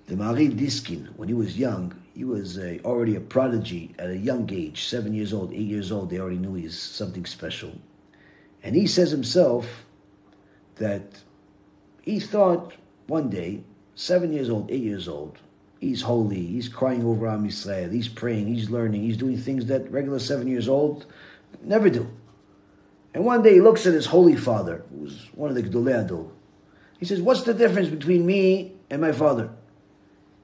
The 0.06 0.16
Maharil 0.16 0.56
Diskin, 0.56 1.08
when 1.16 1.28
he 1.28 1.34
was 1.34 1.56
young, 1.56 2.01
he 2.14 2.24
was 2.24 2.58
a, 2.58 2.80
already 2.80 3.16
a 3.16 3.20
prodigy 3.20 3.94
at 3.98 4.10
a 4.10 4.16
young 4.16 4.48
age, 4.52 4.84
seven 4.84 5.14
years 5.14 5.32
old, 5.32 5.52
eight 5.52 5.66
years 5.66 5.90
old. 5.90 6.10
They 6.10 6.18
already 6.18 6.38
knew 6.38 6.54
he's 6.54 6.78
something 6.78 7.24
special. 7.24 7.72
And 8.62 8.76
he 8.76 8.86
says 8.86 9.10
himself 9.10 9.86
that 10.76 11.22
he 12.02 12.20
thought 12.20 12.74
one 13.06 13.30
day, 13.30 13.64
seven 13.94 14.32
years 14.32 14.50
old, 14.50 14.70
eight 14.70 14.82
years 14.82 15.08
old, 15.08 15.38
he's 15.80 16.02
holy, 16.02 16.46
he's 16.46 16.68
crying 16.68 17.04
over 17.04 17.28
Am 17.28 17.46
Yisrael, 17.46 17.92
he's 17.92 18.08
praying, 18.08 18.46
he's 18.46 18.70
learning, 18.70 19.02
he's 19.02 19.16
doing 19.16 19.38
things 19.38 19.66
that 19.66 19.90
regular 19.90 20.18
seven 20.18 20.46
years 20.46 20.68
old 20.68 21.06
never 21.62 21.88
do. 21.88 22.08
And 23.14 23.24
one 23.24 23.42
day 23.42 23.54
he 23.54 23.60
looks 23.60 23.86
at 23.86 23.94
his 23.94 24.06
holy 24.06 24.36
father, 24.36 24.84
who's 24.90 25.28
one 25.34 25.50
of 25.50 25.56
the 25.56 25.62
Gedolei 25.62 26.08
HaDor. 26.08 26.30
He 26.98 27.04
says, 27.04 27.20
What's 27.20 27.42
the 27.42 27.54
difference 27.54 27.88
between 27.88 28.24
me 28.24 28.74
and 28.88 29.00
my 29.00 29.12
father? 29.12 29.50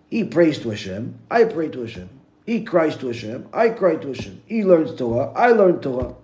He 0.09 0.25
prays 0.25 0.59
to 0.61 0.71
Hashem, 0.71 1.19
I 1.31 1.45
pray 1.45 1.69
to 1.69 1.83
Hashem. 1.83 2.09
He 2.47 2.65
cries 2.65 2.97
to 2.97 3.09
Hashem, 3.09 3.49
I 3.53 3.69
cry 3.69 3.97
to 3.97 4.09
Hashem. 4.09 4.43
He 4.47 4.65
learns 4.65 4.95
Torah, 4.99 5.33
I 5.33 5.51
learn 5.51 5.81
Torah. 5.81 6.15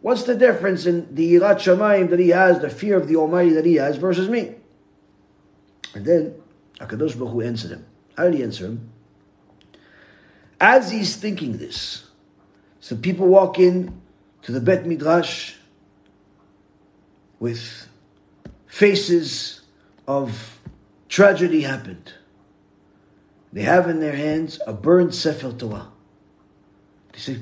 What's 0.00 0.24
the 0.24 0.34
difference 0.34 0.86
in 0.86 1.14
the 1.14 1.34
Yirat 1.34 1.56
Shamayim 1.56 2.10
that 2.10 2.18
he 2.18 2.28
has, 2.28 2.60
the 2.60 2.70
fear 2.70 2.96
of 2.96 3.08
the 3.08 3.16
Almighty 3.16 3.50
that 3.50 3.64
he 3.64 3.74
has, 3.76 3.96
versus 3.96 4.28
me? 4.28 4.54
And 5.94 6.04
then 6.04 6.34
HaKadosh 6.78 7.18
Baruch 7.18 7.32
Hu 7.32 7.40
answered 7.40 7.70
him. 7.70 7.86
How 8.16 8.24
did 8.24 8.34
he 8.34 8.42
answer 8.42 8.66
him? 8.66 8.90
As 10.60 10.90
he's 10.90 11.16
thinking 11.16 11.58
this, 11.58 12.08
some 12.80 13.00
people 13.00 13.26
walk 13.28 13.58
in 13.58 14.00
to 14.42 14.52
the 14.52 14.60
Bet 14.60 14.86
Midrash 14.86 15.54
with 17.40 17.88
faces 18.66 19.62
of 20.06 20.60
tragedy 21.08 21.62
happened. 21.62 22.12
They 23.54 23.62
have 23.62 23.88
in 23.88 24.00
their 24.00 24.16
hands 24.16 24.58
a 24.66 24.72
burned 24.72 25.14
Sefer 25.14 25.52
Torah. 25.52 25.92
They 27.12 27.18
say, 27.20 27.38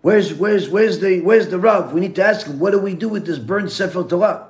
Where's 0.00 0.34
where's 0.34 0.68
where's 0.68 0.98
the 0.98 1.20
where's 1.20 1.48
the 1.48 1.58
Rav? 1.60 1.92
We 1.92 2.00
need 2.00 2.16
to 2.16 2.24
ask 2.24 2.48
him, 2.48 2.58
what 2.58 2.72
do 2.72 2.80
we 2.80 2.94
do 2.94 3.08
with 3.08 3.26
this 3.26 3.38
burned 3.38 3.70
Sefer 3.70 4.02
Torah? 4.02 4.48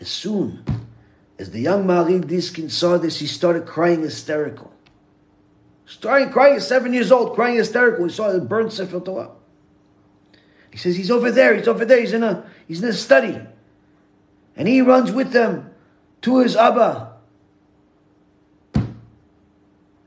As 0.00 0.10
soon 0.10 0.64
as 1.38 1.50
the 1.50 1.60
young 1.60 1.86
Maharil 1.86 2.26
Diskin 2.26 2.68
saw 2.68 2.98
this, 2.98 3.20
he 3.20 3.26
started 3.26 3.64
crying 3.64 4.02
hysterical. 4.02 4.74
Starting 5.86 6.30
crying, 6.30 6.60
seven 6.60 6.92
years 6.92 7.10
old, 7.10 7.34
crying 7.34 7.56
hysterical. 7.56 8.04
He 8.04 8.12
saw 8.12 8.30
the 8.32 8.40
burned 8.40 8.74
Sefer 8.74 9.00
Torah. 9.00 9.30
He 10.70 10.76
says, 10.76 10.96
he's 10.96 11.10
over 11.10 11.30
there, 11.30 11.54
he's 11.56 11.68
over 11.68 11.86
there, 11.86 12.00
he's 12.00 12.12
in 12.12 12.22
a 12.22 12.44
he's 12.68 12.82
in 12.82 12.90
a 12.90 12.92
study. 12.92 13.40
And 14.56 14.68
he 14.68 14.82
runs 14.82 15.10
with 15.10 15.32
them 15.32 15.70
to 16.20 16.40
his 16.40 16.54
Abba. 16.54 17.11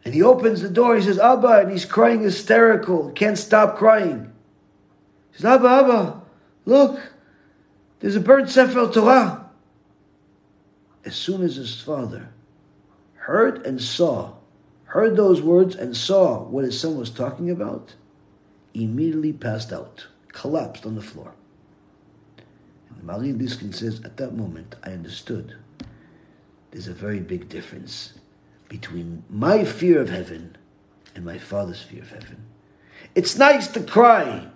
And 0.06 0.14
he 0.14 0.22
opens 0.22 0.62
the 0.62 0.70
door, 0.70 0.96
he 0.96 1.02
says, 1.02 1.18
Abba, 1.18 1.62
and 1.62 1.72
he's 1.72 1.84
crying 1.84 2.22
hysterical, 2.22 3.12
can't 3.12 3.38
stop 3.38 3.76
crying. 3.76 4.32
He 5.32 5.38
says, 5.38 5.46
Abba, 5.46 5.68
Abba, 5.68 6.22
look, 6.66 7.12
there's 8.00 8.16
a 8.16 8.20
burnt 8.20 8.50
Sefer 8.50 8.92
Torah. 8.92 9.50
As 11.04 11.16
soon 11.16 11.42
as 11.42 11.56
his 11.56 11.82
father 11.82 12.30
heard 13.16 13.66
and 13.66 13.82
saw, 13.82 14.34
heard 14.86 15.18
those 15.18 15.42
words 15.42 15.76
and 15.76 15.98
saw 15.98 16.44
what 16.44 16.64
his 16.64 16.80
son 16.80 16.98
was 16.98 17.10
talking 17.10 17.50
about, 17.50 17.96
immediately 18.76 19.34
passed 19.34 19.74
out, 19.74 20.08
collapsed 20.28 20.86
on 20.86 20.94
the 20.94 21.02
floor. 21.02 21.34
Maharil 23.04 23.38
Diskin 23.38 23.72
says, 23.74 24.02
at 24.04 24.18
that 24.18 24.36
moment, 24.36 24.76
I 24.84 24.92
understood 24.92 25.56
there's 26.72 26.88
a 26.88 26.94
very 26.94 27.20
big 27.20 27.50
difference 27.50 28.14
between 28.70 29.24
my 29.30 29.64
fear 29.64 30.02
of 30.02 30.10
heaven 30.10 30.58
and 31.16 31.24
my 31.26 31.38
father's 31.38 31.82
fear 31.82 32.02
of 32.02 32.12
heaven. 32.12 32.46
It's 33.14 33.38
nice 33.38 33.68
to 33.70 33.82
cry 33.82 34.48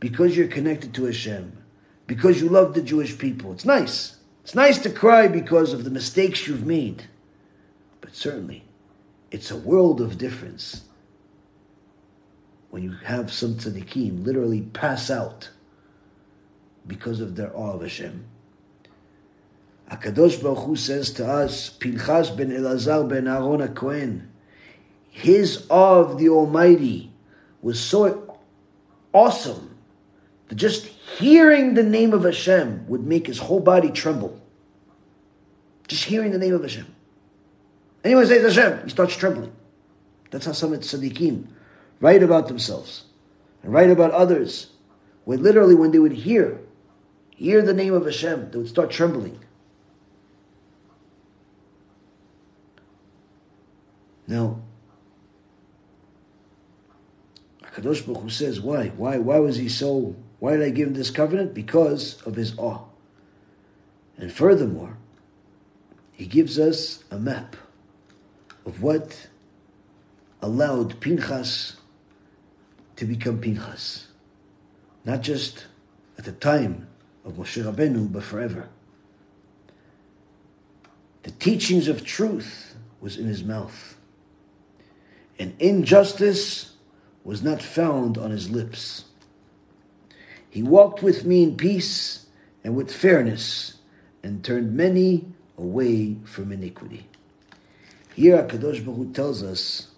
because 0.00 0.36
you're 0.36 0.48
connected 0.48 0.92
to 0.94 1.04
Hashem, 1.04 1.56
because 2.06 2.40
you 2.40 2.48
love 2.48 2.74
the 2.74 2.82
Jewish 2.82 3.16
people. 3.16 3.52
It's 3.52 3.64
nice. 3.64 4.16
It's 4.42 4.54
nice 4.54 4.78
to 4.78 4.90
cry 4.90 5.28
because 5.28 5.72
of 5.72 5.84
the 5.84 5.90
mistakes 5.90 6.46
you've 6.46 6.66
made. 6.66 7.04
But 8.00 8.14
certainly, 8.14 8.64
it's 9.30 9.50
a 9.50 9.56
world 9.56 10.00
of 10.00 10.18
difference 10.18 10.82
when 12.70 12.82
you 12.82 12.92
have 13.04 13.32
some 13.32 13.54
tzaddikim 13.54 14.24
literally 14.24 14.60
pass 14.60 15.10
out 15.10 15.50
because 16.86 17.20
of 17.20 17.36
their 17.36 17.56
awe 17.56 17.74
of 17.74 17.82
Hashem. 17.82 18.26
Akadosh 19.90 20.42
Baruch 20.42 20.64
Hu 20.64 20.76
says 20.76 21.10
to 21.12 21.26
us, 21.26 21.70
Pinchas 21.70 22.30
ben 22.30 22.50
Elazar 22.50 23.08
ben 23.08 23.28
Aaron 23.28 23.74
Cohen, 23.74 24.30
his 25.10 25.66
awe 25.68 26.00
of 26.00 26.18
the 26.18 26.28
Almighty 26.28 27.12
was 27.62 27.78
so 27.78 28.38
awesome 29.12 29.76
that 30.48 30.56
just 30.56 30.86
hearing 30.86 31.74
the 31.74 31.82
name 31.82 32.12
of 32.12 32.24
Hashem 32.24 32.86
would 32.88 33.06
make 33.06 33.26
his 33.26 33.38
whole 33.38 33.60
body 33.60 33.90
tremble. 33.90 34.40
Just 35.86 36.04
hearing 36.04 36.32
the 36.32 36.38
name 36.38 36.54
of 36.54 36.62
Hashem. 36.62 36.86
Anyone 38.02 38.26
says 38.26 38.54
Hashem, 38.54 38.84
he 38.84 38.90
starts 38.90 39.16
trembling. 39.16 39.52
That's 40.30 40.46
how 40.46 40.52
some 40.52 40.72
of 40.72 40.80
the 40.80 40.86
tzaddikim 40.86 41.46
write 42.00 42.22
about 42.22 42.48
themselves 42.48 43.04
and 43.62 43.72
write 43.72 43.90
about 43.90 44.10
others. 44.10 44.72
When 45.24 45.42
literally, 45.42 45.74
when 45.74 45.90
they 45.90 45.98
would 45.98 46.12
hear 46.12 46.60
hear 47.30 47.62
the 47.62 47.74
name 47.74 47.94
of 47.94 48.04
Hashem, 48.04 48.50
they 48.50 48.58
would 48.58 48.68
start 48.68 48.90
trembling. 48.90 49.43
Now, 54.26 54.60
Kadosh 57.62 58.06
Baruch 58.06 58.22
Hu 58.22 58.30
says, 58.30 58.60
why? 58.60 58.88
Why? 58.88 59.18
Why 59.18 59.38
was 59.38 59.56
he 59.56 59.68
so? 59.68 60.14
Why 60.38 60.52
did 60.52 60.62
I 60.62 60.70
give 60.70 60.88
him 60.88 60.94
this 60.94 61.10
covenant? 61.10 61.54
Because 61.54 62.22
of 62.22 62.36
his 62.36 62.56
awe. 62.58 62.84
And 64.16 64.32
furthermore, 64.32 64.96
he 66.12 66.26
gives 66.26 66.58
us 66.58 67.02
a 67.10 67.18
map 67.18 67.56
of 68.64 68.82
what 68.82 69.28
allowed 70.40 71.00
Pinchas 71.00 71.76
to 72.96 73.04
become 73.04 73.40
Pinchas. 73.40 74.08
Not 75.04 75.22
just 75.22 75.66
at 76.16 76.24
the 76.24 76.32
time 76.32 76.86
of 77.24 77.34
Moshe 77.34 77.62
Rabbeinu, 77.62 78.12
but 78.12 78.22
forever. 78.22 78.68
The 81.24 81.32
teachings 81.32 81.88
of 81.88 82.04
truth 82.04 82.76
was 83.00 83.16
in 83.16 83.26
his 83.26 83.42
mouth, 83.42 83.93
and 85.38 85.54
injustice 85.58 86.74
was 87.24 87.42
not 87.42 87.62
found 87.62 88.18
on 88.18 88.30
his 88.30 88.50
lips. 88.50 89.04
He 90.48 90.62
walked 90.62 91.02
with 91.02 91.24
me 91.24 91.42
in 91.42 91.56
peace 91.56 92.26
and 92.62 92.74
with 92.74 92.94
fairness, 92.94 93.74
and 94.22 94.42
turned 94.42 94.74
many 94.74 95.26
away 95.58 96.16
from 96.24 96.50
iniquity. 96.50 97.06
Here, 98.14 98.38
Hakadosh 98.38 98.84
Baruch 98.84 98.96
Hu 98.96 99.12
tells 99.12 99.42
us 99.42 99.88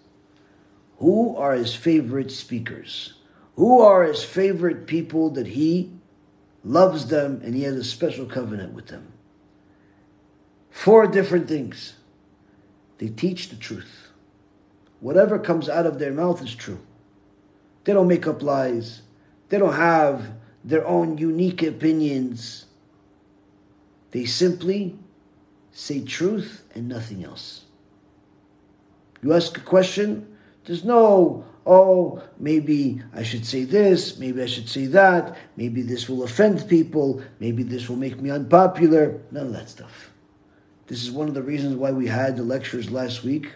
who 0.97 1.35
are 1.37 1.53
his 1.53 1.75
favorite 1.75 2.31
speakers, 2.31 3.13
who 3.55 3.79
are 3.79 4.03
his 4.03 4.23
favorite 4.23 4.85
people 4.85 5.29
that 5.31 5.47
he 5.47 5.91
loves 6.63 7.07
them, 7.07 7.41
and 7.43 7.55
he 7.55 7.63
has 7.63 7.75
a 7.75 7.83
special 7.83 8.25
covenant 8.25 8.73
with 8.73 8.87
them. 8.87 9.13
Four 10.69 11.07
different 11.07 11.47
things. 11.47 11.93
They 12.97 13.07
teach 13.07 13.49
the 13.49 13.55
truth. 13.55 14.06
Whatever 14.99 15.39
comes 15.39 15.69
out 15.69 15.85
of 15.85 15.99
their 15.99 16.11
mouth 16.11 16.41
is 16.41 16.55
true. 16.55 16.79
They 17.83 17.93
don't 17.93 18.07
make 18.07 18.27
up 18.27 18.41
lies. 18.41 19.01
They 19.49 19.57
don't 19.57 19.73
have 19.73 20.31
their 20.63 20.85
own 20.85 21.17
unique 21.17 21.63
opinions. 21.63 22.65
They 24.11 24.25
simply 24.25 24.97
say 25.71 26.03
truth 26.03 26.63
and 26.73 26.87
nothing 26.87 27.23
else. 27.23 27.65
You 29.21 29.33
ask 29.33 29.57
a 29.57 29.61
question, 29.61 30.35
there's 30.65 30.83
no 30.83 31.45
oh, 31.67 32.23
maybe 32.39 33.01
I 33.13 33.23
should 33.23 33.45
say 33.45 33.65
this, 33.65 34.17
maybe 34.17 34.41
I 34.41 34.45
should 34.45 34.69
say 34.69 34.85
that, 34.87 35.37
maybe 35.57 35.81
this 35.81 36.07
will 36.07 36.23
offend 36.23 36.67
people, 36.67 37.21
maybe 37.39 37.61
this 37.61 37.89
will 37.89 37.97
make 37.97 38.19
me 38.21 38.31
unpopular. 38.31 39.21
None 39.31 39.47
of 39.47 39.53
that 39.53 39.69
stuff. 39.69 40.11
This 40.87 41.03
is 41.03 41.11
one 41.11 41.27
of 41.27 41.33
the 41.33 41.43
reasons 41.43 41.75
why 41.75 41.91
we 41.91 42.07
had 42.07 42.37
the 42.37 42.43
lectures 42.43 42.89
last 42.89 43.23
week 43.23 43.51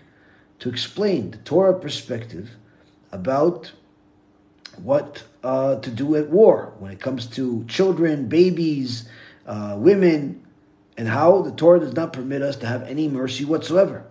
to 0.62 0.70
explain 0.70 1.32
the 1.32 1.38
Torah 1.38 1.78
perspective 1.78 2.56
about 3.12 3.72
what 4.78 5.24
uh, 5.44 5.80
to 5.80 5.90
do 5.90 6.16
at 6.16 6.30
war 6.30 6.74
when 6.78 6.92
it 6.92 7.00
comes 7.00 7.26
to 7.26 7.66
children, 7.68 8.28
babies, 8.28 9.10
uh, 9.48 9.76
women, 9.78 10.46
and 10.98 11.08
how 11.08 11.42
the 11.42 11.52
Torah 11.52 11.80
does 11.80 11.94
not 11.94 12.14
permit 12.14 12.44
us 12.44 12.56
to 12.58 12.68
have 12.68 12.84
any 12.84 13.08
mercy 13.08 13.44
whatsoever. 13.44 14.06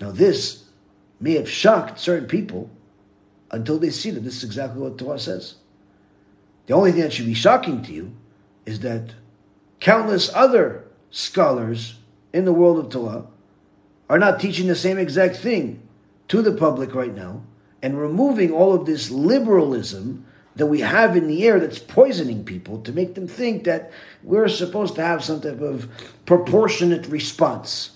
Now, 0.00 0.12
this 0.12 0.64
may 1.18 1.34
have 1.34 1.50
shocked 1.50 1.98
certain 1.98 2.28
people 2.28 2.70
until 3.50 3.80
they 3.80 3.90
see 3.90 4.10
that 4.12 4.20
this 4.20 4.36
is 4.36 4.44
exactly 4.44 4.80
what 4.80 4.96
Torah 4.96 5.18
says. 5.18 5.56
The 6.66 6.74
only 6.74 6.92
thing 6.92 7.00
that 7.00 7.12
should 7.12 7.26
be 7.26 7.34
shocking 7.34 7.82
to 7.82 7.92
you 7.92 8.14
is 8.64 8.78
that 8.80 9.14
countless 9.80 10.32
other 10.34 10.84
scholars 11.10 11.96
in 12.32 12.44
the 12.44 12.52
world 12.52 12.78
of 12.78 12.90
Torah 12.90 13.26
are 14.14 14.18
not 14.18 14.38
teaching 14.38 14.68
the 14.68 14.76
same 14.76 14.96
exact 14.96 15.34
thing 15.34 15.82
to 16.28 16.40
the 16.40 16.52
public 16.52 16.94
right 16.94 17.16
now 17.16 17.42
and 17.82 18.00
removing 18.00 18.52
all 18.52 18.72
of 18.72 18.86
this 18.86 19.10
liberalism 19.10 20.24
that 20.54 20.66
we 20.66 20.82
have 20.82 21.16
in 21.16 21.26
the 21.26 21.44
air 21.44 21.58
that's 21.58 21.80
poisoning 21.80 22.44
people 22.44 22.80
to 22.82 22.92
make 22.92 23.16
them 23.16 23.26
think 23.26 23.64
that 23.64 23.90
we're 24.22 24.46
supposed 24.46 24.94
to 24.94 25.02
have 25.02 25.24
some 25.24 25.40
type 25.40 25.60
of 25.60 25.88
proportionate 26.26 27.08
response 27.08 27.90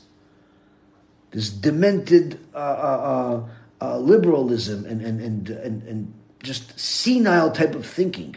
this 1.31 1.51
demented 1.51 2.41
uh, 2.53 2.59
uh, 2.59 3.47
uh, 3.81 3.85
uh, 3.85 3.99
liberalism 3.99 4.87
and, 4.87 5.01
and, 5.01 5.21
and, 5.21 5.51
and, 5.51 5.83
and 5.85 6.15
just 6.43 6.81
senile 6.81 7.53
type 7.53 7.77
of 7.77 7.87
thinking. 7.87 8.35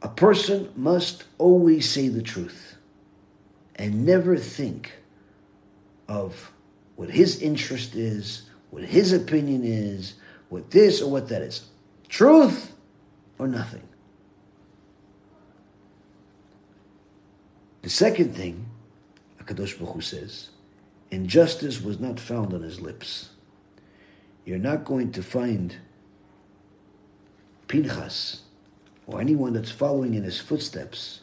A 0.00 0.08
person 0.08 0.70
must 0.74 1.24
always 1.36 1.86
say 1.86 2.08
the 2.08 2.22
truth 2.22 2.69
and 3.80 4.04
never 4.04 4.36
think 4.36 4.92
of 6.06 6.52
what 6.96 7.08
his 7.08 7.40
interest 7.40 7.94
is, 7.94 8.42
what 8.68 8.84
his 8.84 9.10
opinion 9.10 9.62
is, 9.64 10.16
what 10.50 10.70
this 10.70 11.00
or 11.00 11.10
what 11.10 11.30
that 11.30 11.40
is. 11.40 11.64
Truth 12.06 12.74
or 13.38 13.48
nothing. 13.48 13.88
The 17.80 17.88
second 17.88 18.36
thing, 18.36 18.66
Akadosh 19.42 19.78
Baruch 19.78 19.94
Hu 19.94 20.00
says, 20.02 20.50
injustice 21.10 21.80
was 21.80 21.98
not 21.98 22.20
found 22.20 22.52
on 22.52 22.60
his 22.60 22.82
lips. 22.82 23.30
You're 24.44 24.58
not 24.58 24.84
going 24.84 25.10
to 25.12 25.22
find 25.22 25.76
Pinchas 27.66 28.42
or 29.06 29.22
anyone 29.22 29.54
that's 29.54 29.70
following 29.70 30.12
in 30.12 30.24
his 30.24 30.38
footsteps 30.38 31.22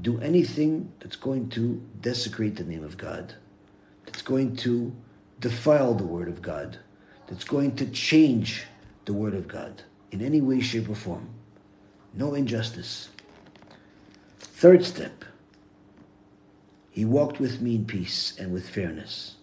do 0.00 0.20
anything 0.20 0.92
that's 1.00 1.16
going 1.16 1.48
to 1.50 1.82
desecrate 2.00 2.56
the 2.56 2.64
name 2.64 2.84
of 2.84 2.96
God, 2.96 3.34
that's 4.04 4.22
going 4.22 4.56
to 4.56 4.94
defile 5.40 5.94
the 5.94 6.04
word 6.04 6.28
of 6.28 6.42
God, 6.42 6.78
that's 7.26 7.44
going 7.44 7.76
to 7.76 7.86
change 7.86 8.64
the 9.04 9.12
word 9.12 9.34
of 9.34 9.48
God 9.48 9.82
in 10.10 10.20
any 10.20 10.40
way, 10.40 10.60
shape, 10.60 10.88
or 10.88 10.94
form. 10.94 11.28
No 12.12 12.34
injustice. 12.34 13.08
Third 14.38 14.84
step, 14.84 15.24
he 16.90 17.04
walked 17.04 17.40
with 17.40 17.60
me 17.60 17.74
in 17.74 17.84
peace 17.84 18.38
and 18.38 18.52
with 18.52 18.68
fairness. 18.68 19.34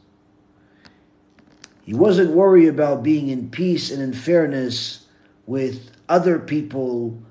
He 1.83 1.93
wasn't 1.93 2.31
worried 2.31 2.67
about 2.67 3.03
being 3.03 3.27
in 3.27 3.49
peace 3.49 3.91
and 3.91 4.01
in 4.01 4.13
fairness 4.13 5.05
with 5.45 5.91
other 6.07 6.39
people 6.39 7.21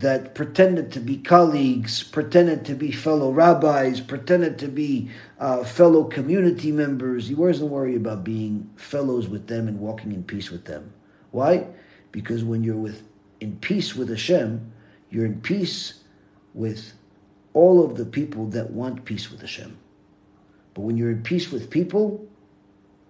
that 0.00 0.34
pretended 0.34 0.90
to 0.92 0.98
be 0.98 1.18
colleagues, 1.18 2.02
pretended 2.02 2.64
to 2.64 2.74
be 2.74 2.90
fellow 2.90 3.30
rabbis, 3.30 4.00
pretended 4.00 4.58
to 4.58 4.66
be 4.66 5.10
uh, 5.38 5.62
fellow 5.62 6.04
community 6.04 6.72
members. 6.72 7.28
He 7.28 7.34
wasn't 7.34 7.70
worried 7.70 7.96
about 7.96 8.24
being 8.24 8.70
fellows 8.76 9.28
with 9.28 9.46
them 9.46 9.68
and 9.68 9.78
walking 9.78 10.12
in 10.12 10.24
peace 10.24 10.50
with 10.50 10.64
them. 10.64 10.94
Why? 11.32 11.66
Because 12.12 12.42
when 12.42 12.64
you're 12.64 12.76
with 12.76 13.02
in 13.40 13.58
peace 13.58 13.94
with 13.94 14.08
Hashem, 14.08 14.72
you're 15.10 15.26
in 15.26 15.42
peace 15.42 16.00
with 16.54 16.94
all 17.52 17.84
of 17.84 17.98
the 17.98 18.06
people 18.06 18.46
that 18.46 18.70
want 18.70 19.04
peace 19.04 19.30
with 19.30 19.42
Hashem. 19.42 19.76
But 20.72 20.80
when 20.80 20.96
you're 20.96 21.10
in 21.10 21.22
peace 21.22 21.52
with 21.52 21.68
people, 21.68 22.26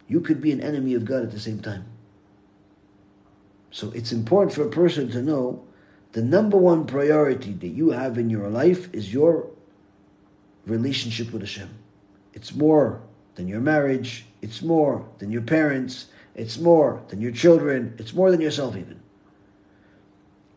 you 0.08 0.20
could 0.20 0.40
be 0.40 0.50
an 0.50 0.60
enemy 0.60 0.94
of 0.94 1.04
God 1.04 1.22
at 1.22 1.30
the 1.30 1.38
same 1.38 1.60
time. 1.60 1.84
So 3.70 3.92
it's 3.92 4.10
important 4.10 4.52
for 4.52 4.64
a 4.64 4.70
person 4.70 5.08
to 5.12 5.22
know 5.22 5.64
the 6.12 6.22
number 6.22 6.56
one 6.56 6.86
priority 6.86 7.52
that 7.52 7.68
you 7.68 7.90
have 7.90 8.18
in 8.18 8.30
your 8.30 8.48
life 8.48 8.92
is 8.92 9.12
your 9.12 9.48
relationship 10.66 11.32
with 11.32 11.42
Hashem. 11.42 11.70
It's 12.32 12.54
more 12.54 13.02
than 13.36 13.48
your 13.48 13.60
marriage, 13.60 14.26
it's 14.42 14.62
more 14.62 15.08
than 15.18 15.30
your 15.30 15.42
parents, 15.42 16.06
it's 16.34 16.58
more 16.58 17.02
than 17.08 17.20
your 17.20 17.32
children, 17.32 17.94
it's 17.98 18.12
more 18.12 18.30
than 18.30 18.40
yourself, 18.40 18.76
even. 18.76 19.00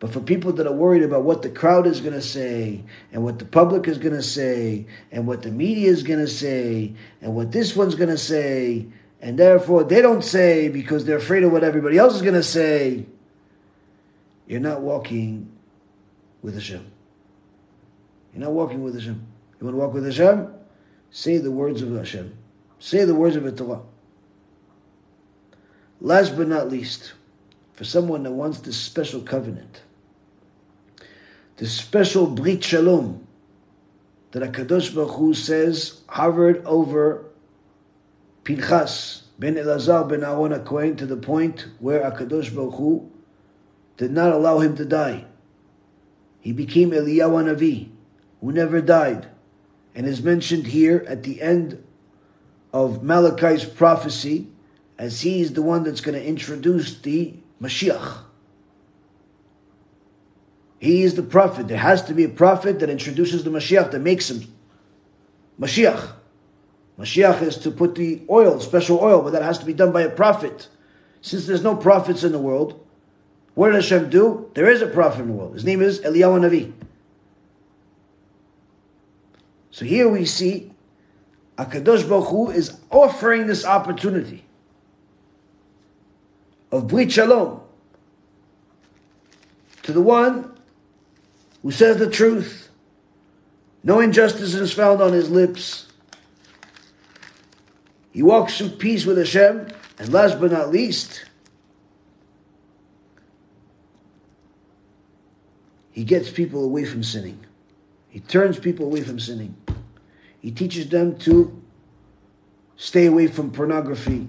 But 0.00 0.12
for 0.12 0.20
people 0.20 0.52
that 0.54 0.66
are 0.66 0.72
worried 0.72 1.02
about 1.02 1.22
what 1.22 1.42
the 1.42 1.48
crowd 1.48 1.86
is 1.86 2.00
going 2.00 2.14
to 2.14 2.20
say, 2.20 2.84
and 3.12 3.24
what 3.24 3.38
the 3.38 3.44
public 3.44 3.88
is 3.88 3.98
going 3.98 4.14
to 4.14 4.22
say, 4.22 4.86
and 5.10 5.26
what 5.26 5.42
the 5.42 5.50
media 5.50 5.90
is 5.90 6.02
going 6.02 6.18
to 6.18 6.28
say, 6.28 6.94
and 7.22 7.34
what 7.34 7.52
this 7.52 7.74
one's 7.74 7.94
going 7.94 8.10
to 8.10 8.18
say, 8.18 8.86
and 9.20 9.38
therefore 9.38 9.84
they 9.84 10.02
don't 10.02 10.22
say 10.22 10.68
because 10.68 11.04
they're 11.04 11.16
afraid 11.16 11.42
of 11.42 11.52
what 11.52 11.64
everybody 11.64 11.96
else 11.96 12.14
is 12.14 12.22
going 12.22 12.34
to 12.34 12.42
say, 12.42 13.06
you're 14.46 14.60
not 14.60 14.80
walking 14.80 15.50
with 16.42 16.54
Hashem. 16.54 16.84
You're 18.32 18.42
not 18.42 18.52
walking 18.52 18.82
with 18.82 18.94
Hashem. 18.94 19.26
You 19.60 19.66
want 19.66 19.74
to 19.74 19.78
walk 19.78 19.94
with 19.94 20.04
Hashem? 20.04 20.52
Say 21.10 21.38
the 21.38 21.50
words 21.50 21.80
of 21.80 21.94
Hashem. 21.94 22.36
Say 22.78 23.04
the 23.04 23.14
words 23.14 23.36
of 23.36 23.56
Torah. 23.56 23.80
Last 26.00 26.36
but 26.36 26.48
not 26.48 26.68
least, 26.68 27.14
for 27.72 27.84
someone 27.84 28.24
that 28.24 28.32
wants 28.32 28.58
this 28.58 28.76
special 28.76 29.20
covenant, 29.22 29.82
the 31.56 31.66
special 31.66 32.26
Brit 32.26 32.62
Shalom 32.62 33.26
that 34.32 34.42
HaKadosh 34.52 34.94
Baruch 34.94 35.14
Hu 35.14 35.32
says 35.32 36.02
hovered 36.08 36.64
over 36.66 37.24
Pinchas 38.42 39.22
ben 39.38 39.54
Elazar 39.54 40.08
ben 40.08 40.24
Aaron 40.24 40.52
HaKohen 40.52 40.98
to 40.98 41.06
the 41.06 41.16
point 41.16 41.68
where 41.78 42.00
HaKadosh 42.10 42.54
Baruch 42.54 42.74
Hu 42.74 43.10
did 43.96 44.10
not 44.10 44.32
allow 44.32 44.58
him 44.58 44.76
to 44.76 44.84
die. 44.84 45.24
He 46.40 46.52
became 46.52 46.90
Eliyahu 46.90 47.54
Navi, 47.54 47.88
who 48.40 48.52
never 48.52 48.80
died, 48.80 49.28
and 49.94 50.06
is 50.06 50.22
mentioned 50.22 50.66
here 50.66 51.04
at 51.08 51.22
the 51.22 51.40
end 51.40 51.82
of 52.72 53.02
Malachi's 53.02 53.64
prophecy, 53.64 54.48
as 54.98 55.22
he 55.22 55.40
is 55.40 55.52
the 55.54 55.62
one 55.62 55.84
that's 55.84 56.00
going 56.00 56.18
to 56.18 56.24
introduce 56.24 56.98
the 57.00 57.34
Mashiach. 57.62 58.24
He 60.78 61.02
is 61.02 61.14
the 61.14 61.22
prophet. 61.22 61.68
There 61.68 61.78
has 61.78 62.02
to 62.04 62.14
be 62.14 62.24
a 62.24 62.28
prophet 62.28 62.80
that 62.80 62.90
introduces 62.90 63.44
the 63.44 63.50
Mashiach, 63.50 63.90
that 63.92 64.00
makes 64.00 64.30
him 64.30 64.52
Mashiach. 65.58 66.12
Mashiach 66.98 67.42
is 67.42 67.56
to 67.58 67.70
put 67.70 67.94
the 67.94 68.22
oil, 68.28 68.60
special 68.60 69.00
oil, 69.00 69.22
but 69.22 69.32
that 69.32 69.42
has 69.42 69.58
to 69.58 69.64
be 69.64 69.72
done 69.72 69.92
by 69.92 70.02
a 70.02 70.10
prophet. 70.10 70.68
Since 71.22 71.46
there's 71.46 71.62
no 71.62 71.74
prophets 71.74 72.22
in 72.22 72.32
the 72.32 72.38
world, 72.38 72.83
what 73.54 73.68
did 73.68 73.76
Hashem 73.76 74.10
do? 74.10 74.50
There 74.54 74.68
is 74.68 74.82
a 74.82 74.86
prophet 74.86 75.22
in 75.22 75.28
the 75.28 75.32
world. 75.32 75.54
His 75.54 75.64
name 75.64 75.80
is 75.80 76.00
Eliyahu 76.00 76.40
Navi. 76.40 76.72
So 79.70 79.84
here 79.84 80.08
we 80.08 80.24
see 80.24 80.72
Akadosh 81.56 82.08
Baruch 82.08 82.28
Hu 82.28 82.50
is 82.50 82.78
offering 82.90 83.46
this 83.46 83.64
opportunity 83.64 84.44
of 86.72 86.88
Brit 86.88 87.12
Shalom 87.12 87.60
to 89.82 89.92
the 89.92 90.02
one 90.02 90.52
who 91.62 91.70
says 91.70 91.98
the 91.98 92.10
truth. 92.10 92.70
No 93.82 94.00
injustice 94.00 94.54
is 94.54 94.72
found 94.72 95.00
on 95.00 95.12
his 95.12 95.30
lips. 95.30 95.86
He 98.12 98.22
walks 98.22 98.60
in 98.60 98.70
peace 98.70 99.04
with 99.04 99.18
Hashem. 99.18 99.68
And 99.98 100.12
last 100.12 100.40
but 100.40 100.50
not 100.50 100.70
least, 100.70 101.24
he 105.94 106.02
gets 106.02 106.28
people 106.28 106.64
away 106.64 106.84
from 106.84 107.04
sinning. 107.04 107.38
He 108.08 108.18
turns 108.18 108.58
people 108.58 108.84
away 108.84 109.02
from 109.02 109.20
sinning. 109.20 109.54
He 110.40 110.50
teaches 110.50 110.88
them 110.88 111.16
to 111.20 111.62
stay 112.74 113.06
away 113.06 113.28
from 113.28 113.52
pornography, 113.52 114.28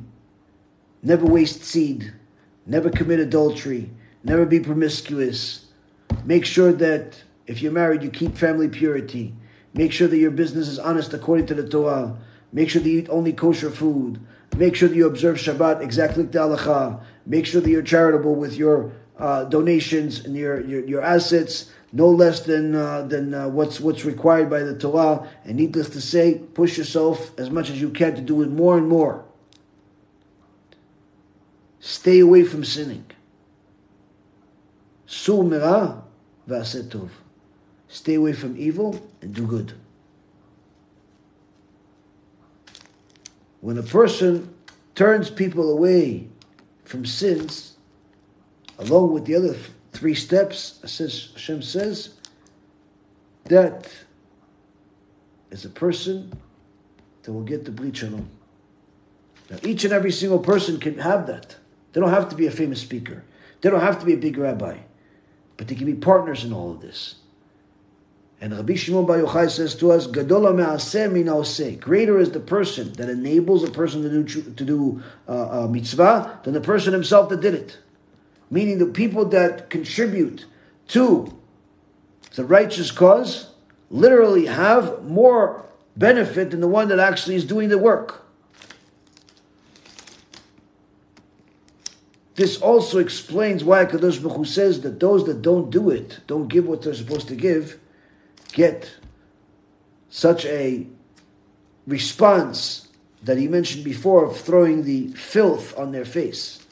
never 1.02 1.26
waste 1.26 1.64
seed, 1.64 2.14
never 2.68 2.92
commit 2.92 3.20
adultery, 3.20 3.90
never 4.24 4.46
be 4.46 4.60
promiscuous. 4.60 5.66
Make 6.24 6.46
sure 6.46 6.72
that 6.72 7.24
if 7.48 7.64
you're 7.64 7.72
married, 7.72 8.04
you 8.04 8.12
keep 8.12 8.38
family 8.38 8.70
purity. 8.70 9.34
Make 9.74 9.92
sure 9.92 10.08
that 10.08 10.18
your 10.18 10.32
business 10.32 10.68
is 10.68 10.78
honest 10.78 11.16
according 11.16 11.48
to 11.48 11.56
the 11.56 11.68
Torah. 11.68 12.16
Make 12.54 12.70
sure 12.70 12.82
that 12.82 12.90
you 12.90 13.00
eat 13.00 13.10
only 13.10 13.34
kosher 13.34 13.72
food. 13.72 14.20
Make 14.56 14.76
sure 14.76 14.88
that 14.88 14.96
you 14.96 15.08
observe 15.08 15.38
Shabbat 15.38 15.82
exactly 15.82 16.24
like 16.24 16.32
the 16.32 16.40
halacha. 16.40 17.02
Make 17.26 17.48
sure 17.48 17.60
that 17.60 17.70
you're 17.72 17.82
charitable 17.82 18.36
with 18.36 18.56
your 18.56 18.92
uh, 19.18 19.46
donations 19.46 20.26
and 20.26 20.36
your, 20.36 20.62
your, 20.62 20.86
your 20.86 21.02
assets 21.02 21.72
no 21.96 22.10
less 22.10 22.42
than 22.42 22.76
uh, 22.76 23.04
than 23.04 23.34
uh, 23.34 23.48
what's 23.48 23.80
what's 23.80 24.04
required 24.04 24.50
by 24.50 24.60
the 24.60 24.78
Torah. 24.78 25.30
And 25.46 25.56
needless 25.56 25.90
to 25.90 26.02
say, 26.02 26.40
push 26.54 26.78
yourself 26.78 27.32
as 27.40 27.50
much 27.50 27.70
as 27.70 27.80
you 27.80 27.90
can 27.90 28.16
to 28.16 28.22
do 28.22 28.42
it 28.42 28.50
more 28.50 28.78
and 28.78 28.88
more. 28.88 29.24
Stay 31.80 32.20
away 32.20 32.44
from 32.44 32.66
sinning. 32.66 33.06
Sur 35.06 35.44
mera 35.44 36.04
tov. 36.50 37.10
Stay 37.88 38.16
away 38.16 38.34
from 38.34 38.58
evil 38.58 39.08
and 39.22 39.34
do 39.34 39.48
good. 39.48 39.74
When 43.62 43.78
a 43.78 43.84
person 43.84 44.54
turns 44.96 45.30
people 45.30 45.72
away 45.72 46.28
from 46.84 47.06
sins, 47.06 47.74
along 48.77 49.14
with 49.14 49.26
the 49.26 49.35
other 49.35 49.56
three 49.93 50.15
steps, 50.15 50.80
says, 50.85 51.30
Hashem 51.34 51.61
says, 51.61 52.15
that 53.45 53.89
is 55.52 55.65
a 55.65 55.69
person 55.69 56.34
that 57.23 57.31
will 57.31 57.43
get 57.43 57.65
the 57.65 57.72
Brit 57.72 57.97
Shalom. 57.97 58.30
Now, 59.49 59.57
each 59.64 59.84
and 59.84 59.93
every 59.93 60.11
single 60.11 60.39
person 60.39 60.80
can 60.80 60.97
have 60.97 61.27
that. 61.27 61.56
They 61.93 62.02
don't 62.02 62.10
have 62.10 62.30
to 62.30 62.35
be 62.35 62.47
a 62.47 62.52
famous 62.52 62.81
speaker. 62.81 63.23
They 63.61 63.69
don't 63.69 63.81
have 63.81 63.99
to 63.99 64.06
be 64.06 64.14
a 64.14 64.18
big 64.18 64.38
rabbi. 64.38 64.77
But 65.57 65.68
they 65.68 65.76
can 65.76 65.85
be 65.85 65.93
partners 65.93 66.43
in 66.43 66.52
all 66.52 66.72
of 66.72 66.81
this. 66.81 67.15
And 68.41 68.53
Rabbi 68.53 68.76
Shimon 68.76 69.06
Bar 69.06 69.19
Yochai 69.19 69.49
says 69.49 69.76
to 69.76 69.91
us, 69.91 70.07
"Gadola 70.07 70.53
me'aseh 70.53 71.80
Greater 71.80 72.19
is 72.19 72.31
the 72.31 72.39
person 72.41 72.91
that 72.93 73.10
enables 73.10 73.64
a 73.64 73.72
person 73.72 74.02
to 74.02 74.10
do 74.10 74.41
to 74.41 74.64
do 74.64 75.02
uh, 75.27 75.64
uh, 75.64 75.68
mitzvah 75.68 76.41
than 76.43 76.53
the 76.53 76.60
person 76.60 76.91
himself 76.91 77.30
that 77.30 77.39
did 77.39 77.53
it. 77.53 77.77
Meaning 78.49 78.77
the 78.77 78.85
people 78.85 79.26
that 79.26 79.69
contribute 79.69 80.45
to 80.89 81.35
the 82.35 82.45
righteous 82.45 82.91
cause 82.91 83.51
literally 83.89 84.45
have 84.45 85.03
more 85.03 85.65
benefit 85.95 86.51
than 86.51 86.61
the 86.61 86.67
one 86.67 86.89
that 86.89 86.99
actually 86.99 87.35
is 87.35 87.45
doing 87.45 87.69
the 87.69 87.77
work. 87.77 88.26
This 92.35 92.59
also 92.61 92.99
explains 92.99 93.63
why 93.63 93.85
Kadosh 93.85 94.22
Baruch 94.22 94.38
Hu 94.38 94.45
says 94.45 94.81
that 94.81 94.99
those 94.99 95.26
that 95.26 95.41
don't 95.41 95.69
do 95.69 95.89
it, 95.89 96.19
don't 96.27 96.49
give 96.49 96.67
what 96.67 96.81
they're 96.81 96.93
supposed 96.93 97.30
to 97.30 97.35
give, 97.35 97.80
get 98.51 98.93
such 100.09 100.45
a 100.45 100.85
response 101.88 102.89
that 103.23 103.38
he 103.38 103.47
mentioned 103.47 103.85
before 103.85 104.26
of 104.26 104.38
throwing 104.38 104.84
the 104.84 105.07
filth 105.13 105.77
on 105.77 105.93
their 105.93 106.03
face. 106.03 106.65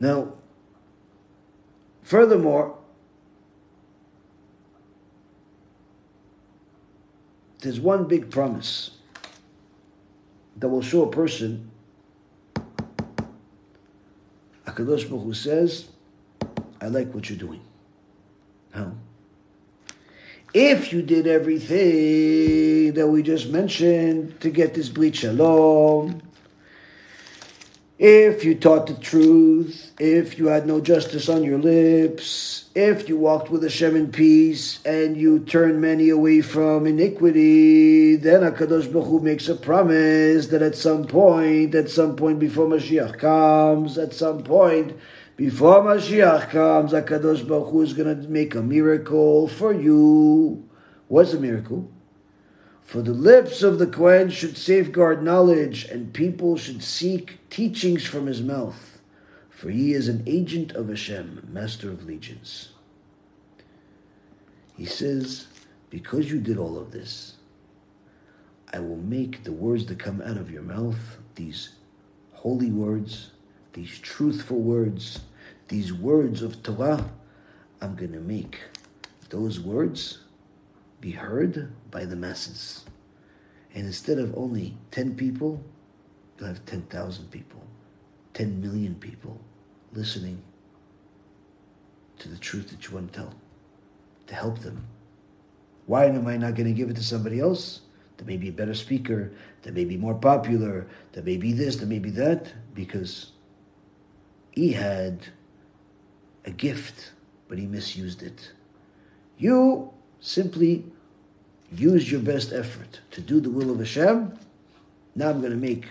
Now, 0.00 0.34
furthermore, 2.02 2.78
there's 7.60 7.80
one 7.80 8.04
big 8.04 8.30
promise 8.30 8.92
that 10.56 10.68
will 10.68 10.82
show 10.82 11.02
a 11.02 11.10
person. 11.10 11.70
Akadosh 14.66 15.08
Baruch 15.08 15.24
Hu 15.24 15.34
says, 15.34 15.88
"I 16.80 16.86
like 16.88 17.12
what 17.12 17.28
you're 17.28 17.38
doing." 17.38 17.60
How? 18.70 18.92
If 20.54 20.92
you 20.92 21.02
did 21.02 21.26
everything 21.26 22.94
that 22.94 23.08
we 23.08 23.22
just 23.22 23.50
mentioned 23.50 24.40
to 24.40 24.50
get 24.50 24.74
this 24.74 24.88
brit 24.88 25.16
shalom, 25.16 26.22
if 27.98 28.44
you 28.44 28.54
taught 28.54 28.86
the 28.86 28.94
truth, 28.94 29.92
if 29.98 30.38
you 30.38 30.46
had 30.46 30.66
no 30.68 30.80
justice 30.80 31.28
on 31.28 31.42
your 31.42 31.58
lips, 31.58 32.66
if 32.76 33.08
you 33.08 33.16
walked 33.16 33.50
with 33.50 33.64
Hashem 33.64 33.96
in 33.96 34.12
peace, 34.12 34.78
and 34.84 35.16
you 35.16 35.40
turned 35.40 35.80
many 35.80 36.08
away 36.08 36.40
from 36.40 36.86
iniquity, 36.86 38.14
then 38.14 38.42
HaKadosh 38.42 38.92
Baruch 38.92 39.08
Hu 39.08 39.20
makes 39.20 39.48
a 39.48 39.56
promise 39.56 40.46
that 40.46 40.62
at 40.62 40.76
some 40.76 41.08
point, 41.08 41.74
at 41.74 41.90
some 41.90 42.14
point 42.14 42.38
before 42.38 42.66
Mashiach 42.66 43.18
comes, 43.18 43.98
at 43.98 44.14
some 44.14 44.44
point 44.44 44.96
before 45.36 45.82
Mashiach 45.82 46.50
comes, 46.50 46.92
HaKadosh 46.92 47.48
Baruch 47.48 47.72
Hu 47.72 47.82
is 47.82 47.94
going 47.94 48.22
to 48.22 48.28
make 48.28 48.54
a 48.54 48.62
miracle 48.62 49.48
for 49.48 49.72
you. 49.72 50.68
What's 51.08 51.32
the 51.32 51.40
miracle? 51.40 51.90
For 52.88 53.02
the 53.02 53.12
lips 53.12 53.62
of 53.62 53.78
the 53.78 53.86
Kohen 53.86 54.30
should 54.30 54.56
safeguard 54.56 55.22
knowledge, 55.22 55.84
and 55.84 56.14
people 56.14 56.56
should 56.56 56.82
seek 56.82 57.38
teachings 57.50 58.06
from 58.06 58.26
his 58.26 58.40
mouth. 58.40 59.02
For 59.50 59.68
he 59.68 59.92
is 59.92 60.08
an 60.08 60.22
agent 60.26 60.72
of 60.72 60.88
Hashem, 60.88 61.48
master 61.52 61.90
of 61.90 62.06
legions. 62.06 62.70
He 64.74 64.86
says, 64.86 65.48
Because 65.90 66.30
you 66.30 66.40
did 66.40 66.56
all 66.56 66.78
of 66.78 66.90
this, 66.90 67.34
I 68.72 68.78
will 68.78 68.96
make 68.96 69.44
the 69.44 69.52
words 69.52 69.84
that 69.84 69.98
come 69.98 70.22
out 70.22 70.38
of 70.38 70.50
your 70.50 70.62
mouth, 70.62 71.18
these 71.34 71.74
holy 72.32 72.70
words, 72.70 73.32
these 73.74 73.98
truthful 73.98 74.60
words, 74.60 75.20
these 75.68 75.92
words 75.92 76.40
of 76.40 76.62
Torah, 76.62 77.10
I'm 77.82 77.96
going 77.96 78.12
to 78.12 78.20
make 78.20 78.60
those 79.28 79.60
words 79.60 80.20
be 81.00 81.12
heard 81.12 81.72
by 81.90 82.04
the 82.04 82.16
masses. 82.16 82.84
And 83.74 83.86
instead 83.86 84.18
of 84.18 84.36
only 84.36 84.76
10 84.90 85.14
people, 85.14 85.62
you'll 86.38 86.48
have 86.48 86.64
10,000 86.66 87.30
people, 87.30 87.62
10 88.34 88.60
million 88.60 88.94
people 88.94 89.40
listening 89.92 90.42
to 92.18 92.28
the 92.28 92.38
truth 92.38 92.70
that 92.70 92.86
you 92.86 92.94
want 92.94 93.12
to 93.12 93.18
tell, 93.18 93.34
to 94.26 94.34
help 94.34 94.60
them. 94.60 94.86
Why 95.86 96.06
am 96.06 96.26
I 96.26 96.36
not 96.36 96.54
going 96.54 96.66
to 96.66 96.72
give 96.72 96.90
it 96.90 96.96
to 96.96 97.04
somebody 97.04 97.40
else? 97.40 97.80
That 98.16 98.26
may 98.26 98.36
be 98.36 98.48
a 98.48 98.52
better 98.52 98.74
speaker, 98.74 99.32
that 99.62 99.74
may 99.74 99.84
be 99.84 99.96
more 99.96 100.14
popular, 100.14 100.88
that 101.12 101.24
may 101.24 101.36
be 101.36 101.52
this, 101.52 101.76
that 101.76 101.86
may 101.86 102.00
be 102.00 102.10
that, 102.10 102.52
because 102.74 103.30
he 104.50 104.72
had 104.72 105.28
a 106.44 106.50
gift, 106.50 107.12
but 107.46 107.58
he 107.58 107.66
misused 107.66 108.22
it. 108.22 108.52
You 109.36 109.92
simply 110.20 110.84
use 111.72 112.10
your 112.10 112.20
best 112.20 112.52
effort 112.52 113.00
to 113.10 113.20
do 113.20 113.40
the 113.40 113.50
will 113.50 113.70
of 113.70 113.78
Hashem. 113.78 114.38
Now 115.14 115.30
I'm 115.30 115.40
going 115.40 115.52
to 115.52 115.58
make 115.58 115.86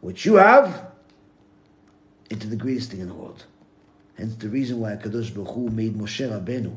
what 0.00 0.24
you 0.24 0.34
have 0.34 0.86
into 2.30 2.46
the 2.46 2.56
greatest 2.56 2.90
thing 2.90 3.00
in 3.00 3.08
the 3.08 3.14
world. 3.14 3.44
Hence 4.16 4.34
the 4.36 4.48
reason 4.48 4.80
why 4.80 4.96
Kadosh 4.96 5.34
Baruch 5.34 5.54
Hu 5.54 5.68
made 5.68 5.96
Moshe 5.96 6.28
Rabbeinu 6.28 6.76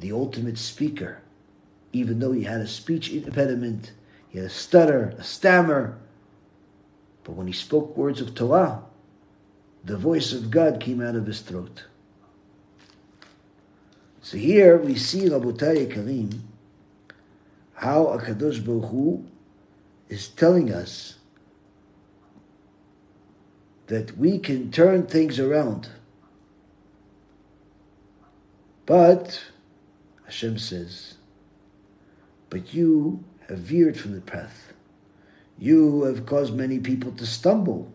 the 0.00 0.12
ultimate 0.12 0.58
speaker, 0.58 1.20
even 1.92 2.18
though 2.18 2.32
he 2.32 2.44
had 2.44 2.60
a 2.60 2.66
speech 2.66 3.12
impediment, 3.12 3.92
he 4.28 4.38
had 4.38 4.46
a 4.46 4.50
stutter, 4.50 5.14
a 5.18 5.22
stammer. 5.22 5.98
But 7.22 7.32
when 7.32 7.46
he 7.46 7.52
spoke 7.52 7.96
words 7.96 8.20
of 8.20 8.34
Torah, 8.34 8.82
the 9.84 9.98
voice 9.98 10.32
of 10.32 10.50
God 10.50 10.80
came 10.80 11.02
out 11.02 11.16
of 11.16 11.26
his 11.26 11.40
throat. 11.40 11.84
So 14.22 14.36
here 14.36 14.76
we 14.76 14.96
see 14.96 15.28
Rabotai 15.28 15.92
Karim 15.92 16.44
how 17.74 18.06
Akadosh 18.06 18.62
Baruch 18.62 18.90
Hu 18.90 19.24
is 20.10 20.28
telling 20.28 20.70
us 20.70 21.14
that 23.86 24.18
we 24.18 24.38
can 24.38 24.70
turn 24.70 25.06
things 25.06 25.40
around. 25.40 25.88
But 28.84 29.42
Hashem 30.24 30.58
says, 30.58 31.14
but 32.50 32.74
you 32.74 33.24
have 33.48 33.58
veered 33.58 33.98
from 33.98 34.12
the 34.12 34.20
path. 34.20 34.74
You 35.58 36.02
have 36.02 36.26
caused 36.26 36.54
many 36.54 36.78
people 36.80 37.12
to 37.12 37.26
stumble 37.26 37.92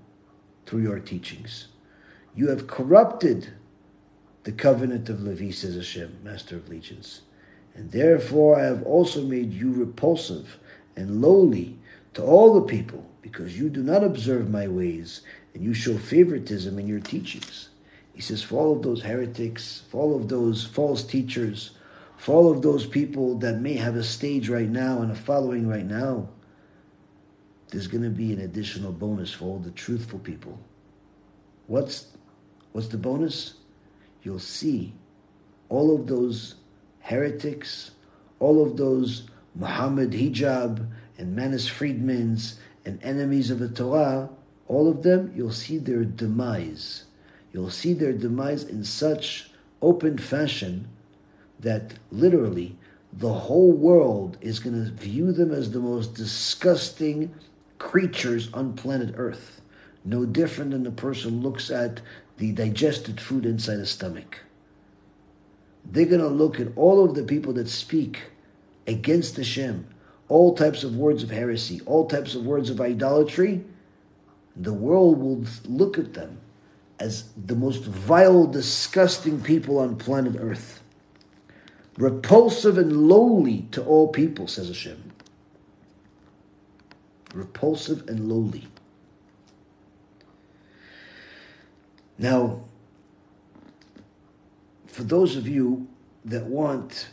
through 0.65 0.81
your 0.81 0.99
teachings. 0.99 1.67
You 2.35 2.49
have 2.49 2.65
corrupted 2.65 3.53
the 4.45 4.51
covenant 4.51 5.09
of 5.09 5.23
Levi, 5.23 5.51
says 5.51 5.75
Hashem, 5.75 6.19
Master 6.23 6.55
of 6.55 6.69
Legions. 6.69 7.21
And 7.73 7.91
therefore 7.91 8.59
I 8.59 8.63
have 8.63 8.83
also 8.83 9.23
made 9.23 9.51
you 9.51 9.73
repulsive 9.73 10.59
and 10.95 11.19
lowly 11.19 11.77
to 12.13 12.23
all 12.23 12.53
the 12.53 12.61
people, 12.61 13.05
because 13.21 13.59
you 13.59 13.69
do 13.69 13.83
not 13.83 14.03
observe 14.03 14.49
my 14.49 14.67
ways, 14.67 15.21
and 15.53 15.63
you 15.63 15.73
show 15.73 15.97
favoritism 15.97 16.77
in 16.77 16.87
your 16.87 16.99
teachings. 16.99 17.69
He 18.13 18.21
says, 18.21 18.43
for 18.43 18.61
all 18.61 18.77
of 18.77 18.83
those 18.83 19.01
heretics, 19.01 19.81
for 19.89 20.01
all 20.01 20.15
of 20.15 20.29
those 20.29 20.63
false 20.63 21.03
teachers, 21.03 21.71
for 22.15 22.35
all 22.35 22.51
of 22.51 22.61
those 22.61 22.85
people 22.85 23.37
that 23.39 23.59
may 23.59 23.73
have 23.73 23.95
a 23.95 24.03
stage 24.03 24.47
right 24.47 24.69
now 24.69 25.01
and 25.01 25.11
a 25.11 25.15
following 25.15 25.67
right 25.67 25.85
now, 25.85 26.29
there's 27.69 27.87
going 27.87 28.03
to 28.03 28.09
be 28.09 28.31
an 28.31 28.41
additional 28.41 28.91
bonus 28.91 29.33
for 29.33 29.45
all 29.45 29.59
the 29.59 29.71
truthful 29.71 30.19
people. 30.19 30.57
What's, 31.65 32.15
what's 32.71 32.87
the 32.87 32.97
bonus? 32.97 33.55
You'll 34.25 34.39
see 34.39 34.93
all 35.69 35.95
of 35.95 36.07
those 36.07 36.55
heretics, 36.99 37.91
all 38.39 38.63
of 38.65 38.75
those 38.75 39.29
Muhammad 39.53 40.11
Hijab 40.11 40.87
and 41.19 41.35
Manis 41.35 41.69
Friedmans 41.69 42.55
and 42.83 43.01
enemies 43.03 43.51
of 43.51 43.59
the 43.59 43.69
Torah, 43.69 44.29
all 44.67 44.89
of 44.89 45.03
them, 45.03 45.31
you'll 45.35 45.51
see 45.51 45.77
their 45.77 46.03
demise. 46.03 47.03
You'll 47.53 47.69
see 47.69 47.93
their 47.93 48.13
demise 48.13 48.63
in 48.63 48.83
such 48.83 49.51
open 49.79 50.17
fashion 50.17 50.87
that 51.59 51.93
literally 52.11 52.75
the 53.13 53.33
whole 53.33 53.71
world 53.71 54.37
is 54.41 54.59
going 54.59 54.75
to 54.75 54.91
view 54.91 55.31
them 55.33 55.51
as 55.51 55.71
the 55.71 55.79
most 55.79 56.15
disgusting 56.15 57.33
creatures 57.77 58.51
on 58.53 58.73
planet 58.73 59.13
Earth. 59.17 59.61
No 60.03 60.25
different 60.25 60.71
than 60.71 60.83
the 60.83 60.91
person 60.91 61.41
looks 61.41 61.69
at 61.69 62.01
the 62.37 62.51
digested 62.51 63.19
food 63.19 63.45
inside 63.45 63.77
the 63.77 63.85
stomach 63.85 64.41
they're 65.91 66.05
going 66.05 66.21
to 66.21 66.27
look 66.27 66.59
at 66.59 66.67
all 66.75 67.03
of 67.03 67.15
the 67.15 67.23
people 67.23 67.53
that 67.53 67.69
speak 67.69 68.23
against 68.87 69.37
Hashem, 69.37 69.87
all 70.27 70.55
types 70.55 70.83
of 70.83 70.95
words 70.95 71.23
of 71.23 71.29
heresy, 71.29 71.81
all 71.85 72.07
types 72.07 72.35
of 72.35 72.45
words 72.45 72.69
of 72.69 72.81
idolatry. 72.81 73.63
The 74.55 74.73
world 74.73 75.19
will 75.19 75.45
look 75.65 75.97
at 75.97 76.13
them 76.13 76.39
as 76.99 77.25
the 77.45 77.55
most 77.55 77.83
vile, 77.83 78.47
disgusting 78.47 79.41
people 79.41 79.79
on 79.79 79.97
planet 79.97 80.35
Earth. 80.39 80.81
Repulsive 81.97 82.77
and 82.77 83.07
lowly 83.07 83.67
to 83.71 83.83
all 83.83 84.07
people, 84.07 84.47
says 84.47 84.67
Hashem. 84.67 85.11
Repulsive 87.33 88.07
and 88.07 88.29
lowly. 88.29 88.67
Now, 92.17 92.61
for 94.87 95.03
those 95.03 95.35
of 95.35 95.47
you 95.47 95.87
that 96.23 96.45
want 96.45 97.09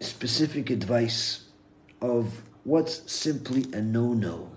specific 0.00 0.70
advice 0.70 1.44
of 2.00 2.42
what's 2.64 3.10
simply 3.10 3.66
a 3.72 3.80
no-no 3.80 4.50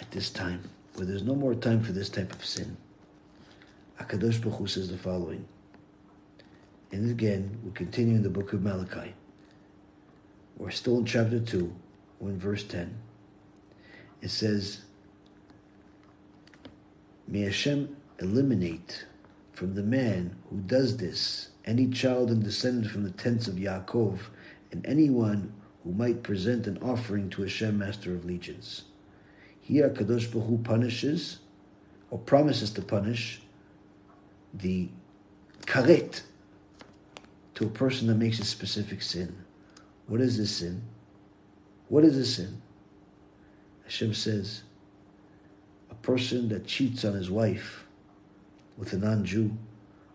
at 0.00 0.10
this 0.10 0.28
time, 0.28 0.68
where 0.94 1.06
there's 1.06 1.22
no 1.22 1.34
more 1.34 1.54
time 1.54 1.82
for 1.82 1.92
this 1.92 2.10
type 2.10 2.32
of 2.32 2.44
sin, 2.44 2.76
Akadosh 3.98 4.40
Baruch 4.42 4.58
Hu 4.58 4.66
says 4.66 4.90
the 4.90 4.98
following. 4.98 5.46
And 6.92 7.10
again, 7.10 7.58
we 7.64 7.72
continue 7.72 8.14
in 8.14 8.22
the 8.22 8.28
book 8.28 8.52
of 8.52 8.62
Malachi. 8.62 9.14
We're 10.58 10.70
still 10.70 10.98
in 10.98 11.06
chapter 11.06 11.40
2, 11.40 11.74
we're 12.20 12.30
in 12.30 12.38
verse 12.38 12.64
10. 12.64 12.94
It 14.22 14.30
says, 14.30 14.82
May 17.28 17.40
Hashem 17.40 17.96
eliminate 18.20 19.06
from 19.52 19.74
the 19.74 19.82
man 19.82 20.36
who 20.48 20.58
does 20.58 20.98
this 20.98 21.50
any 21.64 21.88
child 21.88 22.30
and 22.30 22.42
descendant 22.42 22.90
from 22.90 23.02
the 23.02 23.10
tents 23.10 23.48
of 23.48 23.56
Yaakov 23.56 24.18
and 24.70 24.86
anyone 24.86 25.52
who 25.82 25.92
might 25.92 26.22
present 26.22 26.66
an 26.66 26.78
offering 26.82 27.30
to 27.30 27.42
Hashem, 27.42 27.78
Master 27.78 28.14
of 28.14 28.24
Legions. 28.24 28.84
Here, 29.60 29.90
Kadosh 29.90 30.30
Baruch 30.30 30.48
Hu 30.48 30.58
punishes 30.58 31.38
or 32.10 32.18
promises 32.18 32.70
to 32.70 32.82
punish 32.82 33.40
the 34.54 34.88
karet 35.62 36.22
to 37.54 37.64
a 37.64 37.70
person 37.70 38.06
that 38.06 38.14
makes 38.16 38.38
a 38.38 38.44
specific 38.44 39.02
sin. 39.02 39.44
What 40.06 40.20
is 40.20 40.38
this 40.38 40.56
sin? 40.56 40.82
What 41.88 42.04
is 42.04 42.16
this 42.16 42.36
sin? 42.36 42.62
Hashem 43.84 44.14
says, 44.14 44.62
person 46.06 46.48
that 46.50 46.68
cheats 46.68 47.04
on 47.04 47.14
his 47.14 47.28
wife 47.28 47.84
with 48.78 48.92
a 48.92 48.96
non 48.96 49.24
Jew, 49.24 49.56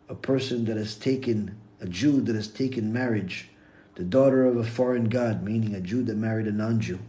a 0.08 0.16
person 0.16 0.64
that 0.66 0.78
has 0.78 0.96
taken, 0.96 1.58
a 1.82 1.86
Jew 1.86 2.22
that 2.22 2.36
has 2.36 2.48
taken 2.48 2.94
marriage, 2.94 3.50
the 3.96 4.06
daughter 4.06 4.46
of 4.46 4.56
a 4.56 4.64
foreign 4.64 5.10
god, 5.10 5.44
meaning 5.44 5.76
a 5.76 5.82
Jew 5.82 6.02
that 6.04 6.16
married 6.16 6.48
a 6.48 6.54
non 6.54 6.80
Jew. 6.80 7.00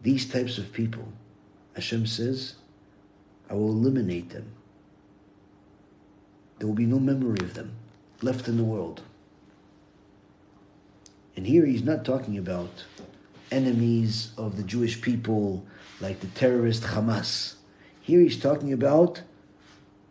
These 0.00 0.30
types 0.30 0.56
of 0.56 0.72
people, 0.72 1.08
Hashem 1.74 2.06
says, 2.06 2.54
I 3.50 3.54
will 3.54 3.70
eliminate 3.70 4.30
them. 4.30 4.52
There 6.60 6.68
will 6.68 6.74
be 6.76 6.86
no 6.86 7.00
memory 7.00 7.40
of 7.40 7.54
them 7.54 7.72
left 8.22 8.46
in 8.46 8.58
the 8.58 8.62
world. 8.62 9.02
And 11.34 11.48
here 11.48 11.66
he's 11.66 11.82
not 11.82 12.04
talking 12.04 12.38
about 12.38 12.84
enemies 13.50 14.30
of 14.38 14.56
the 14.56 14.62
Jewish 14.62 15.00
people 15.02 15.66
like 16.04 16.20
the 16.20 16.26
terrorist 16.26 16.82
Hamas. 16.82 17.54
Here 18.02 18.20
he's 18.20 18.38
talking 18.38 18.74
about 18.74 19.22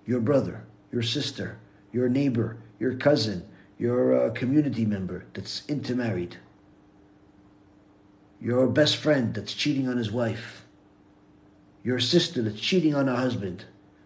your 0.08 0.20
brother, 0.20 0.66
your 0.92 1.04
sister, 1.04 1.60
your 1.92 2.10
neighbor, 2.10 2.58
your 2.80 2.96
cousin, 2.96 3.48
your 3.78 4.02
uh, 4.20 4.32
community 4.32 4.86
member 4.88 5.26
that's 5.36 5.62
intermarried, 5.68 6.38
your 8.42 8.66
best 8.66 8.98
friend 8.98 9.36
that's 9.36 9.54
cheating 9.54 9.88
on 9.88 9.98
his 9.98 10.12
wife, 10.12 10.66
your 11.84 12.00
sister 12.00 12.42
that's 12.42 12.60
cheating 12.60 12.96
on 12.96 13.06
her 13.06 13.16
husband, 13.16 13.66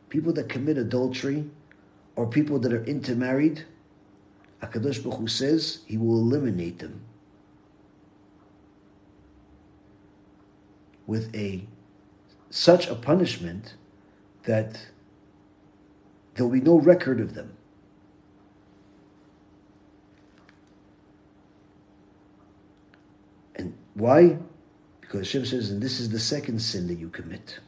people 0.10 0.34
that 0.34 0.50
commit 0.50 0.78
adultery, 0.78 1.50
or 2.18 2.28
people 2.28 2.60
that 2.60 2.74
are 2.74 2.84
intermarried. 2.84 3.64
Akadosh 4.62 5.02
Baruch 5.02 5.20
Hu 5.20 5.28
says 5.28 5.80
he 5.86 5.98
will 5.98 6.18
eliminate 6.18 6.80
them 6.80 7.00
with 11.06 11.34
a 11.34 11.66
such 12.50 12.88
a 12.88 12.96
punishment 12.96 13.76
that 14.44 14.88
there 16.36 16.46
will 16.46 16.54
be 16.54 16.62
no 16.62 16.80
record 16.80 17.20
of 17.20 17.34
them. 17.34 17.56
And 23.56 23.76
why? 23.96 24.38
Because 25.02 25.22
Hashem 25.22 25.46
says, 25.46 25.72
and 25.72 25.82
this 25.82 26.00
is 26.00 26.10
the 26.10 26.20
second 26.20 26.60
sin 26.60 26.88
that 26.88 26.96
you 27.00 27.10
commit. 27.10 27.60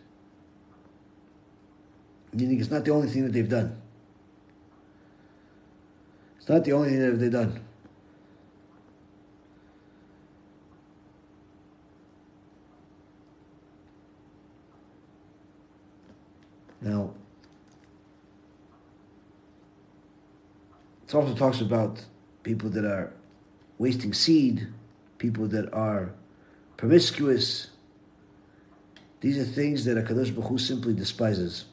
Meaning 2.31 2.59
it's 2.59 2.69
not 2.69 2.85
the 2.85 2.91
only 2.91 3.07
thing 3.07 3.23
that 3.23 3.33
they've 3.33 3.49
done. 3.49 3.81
It's 6.37 6.47
not 6.47 6.63
the 6.63 6.73
only 6.73 6.89
thing 6.89 6.99
that 6.99 7.17
they've 7.17 7.31
done. 7.31 7.61
Now, 16.81 17.13
it 21.07 21.13
also 21.13 21.35
talks 21.35 21.61
about 21.61 22.05
people 22.43 22.69
that 22.69 22.85
are 22.85 23.13
wasting 23.77 24.13
seed, 24.13 24.67
people 25.17 25.47
that 25.47 25.73
are 25.73 26.13
promiscuous. 26.77 27.67
These 29.21 29.37
are 29.37 29.43
things 29.43 29.83
that 29.85 29.97
Hakadosh 29.97 30.33
Baruch 30.33 30.49
Hu 30.49 30.57
simply 30.57 30.93
despises. 30.93 31.65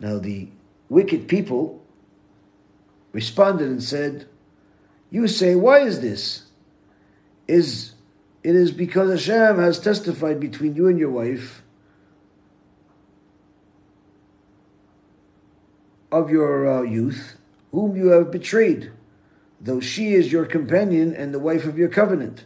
Now, 0.00 0.18
the 0.18 0.48
wicked 0.88 1.28
people 1.28 1.82
responded 3.12 3.68
and 3.68 3.82
said, 3.82 4.26
"You 5.10 5.28
say, 5.28 5.54
why 5.54 5.80
is 5.80 6.00
this? 6.00 6.44
Is 7.46 7.92
it 8.42 8.54
is 8.54 8.70
because 8.70 9.10
Hashem 9.10 9.58
has 9.58 9.78
testified 9.78 10.40
between 10.40 10.74
you 10.74 10.88
and 10.88 10.98
your 10.98 11.10
wife." 11.10 11.62
Of 16.10 16.30
your 16.30 16.68
uh, 16.70 16.82
youth, 16.82 17.36
whom 17.72 17.96
you 17.96 18.08
have 18.08 18.30
betrayed, 18.30 18.92
though 19.60 19.80
she 19.80 20.14
is 20.14 20.32
your 20.32 20.46
companion 20.46 21.14
and 21.14 21.34
the 21.34 21.38
wife 21.38 21.64
of 21.64 21.78
your 21.78 21.88
covenant. 21.88 22.44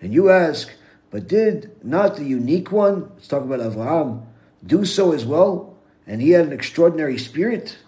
And 0.00 0.12
you 0.12 0.30
ask, 0.30 0.72
but 1.10 1.28
did 1.28 1.84
not 1.84 2.16
the 2.16 2.24
unique 2.24 2.72
one, 2.72 3.10
let's 3.14 3.28
talk 3.28 3.42
about 3.42 3.60
Avraham, 3.60 4.24
do 4.64 4.84
so 4.84 5.12
as 5.12 5.24
well? 5.24 5.76
And 6.06 6.20
he 6.20 6.30
had 6.30 6.46
an 6.46 6.52
extraordinary 6.52 7.18
spirit? 7.18 7.78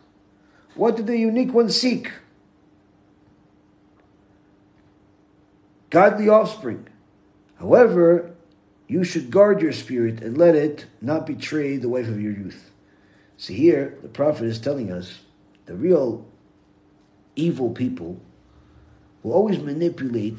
What 0.75 0.97
did 0.97 1.07
the 1.07 1.19
unique 1.19 1.53
one 1.53 1.71
seek? 1.71 2.13
Godly 5.91 6.29
offspring. 6.29 6.89
However, 7.59 8.35
you 8.89 9.05
should 9.05 9.31
guard 9.31 9.63
your 9.63 9.73
spirit 9.73 10.21
and 10.21 10.37
let 10.37 10.55
it 10.55 10.87
not 11.01 11.27
betray 11.27 11.77
the 11.77 11.89
wife 11.89 12.09
of 12.09 12.21
your 12.21 12.33
youth. 12.33 12.71
So 13.37 13.53
here, 13.53 13.99
the 14.03 14.09
prophet 14.09 14.45
is 14.45 14.61
telling 14.61 14.93
us 14.93 15.21
the 15.67 15.75
real 15.75 16.27
evil 17.37 17.71
people 17.71 18.21
will 19.23 19.33
always 19.33 19.59
manipulate 19.59 20.39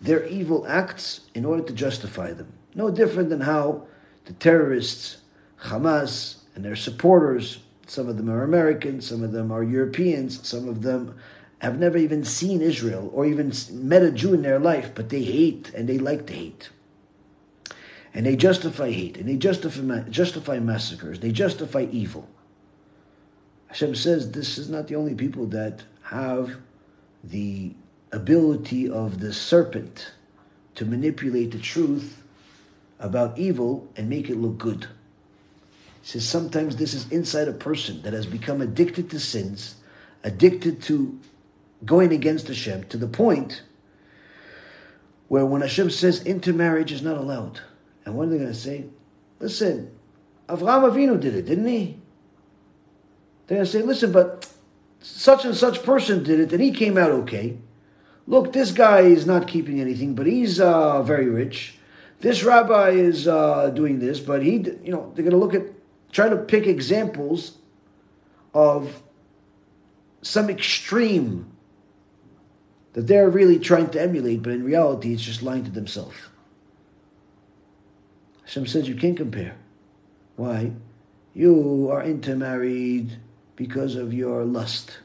their 0.00 0.24
evil 0.26 0.66
acts 0.68 1.22
in 1.34 1.44
order 1.44 1.62
to 1.62 1.72
justify 1.72 2.32
them. 2.32 2.52
No 2.74 2.90
different 2.90 3.30
than 3.30 3.40
how 3.40 3.86
the 4.26 4.34
terrorists, 4.34 5.18
Hamas, 5.62 6.36
and 6.54 6.64
their 6.64 6.76
supporters, 6.76 7.60
some 7.86 8.08
of 8.08 8.16
them 8.16 8.30
are 8.30 8.42
Americans, 8.42 9.06
some 9.08 9.22
of 9.22 9.32
them 9.32 9.50
are 9.50 9.62
Europeans, 9.62 10.46
some 10.46 10.68
of 10.68 10.82
them 10.82 11.16
have 11.58 11.78
never 11.78 11.96
even 11.96 12.24
seen 12.24 12.60
Israel 12.60 13.10
or 13.14 13.24
even 13.24 13.52
met 13.72 14.02
a 14.02 14.10
Jew 14.10 14.34
in 14.34 14.42
their 14.42 14.58
life, 14.58 14.92
but 14.94 15.08
they 15.08 15.22
hate 15.22 15.72
and 15.74 15.88
they 15.88 15.98
like 15.98 16.26
to 16.26 16.34
hate 16.34 16.70
and 18.14 18.24
they 18.24 18.36
justify 18.36 18.90
hate, 18.92 19.16
and 19.16 19.28
they 19.28 19.36
justify, 19.36 20.00
justify 20.08 20.58
massacres, 20.60 21.18
they 21.18 21.32
justify 21.32 21.86
evil. 21.90 22.28
Hashem 23.66 23.96
says 23.96 24.30
this 24.30 24.56
is 24.56 24.70
not 24.70 24.86
the 24.86 24.94
only 24.94 25.16
people 25.16 25.46
that 25.46 25.82
have 26.02 26.58
the 27.24 27.72
ability 28.12 28.88
of 28.88 29.18
the 29.18 29.32
serpent 29.32 30.12
to 30.76 30.84
manipulate 30.84 31.50
the 31.50 31.58
truth 31.58 32.22
about 33.00 33.36
evil 33.36 33.88
and 33.96 34.08
make 34.08 34.30
it 34.30 34.36
look 34.36 34.58
good. 34.58 34.86
He 36.02 36.10
says 36.10 36.28
sometimes 36.28 36.76
this 36.76 36.94
is 36.94 37.10
inside 37.10 37.48
a 37.48 37.52
person 37.52 38.02
that 38.02 38.12
has 38.12 38.26
become 38.26 38.60
addicted 38.60 39.10
to 39.10 39.18
sins, 39.18 39.74
addicted 40.22 40.80
to 40.84 41.18
going 41.84 42.12
against 42.12 42.46
Hashem 42.46 42.84
to 42.84 42.96
the 42.96 43.08
point 43.08 43.62
where 45.26 45.44
when 45.44 45.62
Hashem 45.62 45.90
says 45.90 46.24
intermarriage 46.24 46.92
is 46.92 47.02
not 47.02 47.16
allowed, 47.16 47.60
and 48.04 48.14
what 48.14 48.28
are 48.28 48.30
they 48.30 48.38
going 48.38 48.52
to 48.52 48.54
say? 48.54 48.86
Listen, 49.40 49.90
Avraham 50.48 50.90
Avinu 50.90 51.18
did 51.18 51.34
it, 51.34 51.46
didn't 51.46 51.66
he? 51.66 51.98
They're 53.46 53.56
going 53.56 53.66
to 53.66 53.70
say, 53.70 53.82
listen, 53.82 54.12
but 54.12 54.50
such 55.00 55.44
and 55.44 55.54
such 55.54 55.82
person 55.82 56.22
did 56.22 56.40
it, 56.40 56.52
and 56.52 56.62
he 56.62 56.70
came 56.70 56.96
out 56.96 57.10
okay. 57.10 57.58
Look, 58.26 58.52
this 58.52 58.72
guy 58.72 59.00
is 59.00 59.26
not 59.26 59.46
keeping 59.46 59.80
anything, 59.80 60.14
but 60.14 60.26
he's 60.26 60.60
uh, 60.60 61.02
very 61.02 61.28
rich. 61.28 61.78
This 62.20 62.42
rabbi 62.42 62.90
is 62.90 63.28
uh, 63.28 63.68
doing 63.70 63.98
this, 63.98 64.18
but 64.20 64.42
he, 64.42 64.56
you 64.82 64.92
know, 64.92 65.12
they're 65.14 65.24
going 65.24 65.30
to 65.30 65.36
look 65.36 65.54
at, 65.54 65.62
try 66.10 66.28
to 66.28 66.36
pick 66.36 66.66
examples 66.66 67.58
of 68.54 69.02
some 70.22 70.48
extreme 70.48 71.50
that 72.94 73.06
they're 73.06 73.28
really 73.28 73.58
trying 73.58 73.90
to 73.90 74.00
emulate, 74.00 74.42
but 74.42 74.52
in 74.52 74.64
reality, 74.64 75.12
it's 75.12 75.22
just 75.22 75.42
lying 75.42 75.64
to 75.64 75.70
themselves. 75.70 76.16
Hashem 78.44 78.66
says 78.66 78.88
you 78.88 78.94
can't 78.94 79.16
compare. 79.16 79.56
Why? 80.36 80.72
You 81.34 81.90
are 81.90 82.02
intermarried 82.02 83.18
because 83.56 83.96
of 83.96 84.12
your 84.12 84.44
lust. 84.44 84.98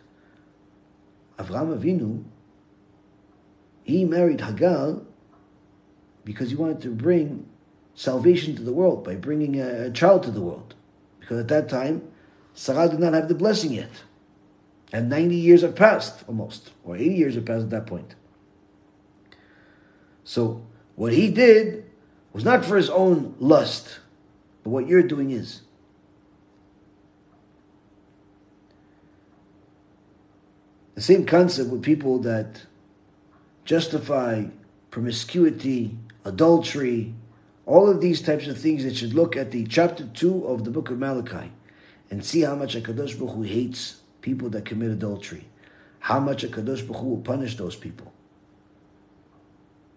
Avraham 1.37 1.77
Avinu, 1.77 2.23
he 3.83 4.05
married 4.05 4.41
Hagar 4.41 5.01
because 6.25 6.49
he 6.49 6.55
wanted 6.55 6.81
to 6.81 6.89
bring 6.89 7.47
salvation 7.95 8.55
to 8.55 8.61
the 8.61 8.73
world 8.73 9.03
by 9.03 9.15
bringing 9.15 9.59
a, 9.59 9.85
a 9.85 9.91
child 9.91 10.23
to 10.23 10.31
the 10.31 10.41
world. 10.41 10.75
Because 11.19 11.39
at 11.39 11.47
that 11.47 11.69
time, 11.69 12.03
Sarah 12.53 12.89
did 12.89 12.99
not 12.99 13.13
have 13.13 13.27
the 13.27 13.35
blessing 13.35 13.73
yet. 13.73 13.91
And 14.91 15.09
90 15.09 15.35
years 15.35 15.61
have 15.61 15.75
passed, 15.75 16.23
almost, 16.27 16.71
or 16.83 16.95
80 16.95 17.15
years 17.15 17.35
have 17.35 17.45
passed 17.45 17.63
at 17.63 17.69
that 17.69 17.87
point. 17.87 18.15
So, 20.23 20.65
what 20.95 21.13
he 21.13 21.31
did 21.31 21.88
was 22.33 22.43
not 22.43 22.65
for 22.65 22.77
his 22.77 22.89
own 22.89 23.35
lust, 23.39 23.99
but 24.63 24.69
what 24.69 24.87
you're 24.87 25.03
doing 25.03 25.31
is. 25.31 25.61
The 30.95 31.01
same 31.01 31.25
concept 31.25 31.69
with 31.69 31.81
people 31.81 32.19
that 32.19 32.63
justify 33.63 34.45
promiscuity, 34.91 35.97
adultery, 36.25 37.15
all 37.65 37.87
of 37.87 38.01
these 38.01 38.21
types 38.21 38.47
of 38.47 38.57
things 38.57 38.83
that 38.83 38.97
should 38.97 39.13
look 39.13 39.37
at 39.37 39.51
the 39.51 39.65
chapter 39.65 40.05
2 40.05 40.45
of 40.45 40.65
the 40.65 40.71
book 40.71 40.89
of 40.89 40.99
Malachi 40.99 41.51
and 42.11 42.25
see 42.25 42.41
how 42.41 42.55
much 42.55 42.75
HaKadosh 42.75 43.17
Baruch 43.17 43.35
Hu 43.35 43.43
hates 43.43 44.01
people 44.21 44.49
that 44.49 44.65
commit 44.65 44.91
adultery, 44.91 45.47
how 45.99 46.19
much 46.19 46.43
HaKadosh 46.43 46.85
Baruch 46.87 47.01
Hu 47.01 47.07
will 47.09 47.21
punish 47.21 47.55
those 47.55 47.75
people. 47.75 48.11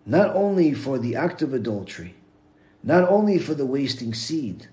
Not 0.05 0.35
only 0.37 0.75
for 0.75 0.99
the 0.99 1.17
act 1.17 1.43
of 1.43 1.55
adultery, 1.55 2.15
not 2.83 3.09
only 3.09 3.39
for 3.39 3.55
the 3.55 3.67
wasting 3.67 4.15
seed, 4.15 4.69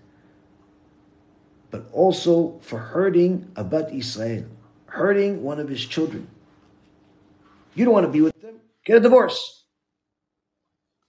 but 1.71 1.87
also 1.91 2.59
for 2.61 2.79
hurting 2.79 3.51
Abat 3.55 3.93
Israel, 3.93 4.45
hurting 4.85 5.43
one 5.43 5.59
of 5.59 5.69
his 5.69 5.85
children. 5.85 6.27
You 7.75 7.85
don't 7.85 7.93
want 7.93 8.07
to 8.07 8.11
be 8.11 8.21
with 8.21 8.41
them, 8.41 8.55
get 8.83 8.97
a 8.97 8.99
divorce. 8.99 9.63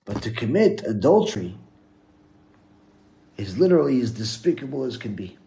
But 0.05 0.23
to 0.23 0.31
commit 0.31 0.83
adultery 0.87 1.57
is 3.37 3.59
literally 3.59 4.01
as 4.01 4.11
despicable 4.11 4.85
as 4.85 4.97
can 4.97 5.15
be. 5.15 5.39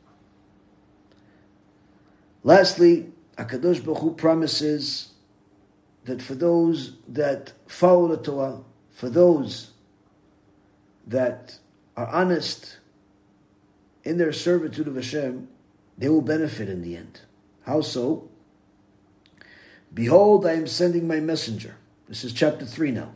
Lastly, 2.43 3.11
Akadosh 3.37 3.83
Baruch 3.83 3.99
Hu 3.99 4.13
promises 4.15 5.13
that 6.05 6.21
for 6.21 6.35
those 6.35 6.97
that 7.07 7.53
follow 7.67 8.07
the 8.07 8.17
Torah, 8.17 8.61
for 8.91 9.09
those 9.09 9.72
that 11.05 11.59
are 11.95 12.07
honest 12.07 12.79
in 14.03 14.17
their 14.17 14.33
servitude 14.33 14.87
of 14.87 14.95
Hashem, 14.95 15.47
they 15.97 16.09
will 16.09 16.21
benefit 16.21 16.69
in 16.69 16.81
the 16.81 16.95
end. 16.95 17.21
How 17.65 17.81
so? 17.81 18.29
Behold, 19.93 20.45
I 20.45 20.53
am 20.53 20.67
sending 20.67 21.07
my 21.07 21.19
messenger. 21.19 21.77
This 22.07 22.23
is 22.23 22.33
chapter 22.33 22.65
3 22.65 22.91
now. 22.91 23.13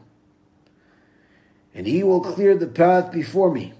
And 1.73 1.87
he 1.87 2.03
will 2.03 2.21
clear 2.21 2.55
the 2.55 2.67
path 2.67 3.11
before 3.11 3.51
me. 3.51 3.73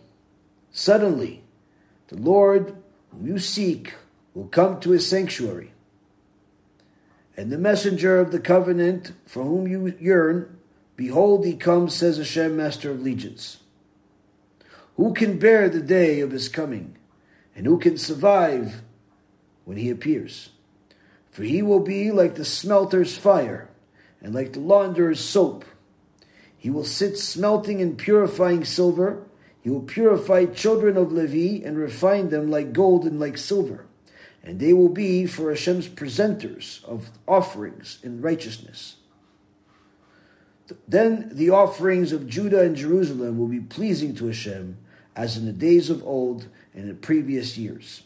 Suddenly, 0.71 1.43
the 2.09 2.17
Lord 2.17 2.75
whom 3.11 3.27
you 3.27 3.39
seek 3.39 3.93
will 4.33 4.47
come 4.47 4.79
to 4.79 4.91
his 4.91 5.07
sanctuary. 5.07 5.73
And 7.35 7.51
the 7.51 7.57
messenger 7.57 8.19
of 8.19 8.31
the 8.31 8.39
covenant 8.39 9.13
for 9.25 9.43
whom 9.43 9.67
you 9.67 9.95
yearn, 9.99 10.57
behold, 10.95 11.45
he 11.45 11.55
comes, 11.55 11.93
says 11.93 12.17
Hashem, 12.17 12.57
Master 12.57 12.91
of 12.91 13.01
Legions. 13.01 13.59
Who 14.97 15.13
can 15.13 15.37
bear 15.37 15.69
the 15.69 15.81
day 15.81 16.19
of 16.19 16.31
his 16.31 16.49
coming? 16.49 16.97
And 17.55 17.65
who 17.65 17.77
can 17.79 17.97
survive 17.97 18.81
when 19.63 19.77
he 19.77 19.89
appears? 19.89 20.49
For 21.31 21.43
he 21.43 21.61
will 21.61 21.79
be 21.79 22.11
like 22.11 22.35
the 22.35 22.45
smelter's 22.45 23.15
fire, 23.15 23.69
and 24.21 24.33
like 24.33 24.53
the 24.53 24.59
launderer's 24.59 25.19
soap. 25.19 25.65
He 26.57 26.71
will 26.71 26.83
sit 26.83 27.17
smelting 27.17 27.79
and 27.79 27.97
purifying 27.97 28.65
silver. 28.65 29.23
He 29.61 29.69
will 29.69 29.83
purify 29.83 30.45
children 30.45 30.97
of 30.97 31.11
Levi 31.11 31.63
and 31.63 31.77
refine 31.77 32.29
them 32.29 32.49
like 32.49 32.73
gold 32.73 33.05
and 33.05 33.19
like 33.19 33.37
silver. 33.37 33.85
And 34.43 34.59
they 34.59 34.73
will 34.73 34.89
be 34.89 35.27
for 35.27 35.51
Hashem's 35.51 35.87
presenters 35.87 36.83
of 36.85 37.11
offerings 37.27 37.99
in 38.01 38.21
righteousness. 38.21 38.95
Then 40.87 41.29
the 41.31 41.51
offerings 41.51 42.11
of 42.11 42.27
Judah 42.27 42.61
and 42.61 42.75
Jerusalem 42.75 43.37
will 43.37 43.47
be 43.47 43.59
pleasing 43.59 44.15
to 44.15 44.27
Hashem, 44.27 44.77
as 45.17 45.35
in 45.35 45.45
the 45.45 45.51
days 45.51 45.89
of 45.89 46.05
old 46.05 46.47
and 46.75 46.87
in 46.87 46.95
previous 46.97 47.57
years. 47.57 48.03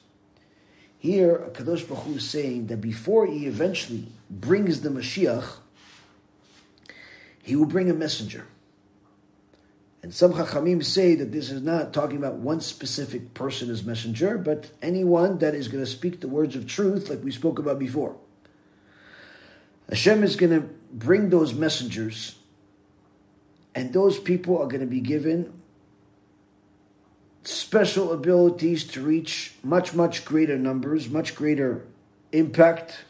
Here, 0.98 1.50
Kadosh 1.54 1.88
Baruch 1.88 2.06
Hu 2.06 2.16
is 2.16 2.30
saying 2.30 2.68
that 2.68 2.78
before 2.78 3.26
he 3.26 3.48
eventually 3.48 4.08
brings 4.30 4.82
the 4.82 4.90
Mashiach, 4.90 5.58
he 7.44 7.56
will 7.56 7.66
bring 7.66 7.90
a 7.90 7.94
messenger. 7.94 8.48
And 10.02 10.14
some 10.14 10.34
Chachamim 10.34 10.84
say 10.84 11.16
that 11.16 11.32
this 11.32 11.52
is 11.52 11.62
not 11.62 11.92
talking 11.94 12.18
about 12.18 12.36
one 12.36 12.62
specific 12.62 13.34
person 13.34 13.70
as 13.70 13.84
messenger, 13.84 14.38
but 14.38 14.72
anyone 14.82 15.40
that 15.40 15.54
is 15.54 15.68
going 15.68 15.84
to 15.84 15.90
speak 15.90 16.22
the 16.22 16.28
words 16.28 16.56
of 16.56 16.66
truth, 16.66 17.10
like 17.10 17.24
we 17.24 17.32
spoke 17.32 17.60
about 17.60 17.78
before. 17.78 18.16
Hashem 19.90 20.24
is 20.24 20.36
going 20.38 20.62
to 20.62 20.70
bring 20.94 21.30
those 21.30 21.54
messengers, 21.54 22.36
and 23.76 23.92
those 23.92 24.18
people 24.18 24.58
are 24.58 24.68
going 24.68 24.82
to 24.82 24.88
be 24.88 25.02
given 25.02 25.61
special 27.44 28.12
abilities 28.12 28.84
to 28.84 29.02
reach 29.02 29.54
much, 29.64 29.94
much 29.94 30.26
greater 30.26 30.58
numbers, 30.58 31.10
much 31.10 31.36
greater 31.36 31.86
impact. 32.32 33.06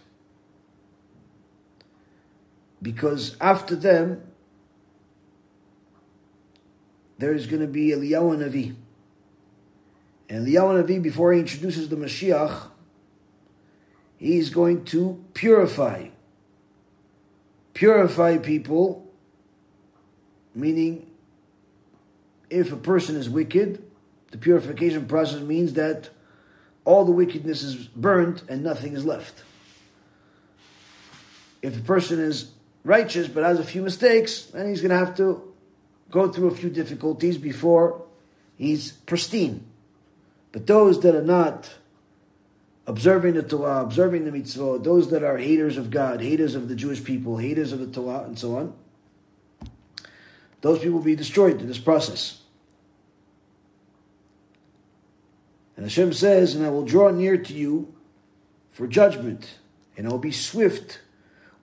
Because 2.82 3.36
after 3.40 3.76
them, 3.76 4.24
there 7.18 7.34
is 7.34 7.46
going 7.46 7.62
to 7.62 7.68
be 7.68 7.90
Eliyahu 7.90 8.38
Navi. 8.38 8.76
And 10.30 10.48
Eliyahu 10.48 10.84
Navi, 10.84 11.02
before 11.02 11.34
he 11.34 11.40
introduces 11.40 11.90
the 11.90 11.96
Mashiach, 11.96 12.70
he's 14.18 14.50
going 14.50 14.86
to 14.86 15.24
purify. 15.34 16.08
Purify 17.74 18.38
people, 18.38 19.08
meaning 20.56 21.12
if 22.50 22.72
a 22.72 22.78
person 22.78 23.16
is 23.16 23.30
wicked, 23.30 23.84
the 24.32 24.38
purification 24.38 25.06
process 25.06 25.42
means 25.42 25.74
that 25.74 26.10
all 26.84 27.06
the 27.06 27.12
wickedness 27.12 27.62
is 27.64 27.76
burnt 27.76 28.44
and 28.50 28.64
nothing 28.64 28.94
is 28.94 29.06
left. 29.06 29.44
If 31.62 31.78
a 31.78 31.82
person 31.82 32.20
is 32.20 32.52
righteous 32.84 33.28
but 33.28 33.44
has 33.44 33.60
a 33.60 33.64
few 33.64 33.82
mistakes, 33.82 34.46
then 34.46 34.68
he's 34.68 34.82
going 34.82 34.90
to 34.90 34.98
have 34.98 35.16
to 35.18 35.54
go 36.10 36.32
through 36.32 36.48
a 36.48 36.56
few 36.56 36.70
difficulties 36.70 37.38
before 37.38 38.04
he's 38.58 38.94
pristine. 38.94 39.66
But 40.52 40.68
those 40.68 41.02
that 41.02 41.16
are 41.16 41.22
not 41.22 41.76
observing 42.88 43.36
the 43.36 43.44
Torah, 43.44 43.82
observing 43.82 44.26
the 44.26 44.32
mitzvah, 44.32 44.80
those 44.80 45.10
that 45.12 45.24
are 45.24 45.38
haters 45.38 45.78
of 45.78 45.92
God, 45.92 46.22
haters 46.22 46.56
of 46.56 46.68
the 46.68 46.76
Jewish 46.76 47.04
people, 47.04 47.38
haters 47.38 47.72
of 47.72 47.80
the 47.80 47.88
Torah, 47.88 48.24
and 48.24 48.38
so 48.38 48.58
on, 48.58 48.74
those 50.62 50.80
people 50.80 50.98
will 50.98 51.06
be 51.06 51.16
destroyed 51.16 51.62
in 51.62 51.68
this 51.68 51.80
process. 51.80 52.41
And 55.82 55.90
Hashem 55.90 56.14
says, 56.14 56.54
And 56.54 56.64
I 56.64 56.70
will 56.70 56.86
draw 56.86 57.10
near 57.10 57.38
to 57.38 57.54
you 57.56 57.92
for 58.70 58.86
judgment, 58.86 59.58
and 59.98 60.06
I 60.06 60.12
will 60.12 60.20
be 60.20 60.32
swift, 60.32 61.02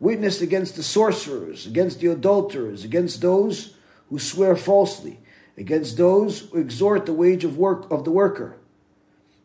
witness 0.00 0.40
against 0.40 0.74
the 0.74 0.82
sorcerers, 0.82 1.68
against 1.68 2.00
the 2.00 2.08
adulterers, 2.08 2.82
against 2.82 3.20
those 3.20 3.76
who 4.10 4.18
swear 4.18 4.56
falsely, 4.56 5.20
against 5.56 5.98
those 5.98 6.40
who 6.50 6.60
extort 6.60 7.06
the 7.06 7.12
wage 7.12 7.44
of 7.44 7.58
work 7.58 7.88
of 7.92 8.02
the 8.02 8.10
worker, 8.10 8.56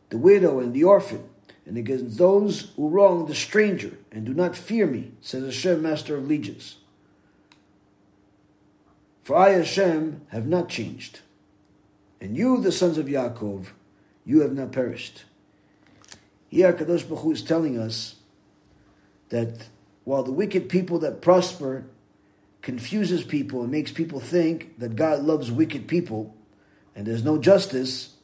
the 0.09 0.17
widow 0.17 0.59
and 0.59 0.73
the 0.73 0.85
orphan, 0.85 1.23
and 1.67 1.77
against 1.77 2.17
those 2.17 2.71
who 2.75 2.89
wrong 2.89 3.27
the 3.27 3.35
stranger 3.35 3.99
and 4.11 4.25
do 4.25 4.33
not 4.33 4.55
fear 4.55 4.87
me, 4.87 5.11
says 5.21 5.43
Hashem, 5.43 5.83
Master 5.83 6.17
of 6.17 6.27
Legions. 6.27 6.77
For 9.21 9.35
I, 9.35 9.49
Hashem, 9.49 10.21
have 10.29 10.47
not 10.47 10.67
changed, 10.67 11.19
and 12.19 12.35
you, 12.35 12.59
the 12.59 12.71
sons 12.71 12.97
of 12.97 13.05
Yaakov, 13.05 13.67
you 14.25 14.41
have 14.41 14.53
not 14.53 14.71
perished. 14.71 15.25
Here, 16.49 16.71
Kadosh 16.73 17.07
Baruch 17.07 17.23
Hu 17.23 17.31
is 17.31 17.41
telling 17.41 17.77
us 17.79 18.15
that 19.29 19.67
while 20.03 20.23
the 20.23 20.31
wicked 20.31 20.69
people 20.69 20.99
that 20.99 21.21
prosper 21.21 21.85
confuses 22.61 23.23
people 23.23 23.61
and 23.63 23.71
makes 23.71 23.91
people 23.91 24.19
think 24.19 24.77
that 24.79 24.95
God 24.95 25.23
loves 25.23 25.51
wicked 25.51 25.87
people 25.87 26.35
and 26.95 27.07
there's 27.07 27.23
no 27.23 27.37
justice, 27.37 28.15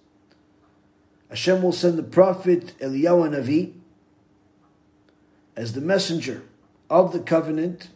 Hashem 1.29 1.61
will 1.61 1.71
send 1.71 1.97
the 1.97 2.03
prophet 2.03 2.73
Eliyahu 2.79 3.35
Navi 3.35 3.73
as 5.55 5.73
the 5.73 5.81
messenger 5.81 6.43
of 6.89 7.11
the 7.11 7.19
covenant 7.19 7.89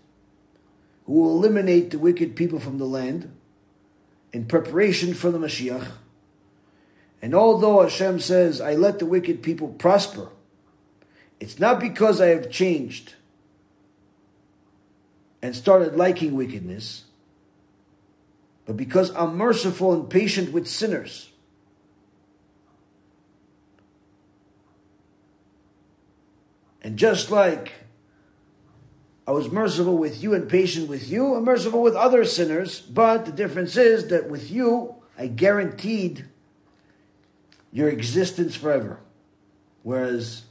who 1.05 1.13
will 1.13 1.38
eliminate 1.38 1.91
the 1.91 1.99
wicked 1.99 2.35
people 2.35 2.59
from 2.59 2.77
the 2.77 2.85
land 2.85 3.31
in 4.31 4.45
preparation 4.45 5.13
for 5.13 5.31
the 5.31 5.38
Mashiach 5.38 5.91
And 7.23 7.33
although 7.33 7.81
Hashem 7.81 8.19
says, 8.19 8.59
I 8.59 8.75
let 8.75 8.99
the 8.99 9.05
wicked 9.05 9.41
people 9.41 9.69
prosper, 9.69 10.27
it's 11.39 11.57
not 11.57 11.79
because 11.79 12.19
I 12.19 12.27
have 12.27 12.51
changed 12.51 13.13
and 15.41 15.55
started 15.55 15.95
liking 15.95 16.35
wickedness, 16.35 17.05
but 18.65 18.75
because 18.75 19.09
I'm 19.15 19.37
merciful 19.37 19.93
and 19.93 20.09
patient 20.09 20.51
with 20.51 20.67
sinners. 20.67 21.29
And 26.81 26.97
just 26.97 27.31
like 27.31 27.71
I 29.25 29.31
was 29.31 29.49
merciful 29.49 29.97
with 29.97 30.21
you 30.21 30.33
and 30.33 30.49
patient 30.49 30.89
with 30.89 31.09
you, 31.09 31.35
I'm 31.35 31.45
merciful 31.45 31.81
with 31.81 31.95
other 31.95 32.25
sinners, 32.25 32.81
but 32.81 33.25
the 33.25 33.31
difference 33.31 33.77
is 33.77 34.09
that 34.09 34.29
with 34.29 34.51
you, 34.51 34.95
I 35.17 35.27
guaranteed 35.27 36.25
your 37.73 37.89
existence 37.89 38.55
forever. 38.55 38.99
Whereas 39.81 40.43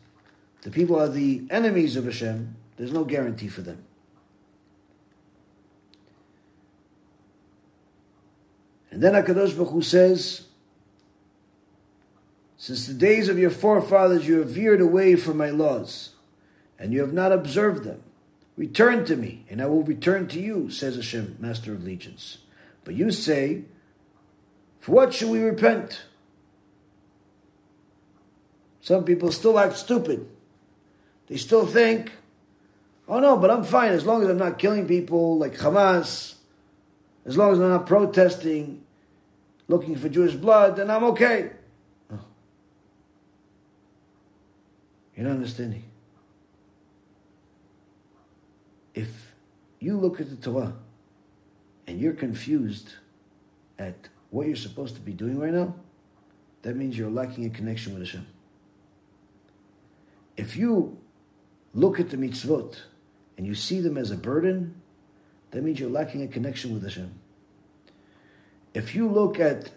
the 0.62 0.70
people 0.70 1.00
are 1.00 1.08
the 1.08 1.46
enemies 1.48 1.96
of 1.96 2.04
Hashem, 2.04 2.56
there's 2.76 2.92
no 2.92 3.04
guarantee 3.04 3.48
for 3.48 3.62
them. 3.62 3.84
And 8.90 9.00
then 9.00 9.14
HaKadosh 9.14 9.56
Baruch 9.56 9.70
Hu 9.70 9.82
says, 9.82 10.48
Since 12.58 12.86
the 12.86 12.92
days 12.92 13.28
of 13.28 13.38
your 13.38 13.50
forefathers 13.50 14.28
you 14.28 14.40
have 14.40 14.50
veered 14.50 14.82
away 14.82 15.16
from 15.16 15.38
my 15.38 15.48
laws, 15.48 16.10
and 16.78 16.92
you 16.92 17.00
have 17.00 17.12
not 17.12 17.32
observed 17.32 17.84
them, 17.84 18.02
return 18.56 19.06
to 19.06 19.16
me, 19.16 19.46
and 19.48 19.62
I 19.62 19.66
will 19.66 19.82
return 19.82 20.28
to 20.28 20.40
you, 20.40 20.68
says 20.68 20.96
Hashem, 20.96 21.36
Master 21.38 21.72
of 21.72 21.84
Legions. 21.84 22.38
But 22.84 22.94
you 22.94 23.12
say, 23.12 23.62
For 24.80 24.92
what 24.92 25.14
should 25.14 25.30
we 25.30 25.40
repent? 25.40 26.02
Some 28.82 29.04
people 29.04 29.30
still 29.30 29.58
act 29.58 29.76
stupid. 29.76 30.28
They 31.28 31.36
still 31.36 31.64
think, 31.66 32.12
oh 33.08 33.20
no, 33.20 33.36
but 33.36 33.50
I'm 33.50 33.64
fine 33.64 33.92
as 33.92 34.04
long 34.04 34.22
as 34.22 34.28
I'm 34.28 34.38
not 34.38 34.58
killing 34.58 34.86
people 34.86 35.38
like 35.38 35.56
Hamas, 35.56 36.34
as 37.24 37.36
long 37.36 37.52
as 37.52 37.60
I'm 37.60 37.68
not 37.68 37.86
protesting, 37.86 38.82
looking 39.68 39.94
for 39.94 40.08
Jewish 40.08 40.34
blood, 40.34 40.76
then 40.76 40.90
I'm 40.90 41.04
okay. 41.04 41.52
Oh. 42.12 42.18
You're 45.16 45.26
not 45.26 45.36
understanding. 45.36 45.84
If 48.94 49.32
you 49.78 49.96
look 49.96 50.20
at 50.20 50.28
the 50.28 50.36
Torah 50.36 50.74
and 51.86 52.00
you're 52.00 52.14
confused 52.14 52.94
at 53.78 54.08
what 54.30 54.48
you're 54.48 54.56
supposed 54.56 54.96
to 54.96 55.00
be 55.00 55.12
doing 55.12 55.38
right 55.38 55.52
now, 55.52 55.76
that 56.62 56.74
means 56.76 56.98
you're 56.98 57.10
lacking 57.10 57.44
a 57.46 57.50
connection 57.50 57.94
with 57.94 58.02
Hashem. 58.02 58.26
If 60.36 60.56
you 60.56 60.98
look 61.74 62.00
at 62.00 62.10
the 62.10 62.16
mitzvot 62.16 62.76
and 63.36 63.46
you 63.46 63.54
see 63.54 63.80
them 63.80 63.96
as 63.96 64.10
a 64.10 64.16
burden, 64.16 64.80
that 65.50 65.62
means 65.62 65.78
you're 65.78 65.90
lacking 65.90 66.22
a 66.22 66.28
connection 66.28 66.72
with 66.72 66.82
Hashem. 66.82 67.12
If 68.74 68.94
you 68.94 69.08
look 69.08 69.38
at 69.38 69.70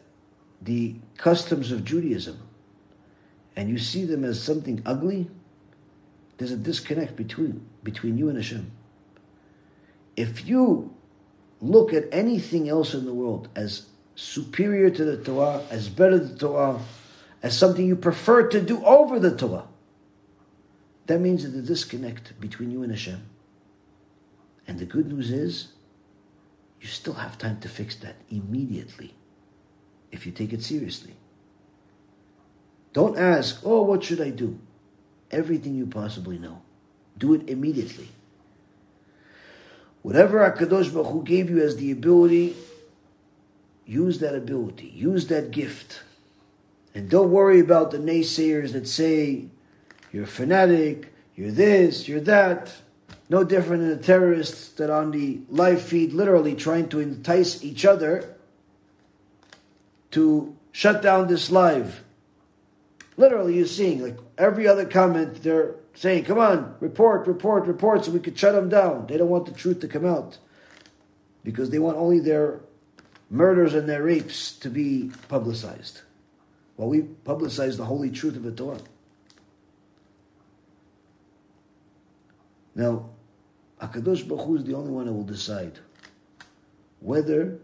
the 0.61 0.95
customs 1.17 1.71
of 1.71 1.83
Judaism 1.83 2.39
and 3.55 3.69
you 3.69 3.77
see 3.77 4.05
them 4.05 4.23
as 4.23 4.41
something 4.41 4.81
ugly, 4.85 5.29
there's 6.37 6.51
a 6.51 6.57
disconnect 6.57 7.15
between, 7.15 7.65
between 7.83 8.17
you 8.17 8.29
and 8.29 8.37
Hashem. 8.37 8.71
If 10.15 10.47
you 10.47 10.93
look 11.61 11.93
at 11.93 12.05
anything 12.11 12.69
else 12.69 12.93
in 12.93 13.05
the 13.05 13.13
world 13.13 13.49
as 13.55 13.87
superior 14.15 14.89
to 14.89 15.03
the 15.03 15.17
Torah, 15.17 15.61
as 15.69 15.89
better 15.89 16.17
than 16.17 16.33
the 16.33 16.39
Torah, 16.39 16.79
as 17.43 17.57
something 17.57 17.85
you 17.85 17.95
prefer 17.95 18.47
to 18.47 18.61
do 18.61 18.83
over 18.85 19.19
the 19.19 19.35
Torah, 19.35 19.67
that 21.07 21.19
means 21.19 21.43
that 21.43 21.49
the 21.49 21.61
disconnect 21.61 22.39
between 22.39 22.71
you 22.71 22.81
and 22.83 22.91
Hashem. 22.91 23.23
And 24.67 24.79
the 24.79 24.85
good 24.85 25.07
news 25.07 25.31
is, 25.31 25.67
you 26.81 26.87
still 26.87 27.13
have 27.13 27.37
time 27.37 27.59
to 27.61 27.69
fix 27.69 27.95
that 27.97 28.15
immediately 28.29 29.13
if 30.11 30.25
you 30.25 30.31
take 30.31 30.53
it 30.53 30.63
seriously. 30.63 31.13
Don't 32.93 33.17
ask, 33.17 33.61
oh, 33.63 33.81
what 33.81 34.03
should 34.03 34.21
I 34.21 34.29
do? 34.29 34.59
Everything 35.29 35.75
you 35.75 35.85
possibly 35.85 36.37
know. 36.37 36.61
Do 37.17 37.33
it 37.33 37.49
immediately. 37.49 38.09
Whatever 40.01 40.39
HaKadosh 40.39 40.93
Baruch 40.93 41.11
Hu 41.11 41.23
gave 41.23 41.49
you 41.49 41.61
as 41.61 41.77
the 41.77 41.91
ability, 41.91 42.55
use 43.85 44.19
that 44.19 44.35
ability, 44.35 44.87
use 44.87 45.27
that 45.27 45.51
gift. 45.51 46.01
And 46.93 47.09
don't 47.09 47.31
worry 47.31 47.59
about 47.59 47.91
the 47.91 47.97
naysayers 47.97 48.71
that 48.73 48.87
say, 48.87 49.47
you're 50.15 50.25
fanatic, 50.25 51.13
you're 51.35 51.51
this, 51.51 52.07
you're 52.07 52.21
that. 52.21 52.73
No 53.27 53.43
different 53.43 53.81
than 53.81 53.97
the 53.97 54.01
terrorists 54.01 54.69
that 54.75 54.89
on 54.89 55.11
the 55.11 55.41
live 55.49 55.81
feed 55.81 56.13
literally 56.13 56.55
trying 56.55 56.87
to 56.89 57.01
entice 57.01 57.61
each 57.61 57.83
other 57.83 58.33
to 60.11 60.55
shut 60.71 61.01
down 61.01 61.27
this 61.27 61.51
live. 61.51 62.01
Literally, 63.17 63.57
you're 63.57 63.67
seeing 63.67 64.01
like 64.01 64.17
every 64.37 64.65
other 64.65 64.85
comment, 64.85 65.43
they're 65.43 65.75
saying, 65.95 66.23
come 66.23 66.39
on, 66.39 66.77
report, 66.79 67.27
report, 67.27 67.65
report, 67.65 68.05
so 68.05 68.11
we 68.11 68.21
could 68.21 68.39
shut 68.39 68.55
them 68.55 68.69
down. 68.69 69.07
They 69.07 69.17
don't 69.17 69.27
want 69.27 69.47
the 69.47 69.51
truth 69.51 69.81
to 69.81 69.87
come 69.89 70.05
out 70.05 70.37
because 71.43 71.71
they 71.71 71.79
want 71.79 71.97
only 71.97 72.21
their 72.21 72.61
murders 73.29 73.73
and 73.73 73.89
their 73.89 74.03
rapes 74.03 74.53
to 74.59 74.69
be 74.69 75.11
publicized. 75.27 76.03
While 76.77 76.87
we 76.87 77.01
publicize 77.01 77.75
the 77.75 77.85
holy 77.85 78.11
truth 78.11 78.37
of 78.37 78.43
the 78.43 78.53
Torah. 78.53 78.79
Now, 82.75 83.09
Akadosh 83.81 84.27
Baruch 84.27 84.45
Hu 84.45 84.55
is 84.57 84.63
the 84.65 84.75
only 84.75 84.91
one 84.91 85.07
who 85.07 85.13
will 85.13 85.23
decide 85.23 85.79
whether 86.99 87.57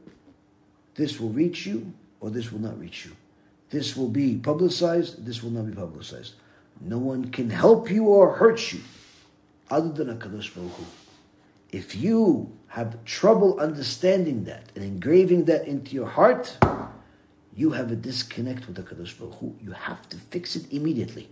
this 0.96 1.20
will 1.20 1.30
reach 1.30 1.66
you 1.66 1.94
or 2.20 2.30
this 2.30 2.52
will 2.52 2.60
not 2.60 2.80
reach 2.80 3.06
you. 3.06 3.12
This 3.70 3.96
will 3.96 4.10
be 4.10 4.36
publicized, 4.36 5.26
this 5.26 5.44
will 5.44 5.52
not 5.52 5.68
be 5.68 5.74
publicized. 5.74 6.34
No 6.80 6.98
one 6.98 7.30
can 7.32 7.50
help 7.50 7.90
you 7.90 8.06
or 8.06 8.34
hurt 8.36 8.74
you 8.74 8.82
other 9.70 9.90
than 9.90 10.08
Akadosh 10.08 10.54
Baruch 10.54 10.74
Hu. 10.74 10.86
If 11.72 11.96
you 11.96 12.52
have 12.68 13.04
trouble 13.06 13.60
understanding 13.60 14.44
that 14.46 14.72
and 14.76 14.84
engraving 14.84 15.46
that 15.46 15.68
into 15.68 15.96
your 15.96 16.08
heart, 16.08 16.58
you 17.56 17.72
have 17.72 17.92
a 17.92 17.96
disconnect 17.96 18.68
with 18.68 18.78
Akadosh 18.78 19.18
Baruch 19.18 19.36
Hu. 19.36 19.56
You 19.62 19.72
have 19.72 20.08
to 20.10 20.18
fix 20.18 20.56
it 20.56 20.72
immediately. 20.72 21.30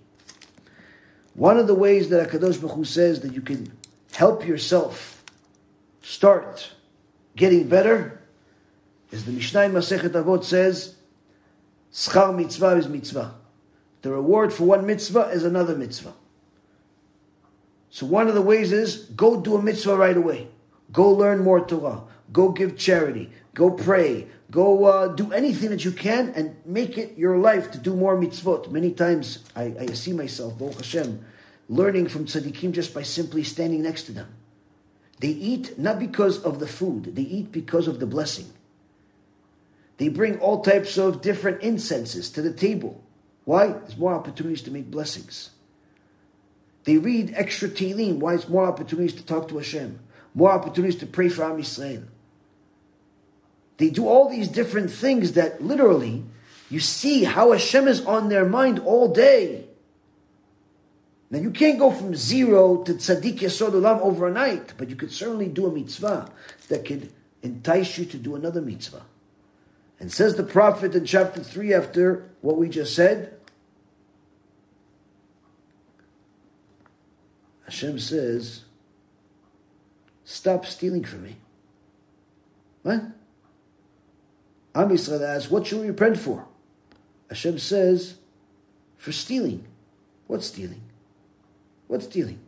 One 1.34 1.57
of 1.57 1.68
the 1.68 1.76
ways 1.76 2.10
that 2.10 2.30
HaKadosh 2.30 2.61
Baruch 2.61 2.76
Hu 2.76 2.84
says 2.84 3.22
that 3.22 3.34
you 3.34 3.41
can 3.41 3.72
help 4.14 4.45
yourself 4.45 5.23
start 6.01 6.72
getting 7.35 7.68
better 7.68 8.22
is 9.11 9.26
the 9.26 9.31
Mishnah 9.31 9.64
in 9.64 9.72
Masechet 9.72 10.11
Avot 10.11 10.43
says, 10.43 10.95
Schar 11.91 12.35
mitzvah 12.35 12.77
is 12.77 12.88
mitzvah. 12.88 13.35
The 14.01 14.11
reward 14.11 14.53
for 14.53 14.65
one 14.65 14.85
mitzvah 14.85 15.30
is 15.30 15.43
another 15.43 15.76
mitzvah. 15.76 16.14
So 17.89 18.06
one 18.06 18.27
of 18.27 18.35
the 18.35 18.41
ways 18.41 18.72
is 18.72 19.06
go 19.15 19.41
do 19.41 19.56
a 19.56 19.61
mitzvah 19.61 19.95
right 19.95 20.15
away. 20.15 20.47
Go 20.91 21.10
learn 21.11 21.39
more 21.39 21.65
Torah. 21.65 22.03
Go 22.31 22.49
give 22.49 22.77
charity. 22.77 23.31
Go 23.53 23.72
pray. 23.72 24.27
Go 24.51 24.85
uh, 24.85 25.07
do 25.09 25.31
anything 25.31 25.69
that 25.69 25.85
you 25.85 25.91
can 25.91 26.30
and 26.35 26.55
make 26.65 26.97
it 26.97 27.17
your 27.17 27.38
life 27.38 27.71
to 27.71 27.77
do 27.77 27.95
more 27.95 28.17
mitzvot. 28.17 28.71
Many 28.71 28.91
times 28.91 29.39
I, 29.55 29.76
I 29.80 29.85
see 29.88 30.11
myself, 30.11 30.57
Baruch 30.57 30.77
Hashem, 30.77 31.23
learning 31.67 32.07
from 32.07 32.26
tzaddikim 32.26 32.71
just 32.71 32.93
by 32.93 33.03
simply 33.03 33.43
standing 33.43 33.84
next 33.84 34.03
to 34.03 34.11
them. 34.11 34.27
They 35.19 35.27
eat 35.27 35.77
not 35.77 35.99
because 35.99 36.41
of 36.41 36.59
the 36.59 36.67
food, 36.67 37.15
they 37.15 37.21
eat 37.21 37.51
because 37.51 37.88
of 37.88 37.99
the 37.99 38.07
blessing. 38.07 38.51
They 39.97 40.07
bring 40.07 40.39
all 40.39 40.61
types 40.61 40.97
of 40.97 41.21
different 41.21 41.61
incenses 41.61 42.31
to 42.31 42.41
the 42.41 42.53
table. 42.53 43.03
Why? 43.43 43.67
There's 43.67 43.97
more 43.97 44.13
opportunities 44.13 44.61
to 44.63 44.71
make 44.71 44.89
blessings. 44.89 45.51
They 46.85 46.97
read 46.97 47.34
extra 47.35 47.67
Tehillim. 47.67 48.19
Why? 48.19 48.35
It's 48.35 48.47
more 48.47 48.65
opportunities 48.65 49.13
to 49.15 49.26
talk 49.26 49.49
to 49.49 49.57
Hashem. 49.57 49.99
More 50.34 50.51
opportunities 50.51 50.99
to 51.01 51.05
pray 51.05 51.27
for 51.27 51.43
Am 51.43 51.57
Yisrael. 51.57 52.05
They 53.80 53.89
do 53.89 54.07
all 54.07 54.30
these 54.30 54.49
different 54.49 54.91
things 54.91 55.31
that 55.34 55.64
literally 55.64 56.26
you 56.69 56.81
see 56.81 57.23
how 57.23 57.53
Hashem 57.53 57.88
is 57.88 58.06
on 58.06 58.27
their 58.27 58.45
mind 58.45 58.80
all 58.80 59.07
day. 59.07 59.65
Now 61.31 61.39
you 61.39 61.49
can't 61.49 61.80
go 61.80 61.89
from 61.89 62.14
zero 62.14 62.84
to 62.84 62.93
tzaddik 62.93 63.39
yesod 63.39 63.72
olam 63.72 64.01
overnight, 64.01 64.73
but 64.77 64.89
you 64.89 64.97
could 64.97 65.14
certainly 65.14 65.47
do 65.47 65.65
a 65.65 65.72
mitzvah 65.72 66.30
that 66.68 66.85
could 66.85 67.11
entice 67.41 67.97
you 67.97 68.06
to 68.06 68.18
do 68.18 68.35
another 68.35 68.61
mitzvah. 68.61 69.03
And 69.97 70.11
says 70.11 70.35
the 70.35 70.43
prophet 70.43 70.93
in 70.93 71.06
chapter 71.06 71.41
3 71.41 71.73
after 71.73 72.30
what 72.41 72.57
we 72.57 72.68
just 72.68 72.93
said, 72.93 73.34
Hashem 77.64 77.99
says, 77.99 78.64
stop 80.26 80.65
stealing 80.65 81.06
from 81.06 81.23
me. 81.23 81.38
What? 82.81 83.03
Am 84.76 84.90
Yisrael 84.90 85.22
asks, 85.22 85.52
what 85.52 85.68
should 85.68 85.82
we 85.82 85.88
repent 85.88 86.18
for? 86.18 86.46
Hashem 87.30 87.60
says, 87.60 88.16
for 88.98 89.12
stealing. 89.12 89.66
What 90.28 90.44
stealing? 90.44 90.82
What 91.88 92.04
stealing? 92.04 92.40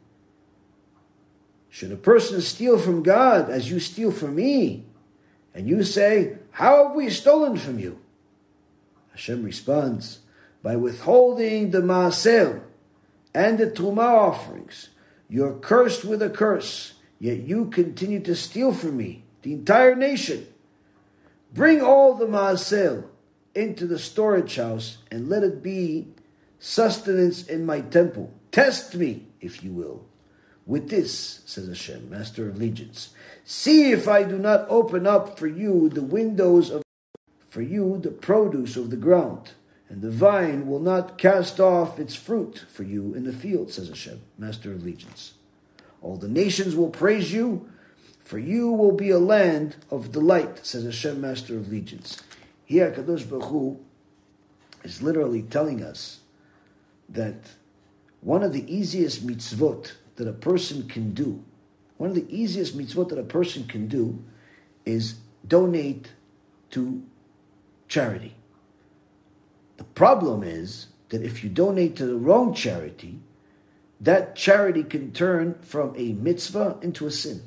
Should 1.69 1.91
a 1.91 1.98
person 1.98 2.41
steal 2.41 2.77
from 2.77 3.02
God 3.02 3.49
as 3.49 3.72
you 3.72 3.80
steal 3.80 4.11
from 4.11 4.35
me? 4.35 4.84
And 5.56 5.68
you 5.68 5.84
say, 5.84 6.38
How 6.52 6.88
have 6.88 6.95
we 6.95 7.10
stolen 7.10 7.57
from 7.57 7.80
you? 7.80 7.99
Hashem 9.11 9.43
responds, 9.43 10.19
By 10.61 10.76
withholding 10.76 11.72
the 11.72 11.81
Maaser 11.81 12.61
and 13.34 13.57
the 13.57 13.68
Truma 13.68 14.03
offerings, 14.03 14.89
you're 15.30 15.53
cursed 15.53 16.03
with 16.03 16.22
a 16.22 16.30
curse, 16.30 16.93
yet 17.19 17.39
you 17.39 17.65
continue 17.65 18.19
to 18.19 18.35
steal 18.35 18.73
from 18.73 18.98
me, 18.98 19.23
the 19.41 19.53
entire 19.53 19.95
nation. 19.95 20.48
Bring 21.53 21.81
all 21.81 22.13
the 22.13 22.27
Maaser 22.27 23.05
into 23.53 23.85
the 23.85 23.99
storage 23.99 24.55
house 24.55 24.99
and 25.11 25.27
let 25.27 25.43
it 25.43 25.61
be 25.61 26.07
sustenance 26.59 27.45
in 27.45 27.65
my 27.65 27.81
temple. 27.81 28.31
Test 28.51 28.95
me, 28.95 29.27
if 29.41 29.63
you 29.63 29.71
will. 29.71 30.05
With 30.65 30.89
this, 30.89 31.41
says 31.45 31.67
Hashem, 31.67 32.09
Master 32.09 32.47
of 32.47 32.57
Legions, 32.57 33.09
see 33.43 33.91
if 33.91 34.07
I 34.07 34.23
do 34.23 34.37
not 34.37 34.65
open 34.69 35.05
up 35.05 35.37
for 35.37 35.47
you 35.47 35.89
the 35.89 36.03
windows 36.03 36.69
of 36.69 36.83
for 37.49 37.61
you 37.61 37.97
the 37.97 38.11
produce 38.11 38.77
of 38.77 38.91
the 38.91 38.95
ground, 38.95 39.51
and 39.89 40.01
the 40.01 40.09
vine 40.09 40.67
will 40.67 40.79
not 40.79 41.17
cast 41.17 41.59
off 41.59 41.99
its 41.99 42.15
fruit 42.15 42.63
for 42.69 42.83
you 42.83 43.13
in 43.13 43.25
the 43.25 43.33
field, 43.33 43.69
says 43.69 43.89
Hashem, 43.89 44.21
Master 44.37 44.71
of 44.71 44.85
Legions. 44.85 45.33
All 46.01 46.15
the 46.15 46.29
nations 46.29 46.77
will 46.77 46.89
praise 46.89 47.33
you, 47.33 47.69
for 48.31 48.39
you 48.39 48.71
will 48.71 48.93
be 48.93 49.09
a 49.09 49.19
land 49.19 49.75
of 49.89 50.13
delight, 50.13 50.65
says 50.65 50.85
Hashem, 50.85 51.19
Master 51.19 51.57
of 51.57 51.69
Legions. 51.69 52.23
Here, 52.63 52.89
Kadosh 52.89 53.29
Baruch 53.29 53.49
Hu 53.49 53.77
is 54.85 55.01
literally 55.01 55.41
telling 55.41 55.83
us 55.83 56.21
that 57.09 57.35
one 58.21 58.41
of 58.41 58.53
the 58.53 58.73
easiest 58.73 59.27
mitzvot 59.27 59.95
that 60.15 60.29
a 60.29 60.31
person 60.31 60.87
can 60.87 61.13
do, 61.13 61.43
one 61.97 62.09
of 62.09 62.15
the 62.15 62.25
easiest 62.33 62.77
mitzvot 62.77 63.09
that 63.09 63.19
a 63.19 63.23
person 63.23 63.67
can 63.67 63.89
do 63.89 64.23
is 64.85 65.15
donate 65.45 66.13
to 66.69 67.03
charity. 67.89 68.35
The 69.75 69.83
problem 69.83 70.41
is 70.41 70.87
that 71.09 71.21
if 71.21 71.43
you 71.43 71.49
donate 71.49 71.97
to 71.97 72.05
the 72.05 72.15
wrong 72.15 72.53
charity, 72.53 73.19
that 73.99 74.37
charity 74.37 74.85
can 74.85 75.11
turn 75.11 75.55
from 75.61 75.93
a 75.97 76.13
mitzvah 76.13 76.77
into 76.81 77.05
a 77.05 77.11
sin. 77.11 77.43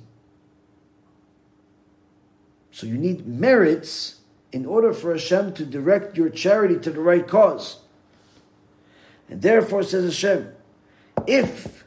So 2.74 2.88
you 2.88 2.98
need 2.98 3.24
merits 3.24 4.16
in 4.50 4.66
order 4.66 4.92
for 4.92 5.12
Hashem 5.12 5.52
to 5.54 5.64
direct 5.64 6.16
your 6.16 6.28
charity 6.28 6.76
to 6.80 6.90
the 6.90 7.00
right 7.00 7.24
cause. 7.24 7.78
And 9.28 9.42
therefore, 9.42 9.84
says 9.84 10.06
Hashem, 10.06 10.52
if 11.24 11.84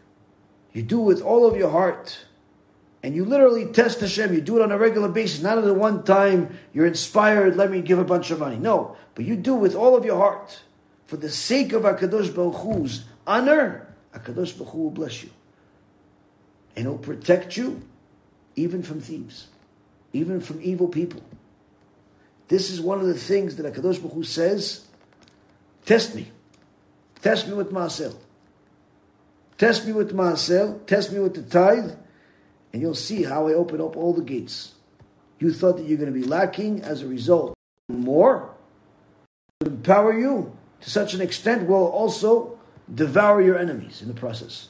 you 0.71 0.83
do 0.83 0.99
with 0.99 1.21
all 1.21 1.45
of 1.45 1.57
your 1.57 1.71
heart, 1.71 2.19
and 3.03 3.13
you 3.13 3.25
literally 3.25 3.65
test 3.65 3.99
Hashem, 3.99 4.33
you 4.33 4.39
do 4.39 4.55
it 4.55 4.61
on 4.61 4.71
a 4.71 4.77
regular 4.77 5.09
basis, 5.09 5.41
not 5.41 5.57
at 5.57 5.65
the 5.65 5.73
one 5.73 6.05
time 6.05 6.57
you're 6.71 6.85
inspired, 6.85 7.57
let 7.57 7.69
me 7.69 7.81
give 7.81 7.99
a 7.99 8.05
bunch 8.05 8.31
of 8.31 8.39
money. 8.39 8.55
No, 8.55 8.95
but 9.13 9.25
you 9.25 9.35
do 9.35 9.55
with 9.55 9.75
all 9.75 9.93
of 9.93 10.05
your 10.05 10.15
heart. 10.15 10.61
For 11.05 11.17
the 11.17 11.29
sake 11.29 11.73
of 11.73 11.83
HaKadosh 11.83 12.33
Baruch 12.33 12.61
Hu's 12.61 13.03
honor, 13.27 13.93
HaKadosh 14.13 14.57
Baruch 14.57 14.71
Hu 14.71 14.83
will 14.83 14.91
bless 14.91 15.21
you. 15.21 15.31
And 16.77 16.85
He'll 16.85 16.97
protect 16.97 17.57
you 17.57 17.81
even 18.55 18.83
from 18.83 19.01
thieves, 19.01 19.47
even 20.17 20.41
from 20.41 20.61
evil 20.61 20.87
people. 20.87 21.21
This 22.47 22.69
is 22.69 22.81
one 22.81 22.99
of 22.99 23.07
the 23.07 23.13
things 23.13 23.55
that 23.55 23.65
HaKadosh 23.65 23.99
Baruch 24.01 24.13
Hu 24.13 24.23
says, 24.23 24.85
test 25.85 26.15
me. 26.15 26.31
Test 27.21 27.47
me 27.47 27.53
with 27.53 27.71
Maaser. 27.71 28.15
Test 29.57 29.85
me 29.85 29.91
with 29.91 30.15
Maaser. 30.15 30.85
Test 30.85 31.11
me 31.11 31.19
with 31.19 31.35
the 31.35 31.41
tithe. 31.41 31.91
And 32.71 32.81
you'll 32.81 32.95
see 32.95 33.23
how 33.23 33.47
I 33.47 33.53
open 33.53 33.81
up 33.81 33.97
all 33.97 34.13
the 34.13 34.21
gates. 34.21 34.73
You 35.39 35.51
thought 35.51 35.77
that 35.77 35.85
you're 35.87 35.97
going 35.97 36.13
to 36.13 36.19
be 36.19 36.25
lacking 36.25 36.81
as 36.83 37.01
a 37.01 37.07
result. 37.07 37.53
More 37.89 38.53
to 39.61 39.67
empower 39.67 40.17
you 40.17 40.55
to 40.81 40.89
such 40.89 41.13
an 41.13 41.21
extent 41.21 41.67
will 41.67 41.87
also 41.87 42.59
devour 42.93 43.41
your 43.41 43.57
enemies 43.57 44.01
in 44.01 44.07
the 44.07 44.13
process. 44.13 44.69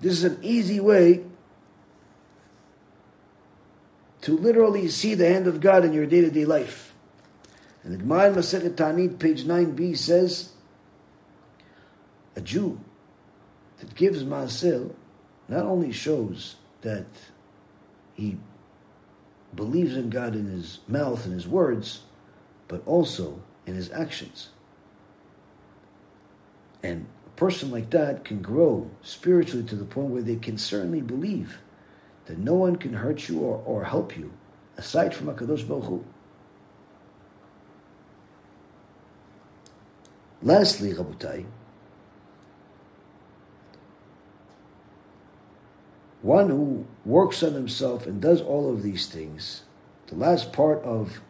This 0.00 0.12
is 0.12 0.24
an 0.24 0.38
easy 0.42 0.80
way 0.80 1.24
to 4.22 4.36
literally 4.36 4.88
see 4.88 5.14
the 5.14 5.28
hand 5.28 5.46
of 5.46 5.60
God 5.60 5.84
in 5.84 5.92
your 5.92 6.06
day 6.06 6.20
to 6.20 6.30
day 6.30 6.44
life. 6.44 6.94
And 7.82 7.92
the 7.92 7.98
Gemara 7.98 8.30
Masechet 8.32 8.76
Ta'anit, 8.76 9.18
page 9.18 9.44
9b, 9.44 9.96
says 9.96 10.52
a 12.36 12.40
Jew 12.40 12.80
that 13.78 13.94
gives 13.94 14.22
Maaser 14.22 14.94
not 15.48 15.64
only 15.64 15.90
shows 15.92 16.56
that 16.82 17.06
he 18.14 18.36
believes 19.54 19.96
in 19.96 20.10
God 20.10 20.34
in 20.34 20.46
his 20.46 20.80
mouth 20.86 21.24
and 21.24 21.34
his 21.34 21.48
words, 21.48 22.02
but 22.68 22.82
also 22.86 23.42
in 23.66 23.74
his 23.74 23.90
actions. 23.90 24.50
And 26.82 27.06
person 27.40 27.70
like 27.70 27.88
that 27.88 28.22
can 28.22 28.42
grow 28.42 28.90
spiritually 29.00 29.66
to 29.66 29.74
the 29.74 29.84
point 29.86 30.10
where 30.10 30.20
they 30.20 30.36
can 30.36 30.58
certainly 30.58 31.00
believe 31.00 31.56
that 32.26 32.36
no 32.36 32.52
one 32.52 32.76
can 32.76 32.92
hurt 32.92 33.30
you 33.30 33.40
or, 33.40 33.62
or 33.64 33.84
help 33.84 34.14
you 34.14 34.30
aside 34.76 35.14
from 35.14 35.26
HaKadosh 35.28 35.66
Baruch 35.66 35.84
Hu. 35.84 36.04
Lastly, 40.42 40.92
Rabotai, 40.92 41.46
one 46.20 46.50
who 46.50 46.86
works 47.06 47.42
on 47.42 47.54
himself 47.54 48.06
and 48.06 48.20
does 48.20 48.42
all 48.42 48.70
of 48.70 48.82
these 48.82 49.06
things, 49.06 49.62
the 50.08 50.14
last 50.14 50.52
part 50.52 50.82
of 50.82 51.22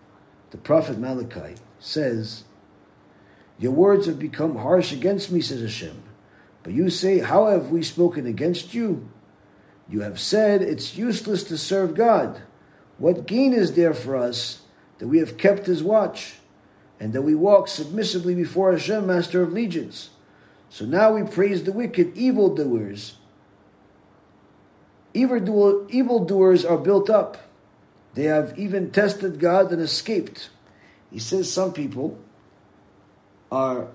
the 0.51 0.59
prophet 0.59 0.99
Malachi 0.99 1.55
says, 1.79 2.43
Your 3.61 3.73
words 3.73 4.07
have 4.07 4.19
become 4.19 4.57
harsh 4.57 4.91
against 4.91 5.31
me, 5.31 5.43
says 5.43 5.61
Hashem. 5.61 6.03
But 6.63 6.73
you 6.73 6.89
say, 6.89 7.19
How 7.19 7.47
have 7.49 7.71
we 7.71 7.83
spoken 7.83 8.27
against 8.27 8.73
you? 8.73 9.09
You 9.89 10.01
have 10.01 10.19
said 10.19 10.63
it's 10.63 10.97
useless 10.97 11.45
to 11.45 11.59
serve 11.59 11.95
God. 11.95 12.41
What 12.97 13.27
gain 13.27 13.53
is 13.53 13.75
there 13.75 13.93
for 13.93 14.17
us 14.17 14.63
that 14.99 15.09
we 15.09 15.19
have 15.19 15.37
kept 15.37 15.67
his 15.67 15.83
watch 15.83 16.37
and 16.99 17.13
that 17.13 17.23
we 17.23 17.35
walk 17.35 17.69
submissively 17.69 18.35
before 18.35 18.73
Hashem, 18.73 19.07
Master 19.07 19.43
of 19.43 19.53
Legions? 19.53 20.11
So 20.71 20.87
now 20.87 21.13
we 21.13 21.23
praise 21.23 21.65
the 21.65 21.73
wicked 21.73 22.17
evildoers. 22.17 23.17
Evildoers 25.13 26.65
are 26.65 26.79
built 26.79 27.11
up. 27.11 27.37
They 28.15 28.25
have 28.25 28.59
even 28.59 28.91
tested 28.91 29.39
God 29.39 29.71
and 29.71 29.83
escaped. 29.83 30.49
He 31.11 31.19
says 31.19 31.53
some 31.53 31.73
people 31.73 32.19
are 33.51 33.89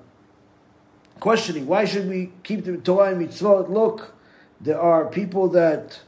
questioning 1.19 1.65
why 1.67 1.85
should 1.85 2.09
we 2.09 2.31
keep 2.43 2.65
the 2.65 2.77
Torah 2.77 3.11
and 3.13 3.21
mitzvot? 3.21 3.69
Look, 3.69 4.13
there 4.59 4.79
are 4.79 5.05
people 5.07 5.49
that 5.49 6.01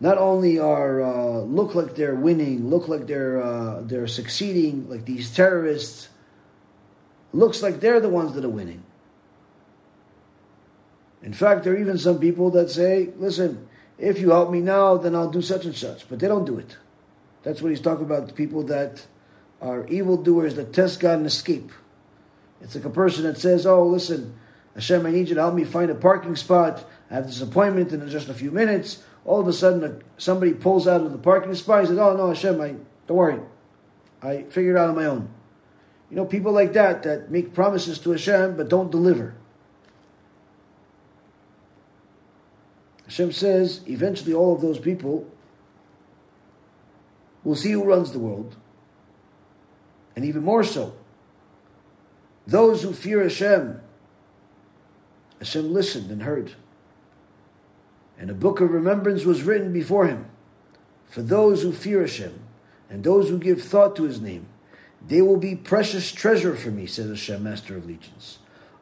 not 0.00 0.16
only 0.16 0.58
are 0.58 1.02
uh, 1.02 1.40
look 1.40 1.74
like 1.74 1.94
they're 1.94 2.14
winning, 2.14 2.70
look 2.70 2.88
like 2.88 3.06
they're 3.06 3.42
uh, 3.42 3.82
they're 3.82 4.06
succeeding, 4.06 4.88
like 4.88 5.04
these 5.04 5.34
terrorists. 5.34 6.08
Looks 7.32 7.62
like 7.62 7.80
they're 7.80 8.00
the 8.00 8.08
ones 8.08 8.34
that 8.34 8.44
are 8.44 8.50
winning. 8.50 8.82
In 11.22 11.32
fact, 11.32 11.64
there 11.64 11.74
are 11.74 11.78
even 11.78 11.98
some 11.98 12.18
people 12.18 12.50
that 12.52 12.70
say, 12.70 13.10
"Listen, 13.18 13.68
if 13.98 14.18
you 14.18 14.30
help 14.30 14.50
me 14.50 14.60
now, 14.60 14.96
then 14.96 15.14
I'll 15.14 15.30
do 15.30 15.42
such 15.42 15.66
and 15.66 15.76
such," 15.76 16.08
but 16.08 16.18
they 16.18 16.28
don't 16.28 16.46
do 16.46 16.58
it. 16.58 16.78
That's 17.42 17.60
what 17.60 17.70
he's 17.70 17.80
talking 17.80 18.04
about. 18.04 18.34
People 18.34 18.62
that 18.64 19.06
are 19.60 19.86
evildoers 19.88 20.54
that 20.54 20.72
test 20.72 21.00
God 21.00 21.18
and 21.18 21.26
escape. 21.26 21.70
It's 22.60 22.74
like 22.74 22.84
a 22.84 22.90
person 22.90 23.24
that 23.24 23.38
says, 23.38 23.66
"Oh, 23.66 23.86
listen, 23.86 24.34
Hashem, 24.74 25.06
I 25.06 25.10
need 25.10 25.28
you 25.28 25.34
to 25.34 25.40
help 25.40 25.54
me 25.54 25.64
find 25.64 25.90
a 25.90 25.94
parking 25.94 26.36
spot. 26.36 26.84
I 27.10 27.14
have 27.14 27.26
this 27.26 27.40
appointment 27.40 27.92
in 27.92 28.08
just 28.08 28.28
a 28.28 28.34
few 28.34 28.50
minutes. 28.50 29.02
All 29.24 29.40
of 29.40 29.48
a 29.48 29.52
sudden, 29.52 30.02
somebody 30.16 30.52
pulls 30.52 30.86
out 30.86 31.02
of 31.02 31.12
the 31.12 31.18
parking 31.18 31.54
spot. 31.54 31.82
He 31.82 31.86
says, 31.88 31.98
"Oh 31.98 32.16
no, 32.16 32.28
Hashem, 32.28 32.60
I 32.60 32.76
don't 33.06 33.16
worry, 33.16 33.40
I 34.22 34.42
figured 34.44 34.76
it 34.76 34.78
out 34.78 34.90
on 34.90 34.96
my 34.96 35.06
own." 35.06 35.28
You 36.10 36.16
know, 36.16 36.24
people 36.24 36.52
like 36.52 36.72
that 36.72 37.02
that 37.04 37.30
make 37.30 37.54
promises 37.54 37.98
to 38.00 38.10
Hashem 38.10 38.56
but 38.56 38.68
don't 38.68 38.90
deliver. 38.90 39.34
Hashem 43.04 43.32
says, 43.32 43.80
eventually, 43.88 44.32
all 44.32 44.54
of 44.54 44.60
those 44.60 44.78
people 44.78 45.26
will 47.42 47.56
see 47.56 47.72
who 47.72 47.82
runs 47.82 48.12
the 48.12 48.20
world, 48.20 48.54
and 50.14 50.24
even 50.24 50.44
more 50.44 50.62
so, 50.62 50.94
those 52.46 52.82
who 52.82 52.92
fear 52.92 53.22
Hashem. 53.22 53.80
Hashem 55.38 55.72
listened 55.72 56.10
and 56.10 56.22
heard 56.22 56.54
and 58.20 58.28
a 58.28 58.34
book 58.34 58.60
of 58.60 58.70
remembrance 58.70 59.24
was 59.24 59.44
written 59.44 59.72
before 59.72 60.06
him 60.06 60.26
for 61.08 61.22
those 61.22 61.62
who 61.62 61.72
fear 61.72 62.02
Hashem 62.02 62.38
and 62.90 63.02
those 63.02 63.30
who 63.30 63.38
give 63.38 63.62
thought 63.62 63.96
to 63.96 64.02
His 64.02 64.20
name. 64.20 64.46
They 65.06 65.22
will 65.22 65.38
be 65.38 65.56
precious 65.56 66.12
treasure 66.12 66.54
for 66.54 66.70
me, 66.70 66.84
says 66.84 67.08
Hashem, 67.08 67.42
Master 67.42 67.78
of 67.78 67.86
Legions, 67.86 68.38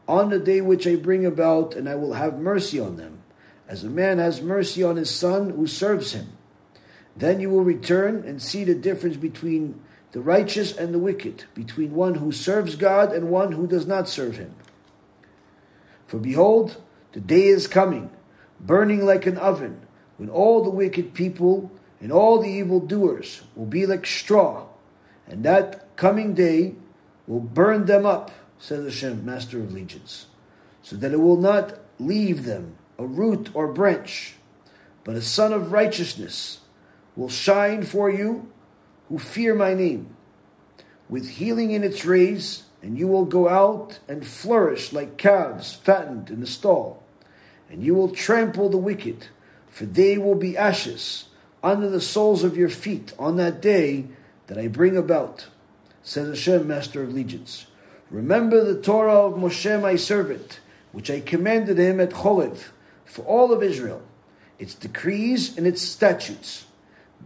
on 0.09 0.31
the 0.31 0.41
day 0.41 0.61
which 0.61 0.87
I 0.87 0.97
bring 0.97 1.25
about, 1.25 1.77
and 1.77 1.89
I 1.89 1.95
will 1.95 2.15
have 2.15 2.41
mercy 2.41 2.81
on 2.81 2.97
them, 2.97 3.21
as 3.69 3.85
a 3.85 3.89
man 3.89 4.19
has 4.19 4.43
mercy 4.43 4.83
on 4.83 4.97
his 4.97 5.15
son 5.15 5.51
who 5.51 5.69
serves 5.69 6.13
him. 6.13 6.33
Then 7.17 7.39
you 7.39 7.51
will 7.51 7.63
return 7.63 8.25
and 8.27 8.43
see 8.43 8.65
the 8.65 8.75
difference 8.75 9.17
between 9.17 9.81
the 10.13 10.21
righteous 10.21 10.77
and 10.77 10.95
the 10.95 10.99
wicked, 10.99 11.45
between 11.55 11.95
one 11.95 12.17
who 12.17 12.33
serves 12.33 12.77
God 12.77 13.13
and 13.13 13.31
one 13.31 13.53
who 13.53 13.67
does 13.67 13.87
not 13.87 14.09
serve 14.09 14.37
him. 14.37 14.55
For 16.07 16.19
behold, 16.19 16.81
the 17.13 17.21
day 17.21 17.47
is 17.47 17.67
coming, 17.67 18.11
burning 18.59 19.05
like 19.05 19.27
an 19.27 19.37
oven, 19.37 19.83
when 20.17 20.31
all 20.31 20.65
the 20.65 20.71
wicked 20.71 21.15
people 21.15 21.71
and 22.01 22.11
all 22.11 22.41
the 22.41 22.49
evil 22.49 22.81
doers 22.81 23.43
will 23.55 23.67
be 23.67 23.87
like 23.87 24.07
straw, 24.07 24.67
and 25.27 25.45
that 25.45 25.95
coming 25.97 26.35
day 26.35 26.75
will 27.27 27.41
burn 27.41 27.85
them 27.85 28.07
up, 28.07 28.31
says 28.59 28.85
Hashem, 28.85 29.25
Master 29.25 29.59
of 29.59 29.73
Legions, 29.73 30.27
so 30.83 30.97
that 30.97 31.13
it 31.13 31.21
will 31.21 31.37
not 31.37 31.79
leave 31.99 32.45
them 32.45 32.77
a 32.99 33.07
root 33.07 33.51
or 33.53 33.69
branch, 33.69 34.37
but 35.05 35.15
a 35.15 35.23
sun 35.23 35.53
of 35.53 35.73
righteousness 35.73 36.61
will 37.15 37.29
shine 37.29 37.83
for 37.83 38.11
you 38.11 38.51
who 39.09 39.19
fear 39.19 39.55
my 39.55 39.75
name, 39.75 40.15
with 41.09 41.29
healing 41.31 41.71
in 41.71 41.83
its 41.83 42.05
rays, 42.05 42.65
and 42.83 42.99
you 42.99 43.09
will 43.09 43.25
go 43.25 43.49
out 43.49 43.99
and 44.09 44.27
flourish 44.27 44.93
like 44.93 45.17
calves 45.17 45.73
fattened 45.73 46.31
in 46.31 46.41
the 46.41 46.47
stall, 46.47 47.03
and 47.71 47.83
you 47.83 47.95
will 47.95 48.11
trample 48.11 48.69
the 48.69 48.77
wicked, 48.77 49.27
for 49.69 49.87
they 49.87 50.19
will 50.19 50.35
be 50.35 50.57
ashes 50.57 51.27
under 51.63 51.89
the 51.89 52.01
soles 52.01 52.45
of 52.45 52.57
your 52.57 52.69
feet 52.69 53.13
on 53.19 53.37
that 53.37 53.61
day 53.61 54.07
that 54.47 54.59
I 54.59 54.69
bring 54.69 54.97
about, 54.97 55.49
says 56.03 56.29
Hashem, 56.29 56.67
Master 56.67 57.03
of 57.03 57.13
Legions. 57.13 57.67
Remember 58.11 58.65
the 58.65 58.81
Torah 58.81 59.27
of 59.27 59.35
Moshe, 59.35 59.81
my 59.81 59.97
servant, 59.97 60.61
which 60.93 61.11
I 61.11 61.21
commanded 61.21 61.79
him 61.79 62.01
at 62.01 62.11
Chorev 62.11 62.69
for 63.05 63.23
all 63.23 63.53
of 63.53 63.63
Israel, 63.63 64.03
its 64.59 64.75
decrees 64.75 65.57
and 65.57 65.67
its 65.67 65.83
statutes. 65.83 66.65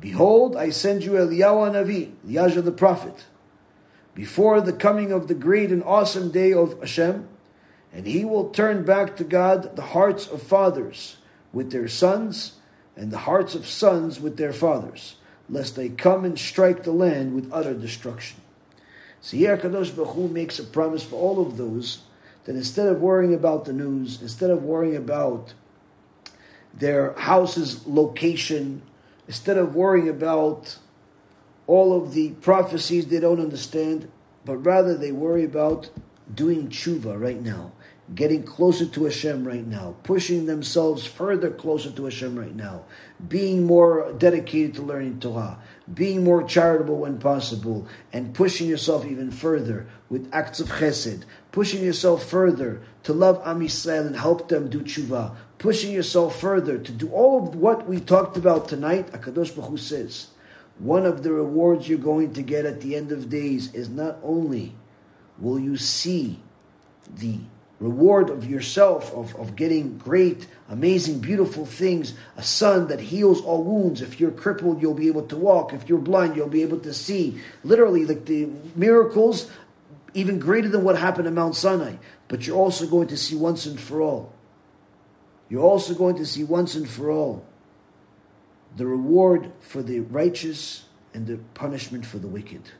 Behold, 0.01 0.57
I 0.57 0.71
send 0.71 1.05
you 1.05 1.13
Eliyahu 1.13 1.73
Navi, 1.73 2.13
Elijah 2.29 2.63
the 2.63 2.73
prophet, 2.73 3.27
before 4.15 4.61
the 4.61 4.73
coming 4.73 5.13
of 5.13 5.29
the 5.29 5.35
great 5.35 5.71
and 5.71 5.83
awesome 5.85 6.31
day 6.31 6.53
of 6.53 6.79
Hashem, 6.81 7.29
and 7.93 8.07
he 8.07 8.25
will 8.25 8.51
turn 8.51 8.85
back 8.85 9.17
to 9.17 9.25
God 9.25 9.77
the 9.77 9.83
hearts 9.83 10.27
of 10.27 10.43
fathers 10.43 11.19
with 11.53 11.71
their 11.71 11.89
sons 11.89 12.55
and 12.97 13.11
the 13.11 13.19
hearts 13.19 13.55
of 13.55 13.67
sons 13.67 14.21
with 14.21 14.37
their 14.37 14.53
fathers, 14.53 15.17
lest 15.49 15.77
they 15.77 15.89
come 15.89 16.25
and 16.25 16.39
strike 16.39 16.83
the 16.83 16.93
land 16.93 17.35
with 17.35 17.53
utter 17.53 17.75
destruction. 17.75 18.41
So 19.21 19.37
here 19.37 19.57
Kadosh 19.57 19.95
Baruch 19.95 20.15
Hu 20.15 20.29
makes 20.29 20.59
a 20.59 20.65
promise 20.65 21.05
for 21.05 21.17
all 21.17 21.41
of 21.41 21.57
those 21.57 22.03
that 22.45 22.57
instead 22.57 22.89
of 22.89 23.01
worrying 23.01 23.33
about 23.33 23.65
the 23.65 23.73
news, 23.73 24.21
instead 24.21 24.51
of 24.51 24.65
worrying 24.65 24.97
about 24.97 25.55
their 26.75 27.13
house's 27.13 27.87
location, 27.87 28.83
instead 29.27 29.57
of 29.57 29.75
worrying 29.75 30.09
about 30.09 30.79
all 31.67 31.97
of 31.97 32.13
the 32.13 32.31
prophecies 32.33 33.07
they 33.07 33.21
don't 33.21 33.41
understand, 33.41 34.11
but 34.45 34.57
rather 34.57 34.97
they 34.97 35.13
worry 35.13 35.45
about 35.45 35.91
doing 36.35 36.69
tshuva 36.69 37.21
right 37.21 37.41
now 37.41 37.73
getting 38.15 38.43
closer 38.43 38.85
to 38.85 39.05
Hashem 39.05 39.47
right 39.47 39.67
now, 39.67 39.95
pushing 40.03 40.47
themselves 40.47 41.07
further 41.07 41.51
closer 41.51 41.91
to 41.91 42.05
Hashem 42.05 42.39
right 42.39 42.55
now, 42.55 42.83
being 43.27 43.65
more 43.65 44.13
dedicated 44.19 44.75
to 44.75 44.83
learning 44.83 45.21
Torah, 45.21 45.59
being 45.93 46.25
more 46.25 46.43
charitable 46.43 46.99
when 46.99 47.19
possible, 47.19 47.87
and 48.13 48.35
pushing 48.35 48.69
yourself 48.69 49.07
even 49.07 49.31
further 49.31 49.87
with 50.11 50.29
acts 50.33 50.61
of 50.61 50.69
chesed, 50.69 51.25
pushing 51.53 51.83
yourself 51.83 52.29
further 52.29 52.83
to 53.05 53.13
love 53.13 53.41
Am 53.45 53.61
Yisrael 53.61 54.07
and 54.07 54.17
help 54.17 54.49
them 54.49 54.69
do 54.69 54.81
tshuva, 54.81 55.35
pushing 55.63 55.93
yourself 55.93 56.41
further 56.41 56.77
to 56.77 56.91
do 56.91 57.09
all 57.11 57.47
of 57.47 57.55
what 57.55 57.89
we 57.89 58.01
talked 58.01 58.37
about 58.37 58.69
tonight, 58.69 59.07
Akadosh 59.13 59.55
Baruch 59.55 59.71
Hu 59.71 59.77
says, 59.77 60.27
one 60.81 61.07
of 61.07 61.23
the 61.23 61.33
rewards 61.33 61.89
you're 61.89 61.99
going 61.99 62.33
to 62.35 62.43
get 62.43 62.67
at 62.67 62.81
the 62.81 62.97
end 62.97 63.13
of 63.13 63.31
days 63.31 63.73
is 63.73 63.89
not 63.89 64.19
only 64.25 64.75
will 65.39 65.61
you 65.61 65.77
see 65.77 66.41
the 67.09 67.39
reward 67.79 68.29
of 68.29 68.45
yourself, 68.51 69.15
of, 69.15 69.37
of 69.37 69.55
getting 69.55 69.99
great, 69.99 70.49
amazing, 70.69 71.21
beautiful 71.21 71.65
things, 71.65 72.15
a 72.37 72.43
son 72.43 72.89
that 72.89 72.99
heals 72.99 73.41
all 73.41 73.63
wounds. 73.63 74.03
If 74.03 74.19
you're 74.19 74.33
crippled, 74.33 74.83
you'll 74.83 74.95
be 74.95 75.07
able 75.07 75.27
to 75.29 75.37
walk. 75.37 75.73
If 75.73 75.89
you're 75.89 75.99
blind, 75.99 76.35
you'll 76.35 76.49
be 76.49 76.63
able 76.63 76.81
to 76.81 76.93
see. 76.93 77.41
Literally, 77.63 78.05
like 78.05 78.25
the 78.25 78.49
miracles, 78.75 79.49
even 80.13 80.41
greater 80.41 80.69
than 80.69 80.83
what 80.83 80.99
happened 80.99 81.29
at 81.29 81.33
Mount 81.33 81.55
Sinai. 81.55 81.95
But 82.27 82.49
you're 82.49 82.59
also 82.59 82.89
going 82.89 83.07
to 83.09 83.17
see 83.17 83.37
once 83.37 83.65
and 83.65 83.79
for 83.79 84.01
all. 84.03 84.32
You're 85.53 85.61
also 85.61 85.93
going 85.93 86.17
to 86.17 86.25
see 86.25 86.45
once 86.45 86.75
and 86.75 86.89
for 86.89 87.11
all 87.11 87.45
the 88.75 88.87
reward 88.87 89.53
for 89.61 89.83
the 89.83 90.01
righteous 90.01 90.87
and 91.13 91.27
the 91.27 91.37
punishment 91.53 92.07
for 92.07 92.17
the 92.17 92.27
wicked. 92.27 92.71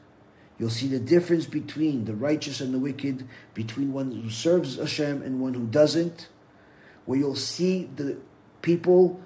You'll 0.59 0.71
see 0.71 0.87
the 0.87 0.99
difference 0.99 1.45
between 1.45 2.07
the 2.07 2.15
righteous 2.15 2.63
and 2.63 2.73
the 2.73 2.79
wicked, 2.79 3.29
between 3.53 3.93
one 3.93 4.11
who 4.13 4.31
serves 4.31 4.77
Hashem 4.77 5.21
and 5.21 5.39
one 5.39 5.53
who 5.53 5.67
doesn't, 5.67 6.29
where 7.05 7.19
you'll 7.19 7.37
see 7.37 7.91
the 7.95 8.17
people 8.63 9.21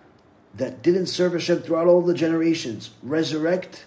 that 0.52 0.82
didn't 0.82 1.06
serve 1.06 1.34
Hashem 1.34 1.62
throughout 1.62 1.86
all 1.86 2.02
the 2.02 2.14
generations 2.14 2.90
resurrect 3.00 3.86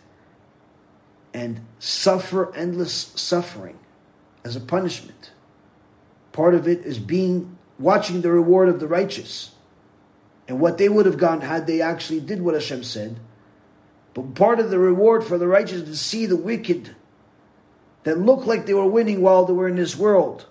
and 1.34 1.60
suffer 1.80 2.56
endless 2.56 3.12
suffering 3.18 3.78
as 4.46 4.56
a 4.56 4.62
punishment. 4.62 5.32
Part 6.32 6.56
of 6.56 6.66
it 6.66 6.86
is 6.86 6.98
being 6.98 7.58
watching 7.80 8.22
the 8.22 8.32
reward 8.32 8.70
of 8.70 8.80
the 8.80 8.88
righteous 8.88 9.52
and 10.48 10.60
what 10.60 10.78
they 10.78 10.90
would 10.90 11.06
have 11.06 11.18
gotten 11.18 11.42
had 11.42 11.66
they 11.66 11.82
actually 11.82 12.20
did 12.20 12.42
what 12.42 12.54
Hashem 12.54 12.84
said. 12.84 13.20
But 14.14 14.36
part 14.36 14.60
of 14.60 14.70
the 14.70 14.80
reward 14.80 15.24
for 15.24 15.38
the 15.38 15.48
righteous 15.48 15.82
is 15.82 15.90
to 15.90 15.96
see 15.96 16.26
the 16.26 16.36
wicked 16.36 16.96
that 18.04 18.20
look 18.20 18.46
like 18.46 18.66
they 18.66 18.74
were 18.74 18.88
winning 18.88 19.22
while 19.22 19.46
they 19.46 19.54
were 19.54 19.68
in 19.68 19.76
this 19.76 19.96
world. 19.96 20.46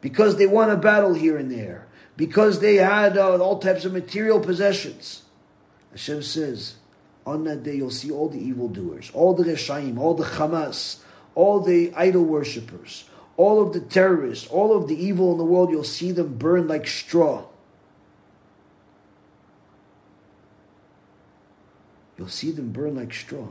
Because 0.00 0.36
they 0.36 0.46
won 0.46 0.70
a 0.70 0.76
battle 0.76 1.14
here 1.14 1.36
and 1.36 1.50
there. 1.50 1.86
Because 2.16 2.60
they 2.60 2.76
had 2.76 3.16
uh, 3.16 3.38
all 3.38 3.58
types 3.58 3.84
of 3.84 3.92
material 3.92 4.40
possessions. 4.40 5.22
Hashem 5.90 6.22
says, 6.22 6.76
on 7.26 7.44
that 7.44 7.62
day 7.62 7.76
you'll 7.76 7.90
see 7.90 8.10
all 8.10 8.28
the 8.28 8.38
evildoers, 8.38 9.10
all 9.12 9.34
the 9.34 9.44
Reshaim, 9.44 9.98
all 9.98 10.14
the 10.14 10.24
Hamas, 10.24 11.00
all 11.34 11.60
the 11.60 11.92
idol 11.94 12.22
worshippers, 12.24 13.04
all 13.36 13.60
of 13.60 13.72
the 13.72 13.80
terrorists, 13.80 14.46
all 14.48 14.76
of 14.76 14.88
the 14.88 14.96
evil 14.96 15.32
in 15.32 15.38
the 15.38 15.44
world, 15.44 15.70
you'll 15.70 15.84
see 15.84 16.12
them 16.12 16.36
burn 16.38 16.66
like 16.66 16.86
straw. 16.86 17.44
You'll 22.16 22.28
see 22.28 22.50
them 22.50 22.72
burn 22.72 22.96
like 22.96 23.12
straw 23.12 23.48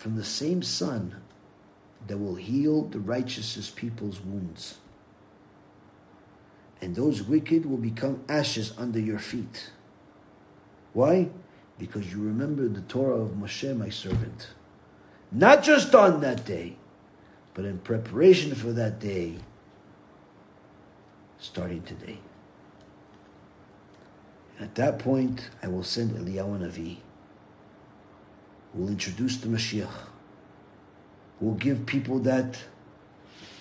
from 0.00 0.16
the 0.16 0.24
same 0.24 0.62
sun 0.62 1.20
that 2.06 2.16
will 2.16 2.36
heal 2.36 2.84
the 2.84 2.98
righteous 2.98 3.68
people's 3.68 4.18
wounds. 4.18 4.78
And 6.80 6.96
those 6.96 7.22
wicked 7.22 7.66
will 7.66 7.76
become 7.76 8.24
ashes 8.26 8.72
under 8.78 8.98
your 8.98 9.18
feet. 9.18 9.70
Why? 10.94 11.28
Because 11.78 12.10
you 12.10 12.22
remember 12.22 12.66
the 12.66 12.80
Torah 12.80 13.20
of 13.20 13.32
Moshe, 13.32 13.76
my 13.76 13.90
servant. 13.90 14.48
Not 15.30 15.62
just 15.62 15.94
on 15.94 16.22
that 16.22 16.46
day, 16.46 16.76
but 17.54 17.64
in 17.64 17.78
preparation 17.78 18.54
for 18.54 18.72
that 18.72 18.98
day, 19.00 19.36
starting 21.38 21.82
today. 21.82 22.18
At 24.58 24.74
that 24.74 24.98
point, 24.98 25.50
I 25.62 25.68
will 25.68 25.82
send 25.82 26.12
Eliyahu 26.12 26.60
Navi 26.60 26.98
will 28.74 28.88
introduce 28.88 29.36
the 29.38 29.48
Mashiach, 29.48 30.06
will 31.40 31.54
give 31.54 31.86
people 31.86 32.18
that 32.20 32.58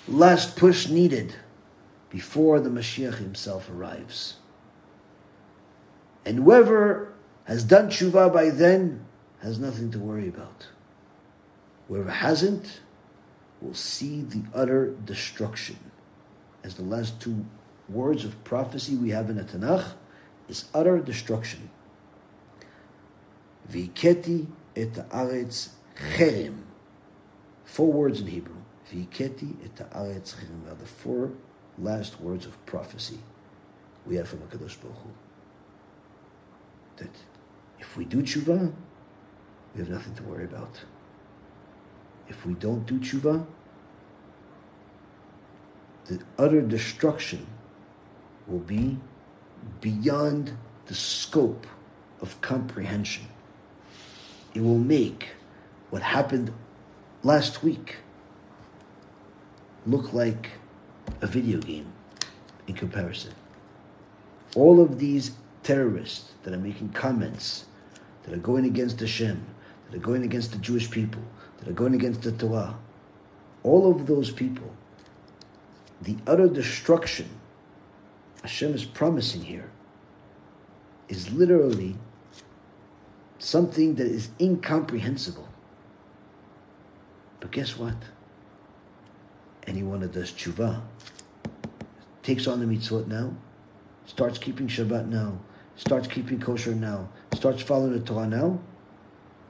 last 0.08 0.56
push 0.56 0.88
needed 0.88 1.36
before 2.10 2.60
the 2.60 2.70
Mashiach 2.70 3.18
himself 3.18 3.70
arrives. 3.70 4.36
And 6.26 6.38
whoever 6.40 7.14
has 7.46 7.64
done 7.64 7.90
tshuva 7.90 8.32
by 8.32 8.50
then 8.50 9.06
has 9.42 9.58
nothing 9.58 9.90
to 9.92 10.00
worry 10.00 10.28
about. 10.28 10.68
Whoever 11.88 12.12
hasn't 12.12 12.82
will 13.62 13.74
see 13.74 14.22
the 14.22 14.44
utter 14.54 14.96
destruction. 15.06 15.78
As 16.64 16.76
the 16.76 16.84
last 16.84 17.20
two 17.20 17.46
words 17.88 18.26
of 18.26 18.44
prophecy 18.44 18.96
we 18.96 19.10
have 19.10 19.30
in 19.30 19.38
the 19.38 19.44
Tanakh 19.44 19.94
is 20.48 20.66
utter 20.74 21.00
destruction. 21.00 21.70
Viketi 23.72 24.48
et 24.76 24.94
haaretz 24.94 25.70
cherem. 25.96 26.64
Four 27.66 27.92
words 27.92 28.22
in 28.22 28.28
Hebrew. 28.28 28.56
Viketi 28.92 29.56
et 29.64 29.76
haaretz 29.76 30.36
cherem 30.36 30.72
are 30.72 30.76
the 30.76 30.86
four 30.86 31.32
last 31.78 32.20
words 32.20 32.46
of 32.46 32.66
prophecy 32.66 33.20
we 34.06 34.16
have 34.16 34.28
from 34.28 34.40
HaKadosh 34.40 34.82
Baruch 34.82 34.98
Hu. 34.98 35.10
That 36.98 37.10
If 37.80 37.96
we 37.96 38.06
do 38.06 38.22
tshuva, 38.22 38.74
we 39.74 39.80
have 39.82 39.90
nothing 39.90 40.16
to 40.16 40.24
worry 40.24 40.46
about. 40.46 40.82
If 42.30 42.46
we 42.46 42.54
don't 42.54 42.86
do 42.86 43.00
tshuva, 43.00 43.46
the 46.06 46.20
utter 46.38 46.62
destruction 46.62 47.46
will 48.48 48.60
be 48.60 48.98
beyond 49.82 50.54
the 50.86 50.96
scope 50.96 51.68
of 52.22 52.40
comprehension. 52.42 53.26
It 54.54 54.62
will 54.62 54.80
make 54.80 55.30
what 55.90 56.02
happened 56.02 56.54
last 57.24 57.64
week 57.64 57.98
look 59.86 60.14
like 60.14 60.52
a 61.22 61.28
video 61.28 61.60
game 61.60 61.92
in 62.68 62.76
comparison. 62.76 63.34
All 64.56 64.82
of 64.82 65.00
these 65.00 65.32
terrorists 65.64 66.32
that 66.44 66.54
are 66.54 66.58
making 66.58 66.90
comments 66.90 67.66
that 68.24 68.34
are 68.34 68.38
going 68.38 68.66
against 68.66 69.00
Hashem, 69.00 69.46
that 69.86 69.98
are 69.98 70.02
going 70.02 70.24
against 70.24 70.52
the 70.52 70.58
Jewish 70.58 70.90
people, 70.90 71.22
that 71.70 71.74
are 71.74 71.76
going 71.76 71.94
against 71.94 72.24
the 72.24 72.32
Torah, 72.32 72.76
all 73.62 73.92
of 73.92 74.08
those 74.08 74.32
people, 74.32 74.74
the 76.02 76.18
utter 76.26 76.48
destruction 76.48 77.30
Hashem 78.42 78.74
is 78.74 78.86
promising 78.86 79.44
here 79.44 79.70
is 81.10 81.32
literally 81.32 81.96
something 83.38 83.96
that 83.96 84.08
is 84.08 84.30
incomprehensible. 84.42 85.48
But 87.40 87.52
guess 87.52 87.78
what? 87.78 87.98
Anyone 89.68 90.00
that 90.00 90.14
does 90.14 90.32
tshuva, 90.32 90.82
takes 92.24 92.48
on 92.48 92.62
the 92.62 92.66
mitzvot 92.66 93.06
now, 93.06 93.36
starts 94.08 94.40
keeping 94.40 94.68
Shabbat 94.68 95.08
now, 95.08 95.40
starts 95.76 96.08
keeping 96.08 96.40
kosher 96.40 96.74
now, 96.74 97.10
starts 97.36 97.62
following 97.62 97.94
the 97.94 98.00
Torah 98.00 98.26
now, 98.26 98.60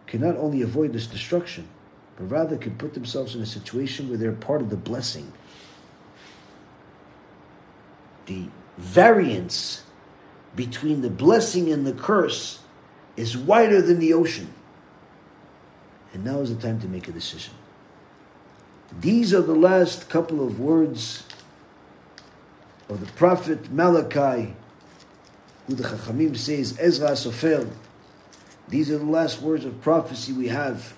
can 0.05 0.19
not 0.19 0.35
only 0.35 0.61
avoid 0.61 0.91
this 0.91 1.07
destruction, 1.07 1.69
but 2.19 2.29
rather 2.29 2.57
could 2.57 2.77
put 2.77 2.93
themselves 2.93 3.33
in 3.33 3.41
a 3.41 3.45
situation 3.45 4.09
where 4.09 4.17
they're 4.17 4.33
part 4.33 4.61
of 4.61 4.69
the 4.69 4.75
blessing. 4.75 5.31
The 8.25 8.47
variance 8.77 9.83
between 10.55 11.01
the 11.01 11.09
blessing 11.09 11.71
and 11.71 11.87
the 11.87 11.93
curse 11.93 12.59
is 13.15 13.37
wider 13.37 13.81
than 13.81 13.99
the 13.99 14.13
ocean. 14.13 14.53
And 16.13 16.25
now 16.25 16.41
is 16.41 16.53
the 16.53 16.61
time 16.61 16.81
to 16.81 16.87
make 16.87 17.07
a 17.07 17.13
decision. 17.13 17.53
These 18.99 19.33
are 19.33 19.41
the 19.41 19.55
last 19.55 20.09
couple 20.09 20.45
of 20.45 20.59
words 20.59 21.23
of 22.89 22.99
the 22.99 23.11
prophet 23.13 23.71
Malachi, 23.71 24.55
who 25.67 25.75
the 25.75 25.83
Chachamim 25.83 26.35
says, 26.35 26.77
Ezra 26.79 27.11
Sofer. 27.11 27.69
These 28.67 28.91
are 28.91 28.97
the 28.97 29.05
last 29.05 29.41
words 29.41 29.63
of 29.63 29.79
prophecy 29.81 30.33
we 30.33 30.49
have 30.49 30.95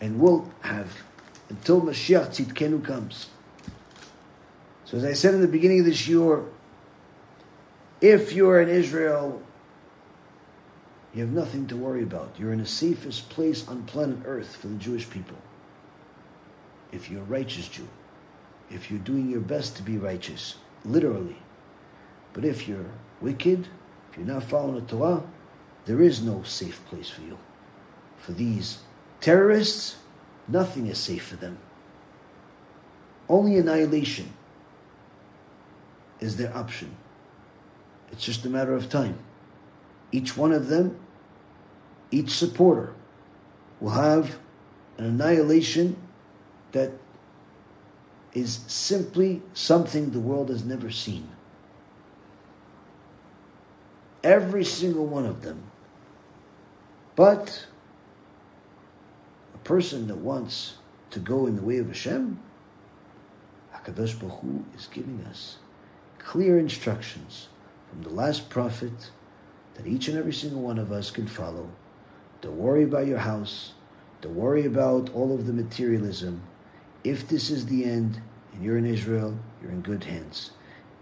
and 0.00 0.20
will 0.20 0.50
have 0.62 1.02
until 1.48 1.80
Mashiach 1.80 2.28
Tzidkenu 2.28 2.84
comes. 2.84 3.28
So 4.84 4.96
as 4.96 5.04
I 5.04 5.12
said 5.12 5.34
in 5.34 5.40
the 5.40 5.48
beginning 5.48 5.80
of 5.80 5.86
this 5.86 6.06
year, 6.06 6.44
if 8.00 8.32
you're 8.32 8.60
in 8.60 8.68
Israel, 8.68 9.42
you 11.14 11.22
have 11.22 11.32
nothing 11.32 11.66
to 11.68 11.76
worry 11.76 12.02
about. 12.02 12.34
You're 12.38 12.52
in 12.52 12.58
the 12.58 12.66
safest 12.66 13.30
place 13.30 13.66
on 13.68 13.84
planet 13.84 14.18
Earth 14.24 14.56
for 14.56 14.66
the 14.66 14.74
Jewish 14.74 15.08
people. 15.08 15.36
If 16.92 17.10
you're 17.10 17.22
a 17.22 17.24
righteous 17.24 17.68
Jew, 17.68 17.88
if 18.70 18.90
you're 18.90 19.00
doing 19.00 19.30
your 19.30 19.40
best 19.40 19.76
to 19.76 19.82
be 19.82 19.96
righteous, 19.96 20.56
literally. 20.84 21.36
But 22.32 22.44
if 22.44 22.68
you're 22.68 22.90
wicked, 23.20 23.68
if 24.10 24.18
you're 24.18 24.26
not 24.26 24.44
following 24.44 24.74
the 24.74 24.80
Torah, 24.82 25.22
there 25.86 26.02
is 26.02 26.22
no 26.22 26.42
safe 26.42 26.84
place 26.86 27.08
for 27.08 27.22
you. 27.22 27.38
For 28.18 28.32
these 28.32 28.78
terrorists, 29.24 29.96
nothing 30.46 30.86
is 30.86 30.98
safe 30.98 31.24
for 31.24 31.36
them. 31.36 31.56
Only 33.26 33.56
annihilation 33.56 34.34
is 36.20 36.36
their 36.36 36.54
option. 36.54 36.94
It's 38.12 38.22
just 38.22 38.44
a 38.44 38.50
matter 38.50 38.74
of 38.74 38.90
time. 38.90 39.18
Each 40.12 40.36
one 40.36 40.52
of 40.52 40.68
them, 40.68 40.98
each 42.10 42.32
supporter, 42.32 42.92
will 43.80 43.92
have 43.92 44.36
an 44.98 45.06
annihilation 45.06 45.96
that 46.72 46.92
is 48.34 48.60
simply 48.66 49.40
something 49.54 50.10
the 50.10 50.20
world 50.20 50.50
has 50.50 50.66
never 50.66 50.90
seen. 50.90 51.28
Every 54.22 54.64
single 54.64 55.06
one 55.06 55.24
of 55.24 55.40
them. 55.40 55.62
But 57.16 57.68
person 59.64 60.06
that 60.08 60.18
wants 60.18 60.74
to 61.10 61.18
go 61.18 61.46
in 61.46 61.56
the 61.56 61.62
way 61.62 61.78
of 61.78 61.88
Hashem, 61.88 62.38
HaKadosh 63.74 64.18
Baruch 64.18 64.40
Hu 64.40 64.64
is 64.76 64.86
giving 64.86 65.24
us 65.28 65.56
clear 66.18 66.58
instructions 66.58 67.48
from 67.90 68.02
the 68.02 68.10
last 68.10 68.48
prophet 68.48 69.10
that 69.74 69.86
each 69.86 70.08
and 70.08 70.16
every 70.16 70.32
single 70.32 70.60
one 70.60 70.78
of 70.78 70.92
us 70.92 71.10
can 71.10 71.26
follow. 71.26 71.70
Don't 72.40 72.58
worry 72.58 72.84
about 72.84 73.06
your 73.06 73.18
house. 73.18 73.72
Don't 74.20 74.34
worry 74.34 74.64
about 74.64 75.10
all 75.10 75.34
of 75.34 75.46
the 75.46 75.52
materialism. 75.52 76.42
If 77.02 77.28
this 77.28 77.50
is 77.50 77.66
the 77.66 77.84
end 77.84 78.20
and 78.52 78.62
you're 78.62 78.78
in 78.78 78.86
Israel, 78.86 79.38
you're 79.60 79.70
in 79.70 79.82
good 79.82 80.04
hands. 80.04 80.50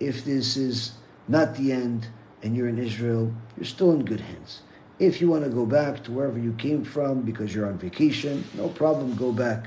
If 0.01 0.25
this 0.25 0.57
is 0.57 0.93
not 1.29 1.55
the 1.55 1.73
end 1.73 2.09
and 2.43 2.57
you're 2.57 2.69
in 2.69 2.79
Israel, 2.79 3.33
you're 3.57 3.65
still 3.65 3.93
in 3.93 4.05
good 4.05 4.21
hands. 4.21 4.63
If 5.03 5.21
you 5.21 5.29
want 5.29 5.43
to 5.43 5.51
go 5.51 5.67
back 5.67 6.05
to 6.05 6.13
wherever 6.13 6.39
you 6.39 6.53
came 6.53 6.85
from 6.85 7.23
because 7.23 7.53
you're 7.53 7.67
on 7.67 7.77
vacation, 7.77 8.45
no 8.55 8.69
problem, 8.69 9.17
go 9.17 9.33
back. 9.33 9.67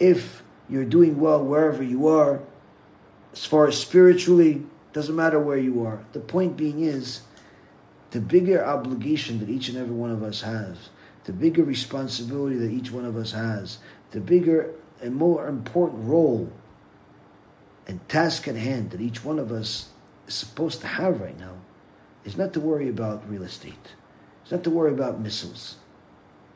If 0.00 0.42
you're 0.68 0.84
doing 0.84 1.20
well 1.20 1.44
wherever 1.44 1.84
you 1.84 2.08
are, 2.08 2.42
as 3.32 3.44
far 3.46 3.68
as 3.68 3.78
spiritually, 3.78 4.66
doesn't 4.92 5.14
matter 5.14 5.38
where 5.38 5.56
you 5.56 5.86
are. 5.86 6.04
The 6.14 6.18
point 6.18 6.56
being 6.56 6.82
is 6.82 7.20
the 8.10 8.20
bigger 8.20 8.64
obligation 8.64 9.38
that 9.38 9.48
each 9.48 9.68
and 9.68 9.78
every 9.78 9.94
one 9.94 10.10
of 10.10 10.20
us 10.24 10.40
has, 10.40 10.88
the 11.26 11.32
bigger 11.32 11.62
responsibility 11.62 12.56
that 12.56 12.72
each 12.72 12.90
one 12.90 13.04
of 13.04 13.16
us 13.16 13.30
has, 13.30 13.78
the 14.10 14.20
bigger 14.20 14.74
and 15.00 15.14
more 15.14 15.46
important 15.46 16.08
role 16.08 16.52
and 17.86 18.00
task 18.08 18.48
at 18.48 18.56
hand 18.56 18.90
that 18.90 19.00
each 19.00 19.24
one 19.24 19.38
of 19.38 19.52
us 19.52 19.90
is 20.26 20.34
supposed 20.34 20.80
to 20.80 20.88
have 20.88 21.20
right 21.20 21.38
now 21.38 21.54
is 22.24 22.36
not 22.36 22.52
to 22.54 22.58
worry 22.58 22.88
about 22.88 23.30
real 23.30 23.44
estate. 23.44 23.94
Not 24.50 24.64
to 24.64 24.70
worry 24.70 24.92
about 24.92 25.20
missiles, 25.20 25.76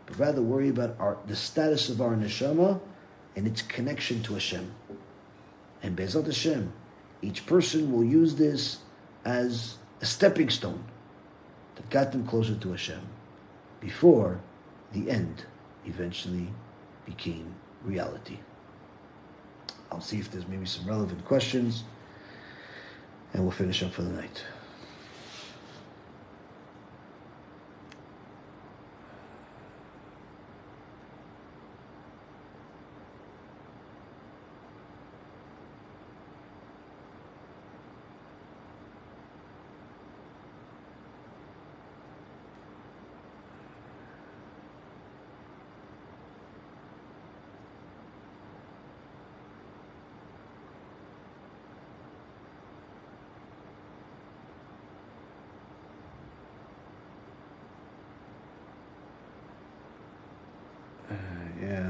but 0.07 0.19
rather 0.19 0.43
worry 0.43 0.69
about 0.69 0.97
our, 0.99 1.19
the 1.27 1.37
status 1.37 1.89
of 1.89 2.01
our 2.01 2.15
neshama 2.15 2.81
and 3.37 3.47
its 3.47 3.63
connection 3.63 4.23
to 4.25 4.35
Hashem. 4.35 4.73
And 5.83 5.95
Be'ezrat 5.95 6.27
Hashem, 6.27 6.73
each 7.23 7.47
person 7.47 7.93
will 7.93 8.05
use 8.05 8.35
this 8.35 8.79
as 9.25 9.77
a 10.01 10.07
stepping 10.07 10.51
stone 10.51 10.85
that 11.77 11.89
got 11.91 12.13
them 12.13 12.27
closer 12.27 12.55
to 12.55 12.71
Hashem 12.71 13.01
before 13.81 14.41
the 14.93 15.11
end 15.11 15.45
eventually 15.87 16.49
became 17.05 17.55
reality. 17.85 18.39
I'll 19.91 20.01
see 20.01 20.19
if 20.19 20.31
there's 20.31 20.49
maybe 20.49 20.67
some 20.67 20.87
relevant 20.87 21.25
questions 21.25 21.85
and 23.33 23.43
we'll 23.43 23.53
finish 23.53 23.83
up 23.83 23.93
for 23.93 24.03
the 24.03 24.11
night. 24.11 24.43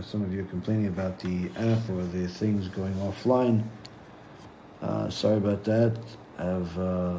Some 0.03 0.23
of 0.23 0.33
you 0.33 0.43
are 0.43 0.47
complaining 0.47 0.87
about 0.87 1.19
the 1.19 1.49
app 1.57 1.89
or 1.91 2.05
the 2.05 2.29
things 2.29 2.69
going 2.69 2.95
offline. 2.95 3.65
Uh, 4.81 5.09
sorry 5.11 5.39
about 5.39 5.65
that. 5.65 5.99
I 6.39 6.45
have 6.45 6.79
uh, 6.79 7.19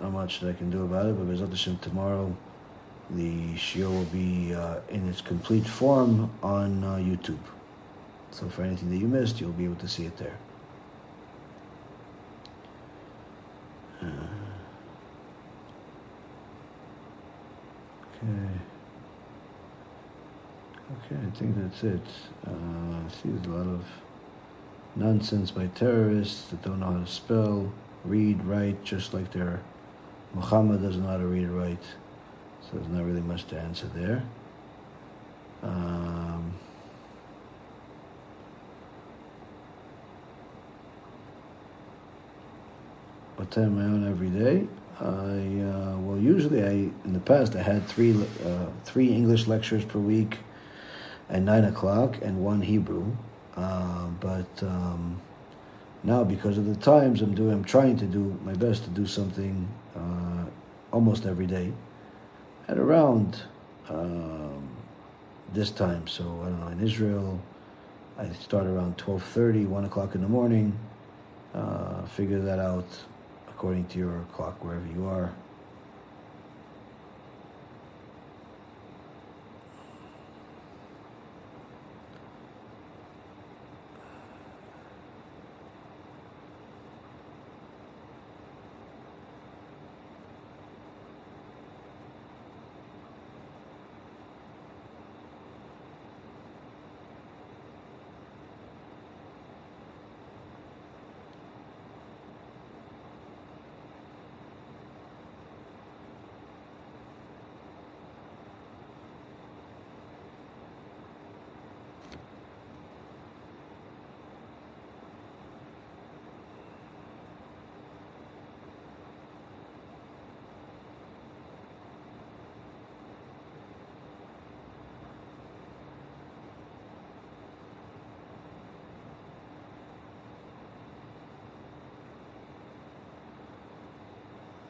not 0.00 0.12
much 0.12 0.40
that 0.40 0.50
I 0.50 0.52
can 0.52 0.70
do 0.70 0.84
about 0.84 1.06
it, 1.06 1.18
but 1.18 1.26
Be'ezrat 1.26 1.50
Hashem 1.50 1.78
tomorrow 1.78 2.34
the 3.10 3.56
show 3.56 3.90
will 3.90 4.04
be 4.04 4.54
uh, 4.54 4.76
in 4.88 5.08
its 5.08 5.20
complete 5.20 5.66
form 5.66 6.30
on 6.42 6.84
uh, 6.84 6.94
YouTube. 6.94 7.38
So 8.30 8.48
for 8.48 8.62
anything 8.62 8.90
that 8.90 8.98
you 8.98 9.08
missed, 9.08 9.40
you'll 9.40 9.52
be 9.52 9.64
able 9.64 9.74
to 9.76 9.88
see 9.88 10.04
it 10.04 10.16
there. 10.16 10.36
Uh, 14.02 14.06
okay. 20.92 20.99
I 21.10 21.30
think 21.36 21.56
that's 21.56 21.82
it. 21.82 22.06
Uh, 22.46 23.08
see, 23.08 23.30
there's 23.30 23.46
a 23.46 23.50
lot 23.50 23.66
of 23.66 23.84
nonsense 24.94 25.50
by 25.50 25.66
terrorists 25.68 26.48
that 26.48 26.62
don't 26.62 26.80
know 26.80 26.92
how 26.92 26.98
to 27.00 27.06
spell, 27.06 27.72
read, 28.04 28.44
write, 28.44 28.84
just 28.84 29.12
like 29.12 29.32
their 29.32 29.60
Muhammad 30.34 30.82
doesn't 30.82 31.02
know 31.02 31.08
how 31.08 31.16
to 31.16 31.26
read 31.26 31.48
or 31.48 31.52
write. 31.52 31.82
So 32.62 32.68
there's 32.74 32.88
not 32.88 33.04
really 33.04 33.20
much 33.20 33.46
to 33.48 33.58
answer 33.58 33.86
there. 33.94 34.22
Um, 35.62 36.54
what 43.36 43.50
time 43.50 43.78
am 43.78 43.80
I 43.80 43.84
on 43.84 44.08
every 44.08 44.30
day? 44.30 44.68
I 45.00 45.04
uh, 45.04 45.96
well 45.98 46.18
usually 46.18 46.62
I 46.62 46.70
in 47.04 47.12
the 47.12 47.20
past 47.20 47.56
I 47.56 47.62
had 47.62 47.86
three 47.88 48.14
uh, 48.44 48.66
three 48.84 49.12
English 49.12 49.46
lectures 49.46 49.84
per 49.84 49.98
week 49.98 50.38
at 51.30 51.42
nine 51.42 51.64
o'clock 51.64 52.18
and 52.22 52.44
one 52.44 52.60
Hebrew, 52.60 53.16
uh, 53.56 54.06
but 54.20 54.62
um, 54.62 55.20
now 56.02 56.24
because 56.24 56.58
of 56.58 56.66
the 56.66 56.76
times 56.76 57.22
I'm 57.22 57.34
doing 57.34 57.52
I'm 57.52 57.64
trying 57.64 57.96
to 57.98 58.06
do 58.06 58.38
my 58.44 58.54
best 58.54 58.84
to 58.84 58.90
do 58.90 59.06
something 59.06 59.68
uh, 59.96 60.44
almost 60.92 61.26
every 61.26 61.46
day 61.46 61.72
at 62.68 62.78
around 62.78 63.42
um, 63.88 64.68
this 65.52 65.70
time. 65.70 66.06
So 66.08 66.24
I 66.42 66.46
don't 66.46 66.60
know 66.60 66.68
in 66.68 66.80
Israel 66.80 67.40
I 68.18 68.28
start 68.34 68.66
around 68.66 68.98
12:30, 68.98 69.66
1 69.66 69.84
o'clock 69.86 70.14
in 70.14 70.20
the 70.20 70.28
morning. 70.28 70.78
Uh, 71.54 72.04
figure 72.06 72.40
that 72.40 72.58
out 72.58 72.86
according 73.48 73.86
to 73.86 73.98
your 73.98 74.24
clock 74.32 74.62
wherever 74.64 74.86
you 74.86 75.06
are. 75.06 75.32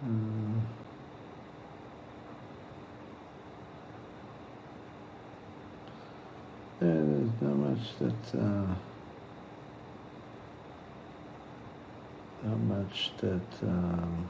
Mm. 0.06 0.60
there's 6.80 7.30
not 7.42 7.56
much 7.56 7.98
that 7.98 8.19
uh, 8.34 8.74
not 12.42 12.58
much 12.58 13.12
that 13.18 13.40
um, 13.62 14.28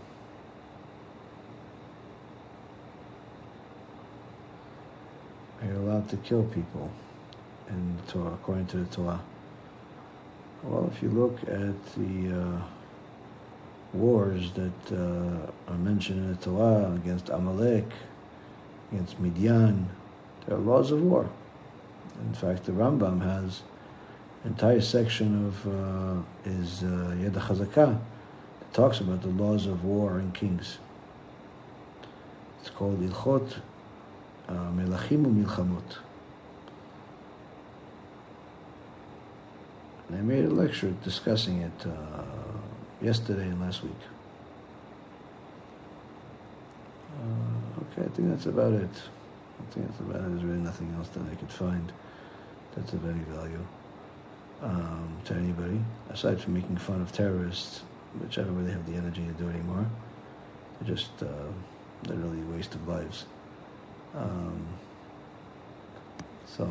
you're 5.65 5.77
allowed 5.77 6.09
to 6.09 6.17
kill 6.19 6.45
people 6.45 6.91
in 7.69 7.97
the 7.97 8.13
Torah, 8.13 8.33
according 8.35 8.67
to 8.67 8.79
the 8.79 8.97
Torah. 8.97 9.21
Well, 10.63 10.91
if 10.95 11.03
you 11.03 11.09
look 11.09 11.41
at 11.43 11.95
the 11.95 12.41
uh, 12.43 12.63
wars 13.93 14.53
that 14.53 14.93
uh, 14.93 15.71
are 15.71 15.79
mentioned 15.79 16.19
in 16.19 16.29
the 16.31 16.37
Torah 16.37 16.93
against 16.95 17.29
Amalek, 17.29 17.87
against 18.93 19.19
Midian. 19.21 19.89
There 20.47 20.57
are 20.57 20.61
laws 20.61 20.91
of 20.91 21.03
war. 21.03 21.29
In 22.21 22.35
fact, 22.35 22.65
the 22.65 22.73
Rambam 22.73 23.23
has 23.23 23.63
entire 24.45 24.81
section 24.81 25.47
of 25.47 25.67
uh, 25.67 26.49
his 26.49 26.83
uh, 26.83 27.15
Yad 27.19 28.01
talks 28.73 29.01
about 29.01 29.23
the 29.23 29.29
laws 29.29 29.67
of 29.67 29.85
war 29.85 30.19
and 30.19 30.33
kings. 30.33 30.79
It's 32.61 32.71
called 32.71 33.01
Ilchot 33.01 33.57
uh, 34.49 34.53
Melachim 34.53 35.25
Milchamot. 35.27 35.99
And 40.09 40.19
I 40.19 40.23
made 40.23 40.45
a 40.45 40.51
lecture 40.51 40.93
discussing 41.05 41.63
it 41.63 41.87
uh, 41.87 42.23
yesterday 43.01 43.43
and 43.43 43.61
last 43.61 43.83
week. 43.83 43.93
Uh, 47.17 47.83
okay, 47.83 48.07
I 48.07 48.15
think 48.15 48.31
that's 48.31 48.47
about 48.47 48.73
it. 48.73 48.91
I 48.91 49.73
think 49.73 49.87
that's 49.89 50.01
about 50.01 50.17
it. 50.17 50.31
There's 50.31 50.45
really 50.45 50.61
nothing 50.61 50.95
else 50.97 51.09
that 51.11 51.23
I 51.31 51.35
could 51.35 51.51
find 51.51 51.93
that's 52.75 52.93
of 52.93 53.05
any 53.05 53.21
value 53.25 53.67
um, 54.63 55.17
to 55.25 55.35
anybody, 55.35 55.81
aside 56.11 56.41
from 56.41 56.55
making 56.55 56.77
fun 56.77 57.01
of 57.01 57.13
terrorists, 57.13 57.83
which 58.19 58.39
I 58.39 58.43
don't 58.43 58.57
really 58.57 58.73
have 58.73 58.87
the 58.91 58.97
energy 58.97 59.25
to 59.27 59.33
do 59.33 59.49
anymore. 59.49 59.87
They're 60.81 60.95
just 60.95 61.11
uh, 61.23 61.27
literally 62.07 62.41
a 62.41 62.57
waste 62.57 62.75
of 62.75 62.87
lives. 62.89 63.27
Um, 64.15 64.67
so. 66.47 66.71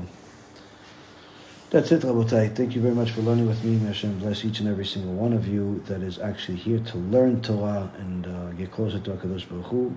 That's 1.72 1.92
it, 1.92 2.02
Rabotai. 2.02 2.56
Thank 2.56 2.74
you 2.74 2.82
very 2.82 2.96
much 2.96 3.12
for 3.12 3.22
learning 3.22 3.46
with 3.46 3.64
me. 3.64 3.78
May 3.78 3.90
Hashem 3.90 4.18
bless 4.18 4.44
each 4.44 4.60
and 4.60 4.68
every 4.68 4.88
single 4.88 5.14
one 5.14 5.34
of 5.34 5.48
you 5.48 5.84
that 5.86 6.02
is 6.02 6.18
actually 6.18 6.58
here 6.58 6.80
to 6.80 6.98
learn 6.98 7.44
Torah 7.44 7.92
and 8.00 8.26
uh, 8.26 8.52
get 8.54 8.72
closer 8.72 9.00
to 9.00 9.12
HaKadosh 9.12 9.48
Baruch 9.48 9.68
Hu. 9.68 9.96